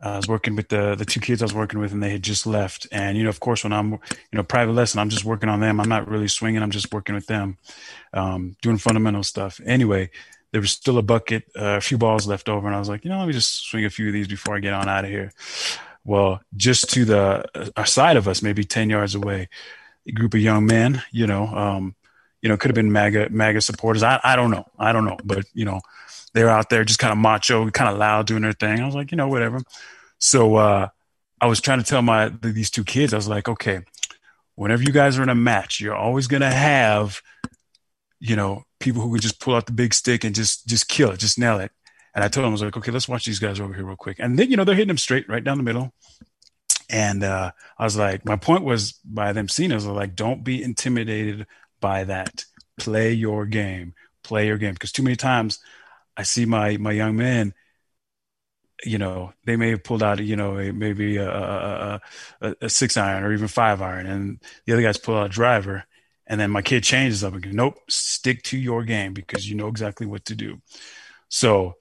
I 0.00 0.16
was 0.16 0.28
working 0.28 0.54
with 0.54 0.68
the 0.68 0.94
the 0.94 1.04
two 1.04 1.20
kids 1.20 1.42
I 1.42 1.44
was 1.44 1.54
working 1.54 1.80
with, 1.80 1.92
and 1.92 2.02
they 2.02 2.10
had 2.10 2.22
just 2.22 2.46
left. 2.46 2.86
And 2.92 3.16
you 3.16 3.24
know, 3.24 3.28
of 3.30 3.40
course, 3.40 3.64
when 3.64 3.72
I'm 3.72 3.92
you 3.92 3.98
know 4.32 4.42
private 4.42 4.72
lesson, 4.72 5.00
I'm 5.00 5.08
just 5.10 5.24
working 5.24 5.48
on 5.48 5.60
them. 5.60 5.80
I'm 5.80 5.88
not 5.88 6.08
really 6.08 6.28
swinging. 6.28 6.62
I'm 6.62 6.70
just 6.70 6.92
working 6.92 7.14
with 7.14 7.26
them, 7.26 7.58
um, 8.12 8.56
doing 8.62 8.78
fundamental 8.78 9.24
stuff. 9.24 9.60
Anyway, 9.66 10.10
there 10.52 10.60
was 10.60 10.70
still 10.70 10.98
a 10.98 11.02
bucket, 11.02 11.44
uh, 11.58 11.76
a 11.76 11.80
few 11.80 11.98
balls 11.98 12.26
left 12.26 12.48
over, 12.48 12.66
and 12.66 12.76
I 12.76 12.78
was 12.78 12.88
like, 12.88 13.04
you 13.04 13.10
know, 13.10 13.18
let 13.18 13.26
me 13.26 13.32
just 13.32 13.68
swing 13.68 13.84
a 13.84 13.90
few 13.90 14.06
of 14.06 14.12
these 14.12 14.28
before 14.28 14.56
I 14.56 14.60
get 14.60 14.72
on 14.72 14.88
out 14.88 15.04
of 15.04 15.10
here. 15.10 15.32
Well, 16.04 16.40
just 16.56 16.90
to 16.90 17.04
the 17.04 17.72
uh, 17.76 17.84
side 17.84 18.16
of 18.16 18.28
us, 18.28 18.40
maybe 18.40 18.64
ten 18.64 18.88
yards 18.88 19.14
away, 19.14 19.48
a 20.06 20.12
group 20.12 20.34
of 20.34 20.40
young 20.40 20.64
men, 20.64 21.02
you 21.10 21.26
know, 21.26 21.46
um, 21.48 21.94
you 22.40 22.48
know, 22.48 22.56
could 22.56 22.70
have 22.70 22.76
been 22.76 22.92
MAGA 22.92 23.30
MAGA 23.30 23.60
supporters. 23.60 24.02
I 24.04 24.20
I 24.22 24.36
don't 24.36 24.50
know. 24.50 24.66
I 24.78 24.92
don't 24.92 25.04
know, 25.04 25.18
but 25.24 25.44
you 25.54 25.64
know, 25.64 25.80
they're 26.34 26.50
out 26.50 26.70
there 26.70 26.84
just 26.84 26.98
kind 26.98 27.12
of 27.12 27.18
macho, 27.18 27.70
kind 27.70 27.90
of 27.90 27.98
loud, 27.98 28.26
doing 28.26 28.42
their 28.42 28.52
thing. 28.52 28.80
I 28.80 28.86
was 28.86 28.94
like, 28.94 29.10
you 29.10 29.16
know, 29.16 29.28
whatever. 29.28 29.60
So 30.18 30.56
uh, 30.56 30.88
I 31.40 31.46
was 31.46 31.60
trying 31.60 31.78
to 31.78 31.84
tell 31.84 32.02
my 32.02 32.28
these 32.28 32.70
two 32.70 32.84
kids, 32.84 33.12
I 33.12 33.16
was 33.16 33.28
like, 33.28 33.48
okay, 33.48 33.80
whenever 34.54 34.82
you 34.82 34.92
guys 34.92 35.18
are 35.18 35.22
in 35.22 35.28
a 35.28 35.34
match, 35.34 35.80
you're 35.80 35.94
always 35.94 36.26
gonna 36.26 36.50
have, 36.50 37.22
you 38.20 38.36
know, 38.36 38.64
people 38.80 39.02
who 39.02 39.12
can 39.12 39.20
just 39.20 39.40
pull 39.40 39.54
out 39.54 39.66
the 39.66 39.72
big 39.72 39.94
stick 39.94 40.24
and 40.24 40.34
just 40.34 40.66
just 40.66 40.88
kill 40.88 41.10
it, 41.10 41.20
just 41.20 41.38
nail 41.38 41.60
it. 41.60 41.72
And 42.14 42.24
I 42.24 42.28
told 42.28 42.44
them, 42.44 42.50
I 42.50 42.52
was 42.52 42.62
like, 42.62 42.76
okay, 42.76 42.90
let's 42.90 43.08
watch 43.08 43.26
these 43.26 43.38
guys 43.38 43.60
over 43.60 43.72
here 43.72 43.84
real 43.84 43.96
quick. 43.96 44.16
And 44.18 44.38
then, 44.38 44.50
you 44.50 44.56
know, 44.56 44.64
they're 44.64 44.74
hitting 44.74 44.88
them 44.88 44.98
straight 44.98 45.28
right 45.28 45.44
down 45.44 45.56
the 45.56 45.62
middle. 45.62 45.92
And 46.90 47.22
uh, 47.22 47.52
I 47.78 47.84
was 47.84 47.96
like, 47.96 48.24
my 48.24 48.36
point 48.36 48.64
was 48.64 48.92
by 49.04 49.32
them 49.32 49.48
seeing 49.48 49.72
was 49.72 49.86
like, 49.86 50.16
don't 50.16 50.42
be 50.42 50.62
intimidated 50.62 51.46
by 51.80 52.04
that. 52.04 52.44
Play 52.78 53.12
your 53.12 53.46
game. 53.46 53.94
Play 54.24 54.46
your 54.46 54.58
game. 54.58 54.72
Because 54.72 54.90
too 54.90 55.02
many 55.02 55.16
times 55.16 55.60
I 56.18 56.24
see 56.24 56.44
my 56.46 56.76
my 56.78 56.92
young 56.92 57.16
men, 57.16 57.54
you 58.84 58.98
know, 58.98 59.32
they 59.44 59.56
may 59.56 59.70
have 59.70 59.82
pulled 59.84 60.02
out, 60.02 60.20
you 60.20 60.36
know, 60.36 60.54
maybe 60.72 61.16
a, 61.16 61.28
a, 61.28 62.00
a, 62.40 62.54
a 62.62 62.68
six 62.68 62.96
iron 62.96 63.24
or 63.24 63.32
even 63.32 63.48
five 63.48 63.82
iron, 63.82 64.06
and 64.06 64.40
the 64.66 64.72
other 64.72 64.82
guys 64.82 64.98
pull 64.98 65.16
out 65.16 65.26
a 65.26 65.28
driver, 65.30 65.84
and 66.26 66.40
then 66.40 66.50
my 66.50 66.62
kid 66.62 66.84
changes 66.84 67.24
up 67.24 67.34
and 67.34 67.42
goes, 67.42 67.54
nope, 67.54 67.78
stick 67.88 68.42
to 68.44 68.58
your 68.58 68.84
game 68.84 69.14
because 69.14 69.48
you 69.48 69.56
know 69.56 69.68
exactly 69.68 70.06
what 70.06 70.24
to 70.26 70.34
do. 70.36 70.60
So, 71.28 71.74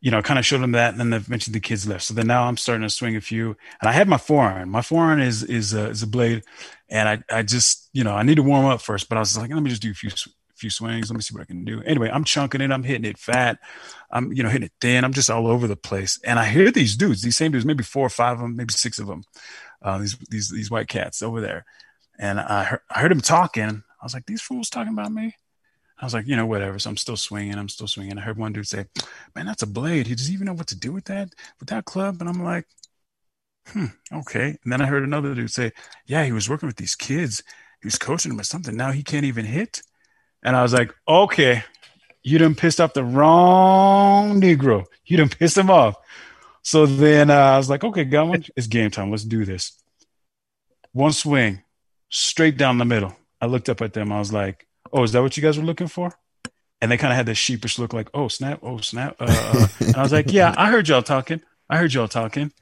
you 0.00 0.10
know, 0.10 0.18
I 0.18 0.22
kind 0.22 0.38
of 0.38 0.46
showed 0.46 0.60
them 0.62 0.72
that, 0.72 0.92
and 0.92 1.00
then 1.00 1.12
eventually 1.12 1.52
the 1.52 1.60
kids 1.60 1.86
left. 1.86 2.04
So 2.04 2.14
then 2.14 2.26
now 2.26 2.44
I'm 2.48 2.56
starting 2.56 2.82
to 2.82 2.90
swing 2.90 3.16
a 3.16 3.20
few, 3.20 3.56
and 3.80 3.88
I 3.88 3.92
had 3.92 4.08
my 4.08 4.18
forearm. 4.18 4.70
My 4.70 4.82
forearm 4.82 5.20
is 5.20 5.44
is 5.44 5.74
a, 5.74 5.90
is 5.90 6.02
a 6.02 6.08
blade, 6.08 6.42
and 6.88 7.08
I 7.08 7.38
I 7.38 7.42
just 7.42 7.88
you 7.92 8.02
know 8.04 8.14
I 8.14 8.24
need 8.24 8.36
to 8.36 8.42
warm 8.42 8.66
up 8.66 8.80
first, 8.80 9.08
but 9.08 9.16
I 9.16 9.20
was 9.20 9.38
like, 9.38 9.50
let 9.50 9.62
me 9.62 9.70
just 9.70 9.82
do 9.82 9.92
a 9.92 9.94
few 9.94 10.10
few 10.62 10.70
swings. 10.70 11.10
Let 11.10 11.16
me 11.16 11.22
see 11.22 11.34
what 11.34 11.42
I 11.42 11.46
can 11.46 11.64
do. 11.64 11.82
Anyway, 11.82 12.08
I'm 12.10 12.24
chunking 12.24 12.60
it. 12.60 12.70
I'm 12.70 12.84
hitting 12.84 13.04
it 13.04 13.18
fat. 13.18 13.58
I'm 14.10 14.32
you 14.32 14.42
know 14.42 14.48
hitting 14.48 14.66
it 14.66 14.72
thin. 14.80 15.04
I'm 15.04 15.12
just 15.12 15.30
all 15.30 15.46
over 15.48 15.66
the 15.66 15.76
place, 15.76 16.20
and 16.24 16.38
I 16.38 16.46
hear 16.46 16.70
these 16.70 16.96
dudes, 16.96 17.22
these 17.22 17.36
same 17.36 17.52
dudes, 17.52 17.66
maybe 17.66 17.84
four 17.84 18.06
or 18.06 18.10
five 18.10 18.34
of 18.34 18.40
them, 18.42 18.56
maybe 18.56 18.72
six 18.72 18.98
of 18.98 19.06
them, 19.08 19.22
uh, 19.82 19.98
these 19.98 20.16
these 20.30 20.50
these 20.50 20.70
white 20.70 20.88
cats 20.88 21.22
over 21.22 21.40
there, 21.40 21.64
and 22.18 22.40
I 22.40 22.64
heard, 22.64 22.80
I 22.90 23.00
heard 23.00 23.10
them 23.10 23.20
talking. 23.20 23.82
I 24.00 24.04
was 24.04 24.14
like, 24.14 24.26
these 24.26 24.42
fools 24.42 24.70
talking 24.70 24.92
about 24.92 25.12
me. 25.12 25.36
I 26.00 26.04
was 26.06 26.14
like, 26.14 26.26
you 26.26 26.36
know, 26.36 26.46
whatever. 26.46 26.78
So 26.80 26.90
I'm 26.90 26.96
still 26.96 27.16
swinging. 27.16 27.56
I'm 27.56 27.68
still 27.68 27.86
swinging. 27.86 28.18
I 28.18 28.22
heard 28.22 28.38
one 28.38 28.52
dude 28.52 28.66
say, 28.66 28.86
"Man, 29.36 29.46
that's 29.46 29.62
a 29.62 29.66
blade. 29.66 30.06
He 30.08 30.14
doesn't 30.16 30.34
even 30.34 30.46
know 30.46 30.54
what 30.54 30.66
to 30.68 30.76
do 30.78 30.92
with 30.92 31.04
that 31.06 31.34
with 31.60 31.68
that 31.70 31.84
club." 31.84 32.16
And 32.20 32.28
I'm 32.28 32.42
like, 32.42 32.66
"Hmm, 33.68 33.86
okay." 34.12 34.56
And 34.62 34.72
then 34.72 34.80
I 34.82 34.86
heard 34.86 35.04
another 35.04 35.34
dude 35.34 35.50
say, 35.50 35.72
"Yeah, 36.06 36.24
he 36.24 36.32
was 36.32 36.48
working 36.48 36.66
with 36.68 36.76
these 36.76 36.96
kids. 36.96 37.42
He 37.80 37.86
was 37.86 37.98
coaching 37.98 38.30
them 38.32 38.40
or 38.40 38.44
something. 38.44 38.76
Now 38.76 38.92
he 38.92 39.02
can't 39.02 39.24
even 39.26 39.44
hit." 39.46 39.82
And 40.42 40.56
I 40.56 40.62
was 40.62 40.72
like, 40.72 40.94
"Okay, 41.06 41.64
you 42.22 42.38
done 42.38 42.54
pissed 42.54 42.80
off 42.80 42.94
the 42.94 43.04
wrong 43.04 44.40
Negro. 44.40 44.86
You 45.06 45.16
done 45.16 45.28
pissed 45.28 45.56
him 45.56 45.70
off." 45.70 45.96
So 46.62 46.86
then 46.86 47.30
uh, 47.30 47.34
I 47.34 47.56
was 47.56 47.70
like, 47.70 47.84
"Okay, 47.84 48.04
Godwin, 48.04 48.44
it's 48.56 48.66
game 48.66 48.90
time. 48.90 49.10
Let's 49.10 49.24
do 49.24 49.44
this." 49.44 49.72
One 50.92 51.12
swing, 51.12 51.62
straight 52.08 52.56
down 52.56 52.78
the 52.78 52.84
middle. 52.84 53.16
I 53.40 53.46
looked 53.46 53.68
up 53.68 53.80
at 53.80 53.92
them. 53.92 54.12
I 54.12 54.18
was 54.18 54.32
like, 54.32 54.66
"Oh, 54.92 55.02
is 55.02 55.12
that 55.12 55.22
what 55.22 55.36
you 55.36 55.42
guys 55.42 55.58
were 55.58 55.64
looking 55.64 55.88
for?" 55.88 56.12
And 56.80 56.90
they 56.90 56.96
kind 56.96 57.12
of 57.12 57.16
had 57.16 57.26
this 57.26 57.38
sheepish 57.38 57.78
look, 57.78 57.92
like, 57.92 58.08
"Oh 58.14 58.28
snap! 58.28 58.60
Oh 58.62 58.78
snap!" 58.78 59.16
Uh, 59.20 59.26
uh. 59.28 59.66
and 59.80 59.96
I 59.96 60.02
was 60.02 60.12
like, 60.12 60.32
"Yeah, 60.32 60.54
I 60.56 60.70
heard 60.70 60.88
y'all 60.88 61.02
talking. 61.02 61.42
I 61.68 61.78
heard 61.78 61.94
y'all 61.94 62.08
talking." 62.08 62.52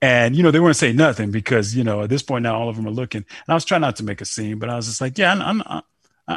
And 0.00 0.34
you 0.34 0.42
know, 0.42 0.50
they 0.50 0.60
weren't 0.60 0.76
saying 0.76 0.96
nothing 0.96 1.30
because 1.30 1.76
you 1.76 1.84
know 1.84 2.02
at 2.02 2.10
this 2.10 2.22
point 2.22 2.42
now 2.42 2.58
all 2.58 2.68
of 2.68 2.76
them 2.76 2.86
are 2.86 2.90
looking. 2.90 3.24
And 3.28 3.48
I 3.48 3.54
was 3.54 3.64
trying 3.64 3.82
not 3.82 3.96
to 3.96 4.04
make 4.04 4.20
a 4.20 4.24
scene, 4.24 4.58
but 4.58 4.68
I 4.68 4.76
was 4.76 4.86
just 4.86 5.00
like, 5.00 5.16
"Yeah, 5.16 5.32
I'm 5.32 5.62
I'm, 5.64 5.82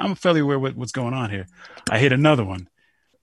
I'm 0.03 0.15
fairly 0.15 0.41
aware 0.41 0.59
what, 0.59 0.75
what's 0.75 0.91
going 0.91 1.13
on 1.13 1.29
here." 1.29 1.47
I 1.89 1.99
hit 1.99 2.11
another 2.11 2.43
one 2.43 2.67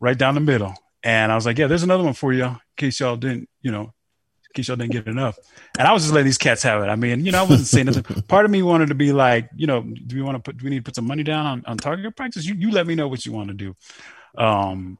right 0.00 0.16
down 0.16 0.34
the 0.34 0.40
middle, 0.40 0.74
and 1.02 1.32
I 1.32 1.34
was 1.34 1.46
like, 1.46 1.58
"Yeah, 1.58 1.66
there's 1.66 1.82
another 1.82 2.04
one 2.04 2.14
for 2.14 2.32
y'all 2.32 2.52
in 2.52 2.58
case 2.76 3.00
y'all 3.00 3.16
didn't, 3.16 3.48
you 3.60 3.70
know, 3.70 3.82
in 3.82 4.52
case 4.54 4.68
y'all 4.68 4.76
didn't 4.76 4.92
get 4.92 5.06
enough." 5.06 5.38
And 5.78 5.86
I 5.86 5.92
was 5.92 6.02
just 6.02 6.14
letting 6.14 6.26
these 6.26 6.38
cats 6.38 6.62
have 6.62 6.82
it. 6.82 6.86
I 6.86 6.96
mean, 6.96 7.24
you 7.24 7.32
know, 7.32 7.40
I 7.40 7.46
wasn't 7.46 7.68
saying 7.68 7.86
nothing. 7.86 8.22
Part 8.28 8.44
of 8.44 8.50
me 8.50 8.62
wanted 8.62 8.88
to 8.88 8.94
be 8.94 9.12
like, 9.12 9.48
you 9.56 9.66
know, 9.66 9.82
do 9.82 10.16
we 10.16 10.22
want 10.22 10.36
to 10.36 10.40
put? 10.40 10.58
Do 10.58 10.64
we 10.64 10.70
need 10.70 10.78
to 10.78 10.82
put 10.82 10.96
some 10.96 11.06
money 11.06 11.22
down 11.22 11.46
on, 11.46 11.62
on 11.66 11.76
target 11.78 12.16
practice? 12.16 12.46
You 12.46 12.54
you 12.54 12.70
let 12.70 12.86
me 12.86 12.94
know 12.94 13.08
what 13.08 13.24
you 13.26 13.32
want 13.32 13.48
to 13.48 13.54
do. 13.54 13.76
Um, 14.36 14.98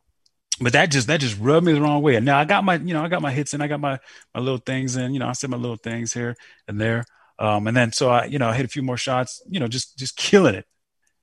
but 0.60 0.74
that 0.74 0.90
just 0.90 1.06
that 1.06 1.20
just 1.20 1.38
rubbed 1.38 1.66
me 1.66 1.72
the 1.72 1.80
wrong 1.80 2.02
way. 2.02 2.16
And 2.16 2.26
now 2.26 2.38
I 2.38 2.44
got 2.44 2.64
my 2.64 2.76
you 2.76 2.94
know 2.94 3.02
I 3.02 3.08
got 3.08 3.22
my 3.22 3.32
hits 3.32 3.54
and 3.54 3.62
I 3.62 3.66
got 3.66 3.80
my 3.80 3.98
my 4.34 4.40
little 4.40 4.58
things 4.58 4.96
and 4.96 5.14
you 5.14 5.20
know 5.20 5.28
I 5.28 5.32
said 5.32 5.50
my 5.50 5.56
little 5.56 5.76
things 5.76 6.12
here 6.12 6.36
and 6.68 6.80
there. 6.80 7.04
Um, 7.38 7.66
and 7.66 7.76
then 7.76 7.92
so 7.92 8.10
I 8.10 8.26
you 8.26 8.38
know 8.38 8.48
I 8.48 8.54
hit 8.54 8.64
a 8.64 8.68
few 8.68 8.82
more 8.82 8.96
shots. 8.96 9.42
You 9.48 9.60
know, 9.60 9.68
just 9.68 9.98
just 9.98 10.16
killing 10.16 10.54
it. 10.54 10.66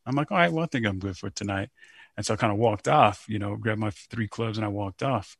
I'm 0.09 0.15
like, 0.15 0.31
all 0.31 0.37
right, 0.37 0.51
well 0.51 0.63
I 0.63 0.67
think 0.67 0.85
I'm 0.85 0.99
good 0.99 1.17
for 1.17 1.29
tonight. 1.29 1.69
And 2.17 2.25
so 2.25 2.33
I 2.33 2.37
kind 2.37 2.51
of 2.51 2.59
walked 2.59 2.87
off. 2.87 3.25
You 3.27 3.39
know, 3.39 3.55
grabbed 3.55 3.79
my 3.79 3.91
three 3.91 4.27
clubs 4.27 4.57
and 4.57 4.65
I 4.65 4.69
walked 4.69 5.03
off. 5.03 5.37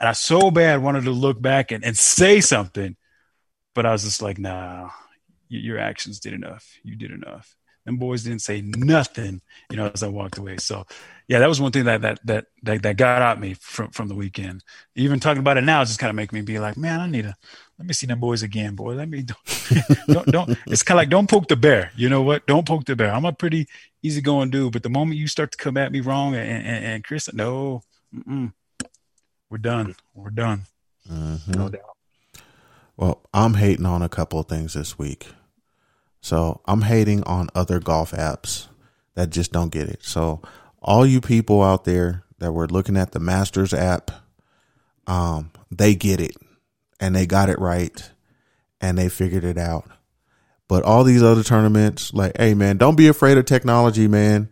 And 0.00 0.08
I 0.08 0.12
so 0.12 0.50
bad 0.50 0.82
wanted 0.82 1.04
to 1.04 1.10
look 1.10 1.40
back 1.40 1.70
and, 1.72 1.84
and 1.84 1.96
say 1.96 2.40
something, 2.40 2.96
but 3.74 3.86
I 3.86 3.92
was 3.92 4.04
just 4.04 4.20
like, 4.20 4.38
nah, 4.38 4.90
your 5.48 5.78
actions 5.78 6.20
did 6.20 6.34
enough. 6.34 6.78
You 6.82 6.96
did 6.96 7.10
enough. 7.10 7.56
And 7.86 8.00
boys 8.00 8.24
didn't 8.24 8.42
say 8.42 8.60
nothing, 8.62 9.40
you 9.70 9.76
know, 9.76 9.90
as 9.94 10.02
I 10.02 10.08
walked 10.08 10.38
away. 10.38 10.56
So 10.58 10.86
yeah, 11.28 11.40
that 11.40 11.48
was 11.48 11.60
one 11.60 11.72
thing 11.72 11.84
that 11.84 12.02
that 12.02 12.20
that 12.24 12.46
that, 12.62 12.82
that 12.82 12.96
got 12.96 13.20
at 13.20 13.40
me 13.40 13.54
from 13.54 13.90
from 13.90 14.08
the 14.08 14.14
weekend. 14.14 14.62
Even 14.94 15.18
talking 15.18 15.40
about 15.40 15.56
it 15.56 15.64
now, 15.64 15.84
just 15.84 15.98
kind 15.98 16.10
of 16.10 16.14
make 16.14 16.32
me 16.32 16.40
be 16.40 16.58
like, 16.58 16.76
man, 16.76 17.00
I 17.00 17.08
need 17.08 17.22
to 17.22 17.34
let 17.78 17.86
me 17.86 17.94
see 17.94 18.06
them 18.06 18.20
boys 18.20 18.42
again, 18.42 18.76
boy. 18.76 18.94
Let 18.94 19.08
me 19.08 19.22
don't 19.22 20.06
don't, 20.06 20.26
don't 20.26 20.58
it's 20.66 20.84
kind 20.84 20.96
of 20.96 21.02
like 21.02 21.10
don't 21.10 21.28
poke 21.28 21.48
the 21.48 21.56
bear. 21.56 21.90
You 21.96 22.08
know 22.08 22.22
what? 22.22 22.46
Don't 22.46 22.66
poke 22.66 22.84
the 22.84 22.94
bear. 22.94 23.12
I'm 23.12 23.24
a 23.24 23.32
pretty 23.32 23.66
easygoing 24.02 24.50
dude, 24.50 24.72
but 24.72 24.84
the 24.84 24.88
moment 24.88 25.18
you 25.18 25.26
start 25.26 25.50
to 25.52 25.58
come 25.58 25.76
at 25.76 25.90
me 25.90 26.00
wrong 26.00 26.36
and 26.36 26.48
and, 26.48 26.84
and 26.84 27.04
Chris, 27.04 27.32
no, 27.32 27.82
mm-mm. 28.14 28.52
we're 29.50 29.58
done. 29.58 29.96
We're 30.14 30.30
done. 30.30 30.62
Mm-hmm. 31.10 31.52
No 31.52 31.68
doubt. 31.68 31.96
Well, 32.96 33.20
I'm 33.34 33.54
hating 33.54 33.84
on 33.84 34.00
a 34.00 34.08
couple 34.08 34.38
of 34.38 34.46
things 34.46 34.74
this 34.74 34.96
week. 34.96 35.26
So 36.20 36.60
I'm 36.66 36.82
hating 36.82 37.24
on 37.24 37.50
other 37.54 37.78
golf 37.78 38.12
apps 38.12 38.68
that 39.14 39.30
just 39.30 39.52
don't 39.52 39.70
get 39.70 39.88
it. 39.88 40.02
So 40.02 40.40
all 40.86 41.04
you 41.04 41.20
people 41.20 41.62
out 41.62 41.84
there 41.84 42.24
that 42.38 42.52
were 42.52 42.66
looking 42.66 42.96
at 42.96 43.12
the 43.12 43.20
Masters 43.20 43.74
app, 43.74 44.10
um, 45.06 45.50
they 45.70 45.94
get 45.94 46.20
it 46.20 46.36
and 46.98 47.14
they 47.14 47.26
got 47.26 47.50
it 47.50 47.58
right 47.58 48.10
and 48.80 48.96
they 48.96 49.10
figured 49.10 49.44
it 49.44 49.58
out. 49.58 49.90
But 50.68 50.82
all 50.82 51.04
these 51.04 51.22
other 51.22 51.42
tournaments, 51.42 52.14
like, 52.14 52.36
hey 52.38 52.54
man, 52.54 52.78
don't 52.78 52.96
be 52.96 53.08
afraid 53.08 53.36
of 53.36 53.44
technology, 53.44 54.08
man. 54.08 54.48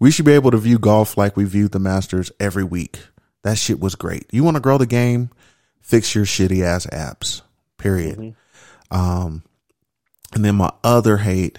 We 0.00 0.10
should 0.10 0.24
be 0.24 0.32
able 0.32 0.50
to 0.50 0.58
view 0.58 0.78
golf 0.78 1.16
like 1.16 1.36
we 1.36 1.44
viewed 1.44 1.72
the 1.72 1.78
Masters 1.78 2.32
every 2.40 2.64
week. 2.64 2.98
That 3.42 3.58
shit 3.58 3.78
was 3.78 3.94
great. 3.94 4.26
You 4.32 4.42
want 4.42 4.56
to 4.56 4.60
grow 4.60 4.78
the 4.78 4.86
game? 4.86 5.30
fix 5.84 6.14
your 6.14 6.24
shitty 6.24 6.64
ass 6.64 6.86
apps. 6.86 7.42
Period. 7.78 8.18
Mm-hmm. 8.18 8.96
Um, 8.96 9.42
and 10.32 10.44
then 10.44 10.56
my 10.56 10.72
other 10.82 11.18
hate 11.18 11.58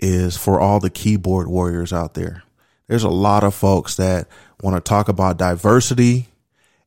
is 0.00 0.36
for 0.36 0.58
all 0.58 0.80
the 0.80 0.90
keyboard 0.90 1.46
warriors 1.46 1.92
out 1.92 2.14
there. 2.14 2.42
There's 2.90 3.04
a 3.04 3.08
lot 3.08 3.44
of 3.44 3.54
folks 3.54 3.94
that 3.98 4.26
want 4.60 4.74
to 4.74 4.80
talk 4.80 5.08
about 5.08 5.36
diversity 5.36 6.26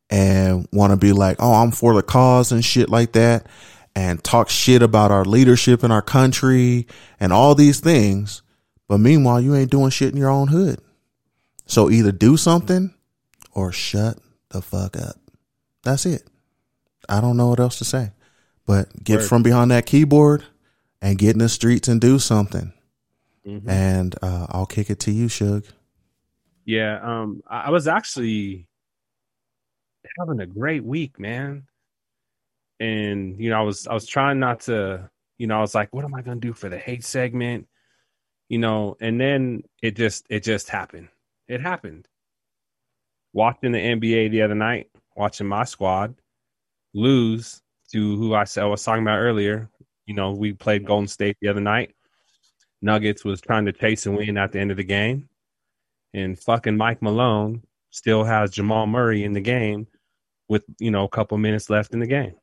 and 0.09 0.67
want 0.73 0.91
to 0.91 0.97
be 0.97 1.13
like, 1.13 1.37
oh, 1.39 1.53
I'm 1.53 1.71
for 1.71 1.93
the 1.93 2.03
cause 2.03 2.51
and 2.51 2.63
shit 2.63 2.89
like 2.89 3.13
that, 3.13 3.47
and 3.95 4.21
talk 4.21 4.49
shit 4.49 4.81
about 4.81 5.11
our 5.11 5.23
leadership 5.23 5.81
in 5.81 5.91
our 5.91 6.01
country 6.01 6.87
and 7.21 7.31
all 7.31 7.55
these 7.55 7.79
things. 7.79 8.41
But 8.89 8.97
meanwhile, 8.97 9.39
you 9.39 9.55
ain't 9.55 9.71
doing 9.71 9.91
shit 9.91 10.11
in 10.11 10.17
your 10.17 10.29
own 10.29 10.49
hood. 10.49 10.81
So 11.67 11.89
either 11.89 12.11
do 12.11 12.35
something 12.35 12.93
or 13.53 13.71
shut 13.71 14.19
the 14.49 14.61
fuck 14.61 14.97
up. 14.97 15.15
That's 15.83 16.05
it. 16.05 16.27
I 17.07 17.21
don't 17.21 17.37
know 17.37 17.47
what 17.47 17.61
else 17.61 17.77
to 17.77 17.85
say. 17.85 18.11
But 18.65 18.89
get 19.01 19.19
Word. 19.19 19.29
from 19.29 19.41
behind 19.41 19.71
that 19.71 19.85
keyboard 19.85 20.43
and 21.01 21.17
get 21.17 21.31
in 21.31 21.39
the 21.39 21.47
streets 21.47 21.87
and 21.87 22.01
do 22.01 22.19
something. 22.19 22.73
Mhm. 23.47 23.69
And 23.69 24.15
uh, 24.21 24.47
I'll 24.49 24.65
kick 24.65 24.89
it 24.89 24.99
to 24.99 25.11
you, 25.11 25.27
Suge. 25.27 25.71
Yeah, 26.65 26.99
um, 27.01 27.41
I 27.47 27.71
was 27.71 27.87
actually 27.87 28.67
having 30.17 30.39
a 30.39 30.45
great 30.45 30.83
week, 30.83 31.19
man. 31.19 31.67
And 32.79 33.39
you 33.39 33.49
know, 33.49 33.59
I 33.59 33.63
was 33.63 33.87
I 33.87 33.93
was 33.93 34.07
trying 34.07 34.39
not 34.39 34.61
to, 34.61 35.09
you 35.37 35.47
know, 35.47 35.57
I 35.57 35.61
was 35.61 35.75
like, 35.75 35.93
what 35.93 36.05
am 36.05 36.15
I 36.15 36.21
gonna 36.21 36.39
do 36.39 36.53
for 36.53 36.69
the 36.69 36.77
hate 36.77 37.03
segment? 37.03 37.67
You 38.49 38.59
know, 38.59 38.97
and 39.01 39.19
then 39.19 39.63
it 39.81 39.95
just 39.95 40.25
it 40.29 40.43
just 40.43 40.69
happened. 40.69 41.09
It 41.47 41.61
happened. 41.61 42.07
Watching 43.33 43.71
the 43.71 43.79
NBA 43.79 44.29
the 44.29 44.43
other 44.43 44.55
night, 44.55 44.89
watching 45.15 45.47
my 45.47 45.63
squad 45.65 46.15
lose 46.93 47.61
to 47.91 48.15
who 48.17 48.35
I 48.35 48.43
said 48.45 48.63
I 48.63 48.67
was 48.67 48.83
talking 48.83 49.03
about 49.03 49.19
earlier. 49.19 49.69
You 50.05 50.15
know, 50.15 50.31
we 50.31 50.53
played 50.53 50.85
Golden 50.85 51.07
State 51.07 51.37
the 51.41 51.47
other 51.49 51.61
night. 51.61 51.95
Nuggets 52.81 53.23
was 53.23 53.41
trying 53.41 53.65
to 53.65 53.71
chase 53.71 54.05
and 54.05 54.17
win 54.17 54.37
at 54.37 54.51
the 54.51 54.59
end 54.59 54.71
of 54.71 54.77
the 54.77 54.83
game 54.83 55.29
and 56.13 56.37
fucking 56.39 56.77
Mike 56.77 57.01
Malone 57.01 57.63
still 57.91 58.23
has 58.23 58.51
Jamal 58.51 58.87
Murray 58.87 59.23
in 59.23 59.33
the 59.33 59.41
game 59.41 59.87
with 60.49 60.63
you 60.79 60.91
know 60.91 61.03
a 61.05 61.09
couple 61.09 61.37
minutes 61.37 61.69
left 61.69 61.93
in 61.93 61.99
the 61.99 62.07
game. 62.07 62.33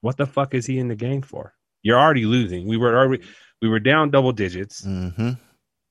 What 0.00 0.16
the 0.16 0.26
fuck 0.26 0.54
is 0.54 0.66
he 0.66 0.78
in 0.78 0.88
the 0.88 0.96
game 0.96 1.22
for? 1.22 1.54
You're 1.82 1.98
already 1.98 2.24
losing. 2.26 2.66
We 2.66 2.76
were 2.76 2.96
already 2.98 3.24
we 3.62 3.68
were 3.68 3.80
down 3.80 4.10
double 4.10 4.32
digits. 4.32 4.82
Mm-hmm. 4.82 5.30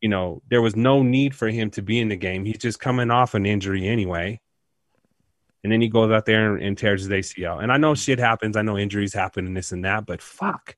You 0.01 0.09
know 0.09 0.41
there 0.49 0.61
was 0.61 0.75
no 0.75 1.01
need 1.03 1.33
for 1.35 1.47
him 1.47 1.69
to 1.71 1.81
be 1.81 1.99
in 1.99 2.09
the 2.09 2.15
game. 2.15 2.45
He's 2.45 2.57
just 2.59 2.79
coming 2.79 3.09
off 3.11 3.33
an 3.33 3.45
injury 3.45 3.87
anyway, 3.87 4.39
and 5.63 5.71
then 5.71 5.81
he 5.81 5.87
goes 5.89 6.11
out 6.11 6.25
there 6.25 6.53
and, 6.55 6.63
and 6.63 6.77
tears 6.77 7.03
his 7.05 7.09
ACL. 7.09 7.61
And 7.63 7.71
I 7.71 7.77
know 7.77 7.95
shit 7.95 8.19
happens. 8.19 8.55
I 8.55 8.61
know 8.61 8.77
injuries 8.77 9.13
happen 9.13 9.47
and 9.47 9.57
this 9.57 9.71
and 9.71 9.83
that, 9.85 10.05
but 10.05 10.21
fuck, 10.21 10.75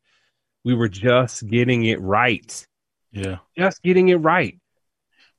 we 0.64 0.74
were 0.74 0.88
just 0.88 1.46
getting 1.48 1.84
it 1.86 2.00
right 2.00 2.66
Yeah. 3.12 3.38
just 3.58 3.82
getting 3.84 4.10
it 4.10 4.16
right. 4.18 4.58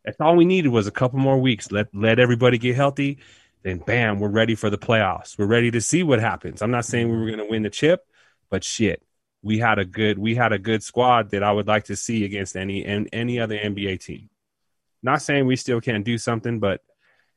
That's 0.08 0.20
all 0.22 0.36
we 0.36 0.46
needed 0.46 0.70
was 0.70 0.86
a 0.86 0.90
couple 0.90 1.18
more 1.18 1.38
weeks. 1.38 1.70
Let 1.70 1.94
let 1.94 2.18
everybody 2.18 2.56
get 2.56 2.74
healthy. 2.76 3.18
Then 3.62 3.76
bam, 3.78 4.20
we're 4.20 4.30
ready 4.30 4.54
for 4.54 4.70
the 4.70 4.78
playoffs. 4.78 5.36
We're 5.38 5.44
ready 5.46 5.70
to 5.72 5.82
see 5.82 6.02
what 6.02 6.18
happens. 6.18 6.62
I'm 6.62 6.70
not 6.70 6.86
saying 6.86 7.10
we 7.10 7.18
were 7.18 7.26
going 7.26 7.38
to 7.40 7.44
win 7.50 7.62
the 7.64 7.68
chip, 7.70 8.06
but 8.48 8.64
shit, 8.64 9.02
we 9.42 9.58
had 9.58 9.78
a 9.78 9.84
good 9.84 10.18
we 10.18 10.34
had 10.34 10.52
a 10.54 10.58
good 10.58 10.82
squad 10.82 11.32
that 11.32 11.42
I 11.42 11.52
would 11.52 11.66
like 11.66 11.84
to 11.84 11.96
see 11.96 12.24
against 12.24 12.56
any 12.56 12.86
and 12.86 13.06
any 13.12 13.38
other 13.38 13.58
NBA 13.58 14.02
team. 14.02 14.30
Not 15.02 15.20
saying 15.20 15.44
we 15.46 15.56
still 15.56 15.80
can't 15.82 16.06
do 16.06 16.16
something, 16.16 16.58
but 16.58 16.80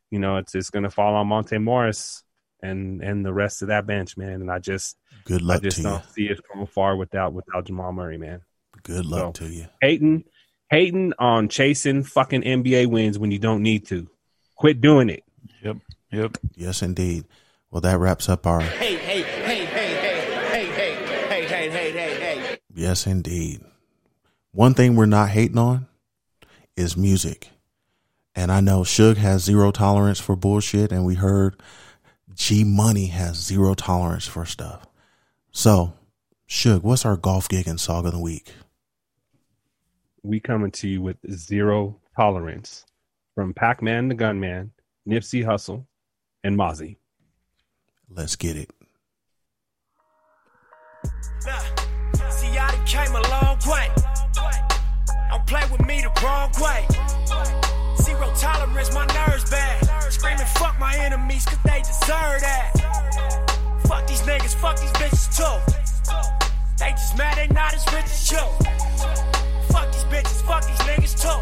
you 0.10 0.20
know 0.20 0.38
it's 0.38 0.56
it's 0.56 0.70
going 0.70 0.84
to 0.84 0.90
fall 0.90 1.16
on 1.16 1.28
Monte 1.28 1.58
Morris 1.58 2.24
and 2.64 3.02
and 3.04 3.26
the 3.26 3.34
rest 3.34 3.62
of 3.64 3.68
that 3.68 3.86
bench, 3.86 4.16
man. 4.16 4.40
And 4.42 4.50
I 4.50 4.60
just 4.60 4.96
Good 5.26 5.42
luck. 5.42 5.58
I 5.58 5.64
just 5.64 5.84
don't 5.84 6.06
see 6.06 6.28
it 6.28 6.40
from 6.50 6.62
afar 6.62 6.96
without 6.96 7.34
without 7.34 7.66
Jamal 7.66 7.92
Murray, 7.92 8.18
man 8.18 8.42
Good 8.84 9.06
luck 9.06 9.36
So- 9.38 9.46
to 9.46 9.52
you. 9.52 9.68
hating 9.82 10.24
hating 10.72 11.12
on 11.20 11.50
chasing 11.50 12.02
fucking 12.02 12.42
NBA 12.44 12.88
wins 12.88 13.20
when 13.20 13.30
you 13.30 13.38
don't 13.38 13.62
need 13.62 13.86
to. 13.88 14.10
Quit 14.56 14.80
doing 14.80 15.10
it. 15.10 15.24
Yep. 15.64 15.78
Yep. 16.12 16.38
Yes, 16.56 16.82
indeed. 16.82 17.26
Well, 17.70 17.82
that 17.82 18.00
wraps 18.00 18.30
up 18.30 18.48
our 18.48 18.62
Hey, 18.62 18.96
hey, 18.96 19.22
hey, 19.22 19.66
hey, 19.66 19.66
hey, 19.66 20.66
hey, 20.66 20.66
hey, 20.66 21.06
hey, 21.28 21.48
hey, 21.48 21.70
hey, 21.70 21.92
hey, 21.92 22.40
hey. 22.40 22.58
yes, 22.74 23.06
indeed. 23.06 23.62
One 24.54 24.74
thing 24.74 24.96
we're 24.96 25.06
not 25.06 25.30
hating 25.30 25.58
on 25.58 25.88
is 26.76 26.98
music, 26.98 27.50
and 28.34 28.52
I 28.52 28.62
know 28.62 28.82
Suge 28.82 29.18
has 29.18 29.44
zero 29.44 29.72
tolerance 29.72 30.20
for 30.20 30.36
bullshit, 30.36 30.92
and 30.92 31.06
we 31.06 31.16
heard 31.16 31.62
G 32.34 32.64
Money 32.64 33.08
has 33.08 33.38
zero 33.38 33.74
tolerance 33.74 34.28
for 34.28 34.46
stuff. 34.46 34.86
So, 35.52 35.94
Suge, 36.50 36.82
what's 36.82 37.06
our 37.06 37.18
golf 37.18 37.48
gig 37.48 37.68
and 37.68 37.80
song 37.80 38.06
of 38.06 38.12
the 38.14 38.20
week? 38.20 38.52
We 40.24 40.40
coming 40.40 40.70
to 40.72 40.88
you 40.88 41.02
with 41.02 41.18
zero 41.32 42.00
tolerance 42.16 42.86
from 43.34 43.56
Pac-Man 43.56 44.08
the 44.08 44.14
Gunman, 44.14 44.72
Nipsey 45.10 45.44
Hussle, 45.44 45.86
and 46.44 46.56
Mozzy. 46.56 46.98
Let's 48.08 48.36
get 48.36 48.56
it. 48.56 48.70
Nah, 51.44 52.30
see, 52.30 52.56
I 52.56 52.84
came 52.86 53.16
a 53.16 53.22
long 53.30 53.58
way. 53.66 53.90
Don't 55.32 55.48
play 55.48 55.64
with 55.72 55.88
me 55.88 56.02
the 56.02 56.12
wrong 56.24 56.52
way. 56.62 56.86
Zero 58.04 58.32
tolerance, 58.36 58.94
my 58.94 59.08
nerves 59.08 59.50
bad. 59.50 60.12
Screaming, 60.12 60.46
fuck 60.46 60.80
my 60.80 60.96
enemies, 60.98 61.46
cause 61.46 61.58
they 61.64 61.80
deserve 61.80 62.42
that. 62.42 63.82
Fuck 63.88 64.06
these 64.06 64.22
niggas, 64.22 64.54
fuck 64.54 64.80
these 64.80 64.92
bitches 64.92 65.36
too. 65.36 65.58
They 66.78 66.92
just 66.92 67.18
mad 67.18 67.38
they 67.38 67.48
not 67.52 67.74
as 67.74 67.86
rich 67.92 68.06
as 68.06 68.32
you. 68.32 69.51
Bitches, 70.12 70.42
fuck 70.44 70.68
these 70.68 70.78
niggas 70.84 71.16
too. 71.16 71.40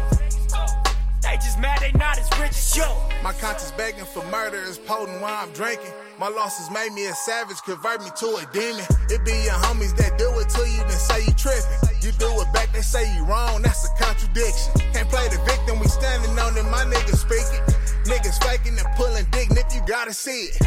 They 1.22 1.34
just 1.36 1.58
mad 1.58 1.80
they 1.80 1.90
not 1.98 2.18
as 2.18 2.30
rich 2.38 2.54
as 2.54 2.76
you. 2.76 2.86
My 3.22 3.32
conscience 3.32 3.72
begging 3.76 4.04
for 4.04 4.24
murder 4.30 4.62
is 4.62 4.78
potent 4.78 5.20
while 5.20 5.34
I'm 5.42 5.52
drinking. 5.52 5.90
My 6.18 6.28
losses 6.28 6.70
made 6.70 6.92
me 6.92 7.06
a 7.06 7.14
savage, 7.14 7.58
convert 7.62 8.00
me 8.00 8.10
to 8.22 8.26
a 8.38 8.46
demon. 8.52 8.86
It 9.10 9.24
be 9.24 9.34
your 9.42 9.58
homies 9.66 9.96
that 9.98 10.16
do 10.18 10.30
it 10.38 10.48
to 10.54 10.62
you, 10.70 10.78
then 10.86 11.00
say 11.02 11.26
you 11.26 11.34
tripping. 11.34 11.80
You 12.00 12.12
do 12.22 12.30
it 12.40 12.52
back, 12.54 12.72
they 12.72 12.80
say 12.80 13.02
you 13.16 13.24
wrong, 13.26 13.62
that's 13.62 13.84
a 13.84 13.90
contradiction. 13.98 14.70
Can't 14.94 15.08
play 15.10 15.26
the 15.28 15.42
victim, 15.42 15.80
we 15.80 15.88
standing 15.88 16.38
on 16.38 16.56
it, 16.56 16.62
my 16.70 16.86
niggas 16.86 17.26
speaking. 17.26 17.58
Niggas 18.06 18.38
faking 18.38 18.78
and 18.78 18.88
pulling 18.96 19.26
dick, 19.32 19.50
nip, 19.50 19.66
you 19.74 19.82
gotta 19.86 20.14
see 20.14 20.54
it. 20.54 20.62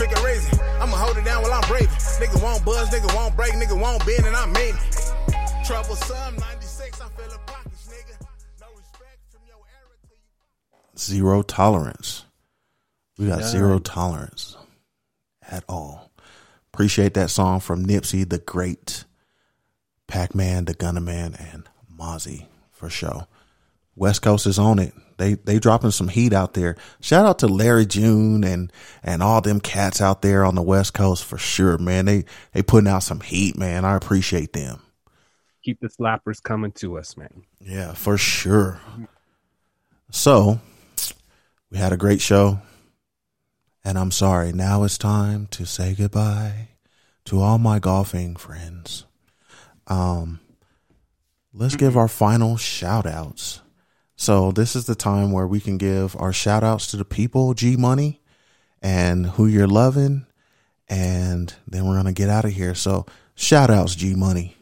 Pick 0.00 0.10
a 0.16 0.20
reason, 0.24 0.58
I'ma 0.80 0.96
hold 0.96 1.18
it 1.18 1.24
down 1.24 1.42
while 1.42 1.52
I'm 1.52 1.68
braving. 1.68 1.92
Nigga 2.16 2.42
won't 2.42 2.64
buzz, 2.64 2.88
nigga 2.88 3.12
won't 3.14 3.36
break, 3.36 3.52
nigga 3.54 3.78
won't 3.78 4.00
bend, 4.06 4.24
and 4.24 4.34
I 4.34 4.46
mean 4.46 4.74
it. 4.74 5.12
Troublesome 5.66 6.34
96, 6.38 6.71
Zero 10.98 11.42
tolerance. 11.42 12.24
We 13.18 13.28
got 13.28 13.44
zero 13.44 13.78
tolerance 13.78 14.56
at 15.48 15.64
all. 15.68 16.10
Appreciate 16.72 17.14
that 17.14 17.30
song 17.30 17.60
from 17.60 17.86
Nipsey, 17.86 18.28
the 18.28 18.38
Great, 18.38 19.04
Pac 20.06 20.34
Man, 20.34 20.64
the 20.64 20.74
Gunner 20.74 21.00
Man, 21.00 21.34
and 21.38 21.68
Mozzy 21.94 22.46
for 22.70 22.88
sure. 22.88 23.26
West 23.94 24.22
Coast 24.22 24.46
is 24.46 24.58
on 24.58 24.78
it. 24.78 24.94
They 25.18 25.34
they 25.34 25.58
dropping 25.58 25.90
some 25.90 26.08
heat 26.08 26.32
out 26.32 26.54
there. 26.54 26.76
Shout 27.00 27.26
out 27.26 27.38
to 27.40 27.46
Larry 27.46 27.86
June 27.86 28.42
and 28.42 28.72
and 29.02 29.22
all 29.22 29.40
them 29.40 29.60
cats 29.60 30.00
out 30.00 30.22
there 30.22 30.44
on 30.44 30.54
the 30.54 30.62
West 30.62 30.94
Coast 30.94 31.24
for 31.24 31.38
sure, 31.38 31.78
man. 31.78 32.06
They 32.06 32.24
they 32.52 32.62
putting 32.62 32.88
out 32.88 33.02
some 33.02 33.20
heat, 33.20 33.56
man. 33.56 33.84
I 33.84 33.94
appreciate 33.94 34.52
them. 34.52 34.80
Keep 35.64 35.80
the 35.80 35.88
slappers 35.88 36.42
coming 36.42 36.72
to 36.72 36.98
us, 36.98 37.16
man. 37.16 37.44
Yeah, 37.60 37.92
for 37.92 38.18
sure. 38.18 38.80
So, 40.10 40.60
we 41.72 41.78
had 41.78 41.92
a 41.92 41.96
great 41.96 42.20
show. 42.20 42.60
And 43.82 43.98
I'm 43.98 44.12
sorry, 44.12 44.52
now 44.52 44.84
it's 44.84 44.98
time 44.98 45.48
to 45.52 45.64
say 45.64 45.94
goodbye 45.94 46.68
to 47.24 47.40
all 47.40 47.58
my 47.58 47.78
golfing 47.78 48.36
friends. 48.36 49.06
Um 49.88 50.38
let's 51.52 51.74
give 51.74 51.96
our 51.96 52.08
final 52.08 52.56
shout 52.56 53.06
outs. 53.06 53.60
So, 54.14 54.52
this 54.52 54.76
is 54.76 54.84
the 54.84 54.94
time 54.94 55.32
where 55.32 55.48
we 55.48 55.58
can 55.58 55.78
give 55.78 56.14
our 56.16 56.32
shout 56.32 56.62
outs 56.62 56.86
to 56.88 56.96
the 56.96 57.04
people, 57.04 57.54
G 57.54 57.76
Money, 57.76 58.20
and 58.80 59.26
who 59.26 59.46
you're 59.46 59.66
loving, 59.66 60.26
and 60.88 61.52
then 61.66 61.86
we're 61.86 61.94
going 61.94 62.04
to 62.04 62.12
get 62.12 62.28
out 62.28 62.44
of 62.44 62.52
here. 62.52 62.76
So, 62.76 63.04
shout 63.34 63.68
outs, 63.68 63.96
G 63.96 64.14
Money. 64.14 64.56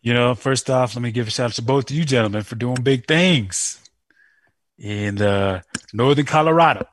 You 0.00 0.14
know, 0.14 0.36
first 0.36 0.70
off, 0.70 0.94
let 0.94 1.02
me 1.02 1.10
give 1.10 1.26
a 1.26 1.30
shout 1.30 1.46
out 1.46 1.52
to 1.54 1.62
both 1.62 1.90
of 1.90 1.96
you 1.96 2.04
gentlemen 2.04 2.44
for 2.44 2.54
doing 2.54 2.82
big 2.82 3.08
things 3.08 3.81
in 4.82 5.22
uh, 5.22 5.62
northern 5.92 6.26
Colorado, 6.26 6.86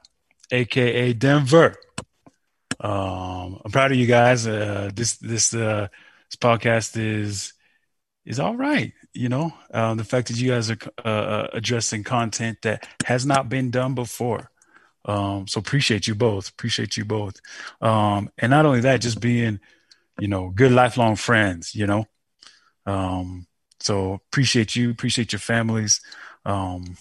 aka 0.52 1.12
Denver. 1.14 1.76
Um, 2.80 3.60
I'm 3.66 3.72
proud 3.72 3.92
of 3.92 3.98
you 3.98 4.06
guys. 4.06 4.48
Uh, 4.48 4.92
this 4.94 5.18
this 5.18 5.54
uh, 5.54 5.88
this 6.30 6.36
podcast 6.38 6.96
is 6.98 7.54
is 8.26 8.40
all 8.40 8.56
right. 8.56 8.94
You 9.14 9.28
know, 9.28 9.54
um, 9.74 9.98
the 9.98 10.04
fact 10.04 10.28
that 10.28 10.38
you 10.38 10.52
guys 10.52 10.70
are 10.70 10.78
uh, 11.04 11.08
uh, 11.08 11.48
addressing 11.52 12.04
content 12.04 12.60
that 12.62 12.88
has 13.06 13.26
not 13.26 13.50
been 13.50 13.72
done 13.72 13.96
before. 13.96 14.52
Um, 15.06 15.48
so 15.48 15.60
appreciate 15.60 16.08
you 16.08 16.14
both. 16.14 16.50
Appreciate 16.50 16.96
you 16.96 17.06
both. 17.06 17.42
Um, 17.82 18.30
and 18.38 18.52
not 18.52 18.68
only 18.68 18.82
that, 18.82 19.02
just 19.02 19.20
being, 19.20 19.60
you 20.20 20.28
know, 20.28 20.52
good 20.52 20.72
lifelong 20.72 21.16
friends. 21.16 21.74
You 21.74 21.88
know, 21.88 22.06
um, 22.86 23.48
so 23.80 24.14
appreciate 24.14 24.76
you. 24.76 24.92
Appreciate 24.92 25.32
your 25.32 25.40
families. 25.40 26.02
Um, 26.46 26.96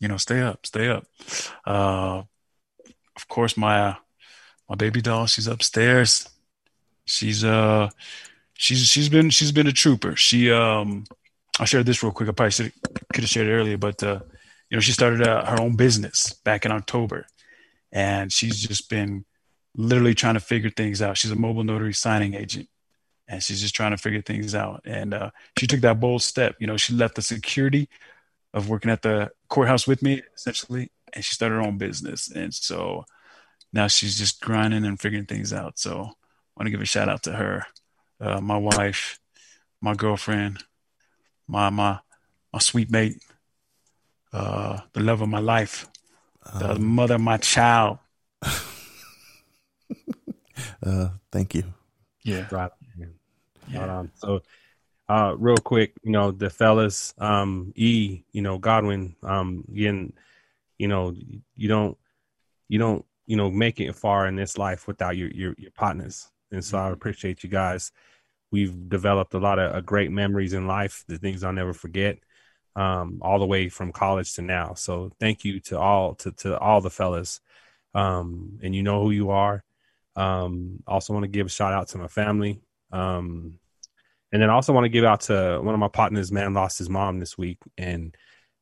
you 0.00 0.08
know, 0.08 0.16
stay 0.16 0.40
up, 0.40 0.66
stay 0.66 0.88
up. 0.88 1.06
Uh, 1.66 2.22
of 3.16 3.28
course, 3.28 3.56
my 3.56 3.96
my 4.68 4.76
baby 4.76 5.00
doll, 5.00 5.26
she's 5.26 5.46
upstairs. 5.46 6.28
She's 7.04 7.44
uh, 7.44 7.90
she's 8.54 8.86
she's 8.86 9.08
been 9.08 9.30
she's 9.30 9.52
been 9.52 9.66
a 9.66 9.72
trooper. 9.72 10.14
She 10.16 10.50
um, 10.50 11.04
I 11.58 11.64
shared 11.64 11.86
this 11.86 12.02
real 12.02 12.12
quick. 12.12 12.28
I 12.28 12.32
probably 12.32 12.52
should 12.52 12.72
could 13.12 13.24
have 13.24 13.30
shared 13.30 13.48
it 13.48 13.52
earlier, 13.52 13.78
but 13.78 14.02
uh, 14.02 14.20
you 14.70 14.76
know, 14.76 14.80
she 14.80 14.92
started 14.92 15.26
uh, 15.26 15.44
her 15.46 15.60
own 15.60 15.76
business 15.76 16.32
back 16.44 16.64
in 16.64 16.72
October, 16.72 17.26
and 17.92 18.32
she's 18.32 18.60
just 18.60 18.88
been 18.90 19.24
literally 19.74 20.14
trying 20.14 20.34
to 20.34 20.40
figure 20.40 20.70
things 20.70 21.00
out. 21.00 21.16
She's 21.16 21.30
a 21.30 21.36
mobile 21.36 21.64
notary 21.64 21.94
signing 21.94 22.34
agent, 22.34 22.68
and 23.26 23.42
she's 23.42 23.60
just 23.60 23.74
trying 23.74 23.92
to 23.92 23.96
figure 23.96 24.22
things 24.22 24.54
out. 24.54 24.82
And 24.84 25.14
uh, 25.14 25.30
she 25.58 25.66
took 25.66 25.80
that 25.80 26.00
bold 26.00 26.22
step. 26.22 26.56
You 26.60 26.66
know, 26.66 26.76
she 26.76 26.92
left 26.92 27.14
the 27.14 27.22
security 27.22 27.88
of 28.54 28.68
working 28.68 28.90
at 28.90 29.02
the 29.02 29.30
courthouse 29.48 29.86
with 29.86 30.02
me, 30.02 30.22
essentially, 30.34 30.90
and 31.12 31.24
she 31.24 31.34
started 31.34 31.56
her 31.56 31.60
own 31.62 31.78
business. 31.78 32.30
And 32.30 32.52
so 32.54 33.04
now 33.72 33.86
she's 33.86 34.18
just 34.18 34.40
grinding 34.40 34.84
and 34.84 35.00
figuring 35.00 35.26
things 35.26 35.52
out. 35.52 35.78
So 35.78 35.92
I 35.92 36.04
want 36.56 36.66
to 36.66 36.70
give 36.70 36.80
a 36.80 36.86
shout 36.86 37.08
out 37.08 37.22
to 37.24 37.32
her, 37.32 37.66
uh, 38.20 38.40
my 38.40 38.56
wife, 38.56 39.18
my 39.80 39.94
girlfriend, 39.94 40.64
my 41.46 41.70
my 41.70 42.00
my 42.52 42.58
sweet 42.58 42.90
mate, 42.90 43.22
uh, 44.32 44.80
the 44.92 45.00
love 45.00 45.20
of 45.22 45.28
my 45.28 45.38
life, 45.38 45.86
the 46.58 46.78
mother 46.78 47.16
of 47.16 47.20
my 47.20 47.36
child. 47.36 47.98
Uh, 50.84 51.08
thank 51.30 51.54
you. 51.54 51.64
Yeah. 52.22 52.46
Right. 52.50 52.70
Right 53.72 53.88
on. 53.88 54.10
So, 54.14 54.42
uh, 55.08 55.34
real 55.38 55.56
quick, 55.56 55.94
you 56.02 56.12
know, 56.12 56.30
the 56.30 56.50
fellas, 56.50 57.14
um, 57.18 57.72
E, 57.76 58.22
you 58.32 58.42
know, 58.42 58.58
Godwin, 58.58 59.16
um, 59.22 59.64
again, 59.70 60.12
you 60.78 60.88
know, 60.88 61.14
you 61.56 61.68
don't, 61.68 61.96
you 62.68 62.78
don't, 62.78 63.04
you 63.26 63.36
know, 63.36 63.50
make 63.50 63.80
it 63.80 63.94
far 63.94 64.26
in 64.26 64.36
this 64.36 64.58
life 64.58 64.86
without 64.86 65.16
your 65.16 65.30
your, 65.30 65.54
your 65.58 65.70
partners, 65.72 66.28
and 66.50 66.64
so 66.64 66.78
I 66.78 66.90
appreciate 66.90 67.42
you 67.42 67.48
guys. 67.48 67.90
We've 68.50 68.88
developed 68.88 69.34
a 69.34 69.38
lot 69.38 69.58
of 69.58 69.74
uh, 69.74 69.80
great 69.80 70.10
memories 70.10 70.54
in 70.54 70.66
life, 70.66 71.04
the 71.08 71.18
things 71.18 71.44
I'll 71.44 71.52
never 71.52 71.74
forget, 71.74 72.18
um, 72.76 73.18
all 73.22 73.38
the 73.38 73.46
way 73.46 73.68
from 73.68 73.92
college 73.92 74.34
to 74.34 74.42
now. 74.42 74.74
So, 74.74 75.10
thank 75.20 75.44
you 75.44 75.60
to 75.60 75.78
all 75.78 76.14
to 76.16 76.32
to 76.32 76.58
all 76.58 76.80
the 76.80 76.90
fellas, 76.90 77.40
um, 77.94 78.58
and 78.62 78.74
you 78.74 78.82
know 78.82 79.02
who 79.02 79.10
you 79.10 79.30
are. 79.30 79.64
Um, 80.16 80.82
also 80.86 81.12
want 81.12 81.24
to 81.24 81.28
give 81.28 81.46
a 81.46 81.50
shout 81.50 81.72
out 81.72 81.88
to 81.88 81.98
my 81.98 82.08
family. 82.08 82.60
Um, 82.92 83.58
and 84.32 84.42
then 84.42 84.50
I 84.50 84.54
also 84.54 84.72
want 84.72 84.84
to 84.84 84.90
give 84.90 85.04
out 85.04 85.22
to 85.22 85.60
one 85.62 85.74
of 85.74 85.80
my 85.80 85.88
partners, 85.88 86.30
man, 86.30 86.54
lost 86.54 86.78
his 86.78 86.90
mom 86.90 87.18
this 87.18 87.38
week. 87.38 87.58
And, 87.78 88.14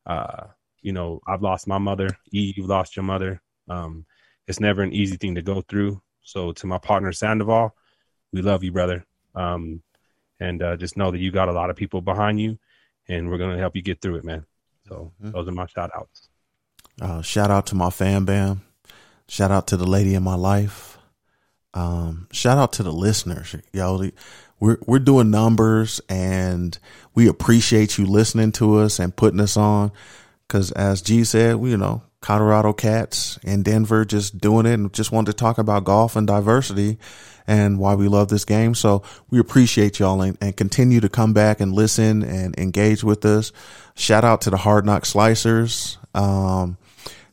uh, 0.05 0.45
you 0.81 0.93
know, 0.93 1.21
I've 1.27 1.43
lost 1.43 1.67
my 1.67 1.79
mother. 1.79 2.09
E, 2.33 2.55
you've 2.57 2.69
lost 2.69 2.97
your 2.97 3.03
mother. 3.03 3.43
Um, 3.69 4.07
it's 4.47 4.61
never 4.61 4.83
an 4.83 4.93
easy 4.93 5.17
thing 5.17 5.35
to 5.35 5.43
go 5.43 5.63
through. 5.63 6.01
So 6.23 6.53
to 6.53 6.67
my 6.67 6.79
partner, 6.79 7.13
Sandoval, 7.13 7.75
we 8.33 8.43
love 8.43 8.63
you, 8.63 8.71
brother. 8.71 9.05
Um, 9.35 9.83
and, 10.39 10.63
uh, 10.63 10.77
just 10.77 10.97
know 10.97 11.11
that 11.11 11.19
you 11.19 11.33
got 11.33 11.49
a 11.49 11.53
lot 11.53 11.71
of 11.71 11.77
people 11.77 12.01
behind 12.01 12.41
you 12.41 12.59
and 13.09 13.29
we're 13.29 13.39
going 13.39 13.53
to 13.53 13.59
help 13.59 13.75
you 13.75 13.83
get 13.83 14.01
through 14.01 14.17
it, 14.17 14.25
man. 14.25 14.47
So 14.89 15.13
those 15.21 15.49
are 15.49 15.53
my 15.53 15.67
shout 15.67 15.91
outs. 15.97 16.29
Uh, 17.01 17.23
shout 17.23 17.51
out 17.51 17.67
to 17.67 17.75
my 17.75 17.91
fam 17.91 18.25
bam. 18.25 18.63
Shout 19.29 19.51
out 19.51 19.67
to 19.69 19.77
the 19.77 19.87
lady 19.87 20.15
in 20.15 20.23
my 20.23 20.37
life. 20.37 20.86
Um, 21.77 22.27
shout 22.33 22.57
out 22.57 22.73
to 22.75 22.83
the 22.83 22.93
listeners. 22.93 23.55
Yo, 23.71 24.11
we're, 24.59 24.79
we're 24.87 24.99
doing 24.99 25.31
numbers 25.31 26.01
and 26.09 26.77
we 27.15 27.29
appreciate 27.29 27.99
you 27.99 28.07
listening 28.07 28.53
to 28.53 28.79
us 28.79 28.99
and 28.99 29.15
putting 29.15 29.41
us 29.41 29.59
on. 29.59 29.93
Cause 30.49 30.73
as 30.73 31.03
G 31.03 31.23
said, 31.23 31.57
we, 31.57 31.71
you 31.71 31.77
know, 31.77 32.03
Colorado 32.23 32.73
cats 32.73 33.39
in 33.43 33.63
Denver 33.63 34.07
just 34.07 34.39
doing 34.39 34.65
it 34.65 34.73
and 34.73 34.91
just 34.95 35.13
wanted 35.13 35.33
to 35.33 35.37
talk 35.37 35.59
about 35.59 35.85
golf 35.85 36.17
and 36.17 36.27
diversity 36.27 36.97
and 37.47 37.79
why 37.79 37.95
we 37.95 38.09
love 38.09 38.29
this 38.29 38.47
game. 38.47 38.75
So 38.75 39.03
we 39.29 39.39
appreciate 39.39 39.99
y'all 39.99 40.23
and, 40.23 40.39
and 40.41 40.57
continue 40.57 41.01
to 41.01 41.11
come 41.11 41.35
back 41.35 41.61
and 41.61 41.75
listen 41.75 42.23
and 42.23 42.59
engage 42.59 43.05
with 43.05 43.23
us. 43.27 43.53
Shout 43.97 44.25
out 44.25 44.41
to 44.43 44.51
the 44.51 44.57
hard 44.57 44.87
knock 44.87 45.03
slicers. 45.03 45.99
Um, 46.15 46.79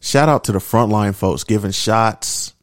shout 0.02 0.28
out 0.28 0.44
to 0.46 0.52
the 0.52 0.60
frontline 0.60 1.16
folks 1.16 1.46
giving 1.46 1.72
shots 1.72 2.54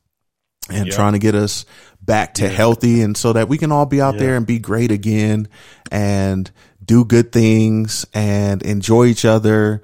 and 0.71 0.87
Yeah. 0.89 0.95
trying 0.95 1.13
to 1.13 1.19
get 1.19 1.35
us 1.35 1.65
back 2.03 2.35
to 2.35 2.49
healthy 2.49 3.03
and 3.03 3.17
so 3.17 3.33
that 3.35 3.49
we 3.49 3.59
can 3.59 3.71
all 3.73 3.87
be 3.87 4.01
out 4.01 4.17
there 4.19 4.37
and 4.37 4.47
be 4.47 4.59
great 4.59 4.91
again 4.91 5.49
and 5.91 6.51
do 6.85 7.05
good 7.05 7.31
things 7.33 8.07
and 8.15 8.63
enjoy 8.63 9.05
each 9.07 9.25
other 9.25 9.83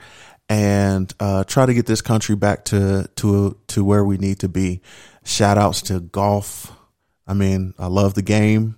and 0.48 1.12
uh, 1.20 1.44
try 1.44 1.66
to 1.66 1.74
get 1.74 1.86
this 1.86 2.00
country 2.00 2.36
back 2.36 2.64
to 2.66 3.08
to 3.16 3.56
to 3.68 3.84
where 3.84 4.04
we 4.04 4.16
need 4.16 4.38
to 4.40 4.48
be. 4.48 4.80
Shout 5.24 5.58
outs 5.58 5.82
to 5.82 6.00
golf. 6.00 6.72
I 7.26 7.34
mean, 7.34 7.74
I 7.78 7.86
love 7.88 8.14
the 8.14 8.22
game. 8.22 8.76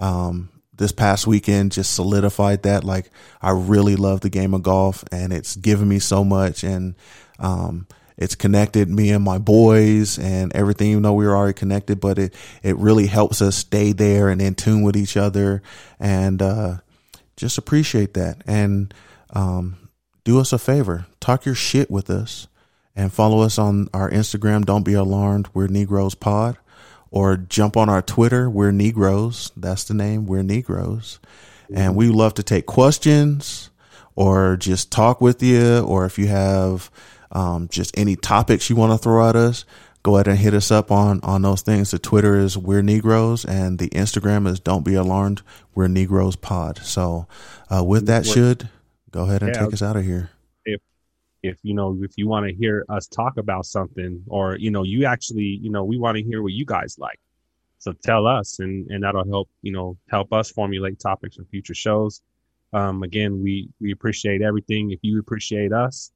Um, 0.00 0.50
this 0.76 0.90
past 0.90 1.26
weekend 1.28 1.70
just 1.70 1.94
solidified 1.94 2.64
that. 2.64 2.82
Like, 2.82 3.10
I 3.40 3.52
really 3.52 3.94
love 3.94 4.20
the 4.20 4.28
game 4.30 4.54
of 4.54 4.64
golf, 4.64 5.04
and 5.12 5.32
it's 5.32 5.54
given 5.54 5.88
me 5.88 6.00
so 6.00 6.24
much. 6.24 6.64
And 6.64 6.96
um, 7.38 7.86
it's 8.16 8.34
connected 8.34 8.88
me 8.88 9.10
and 9.10 9.24
my 9.24 9.38
boys 9.38 10.18
and 10.18 10.54
everything. 10.54 10.90
Even 10.90 11.02
though 11.02 11.14
we 11.14 11.26
were 11.26 11.36
already 11.36 11.54
connected, 11.54 12.00
but 12.00 12.18
it 12.18 12.34
it 12.62 12.76
really 12.76 13.06
helps 13.06 13.42
us 13.42 13.56
stay 13.56 13.92
there 13.92 14.28
and 14.28 14.40
in 14.40 14.54
tune 14.54 14.82
with 14.82 14.96
each 14.96 15.16
other, 15.16 15.62
and 15.98 16.40
uh, 16.40 16.76
just 17.36 17.58
appreciate 17.58 18.14
that. 18.14 18.42
And 18.46 18.94
um, 19.30 19.88
do 20.24 20.40
us 20.40 20.52
a 20.52 20.58
favor, 20.58 21.06
talk 21.20 21.44
your 21.44 21.54
shit 21.54 21.90
with 21.90 22.08
us, 22.10 22.46
and 22.94 23.12
follow 23.12 23.40
us 23.40 23.58
on 23.58 23.88
our 23.92 24.10
Instagram. 24.10 24.64
Don't 24.64 24.84
be 24.84 24.94
alarmed. 24.94 25.48
We're 25.52 25.66
Negroes 25.66 26.14
Pod 26.14 26.58
or 27.14 27.36
jump 27.36 27.76
on 27.76 27.88
our 27.88 28.02
Twitter. 28.02 28.50
We're 28.50 28.72
Negroes. 28.72 29.52
That's 29.56 29.84
the 29.84 29.94
name. 29.94 30.26
We're 30.26 30.42
Negroes. 30.42 31.20
And 31.72 31.94
we 31.94 32.08
love 32.08 32.34
to 32.34 32.42
take 32.42 32.66
questions 32.66 33.70
or 34.16 34.56
just 34.56 34.90
talk 34.90 35.20
with 35.20 35.40
you. 35.40 35.78
Or 35.78 36.06
if 36.06 36.18
you 36.18 36.26
have 36.26 36.90
um, 37.34 37.68
just 37.68 37.96
any 37.98 38.16
topics 38.16 38.70
you 38.70 38.76
want 38.76 38.92
to 38.92 38.98
throw 38.98 39.28
at 39.28 39.36
us, 39.36 39.64
go 40.02 40.16
ahead 40.16 40.28
and 40.28 40.38
hit 40.38 40.54
us 40.54 40.70
up 40.70 40.90
on, 40.90 41.20
on 41.22 41.42
those 41.42 41.62
things. 41.62 41.90
The 41.90 41.98
Twitter 41.98 42.36
is 42.36 42.56
We're 42.56 42.82
Negroes 42.82 43.44
and 43.44 43.78
the 43.78 43.88
Instagram 43.90 44.46
is 44.46 44.60
Don't 44.60 44.84
Be 44.84 44.94
Alarmed. 44.94 45.42
We're 45.74 45.88
Negroes 45.88 46.36
Pod. 46.36 46.78
So 46.78 47.26
uh, 47.74 47.82
with 47.84 48.06
that, 48.06 48.24
should 48.26 48.68
go 49.10 49.22
ahead 49.24 49.42
and 49.42 49.54
Yeah. 49.54 49.64
take 49.64 49.72
us 49.74 49.82
out 49.82 49.96
of 49.96 50.04
here. 50.04 50.30
if 51.42 51.58
you 51.62 51.74
know 51.74 51.94
if 52.00 52.12
you 52.16 52.26
want 52.26 52.46
to 52.46 52.54
hear 52.54 52.86
us 52.88 53.06
talk 53.06 53.36
about 53.36 53.66
something 53.66 54.22
or 54.28 54.56
you 54.56 54.70
know 54.70 54.82
you 54.82 55.04
actually 55.04 55.58
you 55.60 55.70
know 55.70 55.84
we 55.84 55.98
want 55.98 56.16
to 56.16 56.22
hear 56.22 56.42
what 56.42 56.52
you 56.52 56.64
guys 56.64 56.96
like 56.98 57.20
so 57.78 57.92
tell 58.02 58.26
us 58.26 58.60
and 58.60 58.90
and 58.90 59.02
that'll 59.04 59.28
help 59.28 59.50
you 59.60 59.70
know 59.70 59.94
help 60.08 60.32
us 60.32 60.50
formulate 60.50 60.98
topics 60.98 61.36
for 61.36 61.44
future 61.44 61.74
shows 61.74 62.22
um 62.72 63.02
again 63.02 63.42
we 63.42 63.68
we 63.78 63.92
appreciate 63.92 64.40
everything 64.40 64.90
if 64.90 65.00
you 65.02 65.18
appreciate 65.20 65.70
us 65.70 66.10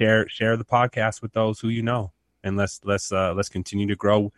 share 0.00 0.28
share 0.28 0.56
the 0.56 0.64
podcast 0.64 1.22
with 1.22 1.32
those 1.32 1.60
who 1.60 1.68
you 1.68 1.82
know 1.82 2.12
and 2.42 2.56
let's 2.56 2.80
let's 2.84 3.12
uh 3.12 3.32
let's 3.34 3.48
continue 3.48 3.86
to 3.86 3.96
grow 3.96 4.32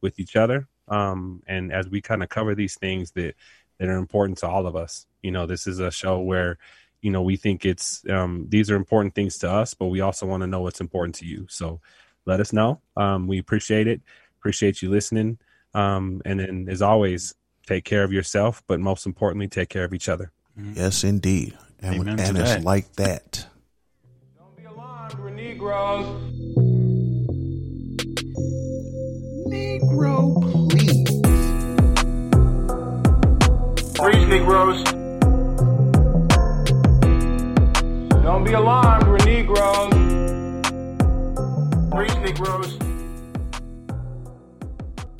with 0.00 0.18
each 0.18 0.36
other. 0.36 0.68
Um 0.88 1.42
and 1.46 1.72
as 1.72 1.88
we 1.88 2.00
kind 2.00 2.22
of 2.22 2.28
cover 2.28 2.54
these 2.54 2.76
things 2.76 3.12
that 3.12 3.34
that 3.78 3.88
are 3.88 3.98
important 3.98 4.38
to 4.38 4.48
all 4.48 4.66
of 4.66 4.76
us 4.76 5.06
you 5.22 5.30
know 5.30 5.46
this 5.46 5.66
is 5.66 5.78
a 5.78 5.90
show 5.90 6.20
where 6.20 6.58
you 7.02 7.10
know 7.10 7.22
we 7.22 7.36
think 7.36 7.64
it's 7.64 8.02
um, 8.08 8.46
these 8.48 8.70
are 8.70 8.76
important 8.76 9.14
things 9.14 9.38
to 9.38 9.50
us 9.50 9.74
but 9.74 9.86
we 9.86 10.00
also 10.00 10.26
want 10.26 10.42
to 10.42 10.46
know 10.46 10.60
what's 10.60 10.80
important 10.80 11.14
to 11.16 11.26
you. 11.26 11.46
So 11.48 11.80
let 12.26 12.40
us 12.40 12.52
know. 12.52 12.80
Um, 12.96 13.26
we 13.26 13.38
appreciate 13.38 13.86
it. 13.86 14.02
Appreciate 14.38 14.82
you 14.82 14.90
listening. 14.90 15.38
Um, 15.72 16.20
and 16.24 16.40
then 16.40 16.66
as 16.68 16.82
always 16.82 17.34
take 17.66 17.84
care 17.84 18.04
of 18.04 18.12
yourself 18.12 18.62
but 18.66 18.80
most 18.80 19.06
importantly 19.06 19.48
take 19.48 19.68
care 19.68 19.84
of 19.84 19.94
each 19.94 20.08
other. 20.08 20.32
Yes, 20.74 21.04
indeed. 21.04 21.56
And, 21.78 22.00
Amen 22.00 22.20
and 22.20 22.36
it's 22.36 22.64
like 22.64 22.92
that. 22.96 23.46
Negroes. 25.18 26.06
Negro, 29.48 30.70
please. 30.70 31.04
Preach, 33.98 34.28
Negroes. 34.28 34.84
Don't 38.22 38.44
be 38.44 38.52
alarmed, 38.52 39.08
we're 39.08 39.18
Negroes. 39.24 39.92
Preach, 41.90 42.14
Negroes. 42.20 42.89